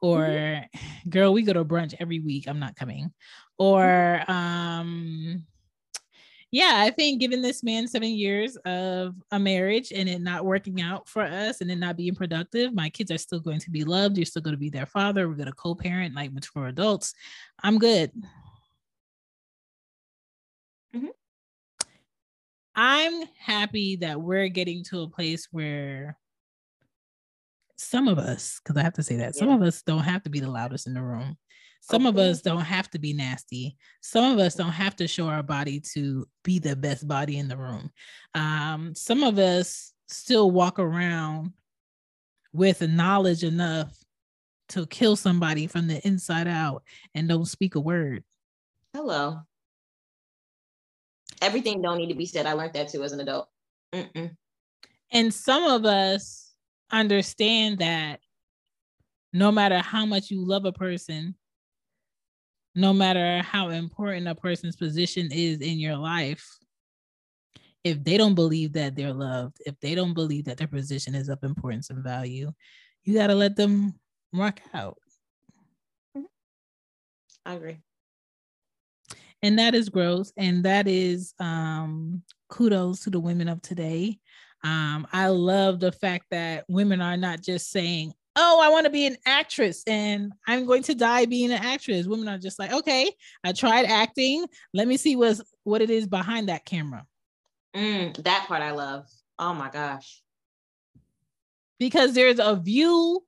Or 0.00 0.22
mm-hmm. 0.22 1.10
girl, 1.10 1.32
we 1.32 1.42
go 1.42 1.52
to 1.52 1.64
brunch 1.64 1.94
every 2.00 2.20
week, 2.20 2.48
I'm 2.48 2.58
not 2.58 2.76
coming. 2.76 3.12
Or 3.58 4.22
um 4.28 5.46
yeah, 6.52 6.74
I 6.76 6.90
think 6.90 7.18
given 7.18 7.40
this 7.40 7.62
man 7.62 7.88
seven 7.88 8.10
years 8.10 8.56
of 8.66 9.14
a 9.30 9.38
marriage 9.38 9.90
and 9.90 10.06
it 10.06 10.20
not 10.20 10.44
working 10.44 10.82
out 10.82 11.08
for 11.08 11.22
us 11.22 11.62
and 11.62 11.70
it 11.70 11.76
not 11.76 11.96
being 11.96 12.14
productive, 12.14 12.74
my 12.74 12.90
kids 12.90 13.10
are 13.10 13.16
still 13.16 13.40
going 13.40 13.60
to 13.60 13.70
be 13.70 13.84
loved. 13.84 14.18
You're 14.18 14.26
still 14.26 14.42
going 14.42 14.52
to 14.52 14.60
be 14.60 14.68
their 14.68 14.84
father. 14.84 15.26
We're 15.26 15.34
going 15.34 15.46
to 15.46 15.54
co 15.54 15.74
parent 15.74 16.14
like 16.14 16.30
mature 16.30 16.66
adults. 16.66 17.14
I'm 17.62 17.78
good. 17.78 18.12
Mm-hmm. 20.94 21.06
I'm 22.74 23.22
happy 23.38 23.96
that 23.96 24.20
we're 24.20 24.48
getting 24.48 24.84
to 24.84 25.00
a 25.00 25.08
place 25.08 25.48
where 25.52 26.18
some 27.76 28.08
of 28.08 28.18
us, 28.18 28.60
because 28.62 28.76
I 28.78 28.82
have 28.82 28.94
to 28.94 29.02
say 29.02 29.16
that, 29.16 29.34
yeah. 29.34 29.40
some 29.40 29.48
of 29.48 29.62
us 29.62 29.80
don't 29.80 30.04
have 30.04 30.22
to 30.24 30.30
be 30.30 30.40
the 30.40 30.50
loudest 30.50 30.86
in 30.86 30.92
the 30.92 31.02
room. 31.02 31.38
Some 31.82 32.06
okay. 32.06 32.10
of 32.10 32.30
us 32.30 32.42
don't 32.42 32.60
have 32.60 32.88
to 32.90 32.98
be 33.00 33.12
nasty. 33.12 33.76
Some 34.00 34.32
of 34.32 34.38
us 34.38 34.54
don't 34.54 34.70
have 34.70 34.94
to 34.96 35.08
show 35.08 35.26
our 35.26 35.42
body 35.42 35.80
to 35.94 36.26
be 36.44 36.60
the 36.60 36.76
best 36.76 37.08
body 37.08 37.38
in 37.38 37.48
the 37.48 37.56
room. 37.56 37.90
Um, 38.34 38.94
some 38.94 39.24
of 39.24 39.38
us 39.38 39.92
still 40.08 40.52
walk 40.52 40.78
around 40.78 41.52
with 42.52 42.88
knowledge 42.88 43.42
enough 43.42 43.92
to 44.68 44.86
kill 44.86 45.16
somebody 45.16 45.66
from 45.66 45.88
the 45.88 46.06
inside 46.06 46.46
out 46.46 46.84
and 47.16 47.28
don't 47.28 47.46
speak 47.46 47.74
a 47.74 47.80
word. 47.80 48.22
Hello. 48.94 49.40
Everything 51.40 51.82
don't 51.82 51.98
need 51.98 52.10
to 52.10 52.14
be 52.14 52.26
said. 52.26 52.46
I 52.46 52.52
learned 52.52 52.74
that 52.74 52.90
too 52.90 53.02
as 53.02 53.12
an 53.12 53.20
adult. 53.20 53.48
Mm-mm. 53.92 54.36
And 55.10 55.34
some 55.34 55.64
of 55.64 55.84
us 55.84 56.52
understand 56.92 57.78
that 57.78 58.20
no 59.32 59.50
matter 59.50 59.78
how 59.78 60.06
much 60.06 60.30
you 60.30 60.46
love 60.46 60.64
a 60.64 60.72
person, 60.72 61.34
no 62.74 62.92
matter 62.92 63.42
how 63.42 63.68
important 63.68 64.28
a 64.28 64.34
person's 64.34 64.76
position 64.76 65.30
is 65.30 65.60
in 65.60 65.78
your 65.78 65.96
life, 65.96 66.46
if 67.84 68.02
they 68.02 68.16
don't 68.16 68.34
believe 68.34 68.72
that 68.74 68.94
they're 68.94 69.12
loved, 69.12 69.58
if 69.66 69.78
they 69.80 69.94
don't 69.94 70.14
believe 70.14 70.44
that 70.44 70.56
their 70.56 70.68
position 70.68 71.14
is 71.14 71.28
of 71.28 71.42
importance 71.42 71.90
and 71.90 72.02
value, 72.02 72.52
you 73.04 73.14
got 73.14 73.26
to 73.26 73.34
let 73.34 73.56
them 73.56 73.94
rock 74.32 74.60
out. 74.72 74.98
Mm-hmm. 76.16 76.26
I 77.44 77.54
agree. 77.54 77.78
And 79.42 79.58
that 79.58 79.74
is 79.74 79.88
gross. 79.88 80.32
And 80.36 80.64
that 80.64 80.86
is 80.86 81.34
um, 81.40 82.22
kudos 82.48 83.00
to 83.00 83.10
the 83.10 83.20
women 83.20 83.48
of 83.48 83.60
today. 83.60 84.18
Um, 84.62 85.08
I 85.12 85.26
love 85.26 85.80
the 85.80 85.90
fact 85.90 86.26
that 86.30 86.64
women 86.68 87.00
are 87.00 87.16
not 87.16 87.42
just 87.42 87.70
saying, 87.70 88.12
oh, 88.36 88.60
I 88.62 88.70
want 88.70 88.84
to 88.84 88.90
be 88.90 89.06
an 89.06 89.16
actress 89.26 89.82
and 89.86 90.32
I'm 90.46 90.66
going 90.66 90.82
to 90.84 90.94
die 90.94 91.26
being 91.26 91.52
an 91.52 91.62
actress. 91.62 92.06
Women 92.06 92.28
are 92.28 92.38
just 92.38 92.58
like, 92.58 92.72
okay, 92.72 93.10
I 93.44 93.52
tried 93.52 93.84
acting. 93.84 94.46
Let 94.72 94.88
me 94.88 94.96
see 94.96 95.16
what's 95.16 95.42
what 95.64 95.82
it 95.82 95.90
is 95.90 96.06
behind 96.06 96.48
that 96.48 96.64
camera. 96.64 97.06
Mm, 97.76 98.22
that 98.24 98.46
part 98.48 98.62
I 98.62 98.72
love. 98.72 99.06
Oh 99.38 99.54
my 99.54 99.70
gosh. 99.70 100.22
Because 101.78 102.14
there's 102.14 102.38
a 102.38 102.56
view, 102.56 103.22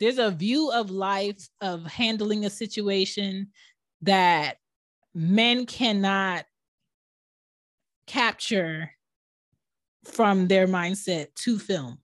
there's 0.00 0.18
a 0.18 0.30
view 0.30 0.70
of 0.72 0.90
life 0.90 1.48
of 1.60 1.84
handling 1.86 2.44
a 2.44 2.50
situation 2.50 3.48
that 4.02 4.56
men 5.14 5.64
cannot 5.64 6.44
capture 8.06 8.90
from 10.04 10.48
their 10.48 10.66
mindset 10.66 11.34
to 11.34 11.58
film 11.58 11.98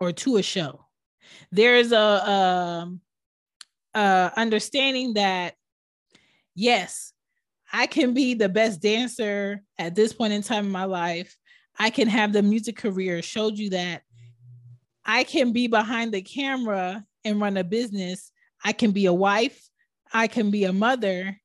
or 0.00 0.12
to 0.12 0.38
a 0.38 0.42
show 0.42 0.85
there's 1.50 1.92
a, 1.92 1.96
a, 1.96 2.80
um, 2.82 3.00
a 3.94 4.32
understanding 4.36 5.14
that 5.14 5.54
yes, 6.54 7.12
I 7.72 7.86
can 7.86 8.14
be 8.14 8.34
the 8.34 8.48
best 8.48 8.80
dancer 8.80 9.62
at 9.78 9.94
this 9.94 10.12
point 10.12 10.32
in 10.32 10.42
time 10.42 10.66
in 10.66 10.72
my 10.72 10.84
life. 10.84 11.36
I 11.78 11.90
can 11.90 12.08
have 12.08 12.32
the 12.32 12.42
music 12.42 12.76
career. 12.76 13.22
Showed 13.22 13.58
you 13.58 13.70
that 13.70 14.02
I 15.04 15.24
can 15.24 15.52
be 15.52 15.66
behind 15.66 16.12
the 16.12 16.22
camera 16.22 17.04
and 17.24 17.40
run 17.40 17.56
a 17.56 17.64
business. 17.64 18.32
I 18.64 18.72
can 18.72 18.92
be 18.92 19.06
a 19.06 19.12
wife. 19.12 19.60
I 20.12 20.26
can 20.26 20.50
be 20.50 20.64
a 20.64 20.72
mother. 20.72 21.38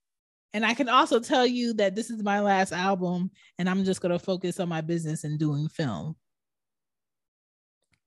And 0.54 0.66
I 0.66 0.74
can 0.74 0.90
also 0.90 1.20
tell 1.20 1.46
you 1.46 1.74
that 1.76 1.96
this 1.96 2.10
is 2.10 2.24
my 2.24 2.40
last 2.40 2.74
album 2.74 3.32
and 3.58 3.70
I'm 3.70 3.84
just 3.84 4.02
going 4.02 4.12
to 4.12 4.20
focus 4.20 4.60
on 4.60 4.70
my 4.70 4.82
business 4.82 5.24
and 5.24 5.40
doing 5.40 5.70
film. 5.70 6.16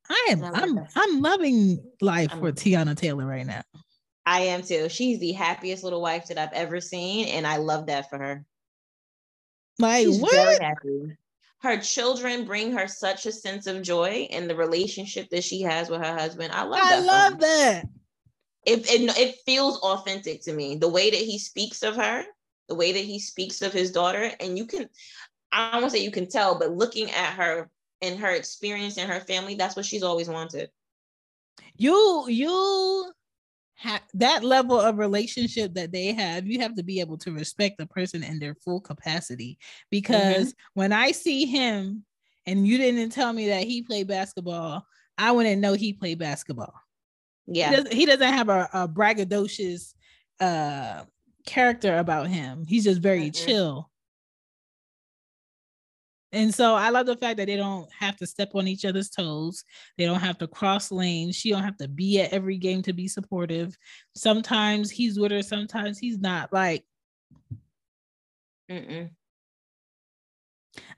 I 0.08 0.26
am 0.30 0.44
I'm 0.44 0.86
I'm 0.96 1.20
loving 1.20 1.82
life 2.00 2.30
for 2.32 2.52
Teyana 2.52 2.96
Taylor 2.96 3.26
right 3.26 3.46
now. 3.46 3.62
I 4.26 4.40
am 4.40 4.62
too. 4.62 4.88
She's 4.88 5.18
the 5.18 5.32
happiest 5.32 5.84
little 5.84 6.00
wife 6.00 6.26
that 6.26 6.38
I've 6.38 6.52
ever 6.52 6.80
seen 6.80 7.28
and 7.28 7.46
I 7.46 7.56
love 7.56 7.86
that 7.86 8.08
for 8.10 8.18
her. 8.18 8.44
Like 9.78 10.06
She's 10.06 10.20
what? 10.20 10.60
Her 11.60 11.78
children 11.78 12.44
bring 12.44 12.72
her 12.72 12.86
such 12.86 13.24
a 13.24 13.32
sense 13.32 13.66
of 13.66 13.82
joy 13.82 14.28
in 14.30 14.48
the 14.48 14.56
relationship 14.56 15.30
that 15.30 15.44
she 15.44 15.62
has 15.62 15.88
with 15.88 16.02
her 16.02 16.14
husband. 16.14 16.52
I 16.52 16.64
love 16.64 16.80
I 16.82 16.90
that. 16.90 17.02
I 17.02 17.06
love 17.06 17.40
that. 17.40 17.84
It, 18.66 18.90
it 18.90 19.18
it 19.18 19.36
feels 19.46 19.78
authentic 19.80 20.42
to 20.42 20.52
me. 20.52 20.76
The 20.76 20.88
way 20.88 21.10
that 21.10 21.16
he 21.16 21.38
speaks 21.38 21.82
of 21.82 21.96
her, 21.96 22.24
the 22.68 22.74
way 22.74 22.92
that 22.92 23.04
he 23.04 23.18
speaks 23.18 23.62
of 23.62 23.72
his 23.72 23.92
daughter, 23.92 24.30
and 24.40 24.56
you 24.58 24.66
can 24.66 24.88
I 25.52 25.72
don't 25.72 25.82
want 25.82 25.92
to 25.92 25.98
say 25.98 26.04
you 26.04 26.10
can 26.10 26.28
tell, 26.28 26.58
but 26.58 26.72
looking 26.72 27.10
at 27.10 27.34
her 27.34 27.70
and 28.04 28.20
her 28.20 28.30
experience 28.30 28.98
and 28.98 29.10
her 29.10 29.20
family, 29.20 29.54
that's 29.54 29.76
what 29.76 29.84
she's 29.84 30.02
always 30.02 30.28
wanted. 30.28 30.70
You 31.76 32.26
you 32.28 33.12
have 33.76 34.02
that 34.14 34.44
level 34.44 34.78
of 34.78 34.98
relationship 34.98 35.74
that 35.74 35.92
they 35.92 36.12
have, 36.12 36.46
you 36.46 36.60
have 36.60 36.76
to 36.76 36.82
be 36.82 37.00
able 37.00 37.18
to 37.18 37.32
respect 37.32 37.78
the 37.78 37.86
person 37.86 38.22
in 38.22 38.38
their 38.38 38.54
full 38.54 38.80
capacity. 38.80 39.58
Because 39.90 40.48
mm-hmm. 40.48 40.80
when 40.80 40.92
I 40.92 41.10
see 41.10 41.44
him 41.46 42.04
and 42.46 42.66
you 42.66 42.78
didn't 42.78 43.10
tell 43.10 43.32
me 43.32 43.48
that 43.48 43.64
he 43.64 43.82
played 43.82 44.06
basketball, 44.06 44.86
I 45.18 45.32
wouldn't 45.32 45.60
know 45.60 45.74
he 45.74 45.92
played 45.92 46.18
basketball. 46.18 46.74
Yeah. 47.46 47.70
He 47.70 47.76
doesn't, 47.76 47.92
he 47.92 48.06
doesn't 48.06 48.32
have 48.32 48.48
a, 48.48 48.68
a 48.72 48.88
braggadocious 48.88 49.94
uh 50.40 51.04
character 51.46 51.98
about 51.98 52.28
him. 52.28 52.64
He's 52.66 52.84
just 52.84 53.00
very 53.00 53.30
mm-hmm. 53.30 53.46
chill. 53.46 53.90
And 56.34 56.52
so 56.52 56.74
I 56.74 56.90
love 56.90 57.06
the 57.06 57.16
fact 57.16 57.36
that 57.36 57.46
they 57.46 57.56
don't 57.56 57.88
have 57.92 58.16
to 58.16 58.26
step 58.26 58.50
on 58.54 58.66
each 58.66 58.84
other's 58.84 59.08
toes. 59.08 59.64
They 59.96 60.04
don't 60.04 60.20
have 60.20 60.38
to 60.38 60.48
cross 60.48 60.90
lanes. 60.90 61.36
She 61.36 61.50
don't 61.50 61.62
have 61.62 61.76
to 61.78 61.88
be 61.88 62.20
at 62.20 62.32
every 62.32 62.58
game 62.58 62.82
to 62.82 62.92
be 62.92 63.06
supportive. 63.06 63.76
Sometimes 64.16 64.90
he's 64.90 65.18
with 65.18 65.30
her, 65.30 65.42
sometimes 65.42 65.98
he's 65.98 66.18
not. 66.18 66.52
Like, 66.52 66.84
Mm-mm. 68.70 69.10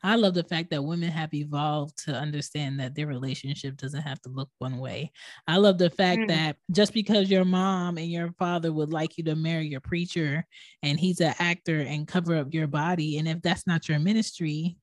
I 0.02 0.14
love 0.14 0.32
the 0.32 0.44
fact 0.44 0.70
that 0.70 0.84
women 0.84 1.10
have 1.10 1.34
evolved 1.34 2.04
to 2.04 2.12
understand 2.14 2.80
that 2.80 2.94
their 2.94 3.06
relationship 3.06 3.76
doesn't 3.76 4.02
have 4.02 4.20
to 4.22 4.30
look 4.30 4.48
one 4.58 4.78
way. 4.78 5.12
I 5.46 5.56
love 5.58 5.76
the 5.76 5.90
fact 5.90 6.22
mm. 6.22 6.28
that 6.28 6.56
just 6.70 6.94
because 6.94 7.30
your 7.30 7.44
mom 7.44 7.98
and 7.98 8.10
your 8.10 8.32
father 8.38 8.72
would 8.72 8.90
like 8.90 9.18
you 9.18 9.24
to 9.24 9.36
marry 9.36 9.66
your 9.66 9.80
preacher 9.80 10.46
and 10.82 10.98
he's 10.98 11.20
an 11.20 11.34
actor 11.38 11.80
and 11.80 12.08
cover 12.08 12.36
up 12.36 12.54
your 12.54 12.68
body, 12.68 13.18
and 13.18 13.28
if 13.28 13.42
that's 13.42 13.66
not 13.66 13.88
your 13.88 13.98
ministry, 13.98 14.78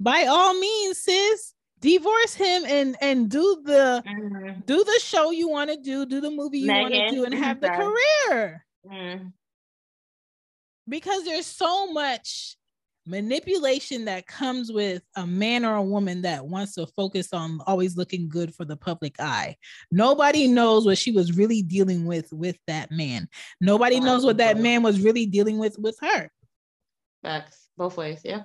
by 0.00 0.24
all 0.24 0.54
means, 0.58 0.98
sis, 0.98 1.54
divorce 1.80 2.34
him 2.34 2.64
and 2.66 2.96
and 3.00 3.28
do 3.28 3.60
the 3.64 4.02
mm-hmm. 4.06 4.60
do 4.66 4.82
the 4.82 5.00
show 5.02 5.30
you 5.30 5.48
want 5.48 5.70
to 5.70 5.76
do, 5.76 6.06
do 6.06 6.20
the 6.20 6.30
movie 6.30 6.60
you 6.60 6.72
want 6.72 6.94
to 6.94 7.10
do, 7.10 7.24
and 7.24 7.34
have 7.34 7.60
the 7.60 7.68
career. 7.68 8.64
Mm. 8.90 9.32
Because 10.88 11.24
there's 11.24 11.46
so 11.46 11.92
much 11.92 12.56
manipulation 13.06 14.04
that 14.04 14.26
comes 14.26 14.72
with 14.72 15.02
a 15.16 15.26
man 15.26 15.64
or 15.64 15.74
a 15.74 15.82
woman 15.82 16.22
that 16.22 16.46
wants 16.46 16.74
to 16.74 16.86
focus 16.86 17.32
on 17.32 17.60
always 17.66 17.96
looking 17.96 18.28
good 18.28 18.54
for 18.54 18.64
the 18.64 18.76
public 18.76 19.16
eye. 19.20 19.56
Nobody 19.90 20.46
knows 20.46 20.84
what 20.84 20.98
she 20.98 21.10
was 21.10 21.36
really 21.36 21.62
dealing 21.62 22.06
with 22.06 22.32
with 22.32 22.56
that 22.66 22.90
man. 22.90 23.28
Nobody 23.60 24.00
knows 24.00 24.24
what 24.24 24.38
that 24.38 24.58
man 24.58 24.82
was 24.82 25.00
really 25.00 25.26
dealing 25.26 25.58
with 25.58 25.76
with 25.78 25.98
her. 26.00 26.30
Facts, 27.22 27.68
both 27.76 27.96
ways, 27.96 28.20
yeah. 28.24 28.42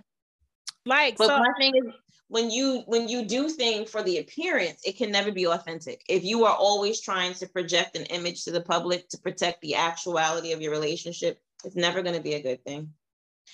Like, 0.88 1.17
but 1.17 1.27
so- 1.27 1.39
my 1.39 1.53
thing 1.59 1.75
is, 1.75 1.93
when 2.29 2.49
you 2.49 2.83
when 2.88 3.07
you 3.07 3.25
do 3.25 3.49
things 3.49 3.89
for 3.89 4.03
the 4.03 4.17
appearance, 4.17 4.81
it 4.85 4.97
can 4.97 5.11
never 5.11 5.31
be 5.31 5.47
authentic. 5.47 6.01
If 6.09 6.23
you 6.23 6.45
are 6.45 6.55
always 6.55 6.99
trying 6.99 7.33
to 7.35 7.47
project 7.47 7.95
an 7.95 8.03
image 8.05 8.43
to 8.43 8.51
the 8.51 8.61
public 8.61 9.07
to 9.09 9.17
protect 9.17 9.61
the 9.61 9.75
actuality 9.75 10.51
of 10.51 10.61
your 10.61 10.71
relationship, 10.71 11.39
it's 11.63 11.75
never 11.75 12.01
going 12.01 12.15
to 12.15 12.21
be 12.21 12.33
a 12.33 12.41
good 12.41 12.63
thing. 12.65 12.91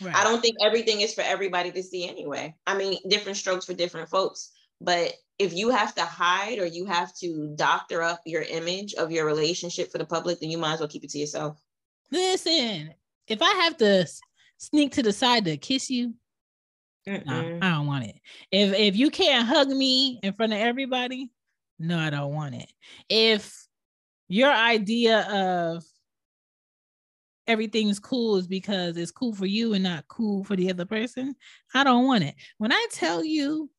Right. 0.01 0.15
I 0.15 0.23
don't 0.23 0.41
think 0.41 0.57
everything 0.59 1.01
is 1.01 1.13
for 1.13 1.21
everybody 1.21 1.71
to 1.71 1.84
see 1.84 2.09
anyway. 2.09 2.55
I 2.65 2.75
mean, 2.75 2.97
different 3.07 3.38
strokes 3.38 3.65
for 3.65 3.73
different 3.73 4.09
folks. 4.09 4.51
But 4.81 5.13
if 5.38 5.53
you 5.53 5.69
have 5.69 5.93
to 5.95 6.03
hide 6.03 6.57
or 6.57 6.65
you 6.65 6.86
have 6.86 7.15
to 7.17 7.53
doctor 7.55 8.01
up 8.01 8.21
your 8.25 8.41
image 8.41 8.95
of 8.95 9.11
your 9.11 9.25
relationship 9.25 9.91
for 9.91 9.99
the 9.99 10.05
public, 10.05 10.39
then 10.39 10.49
you 10.49 10.57
might 10.57 10.73
as 10.73 10.79
well 10.79 10.89
keep 10.89 11.03
it 11.03 11.11
to 11.11 11.19
yourself. 11.19 11.61
Listen, 12.11 12.93
if 13.27 13.41
I 13.41 13.51
have 13.63 13.77
to 13.77 14.07
sneak 14.57 14.93
to 14.93 15.03
the 15.03 15.13
side 15.13 15.45
to 15.45 15.57
kiss 15.57 15.91
you, 15.91 16.15
I 17.08 17.70
don't 17.72 17.88
want 17.88 18.06
it. 18.06 18.16
If 18.51 18.74
if 18.74 18.95
you 18.95 19.10
can't 19.10 19.47
hug 19.47 19.68
me 19.68 20.20
in 20.24 20.34
front 20.34 20.54
of 20.54 20.60
everybody, 20.60 21.30
no, 21.80 21.97
I 21.99 22.10
don't 22.10 22.34
want 22.34 22.56
it. 22.56 22.72
If 23.10 23.68
your 24.28 24.51
idea 24.51 25.22
of 25.30 25.84
everything's 27.45 27.99
cool 27.99 28.38
is 28.38 28.47
because 28.47 28.95
it's 28.95 29.12
cool 29.12 29.34
for 29.34 29.45
you 29.45 29.74
and 29.74 29.84
not 29.84 30.08
cool 30.08 30.43
for 30.43 30.56
the 30.56 30.70
other 30.70 30.86
person, 30.86 31.36
I 31.74 31.84
don't 31.84 32.06
want 32.06 32.24
it. 32.24 32.36
When 32.58 32.72
I 32.72 32.88
tell 32.91 33.24
you 33.24 33.70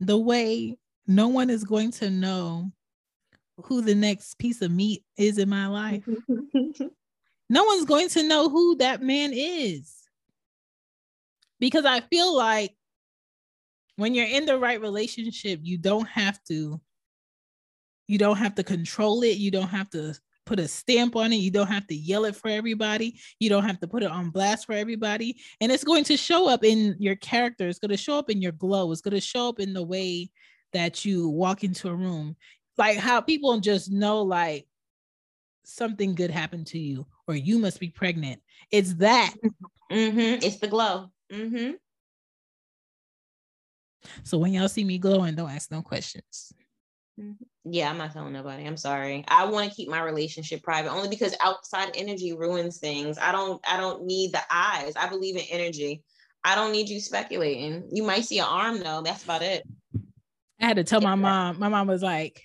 the 0.00 0.18
way 0.18 0.76
no 1.06 1.28
one 1.28 1.50
is 1.50 1.64
going 1.64 1.90
to 1.92 2.08
know 2.08 2.72
who 3.64 3.82
the 3.82 3.94
next 3.94 4.38
piece 4.38 4.62
of 4.62 4.70
meat 4.70 5.04
is 5.18 5.36
in 5.36 5.50
my 5.50 5.66
life, 5.66 6.08
no 7.50 7.64
one's 7.64 7.84
going 7.84 8.08
to 8.10 8.26
know 8.26 8.48
who 8.48 8.76
that 8.76 9.02
man 9.02 9.32
is 9.34 10.01
because 11.62 11.84
I 11.84 12.00
feel 12.00 12.36
like 12.36 12.74
when 13.94 14.14
you're 14.14 14.26
in 14.26 14.46
the 14.46 14.58
right 14.58 14.80
relationship, 14.80 15.60
you 15.62 15.78
don't 15.78 16.08
have 16.08 16.42
to 16.48 16.80
you 18.08 18.18
don't 18.18 18.36
have 18.36 18.56
to 18.56 18.64
control 18.64 19.22
it, 19.22 19.38
you 19.38 19.52
don't 19.52 19.68
have 19.68 19.88
to 19.90 20.12
put 20.44 20.58
a 20.58 20.66
stamp 20.66 21.14
on 21.14 21.32
it, 21.32 21.36
you 21.36 21.52
don't 21.52 21.68
have 21.68 21.86
to 21.86 21.94
yell 21.94 22.24
it 22.24 22.34
for 22.34 22.48
everybody, 22.48 23.16
you 23.38 23.48
don't 23.48 23.62
have 23.62 23.78
to 23.78 23.86
put 23.86 24.02
it 24.02 24.10
on 24.10 24.30
blast 24.30 24.66
for 24.66 24.72
everybody, 24.72 25.36
and 25.60 25.70
it's 25.70 25.84
going 25.84 26.02
to 26.02 26.16
show 26.16 26.48
up 26.48 26.64
in 26.64 26.96
your 26.98 27.14
character, 27.14 27.68
it's 27.68 27.78
going 27.78 27.92
to 27.92 27.96
show 27.96 28.18
up 28.18 28.28
in 28.28 28.42
your 28.42 28.50
glow, 28.50 28.90
it's 28.90 29.00
going 29.00 29.14
to 29.14 29.20
show 29.20 29.48
up 29.48 29.60
in 29.60 29.72
the 29.72 29.84
way 29.84 30.28
that 30.72 31.04
you 31.04 31.28
walk 31.28 31.62
into 31.62 31.88
a 31.88 31.94
room. 31.94 32.34
Like 32.76 32.98
how 32.98 33.20
people 33.20 33.60
just 33.60 33.88
know 33.92 34.22
like 34.22 34.66
something 35.64 36.16
good 36.16 36.32
happened 36.32 36.66
to 36.68 36.78
you 36.80 37.06
or 37.28 37.36
you 37.36 37.60
must 37.60 37.78
be 37.78 37.90
pregnant. 37.90 38.42
It's 38.72 38.94
that. 38.94 39.34
Mm-hmm. 39.92 40.44
It's 40.44 40.58
the 40.58 40.66
glow. 40.66 41.12
Mm-hmm. 41.32 41.72
So 44.24 44.38
when 44.38 44.52
y'all 44.52 44.68
see 44.68 44.84
me 44.84 44.98
glowing, 44.98 45.34
don't 45.34 45.50
ask 45.50 45.70
no 45.70 45.82
questions. 45.82 46.52
Mm-hmm. 47.18 47.72
Yeah, 47.72 47.90
I'm 47.90 47.98
not 47.98 48.12
telling 48.12 48.32
nobody. 48.32 48.66
I'm 48.66 48.76
sorry. 48.76 49.24
I 49.28 49.44
want 49.46 49.68
to 49.68 49.74
keep 49.74 49.88
my 49.88 50.02
relationship 50.02 50.62
private 50.62 50.90
only 50.90 51.08
because 51.08 51.36
outside 51.40 51.92
energy 51.94 52.32
ruins 52.32 52.78
things. 52.78 53.18
I 53.18 53.32
don't 53.32 53.64
I 53.68 53.76
don't 53.76 54.04
need 54.04 54.32
the 54.32 54.42
eyes. 54.50 54.94
I 54.96 55.08
believe 55.08 55.36
in 55.36 55.44
energy. 55.50 56.02
I 56.44 56.54
don't 56.54 56.72
need 56.72 56.88
you 56.88 57.00
speculating. 57.00 57.88
You 57.92 58.02
might 58.02 58.24
see 58.24 58.40
an 58.40 58.46
arm 58.46 58.80
though. 58.80 59.02
That's 59.02 59.22
about 59.22 59.42
it. 59.42 59.62
I 60.60 60.66
had 60.66 60.76
to 60.76 60.84
tell 60.84 61.00
my 61.00 61.14
mom. 61.14 61.58
My 61.58 61.68
mom 61.68 61.86
was 61.86 62.02
like, 62.02 62.42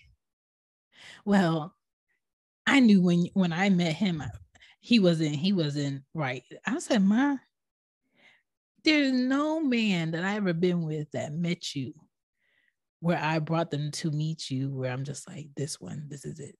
"Well, 1.26 1.74
I 2.68 2.80
knew 2.80 3.02
when 3.02 3.28
when 3.34 3.54
I 3.54 3.70
met 3.70 3.94
him, 3.94 4.24
he 4.80 5.00
wasn't 5.00 5.36
he 5.36 5.54
wasn't 5.54 6.04
right." 6.14 6.44
I 6.66 6.78
said, 6.80 7.04
"Ma, 7.04 7.38
there's 8.88 9.12
no 9.12 9.60
man 9.60 10.12
that 10.12 10.24
I 10.24 10.36
ever 10.36 10.54
been 10.54 10.82
with 10.82 11.12
that 11.12 11.34
met 11.34 11.76
you 11.76 11.94
where 13.02 13.20
I 13.22 13.40
brought 13.40 13.70
them 13.70 13.92
to 13.92 14.12
meet 14.12 14.50
you 14.50 14.70
where 14.70 14.92
I'm 14.92 15.04
just 15.04 15.28
like, 15.28 15.48
this 15.58 15.80
one, 15.80 16.06
this 16.08 16.24
is 16.24 16.40
it. 16.40 16.56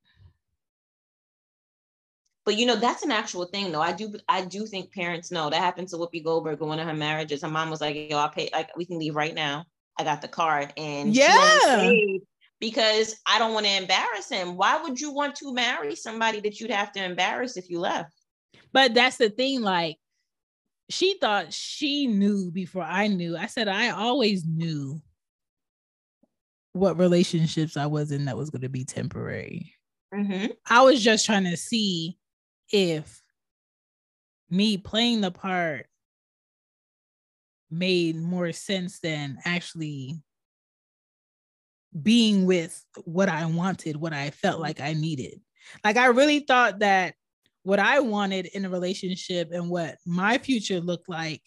But 2.46 2.58
you 2.58 2.66
know, 2.66 2.76
that's 2.76 3.04
an 3.04 3.12
actual 3.12 3.46
thing 3.46 3.72
though. 3.72 3.82
I 3.82 3.94
do 3.94 4.14
I 4.28 4.44
do 4.44 4.66
think 4.66 4.94
parents 4.94 5.32
know 5.32 5.50
that 5.50 5.62
happened 5.62 5.88
to 5.90 5.98
Whoopi 5.98 6.24
Goldberg 6.24 6.62
in 6.62 6.68
one 6.68 6.80
of 6.80 6.88
her 6.88 6.94
marriages. 6.94 7.42
Her 7.42 7.50
mom 7.50 7.70
was 7.70 7.82
like, 7.82 7.96
yo, 7.96 8.18
I'll 8.18 8.30
pay 8.30 8.50
like 8.54 8.76
we 8.76 8.86
can 8.86 9.00
leave 9.00 9.16
right 9.16 9.34
now. 9.34 9.66
I 9.98 10.04
got 10.04 10.22
the 10.22 10.28
card. 10.28 10.74
And 10.78 11.14
yeah. 11.16 11.90
because 12.60 13.16
I 13.26 13.40
don't 13.40 13.54
want 13.54 13.66
to 13.66 13.78
embarrass 13.78 14.30
him. 14.30 14.56
Why 14.56 14.82
would 14.82 15.00
you 15.00 15.14
want 15.14 15.36
to 15.38 15.54
marry 15.54 15.96
somebody 15.96 16.40
that 16.42 16.60
you'd 16.60 16.72
have 16.72 16.92
to 16.94 17.04
embarrass 17.04 17.58
if 17.58 17.70
you 17.70 17.80
left? 17.80 18.14
But 18.74 18.94
that's 18.94 19.18
the 19.18 19.30
thing, 19.30 19.62
like 19.62 19.98
she 20.90 21.18
thought 21.20 21.54
she 21.54 22.08
knew 22.08 22.52
before 22.52 22.84
I 22.84 23.08
knew. 23.08 23.38
I 23.38 23.48
said 23.48 23.68
I 23.68 23.90
always 23.90 24.46
knew 24.46 25.02
what 26.74 26.98
relationships 26.98 27.76
I 27.76 27.88
was 27.88 28.12
in 28.12 28.26
that 28.26 28.38
was 28.38 28.50
going 28.50 28.62
to 28.62 28.70
be 28.70 28.86
temporary. 28.86 29.74
Mm-hmm. 30.14 30.48
I 30.70 30.82
was 30.84 31.04
just 31.04 31.26
trying 31.26 31.46
to 31.46 31.58
see 31.58 32.18
if 32.72 33.22
me 34.50 34.78
playing 34.78 35.22
the 35.22 35.32
part 35.32 35.88
made 37.70 38.16
more 38.16 38.52
sense 38.54 39.00
than 39.00 39.38
actually 39.44 40.16
being 42.02 42.46
with 42.46 42.82
what 43.04 43.28
I 43.28 43.46
wanted, 43.46 43.98
what 43.98 44.14
I 44.14 44.30
felt 44.30 44.62
like 44.62 44.80
I 44.80 44.94
needed. 44.94 45.42
Like 45.84 45.98
I 45.98 46.08
really 46.08 46.40
thought 46.40 46.80
that 46.80 47.16
what 47.68 47.80
I 47.80 48.00
wanted 48.00 48.46
in 48.46 48.64
a 48.64 48.70
relationship 48.70 49.52
and 49.52 49.70
what 49.70 49.98
my 50.06 50.38
future 50.38 50.80
looked 50.80 51.10
like, 51.10 51.42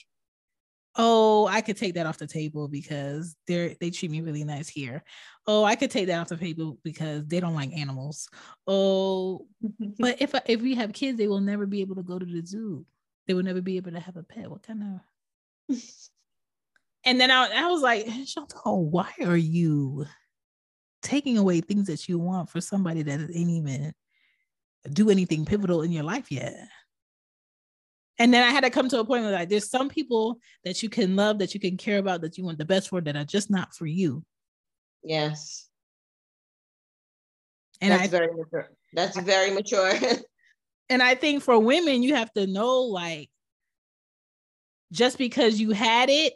oh, 0.97 1.47
I 1.47 1.63
could 1.63 1.79
take 1.79 1.95
that 1.95 2.05
off 2.05 2.19
the 2.19 2.27
table 2.27 2.69
because 2.69 3.35
they're 3.47 3.75
they 3.81 3.89
treat 3.89 4.11
me 4.11 4.21
really 4.21 4.45
nice 4.45 4.69
here. 4.69 5.03
Oh, 5.47 5.65
I 5.65 5.77
could 5.77 5.91
take 5.91 6.09
that 6.09 6.21
off 6.21 6.29
the 6.29 6.37
table 6.37 6.79
because 6.85 7.27
they 7.27 7.41
don't 7.41 7.55
like 7.55 7.73
animals. 7.73 8.29
Oh, 8.67 9.47
but 9.99 10.21
if 10.21 10.35
I, 10.35 10.43
if 10.45 10.61
we 10.61 10.75
have 10.75 10.93
kids, 10.93 11.17
they 11.17 11.27
will 11.27 11.41
never 11.41 11.65
be 11.65 11.81
able 11.81 11.95
to 11.95 12.03
go 12.03 12.19
to 12.19 12.27
the 12.27 12.45
zoo. 12.45 12.85
They 13.27 13.33
will 13.33 13.43
never 13.43 13.63
be 13.63 13.79
able 13.79 13.93
to 13.93 14.01
have 14.01 14.19
a 14.19 14.23
pet. 14.23 14.51
What 14.51 14.63
kind 14.63 15.01
of? 15.71 15.79
and 17.07 17.19
then 17.19 17.31
I, 17.31 17.49
I 17.65 17.69
was 17.69 17.81
like, 17.81 18.07
Chantal, 18.27 18.91
why 18.91 19.09
are 19.25 19.39
you 19.39 20.05
taking 21.01 21.39
away 21.39 21.63
things 21.63 21.87
that 21.87 22.11
you 22.11 22.19
want 22.19 22.51
for 22.51 22.61
somebody 22.61 23.01
that 23.05 23.21
ain't 23.21 23.51
even 23.51 23.95
do 24.89 25.11
anything 25.11 25.45
pivotal 25.45 25.83
in 25.83 25.93
your 25.93 26.05
life 26.05 26.31
yet. 26.31 26.57
And 28.19 28.35
then 28.35 28.43
I 28.43 28.51
had 28.51 28.65
to 28.65 28.71
come 28.71 28.89
to 28.91 29.01
a 29.01 29.05
point 29.05 29.23
where 29.25 29.33
like 29.33 29.49
there's 29.49 29.71
some 29.71 29.89
people 29.89 30.39
that 30.65 30.83
you 30.83 30.91
can 30.91 31.17
love, 31.17 31.39
that 31.39 31.55
you 31.55 31.61
can 31.61 31.77
care 31.77 31.99
about, 31.99 32.21
that 32.21 32.37
you 32.37 32.45
want 32.45 32.59
the 32.59 32.65
best 32.65 32.89
for, 32.89 33.01
that 33.01 33.17
are 33.17 33.25
just 33.25 33.51
not 33.51 33.75
for 33.75 33.87
you. 33.87 34.23
Yes. 35.03 35.69
And 37.81 37.93
That's 37.93 38.05
I 38.05 38.07
very 38.09 38.29
mature. 38.35 38.71
That's 38.93 39.19
very 39.19 39.51
mature. 39.53 39.93
and 40.91 41.03
I 41.03 41.15
think 41.15 41.43
for 41.43 41.59
women, 41.59 42.03
you 42.03 42.15
have 42.15 42.33
to 42.35 42.47
know 42.47 42.81
like 42.83 43.31
just 44.93 45.17
because 45.17 45.59
you 45.59 45.71
had 45.71 46.11
it 46.11 46.35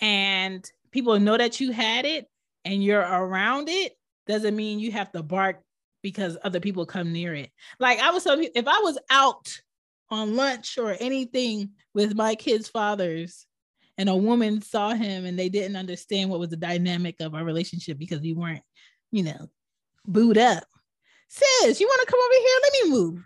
and 0.00 0.64
people 0.92 1.18
know 1.18 1.36
that 1.36 1.60
you 1.60 1.72
had 1.72 2.04
it 2.04 2.26
and 2.64 2.82
you're 2.82 3.00
around 3.00 3.68
it 3.68 3.92
doesn't 4.26 4.54
mean 4.54 4.78
you 4.78 4.92
have 4.92 5.10
to 5.12 5.22
bark 5.22 5.62
because 6.02 6.38
other 6.44 6.60
people 6.60 6.86
come 6.86 7.12
near 7.12 7.34
it. 7.34 7.50
Like 7.78 7.98
I 8.00 8.10
was 8.10 8.24
telling 8.24 8.44
you, 8.44 8.50
if 8.54 8.66
I 8.66 8.80
was 8.80 8.98
out 9.10 9.60
on 10.10 10.36
lunch 10.36 10.78
or 10.78 10.96
anything 11.00 11.70
with 11.94 12.14
my 12.14 12.34
kids' 12.34 12.68
fathers 12.68 13.46
and 13.96 14.08
a 14.08 14.16
woman 14.16 14.62
saw 14.62 14.94
him 14.94 15.24
and 15.24 15.38
they 15.38 15.48
didn't 15.48 15.76
understand 15.76 16.30
what 16.30 16.40
was 16.40 16.50
the 16.50 16.56
dynamic 16.56 17.20
of 17.20 17.34
our 17.34 17.44
relationship 17.44 17.98
because 17.98 18.20
we 18.20 18.32
weren't, 18.32 18.62
you 19.10 19.24
know, 19.24 19.48
booed 20.06 20.38
up. 20.38 20.64
Sis, 21.28 21.80
you 21.80 21.86
want 21.86 22.00
to 22.00 22.10
come 22.10 22.20
over 22.24 22.34
here? 22.40 22.58
Let 22.62 22.72
me 22.72 22.90
move. 22.90 23.24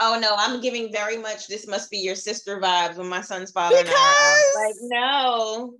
Oh 0.00 0.18
no, 0.20 0.34
I'm 0.36 0.60
giving 0.60 0.92
very 0.92 1.16
much 1.16 1.46
this 1.46 1.68
must 1.68 1.90
be 1.90 1.98
your 1.98 2.16
sister 2.16 2.60
vibes 2.60 2.96
when 2.96 3.08
my 3.08 3.20
son's 3.20 3.52
father 3.52 3.76
and 3.76 3.88
I 3.88 4.52
like, 4.56 4.74
no. 4.82 5.74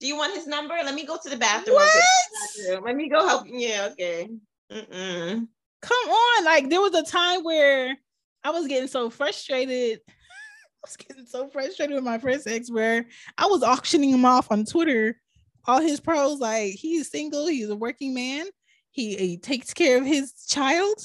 Do 0.00 0.08
you 0.08 0.16
want 0.16 0.34
his 0.34 0.48
number? 0.48 0.74
Let 0.74 0.96
me 0.96 1.06
go 1.06 1.16
to 1.22 1.30
the 1.30 1.36
bathroom. 1.36 1.76
What? 1.76 2.82
Let 2.84 2.96
me 2.96 3.08
go 3.08 3.24
help. 3.24 3.46
Yeah, 3.46 3.90
okay. 3.92 4.28
Mm-mm. 4.72 5.48
Come 5.82 6.08
on. 6.08 6.44
Like 6.44 6.70
there 6.70 6.80
was 6.80 6.94
a 6.94 7.02
time 7.02 7.42
where 7.42 7.96
I 8.44 8.50
was 8.50 8.66
getting 8.66 8.88
so 8.88 9.10
frustrated. 9.10 10.00
I 10.08 10.86
was 10.86 10.96
getting 10.96 11.26
so 11.26 11.48
frustrated 11.48 11.94
with 11.94 12.04
my 12.04 12.18
first 12.18 12.46
ex 12.46 12.70
where 12.70 13.06
I 13.38 13.46
was 13.46 13.62
auctioning 13.62 14.10
him 14.10 14.24
off 14.24 14.50
on 14.50 14.64
Twitter. 14.64 15.20
All 15.66 15.80
his 15.80 16.00
pros, 16.00 16.40
like 16.40 16.72
he's 16.72 17.10
single, 17.10 17.46
he's 17.46 17.68
a 17.68 17.76
working 17.76 18.14
man, 18.14 18.46
he, 18.90 19.14
he 19.14 19.36
takes 19.36 19.72
care 19.72 19.96
of 19.98 20.04
his 20.04 20.32
child. 20.48 20.96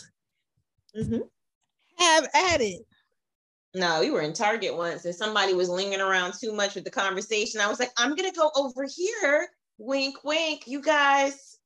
Mm-hmm. 0.98 1.20
Have 2.00 2.28
at 2.34 2.62
it. 2.62 2.82
No, 3.76 4.00
we 4.00 4.10
were 4.10 4.22
in 4.22 4.34
Target 4.34 4.76
once 4.76 5.06
and 5.06 5.14
somebody 5.14 5.54
was 5.54 5.70
lingering 5.70 6.02
around 6.02 6.34
too 6.40 6.54
much 6.54 6.74
with 6.74 6.86
the 6.86 6.90
conversation. 6.90 7.62
I 7.62 7.68
was 7.68 7.80
like, 7.80 7.92
I'm 7.98 8.16
gonna 8.16 8.32
go 8.32 8.50
over 8.56 8.88
here. 8.92 9.48
Wink, 9.78 10.24
wink. 10.24 10.64
You 10.66 10.82
guys, 10.82 11.57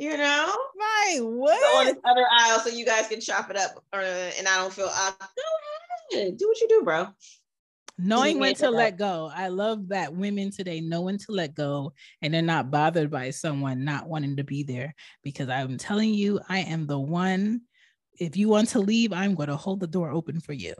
you 0.00 0.16
know, 0.16 0.52
My 0.76 1.18
go 1.18 1.24
on 1.24 1.36
what? 1.36 1.84
this 1.86 2.02
other 2.04 2.24
aisle 2.32 2.58
so 2.60 2.70
you 2.70 2.86
guys 2.86 3.06
can 3.08 3.20
chop 3.20 3.50
it 3.50 3.56
up, 3.56 3.84
or, 3.92 4.00
and 4.00 4.48
I 4.48 4.56
don't 4.56 4.72
feel. 4.72 4.88
Uh, 4.90 5.12
go 5.20 6.18
ahead, 6.18 6.38
do 6.38 6.48
what 6.48 6.60
you 6.60 6.68
do, 6.68 6.82
bro. 6.82 7.08
Knowing 7.98 8.38
when 8.38 8.54
to 8.54 8.70
let 8.70 8.96
go. 8.96 9.30
I 9.34 9.48
love 9.48 9.88
that 9.88 10.14
women 10.14 10.50
today 10.50 10.80
know 10.80 11.02
when 11.02 11.18
to 11.18 11.32
let 11.32 11.54
go 11.54 11.92
and 12.22 12.32
they're 12.32 12.40
not 12.40 12.70
bothered 12.70 13.10
by 13.10 13.28
someone 13.28 13.84
not 13.84 14.08
wanting 14.08 14.36
to 14.36 14.44
be 14.44 14.62
there. 14.62 14.94
Because 15.22 15.50
I'm 15.50 15.76
telling 15.76 16.14
you, 16.14 16.40
I 16.48 16.60
am 16.60 16.86
the 16.86 16.98
one. 16.98 17.60
If 18.18 18.38
you 18.38 18.48
want 18.48 18.70
to 18.70 18.80
leave, 18.80 19.12
I'm 19.12 19.34
going 19.34 19.50
to 19.50 19.56
hold 19.56 19.80
the 19.80 19.86
door 19.86 20.10
open 20.10 20.40
for 20.40 20.54
you. 20.54 20.72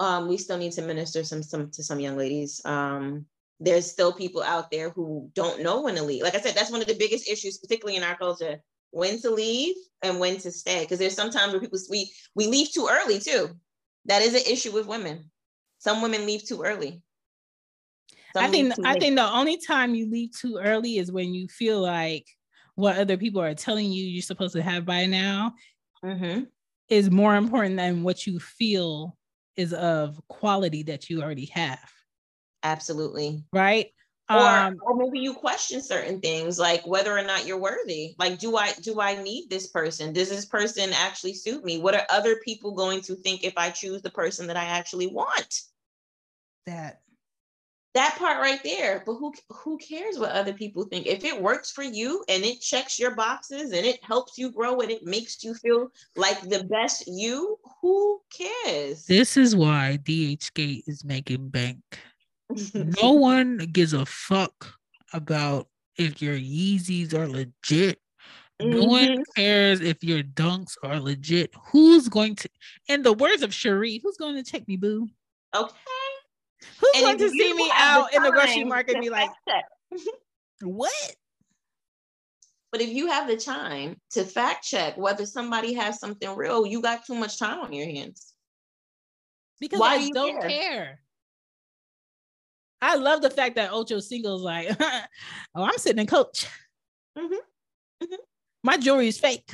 um, 0.00 0.28
we 0.28 0.36
still 0.36 0.58
need 0.58 0.72
to 0.72 0.82
minister 0.82 1.24
some 1.24 1.42
some 1.42 1.70
to 1.70 1.82
some 1.82 2.00
young 2.00 2.16
ladies. 2.16 2.60
Um, 2.64 3.26
there's 3.60 3.90
still 3.90 4.12
people 4.12 4.42
out 4.42 4.70
there 4.70 4.90
who 4.90 5.30
don't 5.34 5.62
know 5.62 5.82
when 5.82 5.94
to 5.96 6.02
leave. 6.02 6.22
Like 6.22 6.34
I 6.34 6.40
said, 6.40 6.54
that's 6.54 6.70
one 6.70 6.80
of 6.80 6.86
the 6.86 6.94
biggest 6.94 7.28
issues, 7.28 7.58
particularly 7.58 7.96
in 7.96 8.02
our 8.02 8.16
culture, 8.16 8.60
when 8.90 9.20
to 9.20 9.30
leave 9.30 9.76
and 10.02 10.18
when 10.18 10.38
to 10.38 10.50
stay. 10.50 10.80
Because 10.80 10.98
there's 10.98 11.14
sometimes 11.14 11.52
where 11.52 11.60
people 11.60 11.78
we 11.90 12.12
we 12.34 12.46
leave 12.46 12.72
too 12.72 12.88
early 12.90 13.18
too. 13.20 13.50
That 14.06 14.22
is 14.22 14.34
an 14.34 14.50
issue 14.50 14.72
with 14.72 14.86
women. 14.86 15.30
Some 15.78 16.02
women 16.02 16.26
leave 16.26 16.44
too 16.44 16.62
early. 16.62 17.02
Some 18.34 18.44
I 18.44 18.50
think 18.50 18.74
I 18.84 18.94
think 18.94 19.16
the 19.16 19.30
only 19.30 19.58
time 19.58 19.94
you 19.94 20.08
leave 20.10 20.32
too 20.32 20.58
early 20.58 20.98
is 20.98 21.12
when 21.12 21.34
you 21.34 21.48
feel 21.48 21.80
like 21.80 22.26
what 22.76 22.96
other 22.96 23.16
people 23.16 23.42
are 23.42 23.54
telling 23.54 23.92
you 23.92 24.04
you're 24.04 24.22
supposed 24.22 24.54
to 24.54 24.62
have 24.62 24.86
by 24.86 25.04
now 25.06 25.54
Mhm. 26.02 26.50
is 26.88 27.10
more 27.10 27.36
important 27.36 27.76
than 27.76 28.02
what 28.02 28.26
you 28.26 28.38
feel 28.40 29.16
is 29.56 29.72
of 29.72 30.20
quality 30.28 30.82
that 30.84 31.10
you 31.10 31.22
already 31.22 31.46
have, 31.46 31.90
absolutely. 32.62 33.44
right? 33.52 33.92
Or, 34.28 34.36
Um, 34.36 34.78
or 34.82 34.94
maybe 34.94 35.18
you 35.18 35.34
question 35.34 35.82
certain 35.82 36.20
things 36.20 36.56
like 36.56 36.86
whether 36.86 37.16
or 37.16 37.22
not 37.22 37.46
you're 37.46 37.58
worthy. 37.58 38.14
Like, 38.16 38.38
do 38.38 38.56
I 38.56 38.72
do 38.74 39.00
I 39.00 39.20
need 39.20 39.50
this 39.50 39.66
person? 39.66 40.12
Does 40.12 40.28
this 40.28 40.46
person 40.46 40.90
actually 40.92 41.34
suit 41.34 41.64
me? 41.64 41.78
What 41.78 41.96
are 41.96 42.06
other 42.08 42.36
people 42.44 42.72
going 42.72 43.00
to 43.02 43.16
think 43.16 43.42
if 43.42 43.54
I 43.56 43.70
choose 43.70 44.02
the 44.02 44.10
person 44.10 44.46
that 44.46 44.56
I 44.56 44.66
actually 44.66 45.08
want? 45.08 45.62
that 46.66 47.00
that 47.94 48.14
part 48.18 48.40
right 48.40 48.62
there 48.62 49.02
but 49.04 49.14
who 49.14 49.32
who 49.48 49.76
cares 49.78 50.18
what 50.18 50.30
other 50.30 50.52
people 50.52 50.84
think 50.84 51.06
if 51.06 51.24
it 51.24 51.40
works 51.40 51.72
for 51.72 51.82
you 51.82 52.24
and 52.28 52.44
it 52.44 52.60
checks 52.60 52.98
your 52.98 53.14
boxes 53.16 53.72
and 53.72 53.84
it 53.84 53.98
helps 54.04 54.38
you 54.38 54.52
grow 54.52 54.80
and 54.80 54.90
it 54.90 55.02
makes 55.02 55.42
you 55.42 55.54
feel 55.54 55.90
like 56.14 56.40
the 56.42 56.62
best 56.64 57.04
you 57.08 57.58
who 57.80 58.20
cares 58.32 59.06
this 59.06 59.36
is 59.36 59.56
why 59.56 59.98
DHgate 60.04 60.82
is 60.86 61.04
making 61.04 61.48
bank. 61.48 61.80
No 62.74 63.12
one 63.12 63.58
gives 63.72 63.92
a 63.92 64.06
fuck 64.06 64.74
about 65.12 65.68
if 65.96 66.20
your 66.22 66.36
Yeezys 66.36 67.14
are 67.14 67.28
legit. 67.28 68.00
No 68.60 68.78
mm-hmm. 68.78 68.90
one 68.90 69.24
cares 69.36 69.80
if 69.80 70.02
your 70.04 70.22
dunks 70.22 70.76
are 70.82 71.00
legit. 71.00 71.54
Who's 71.72 72.08
going 72.08 72.36
to, 72.36 72.50
in 72.88 73.02
the 73.02 73.12
words 73.12 73.42
of 73.42 73.50
Sheree, 73.50 74.00
who's 74.02 74.16
going 74.16 74.36
to 74.36 74.42
check 74.42 74.66
me, 74.68 74.76
boo? 74.76 75.08
okay 75.54 75.74
Who's 76.80 76.90
And 76.94 77.04
going 77.04 77.18
to 77.18 77.30
see 77.30 77.52
me 77.54 77.70
out 77.74 78.10
the 78.10 78.16
in 78.16 78.22
the 78.22 78.30
grocery 78.30 78.64
market 78.64 78.94
and 78.94 79.02
be 79.02 79.10
like, 79.10 79.30
what? 80.62 81.16
but 82.72 82.80
if 82.80 82.90
you 82.90 83.08
have 83.08 83.26
the 83.28 83.36
time 83.36 83.96
to 84.10 84.24
fact 84.24 84.64
check 84.64 84.96
whether 84.96 85.26
somebody 85.26 85.72
has 85.74 85.98
something 85.98 86.36
real 86.36 86.66
you 86.66 86.80
got 86.80 87.04
too 87.04 87.14
much 87.14 87.38
time 87.38 87.60
on 87.60 87.72
your 87.72 87.86
hands 87.86 88.34
Because 89.58 89.80
Why 89.80 89.94
I 89.94 89.98
do 89.98 90.04
you 90.04 90.12
don't 90.14 90.40
care? 90.40 90.50
care. 90.50 91.00
I 92.82 92.96
love 92.96 93.20
the 93.22 93.30
fact 93.30 93.56
that 93.56 93.72
Ocho 93.72 94.00
Cinco's 94.00 94.42
like, 94.42 94.68
oh, 94.80 95.62
I'm 95.62 95.78
sitting 95.78 95.98
in 96.00 96.06
coach. 96.06 96.46
Mhm. 97.16 97.36
Mhm. 98.02 98.16
My 98.62 98.76
jewelry 98.76 99.08
is 99.08 99.18
fake. 99.18 99.50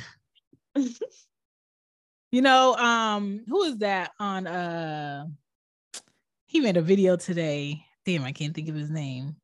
you 2.31 2.41
know, 2.41 2.75
um, 2.75 3.43
who 3.47 3.63
is 3.63 3.77
that 3.77 4.11
on 4.19 4.47
uh 4.47 5.25
he 6.45 6.59
made 6.61 6.77
a 6.77 6.81
video 6.81 7.15
today. 7.17 7.83
Damn, 8.05 8.23
I 8.23 8.31
can't 8.31 8.55
think 8.55 8.69
of 8.69 8.75
his 8.75 8.89
name. 8.89 9.35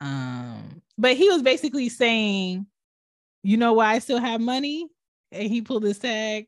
Um, 0.00 0.80
but 0.96 1.16
he 1.16 1.28
was 1.28 1.42
basically 1.42 1.88
saying, 1.90 2.66
you 3.42 3.56
know 3.58 3.74
why 3.74 3.92
I 3.92 3.98
still 3.98 4.18
have 4.18 4.40
money? 4.40 4.88
And 5.32 5.48
he 5.50 5.60
pulled 5.60 5.82
his 5.82 5.98
tag 5.98 6.46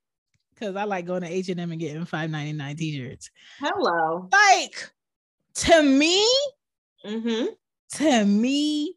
because 0.54 0.76
I 0.76 0.84
like 0.84 1.04
going 1.04 1.22
to 1.22 1.28
H&M 1.28 1.58
and 1.58 1.78
getting 1.80 2.06
5.99 2.06 2.78
t-shirts. 2.78 3.30
hello 3.58 4.28
Like 4.32 4.90
to 5.56 5.82
me, 5.82 6.26
mm-hmm. 7.04 7.46
to 7.94 8.24
me, 8.24 8.94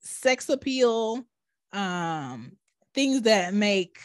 sex 0.00 0.48
appeal, 0.48 1.24
um, 1.72 2.52
things 2.94 3.22
that 3.22 3.54
make 3.54 3.98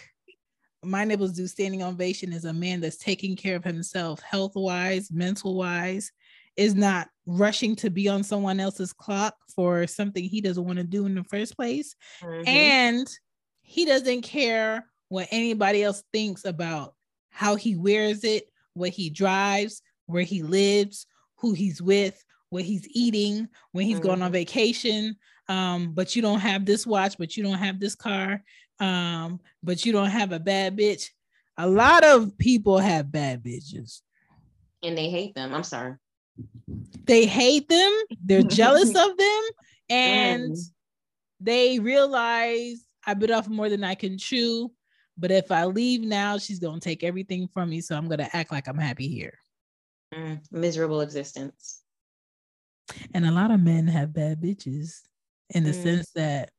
my 0.83 1.05
neighbors 1.05 1.31
do 1.31 1.47
standing 1.47 1.81
ovation 1.81 2.33
is 2.33 2.45
a 2.45 2.53
man 2.53 2.81
that's 2.81 2.97
taking 2.97 3.35
care 3.35 3.55
of 3.55 3.63
himself 3.63 4.21
health 4.21 4.53
wise, 4.55 5.11
mental 5.11 5.55
wise, 5.55 6.11
is 6.57 6.75
not 6.75 7.09
rushing 7.25 7.75
to 7.75 7.89
be 7.89 8.07
on 8.07 8.23
someone 8.23 8.59
else's 8.59 8.93
clock 8.93 9.35
for 9.55 9.87
something 9.87 10.23
he 10.23 10.41
doesn't 10.41 10.65
want 10.65 10.77
to 10.77 10.83
do 10.83 11.05
in 11.05 11.15
the 11.15 11.23
first 11.23 11.55
place. 11.55 11.95
Mhm. 12.21 12.47
And 12.47 13.07
he 13.61 13.85
doesn't 13.85 14.21
care 14.21 14.87
what 15.09 15.27
anybody 15.31 15.83
else 15.83 16.03
thinks 16.11 16.45
about 16.45 16.95
how 17.29 17.55
he 17.55 17.75
wears 17.75 18.23
it, 18.23 18.49
what 18.73 18.89
he 18.89 19.09
drives, 19.09 19.81
where 20.05 20.23
he 20.23 20.43
lives, 20.43 21.07
who 21.43 21.51
he's 21.51 21.81
with, 21.81 22.23
what 22.49 22.63
he's 22.63 22.87
eating, 22.91 23.49
when 23.73 23.85
he's 23.85 23.99
going 23.99 24.21
on 24.21 24.29
Mhm. 24.31 24.33
vacation. 24.33 25.17
Um, 25.49 25.93
but 25.93 26.15
you 26.15 26.21
don't 26.21 26.39
have 26.39 26.65
this 26.65 26.87
watch, 26.87 27.17
but 27.17 27.35
you 27.35 27.43
don't 27.43 27.57
have 27.57 27.81
this 27.81 27.95
car, 27.95 28.41
um, 28.79 29.41
but 29.61 29.85
you 29.85 29.91
don't 29.91 30.09
have 30.09 30.31
a 30.31 30.39
bad 30.39 30.77
bitch. 30.77 31.09
A 31.57 31.67
lot 31.67 32.05
of 32.05 32.37
people 32.37 32.77
have 32.77 33.11
bad 33.11 33.43
bitches. 33.43 34.01
And 34.81 34.97
they 34.97 35.09
hate 35.09 35.35
them. 35.35 35.53
I'm 35.53 35.63
sorry. 35.63 35.95
They 37.03 37.25
hate 37.25 37.67
them. 37.67 37.91
They're 38.23 38.41
jealous 38.41 38.89
of 38.95 39.17
them. 39.17 39.43
And 39.89 40.53
mm. 40.53 40.71
they 41.41 41.79
realize 41.79 42.87
I 43.05 43.15
bit 43.15 43.31
off 43.31 43.49
more 43.49 43.67
than 43.67 43.83
I 43.83 43.95
can 43.95 44.17
chew. 44.17 44.71
But 45.17 45.31
if 45.31 45.51
I 45.51 45.65
leave 45.65 46.01
now, 46.01 46.37
she's 46.37 46.59
going 46.59 46.79
to 46.79 46.83
take 46.83 47.03
everything 47.03 47.49
from 47.49 47.69
me. 47.69 47.81
So 47.81 47.97
I'm 47.97 48.07
going 48.07 48.19
to 48.19 48.33
act 48.33 48.53
like 48.53 48.69
I'm 48.69 48.77
happy 48.77 49.09
here. 49.09 49.37
Mm, 50.13 50.39
miserable 50.51 51.01
existence. 51.01 51.81
And 53.13 53.25
a 53.25 53.31
lot 53.31 53.51
of 53.51 53.61
men 53.61 53.87
have 53.87 54.13
bad 54.13 54.41
bitches 54.41 55.01
in 55.49 55.63
the 55.63 55.71
mm. 55.71 55.83
sense 55.83 56.11
that, 56.11 56.51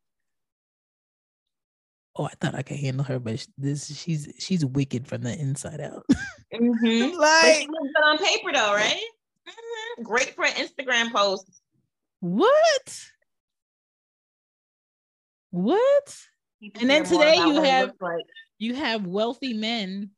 oh, 2.17 2.25
I 2.25 2.33
thought 2.41 2.55
I 2.55 2.63
could 2.63 2.79
handle 2.79 3.05
her, 3.05 3.19
but 3.19 3.47
this 3.59 3.95
she's 3.97 4.33
she's 4.39 4.65
wicked 4.65 5.07
from 5.07 5.23
the 5.23 5.39
inside 5.39 5.81
out. 5.81 6.05
mm-hmm. 6.55 7.17
like 7.19 7.69
on 8.05 8.19
paper 8.19 8.53
though, 8.53 8.75
right? 8.75 9.01
Mm-hmm. 9.49 10.03
Great 10.03 10.35
for 10.35 10.45
an 10.45 10.53
Instagram 10.53 11.13
post. 11.13 11.49
What? 12.21 12.99
What? 15.51 16.17
and 16.81 16.89
then 16.89 17.05
today 17.05 17.37
you 17.37 17.63
have 17.63 17.93
like. 18.01 18.25
you 18.59 18.75
have 18.75 19.07
wealthy 19.07 19.53
men 19.53 20.11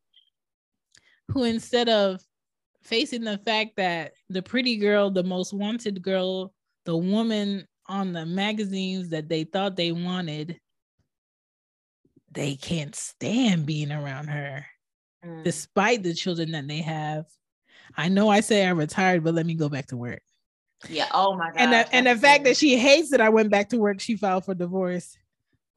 who 1.29 1.43
instead 1.43 1.89
of 1.89 2.21
facing 2.87 3.25
the 3.25 3.39
fact 3.39 3.77
that 3.77 4.13
the 4.29 4.43
pretty 4.43 4.77
girl, 4.77 5.11
the 5.11 5.23
most 5.23 5.53
wanted 5.53 6.03
girl, 6.03 6.53
the 6.85 6.97
woman 6.97 7.67
on 7.89 8.13
the 8.13 8.25
magazines 8.25 9.11
that 9.11 9.29
they 9.29 9.45
thought 9.45 9.77
they 9.77 9.93
wanted, 9.93 10.59
they 12.33 12.55
can't 12.55 12.95
stand 12.95 13.67
being 13.67 13.93
around 13.93 14.29
her, 14.29 14.65
mm. 15.25 15.43
despite 15.45 16.03
the 16.03 16.15
children 16.15 16.53
that 16.53 16.69
they 16.69 16.81
have. 16.81 17.25
I 17.97 18.09
know 18.09 18.29
I 18.29 18.41
say 18.41 18.67
I 18.67 18.71
retired, 18.71 19.25
but 19.25 19.35
let 19.35 19.47
me 19.47 19.55
go 19.55 19.69
back 19.69 19.87
to 19.89 19.97
work. 19.97 20.23
Yeah. 20.89 21.09
Oh 21.13 21.35
my 21.37 21.51
god. 21.51 21.57
And 21.57 21.73
the, 21.73 21.95
and 21.95 22.07
the 22.07 22.17
fact 22.17 22.45
that 22.45 22.57
she 22.57 22.77
hates 22.77 23.11
that 23.11 23.21
I 23.21 23.29
went 23.29 23.51
back 23.51 23.71
to 23.71 23.79
work, 23.79 24.01
she 24.01 24.17
filed 24.17 24.45
for 24.45 24.55
divorce. 24.55 25.17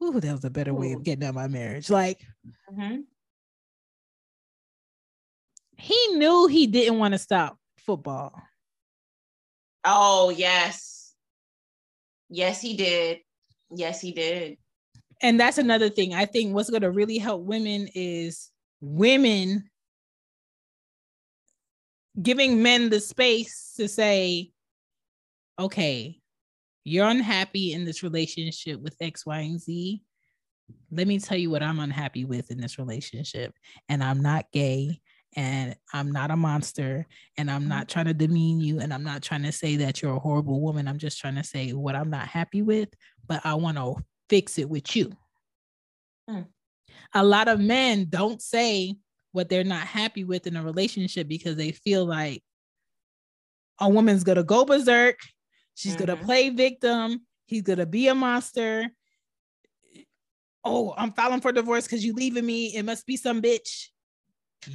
Ooh, 0.02 0.20
that 0.20 0.32
was 0.32 0.44
a 0.44 0.50
better 0.50 0.72
Ooh. 0.72 0.76
way 0.76 0.92
of 0.92 1.02
getting 1.02 1.24
out 1.24 1.30
of 1.30 1.34
my 1.36 1.48
marriage. 1.48 1.90
Like, 1.90 2.20
mm-hmm. 2.72 3.00
He 5.80 5.96
knew 6.14 6.46
he 6.46 6.66
didn't 6.66 6.98
want 6.98 7.12
to 7.12 7.18
stop 7.18 7.56
football. 7.78 8.32
Oh 9.84 10.30
yes, 10.30 11.14
yes 12.28 12.60
he 12.60 12.76
did. 12.76 13.18
Yes 13.74 14.00
he 14.00 14.12
did. 14.12 14.58
And 15.22 15.38
that's 15.38 15.58
another 15.58 15.90
thing. 15.90 16.14
I 16.14 16.24
think 16.24 16.54
what's 16.54 16.70
going 16.70 16.82
to 16.82 16.90
really 16.90 17.18
help 17.18 17.42
women 17.42 17.88
is 17.94 18.50
women 18.80 19.70
giving 22.20 22.62
men 22.62 22.90
the 22.90 23.00
space 23.00 23.74
to 23.76 23.88
say, 23.88 24.50
okay, 25.58 26.18
you're 26.84 27.08
unhappy 27.08 27.72
in 27.72 27.84
this 27.84 28.02
relationship 28.02 28.80
with 28.80 28.96
X, 29.00 29.26
Y, 29.26 29.38
and 29.40 29.60
Z. 29.60 30.02
Let 30.90 31.06
me 31.06 31.18
tell 31.18 31.36
you 31.36 31.50
what 31.50 31.62
I'm 31.62 31.80
unhappy 31.80 32.24
with 32.24 32.50
in 32.50 32.58
this 32.58 32.78
relationship. 32.78 33.54
And 33.88 34.02
I'm 34.02 34.22
not 34.22 34.46
gay 34.52 35.00
and 35.36 35.76
I'm 35.92 36.10
not 36.10 36.30
a 36.30 36.36
monster 36.36 37.06
and 37.36 37.50
I'm 37.50 37.68
not 37.68 37.88
trying 37.88 38.06
to 38.06 38.14
demean 38.14 38.60
you 38.60 38.80
and 38.80 38.92
I'm 38.92 39.04
not 39.04 39.22
trying 39.22 39.44
to 39.44 39.52
say 39.52 39.76
that 39.76 40.02
you're 40.02 40.16
a 40.16 40.18
horrible 40.18 40.60
woman. 40.60 40.88
I'm 40.88 40.98
just 40.98 41.20
trying 41.20 41.36
to 41.36 41.44
say 41.44 41.70
what 41.70 41.94
I'm 41.94 42.10
not 42.10 42.26
happy 42.26 42.62
with, 42.62 42.88
but 43.26 43.40
I 43.44 43.54
want 43.54 43.76
to 43.76 43.96
fix 44.28 44.58
it 44.58 44.68
with 44.68 44.96
you. 44.96 45.12
Hmm. 46.28 46.42
A 47.14 47.24
lot 47.24 47.48
of 47.48 47.60
men 47.60 48.06
don't 48.08 48.42
say 48.42 48.96
what 49.32 49.48
they're 49.48 49.64
not 49.64 49.86
happy 49.86 50.24
with 50.24 50.46
in 50.46 50.56
a 50.56 50.62
relationship 50.62 51.28
because 51.28 51.56
they 51.56 51.72
feel 51.72 52.04
like 52.04 52.42
a 53.80 53.88
woman's 53.88 54.24
going 54.24 54.36
to 54.36 54.44
go 54.44 54.64
berserk 54.64 55.16
She's 55.80 55.96
mm-hmm. 55.96 56.04
gonna 56.04 56.22
play 56.22 56.50
victim. 56.50 57.22
He's 57.46 57.62
gonna 57.62 57.86
be 57.86 58.08
a 58.08 58.14
monster. 58.14 58.90
Oh, 60.62 60.92
I'm 60.94 61.12
filing 61.12 61.40
for 61.40 61.52
divorce 61.52 61.86
because 61.86 62.04
you're 62.04 62.14
leaving 62.14 62.44
me. 62.44 62.76
It 62.76 62.84
must 62.84 63.06
be 63.06 63.16
some 63.16 63.40
bitch. 63.40 63.86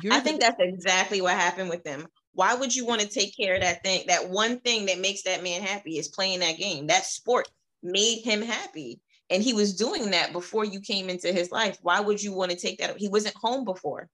You're 0.02 0.14
I 0.14 0.20
think 0.20 0.42
that's 0.42 0.60
exactly 0.60 1.22
what 1.22 1.34
happened 1.34 1.70
with 1.70 1.84
them. 1.84 2.08
Why 2.34 2.56
would 2.56 2.76
you 2.76 2.86
want 2.86 3.02
to 3.02 3.08
take 3.08 3.36
care 3.36 3.56
of 3.56 3.62
that 3.62 3.84
thing? 3.84 4.04
That 4.08 4.30
one 4.30 4.60
thing 4.60 4.88
that 4.88 5.00
makes 5.00 5.24
that 5.24 5.44
man 5.44 5.62
happy 5.62 5.98
is 5.98 6.10
playing 6.10 6.40
that 6.40 6.58
game. 6.58 6.88
That 6.88 7.06
sport 7.06 7.48
made 7.82 8.22
him 8.24 8.42
happy. 8.42 9.00
And 9.30 9.42
he 9.42 9.54
was 9.54 9.76
doing 9.76 10.12
that 10.12 10.34
before 10.34 10.66
you 10.66 10.80
came 10.80 11.10
into 11.10 11.32
his 11.32 11.52
life. 11.52 11.78
Why 11.82 12.00
would 12.00 12.22
you 12.22 12.34
want 12.34 12.52
to 12.52 12.58
take 12.58 12.80
that? 12.80 12.98
He 12.98 13.08
wasn't 13.08 13.36
home 13.36 13.64
before. 13.64 14.10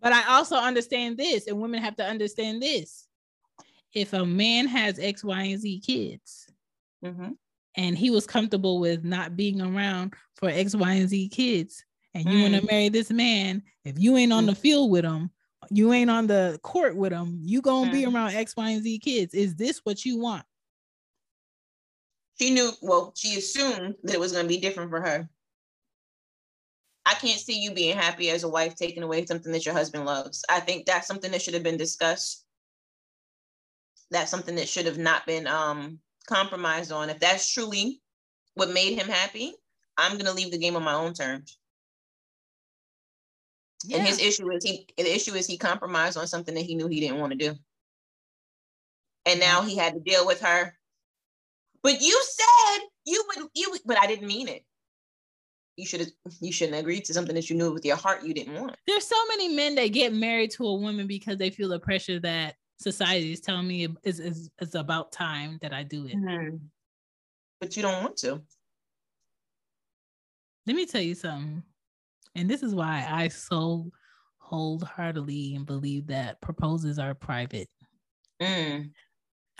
But 0.00 0.12
I 0.12 0.36
also 0.36 0.56
understand 0.56 1.18
this, 1.18 1.46
and 1.46 1.60
women 1.60 1.82
have 1.82 1.96
to 1.96 2.04
understand 2.04 2.62
this 2.62 3.08
if 3.94 4.12
a 4.12 4.24
man 4.24 4.66
has 4.68 4.98
X, 4.98 5.24
Y, 5.24 5.42
and 5.42 5.60
Z 5.60 5.80
kids, 5.80 6.46
mm-hmm. 7.04 7.30
and 7.74 7.98
he 7.98 8.10
was 8.10 8.26
comfortable 8.26 8.80
with 8.80 9.04
not 9.04 9.36
being 9.36 9.60
around 9.60 10.14
for 10.36 10.48
X, 10.48 10.74
Y, 10.74 10.92
and 10.92 11.08
Z 11.08 11.28
kids, 11.30 11.84
and 12.14 12.24
you 12.24 12.38
mm. 12.38 12.42
want 12.42 12.54
to 12.54 12.66
marry 12.66 12.88
this 12.88 13.10
man, 13.10 13.62
if 13.84 13.98
you 13.98 14.16
ain't 14.16 14.32
on 14.32 14.44
mm. 14.44 14.48
the 14.48 14.54
field 14.54 14.90
with 14.90 15.04
him, 15.04 15.30
you 15.70 15.92
ain't 15.92 16.10
on 16.10 16.26
the 16.26 16.58
court 16.62 16.96
with 16.96 17.12
him, 17.12 17.38
you 17.42 17.60
gonna 17.60 17.90
mm. 17.90 17.92
be 17.92 18.06
around 18.06 18.34
X, 18.34 18.56
Y, 18.56 18.70
and 18.70 18.82
Z 18.82 18.98
kids. 19.00 19.34
Is 19.34 19.54
this 19.54 19.80
what 19.84 20.04
you 20.04 20.18
want? 20.18 20.44
She 22.40 22.50
knew, 22.50 22.70
well, 22.80 23.12
she 23.16 23.36
assumed 23.36 23.96
that 24.04 24.14
it 24.14 24.20
was 24.20 24.32
gonna 24.32 24.48
be 24.48 24.58
different 24.58 24.90
for 24.90 25.00
her. 25.00 25.28
I 27.04 27.14
can't 27.14 27.40
see 27.40 27.58
you 27.58 27.72
being 27.72 27.96
happy 27.96 28.30
as 28.30 28.44
a 28.44 28.48
wife 28.48 28.74
taking 28.74 29.02
away 29.02 29.24
something 29.24 29.50
that 29.52 29.64
your 29.64 29.74
husband 29.74 30.04
loves. 30.04 30.44
I 30.48 30.60
think 30.60 30.84
that's 30.84 31.06
something 31.06 31.30
that 31.32 31.40
should 31.40 31.54
have 31.54 31.62
been 31.62 31.78
discussed 31.78 32.44
that's 34.10 34.30
something 34.30 34.56
that 34.56 34.68
should 34.68 34.86
have 34.86 34.98
not 34.98 35.26
been 35.26 35.46
um, 35.46 35.98
compromised 36.26 36.92
on. 36.92 37.10
If 37.10 37.20
that's 37.20 37.52
truly 37.52 38.00
what 38.54 38.70
made 38.70 38.98
him 38.98 39.08
happy, 39.08 39.54
I'm 39.96 40.16
gonna 40.16 40.32
leave 40.32 40.50
the 40.50 40.58
game 40.58 40.76
on 40.76 40.82
my 40.82 40.94
own 40.94 41.14
terms. 41.14 41.58
Yeah. 43.84 43.98
And 43.98 44.06
his 44.06 44.20
issue 44.20 44.50
is 44.50 44.64
he 44.64 44.86
the 44.96 45.14
issue 45.14 45.34
is 45.34 45.46
he 45.46 45.56
compromised 45.56 46.16
on 46.16 46.26
something 46.26 46.54
that 46.54 46.64
he 46.64 46.74
knew 46.74 46.88
he 46.88 47.00
didn't 47.00 47.20
want 47.20 47.32
to 47.32 47.38
do. 47.38 47.54
And 49.26 49.38
now 49.38 49.62
he 49.62 49.76
had 49.76 49.94
to 49.94 50.00
deal 50.00 50.26
with 50.26 50.40
her. 50.40 50.74
But 51.82 52.00
you 52.00 52.22
said 52.24 52.86
you 53.04 53.24
would 53.28 53.48
you 53.54 53.76
but 53.84 53.98
I 54.00 54.06
didn't 54.06 54.26
mean 54.26 54.48
it. 54.48 54.64
You 55.76 55.86
should 55.86 56.00
have 56.00 56.10
you 56.40 56.52
shouldn't 56.52 56.78
agree 56.78 57.00
to 57.02 57.14
something 57.14 57.36
that 57.36 57.48
you 57.48 57.56
knew 57.56 57.72
with 57.72 57.84
your 57.84 57.96
heart 57.96 58.24
you 58.24 58.34
didn't 58.34 58.60
want. 58.60 58.76
There's 58.86 59.06
so 59.06 59.16
many 59.28 59.48
men 59.48 59.76
that 59.76 59.92
get 59.92 60.12
married 60.12 60.50
to 60.52 60.66
a 60.66 60.74
woman 60.74 61.06
because 61.06 61.36
they 61.36 61.50
feel 61.50 61.68
the 61.68 61.78
pressure 61.78 62.18
that 62.20 62.56
society 62.80 63.32
is 63.32 63.40
telling 63.40 63.68
me 63.68 63.88
it's, 64.02 64.18
it's, 64.18 64.48
it's 64.60 64.74
about 64.74 65.12
time 65.12 65.58
that 65.62 65.72
I 65.72 65.82
do 65.82 66.06
it. 66.06 66.16
Mm-hmm. 66.16 66.56
But 67.60 67.76
you 67.76 67.82
don't 67.82 68.02
want 68.02 68.16
to. 68.18 68.40
Let 70.66 70.76
me 70.76 70.86
tell 70.86 71.00
you 71.00 71.14
something. 71.14 71.62
And 72.38 72.48
this 72.48 72.62
is 72.62 72.74
why 72.74 73.04
I 73.10 73.28
so 73.28 73.90
wholeheartedly 74.38 75.56
and 75.56 75.66
believe 75.66 76.06
that 76.06 76.40
proposals 76.40 76.98
are 76.98 77.12
private. 77.12 77.68
Mm. 78.40 78.90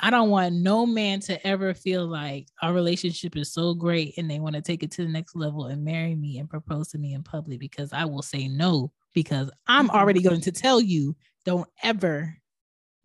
I 0.01 0.11
don't 0.11 0.31
want 0.31 0.55
no 0.55 0.87
man 0.87 1.19
to 1.23 1.45
ever 1.45 1.75
feel 1.75 2.07
like 2.07 2.47
our 2.63 2.73
relationship 2.73 3.37
is 3.37 3.53
so 3.53 3.75
great 3.75 4.17
and 4.17 4.31
they 4.31 4.39
want 4.39 4.55
to 4.55 4.63
take 4.63 4.85
it 4.85 4.93
to 4.93 5.03
the 5.03 5.11
next 5.11 5.35
level 5.35 5.67
and 5.67 5.85
marry 5.85 6.15
me 6.15 6.39
and 6.39 6.49
propose 6.49 6.89
to 6.89 6.99
me 6.99 7.15
in 7.15 7.25
public 7.25 7.59
because 7.59 7.93
I 7.93 8.05
will 8.05 8.23
say 8.23 8.47
no 8.47 8.93
because 9.13 9.51
I'm 9.67 9.89
mm-hmm. 9.89 9.97
already 9.97 10.23
going 10.23 10.41
to 10.43 10.53
tell 10.53 10.81
you 10.81 11.17
don't 11.45 11.69
ever 11.83 12.37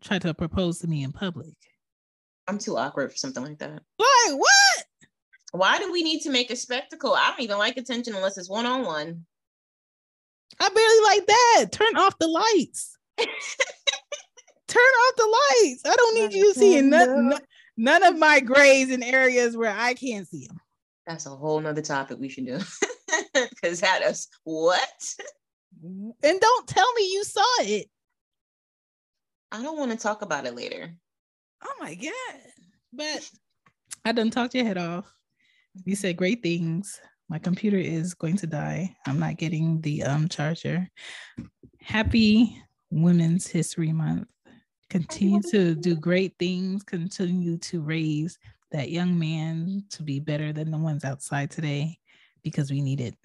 try 0.01 0.19
to 0.19 0.35
propose 0.35 0.79
to 0.79 0.87
me 0.87 1.03
in 1.03 1.11
public. 1.11 1.55
I'm 2.47 2.59
too 2.59 2.77
awkward 2.77 3.11
for 3.11 3.17
something 3.17 3.43
like 3.43 3.57
that. 3.57 3.81
Why? 3.97 4.33
What? 4.33 4.85
Why 5.53 5.79
do 5.79 5.91
we 5.91 6.03
need 6.03 6.21
to 6.21 6.29
make 6.29 6.51
a 6.51 6.55
spectacle? 6.55 7.13
I 7.13 7.31
don't 7.31 7.41
even 7.41 7.57
like 7.57 7.77
attention 7.77 8.13
unless 8.15 8.37
it's 8.37 8.49
one 8.49 8.67
on 8.67 8.83
one. 8.83 9.25
I 10.59 10.69
barely 10.69 11.01
like 11.03 11.27
that. 11.27 11.65
Turn 11.71 11.97
off 11.97 12.17
the 12.19 12.27
lights. 12.27 12.97
Turn 13.17 14.81
off 14.81 15.15
the 15.15 15.37
lights. 15.61 15.81
I 15.85 15.95
don't 15.95 16.15
need 16.15 16.33
you 16.33 16.53
seeing 16.53 16.89
none, 16.89 17.39
none 17.77 18.03
of 18.03 18.17
my 18.17 18.39
grays 18.39 18.89
in 18.89 19.03
areas 19.03 19.55
where 19.55 19.75
I 19.75 19.93
can't 19.93 20.27
see 20.27 20.47
them. 20.47 20.59
That's 21.05 21.25
a 21.25 21.29
whole 21.29 21.59
nother 21.59 21.81
topic 21.81 22.17
we 22.19 22.29
should 22.29 22.45
do. 22.45 22.59
Because 23.33 23.79
that 23.81 24.01
is 24.01 24.27
what? 24.43 25.15
And 25.83 26.41
don't 26.41 26.67
tell 26.67 26.93
me 26.93 27.11
you 27.13 27.23
saw 27.23 27.43
it. 27.59 27.87
I 29.51 29.61
don't 29.61 29.77
want 29.77 29.91
to 29.91 29.97
talk 29.97 30.23
about 30.23 30.45
it 30.45 30.55
later. 30.55 30.93
Oh 31.63 31.73
my 31.79 31.93
God. 31.93 32.41
But 32.91 33.29
I 34.03 34.11
done 34.11 34.31
talked 34.31 34.55
your 34.55 34.65
head 34.65 34.77
off. 34.77 35.13
You 35.85 35.95
said 35.95 36.17
great 36.17 36.41
things. 36.41 36.99
My 37.33 37.39
computer 37.39 37.77
is 37.77 38.13
going 38.13 38.37
to 38.37 38.45
die. 38.45 38.95
I'm 39.07 39.17
not 39.17 39.37
getting 39.37 39.81
the 39.81 40.03
um 40.03 40.29
charger. 40.29 40.87
Happy 41.81 42.61
Women's 42.91 43.47
History 43.47 43.91
Month. 43.91 44.27
Continue 44.91 45.41
to 45.49 45.73
do 45.73 45.95
great 45.95 46.35
things. 46.37 46.83
Continue 46.83 47.57
to 47.57 47.81
raise 47.81 48.37
that 48.71 48.91
young 48.91 49.17
man 49.17 49.83
to 49.93 50.03
be 50.03 50.19
better 50.19 50.53
than 50.53 50.69
the 50.69 50.77
ones 50.77 51.03
outside 51.03 51.49
today 51.49 51.97
because 52.43 52.69
we 52.69 52.83
need 52.83 53.01
it. 53.01 53.15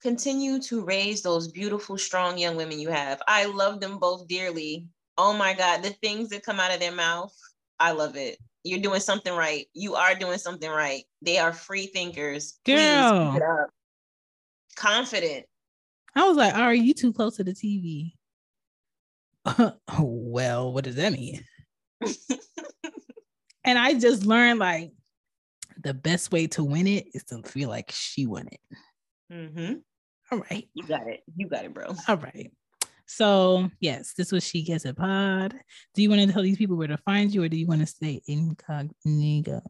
continue 0.00 0.60
to 0.60 0.84
raise 0.84 1.20
those 1.20 1.48
beautiful, 1.48 1.98
strong 1.98 2.38
young 2.38 2.54
women 2.54 2.78
you 2.78 2.90
have. 2.90 3.20
I 3.26 3.46
love 3.46 3.80
them 3.80 3.98
both 3.98 4.28
dearly. 4.28 4.86
Oh 5.18 5.32
my 5.32 5.52
God, 5.52 5.82
the 5.82 5.90
things 5.90 6.28
that 6.28 6.44
come 6.44 6.60
out 6.60 6.72
of 6.72 6.78
their 6.78 6.92
mouth, 6.92 7.34
I 7.80 7.90
love 7.90 8.16
it. 8.16 8.38
You're 8.64 8.80
doing 8.80 9.00
something 9.00 9.34
right. 9.34 9.66
You 9.74 9.94
are 9.94 10.14
doing 10.14 10.38
something 10.38 10.70
right. 10.70 11.02
They 11.20 11.38
are 11.38 11.52
free 11.52 11.86
thinkers. 11.86 12.58
Girl. 12.64 13.68
Confident. 14.76 15.46
I 16.14 16.28
was 16.28 16.36
like, 16.36 16.54
are 16.54 16.74
you 16.74 16.94
too 16.94 17.12
close 17.12 17.36
to 17.36 17.44
the 17.44 17.52
TV? 17.52 18.12
well, 19.98 20.72
what 20.72 20.84
does 20.84 20.96
that 20.96 21.12
mean? 21.12 21.44
and 23.64 23.78
I 23.78 23.94
just 23.94 24.24
learned 24.24 24.60
like 24.60 24.92
the 25.82 25.94
best 25.94 26.32
way 26.32 26.46
to 26.48 26.62
win 26.62 26.86
it 26.86 27.06
is 27.14 27.24
to 27.24 27.42
feel 27.42 27.68
like 27.68 27.90
she 27.90 28.26
won 28.26 28.48
it. 28.50 28.60
Mm-hmm. 29.32 29.74
All 30.30 30.44
right. 30.50 30.68
You 30.74 30.84
got 30.84 31.08
it. 31.08 31.20
You 31.36 31.48
got 31.48 31.64
it, 31.64 31.74
bro. 31.74 31.94
All 32.08 32.16
right. 32.16 32.52
So 33.14 33.68
yes, 33.78 34.14
this 34.14 34.32
was 34.32 34.42
She 34.42 34.62
Gets 34.62 34.86
It 34.86 34.96
Pod. 34.96 35.54
Do 35.94 36.02
you 36.02 36.08
want 36.08 36.22
to 36.22 36.32
tell 36.32 36.42
these 36.42 36.56
people 36.56 36.76
where 36.76 36.88
to 36.88 36.96
find 36.96 37.32
you 37.32 37.42
or 37.42 37.48
do 37.48 37.58
you 37.58 37.66
want 37.66 37.80
to 37.80 37.86
stay 37.86 38.22
incognito? 38.26 39.60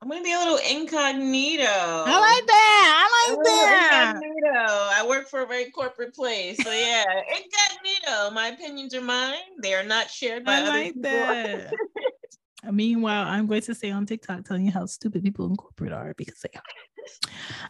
I'm 0.00 0.08
gonna 0.08 0.22
be 0.22 0.32
a 0.32 0.38
little 0.38 0.58
incognito. 0.58 1.64
I 1.64 2.18
like 2.18 2.46
that. 2.46 3.06
I 3.06 3.34
like 3.36 3.44
that. 3.44 4.14
Incognito. 4.16 4.56
I 4.56 5.06
work 5.08 5.28
for 5.28 5.42
a 5.42 5.46
very 5.46 5.70
corporate 5.70 6.14
place. 6.14 6.56
So 6.62 6.72
yeah, 6.72 7.04
incognito. 7.28 8.34
My 8.34 8.48
opinions 8.48 8.92
are 8.94 9.00
mine. 9.02 9.38
They 9.62 9.74
are 9.74 9.84
not 9.84 10.10
shared 10.10 10.44
by 10.44 10.56
others. 10.56 10.68
I 10.68 10.70
other 10.70 10.78
like 10.78 10.94
people. 10.94 11.10
that. 11.10 11.72
Meanwhile, 12.64 13.26
I'm 13.28 13.46
going 13.46 13.62
to 13.62 13.74
stay 13.74 13.90
on 13.90 14.06
TikTok 14.06 14.44
telling 14.44 14.64
you 14.66 14.72
how 14.72 14.86
stupid 14.86 15.22
people 15.22 15.46
in 15.46 15.56
corporate 15.56 15.92
are 15.92 16.14
because 16.16 16.40
they 16.40 16.50
are. 16.56 16.62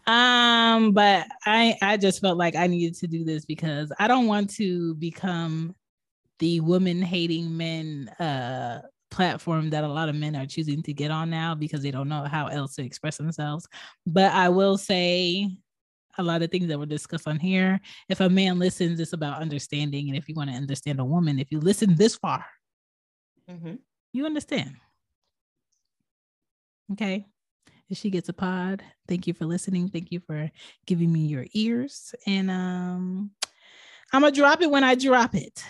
Um, 0.07 0.93
but 0.93 1.27
I 1.45 1.77
I 1.83 1.97
just 1.97 2.21
felt 2.21 2.39
like 2.39 2.57
I 2.57 2.67
needed 2.67 2.95
to 2.97 3.07
do 3.07 3.25
this 3.25 3.45
because 3.45 3.93
I 3.99 4.09
don't 4.09 4.27
want 4.27 4.51
to 4.55 4.95
become 4.97 5.77
the 6.39 6.61
woman 6.61 7.03
hating 7.03 7.57
men 7.57 8.09
uh 8.19 8.81
platform 9.11 9.71
that 9.71 9.85
a 9.85 9.89
lot 9.89 10.09
of 10.09 10.15
men 10.15 10.37
are 10.37 10.47
choosing 10.47 10.83
to 10.83 10.93
get 10.93 11.11
on 11.11 11.31
now 11.31 11.55
because 11.55 11.83
they 11.83 11.91
don't 11.91 12.09
know 12.09 12.25
how 12.25 12.47
else 12.49 12.75
to 12.75 12.85
express 12.85 13.17
themselves. 13.17 13.67
But 14.07 14.33
I 14.33 14.49
will 14.49 14.77
say 14.77 15.51
a 16.19 16.23
lot 16.23 16.43
of 16.43 16.51
things 16.51 16.69
that 16.69 16.79
were 16.79 16.87
discussed 16.87 17.29
on 17.29 17.39
here. 17.39 17.81
If 18.09 18.21
a 18.21 18.29
man 18.29 18.59
listens, 18.59 19.01
it's 19.01 19.15
about 19.15 19.41
understanding. 19.41 20.09
And 20.09 20.17
if 20.17 20.29
you 20.29 20.35
want 20.35 20.51
to 20.51 20.57
understand 20.57 21.01
a 21.01 21.05
woman, 21.05 21.39
if 21.39 21.51
you 21.51 21.61
listen 21.61 21.95
this 21.95 22.17
far, 22.17 22.45
Mm-hmm. 23.51 23.77
You 24.13 24.27
understand. 24.27 24.77
Okay. 26.93 27.27
If 27.89 27.99
she 27.99 28.11
gets 28.11 28.29
a 28.29 28.33
pod, 28.35 28.83
thank 29.07 29.27
you 29.27 29.33
for 29.33 29.47
listening. 29.47 29.89
Thank 29.89 30.13
you 30.13 30.21
for 30.21 30.51
giving 30.87 31.13
me 31.13 31.21
your 31.21 31.47
ears. 31.55 32.15
And 32.27 32.51
um 32.51 33.31
I'm 34.13 34.23
gonna 34.23 34.35
drop 34.35 34.63
it 34.63 34.71
when 34.71 34.85
I 34.85 34.95
drop 34.95 35.35
it. 35.35 35.63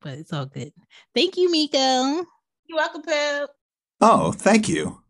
But 0.00 0.18
it's 0.18 0.32
all 0.32 0.46
good. 0.46 0.72
Thank 1.14 1.36
you, 1.36 1.50
Miko. 1.50 2.24
You're 2.66 2.76
welcome, 2.76 3.02
Pep. 3.02 3.50
Oh, 4.00 4.32
thank 4.32 4.68
you. 4.68 5.00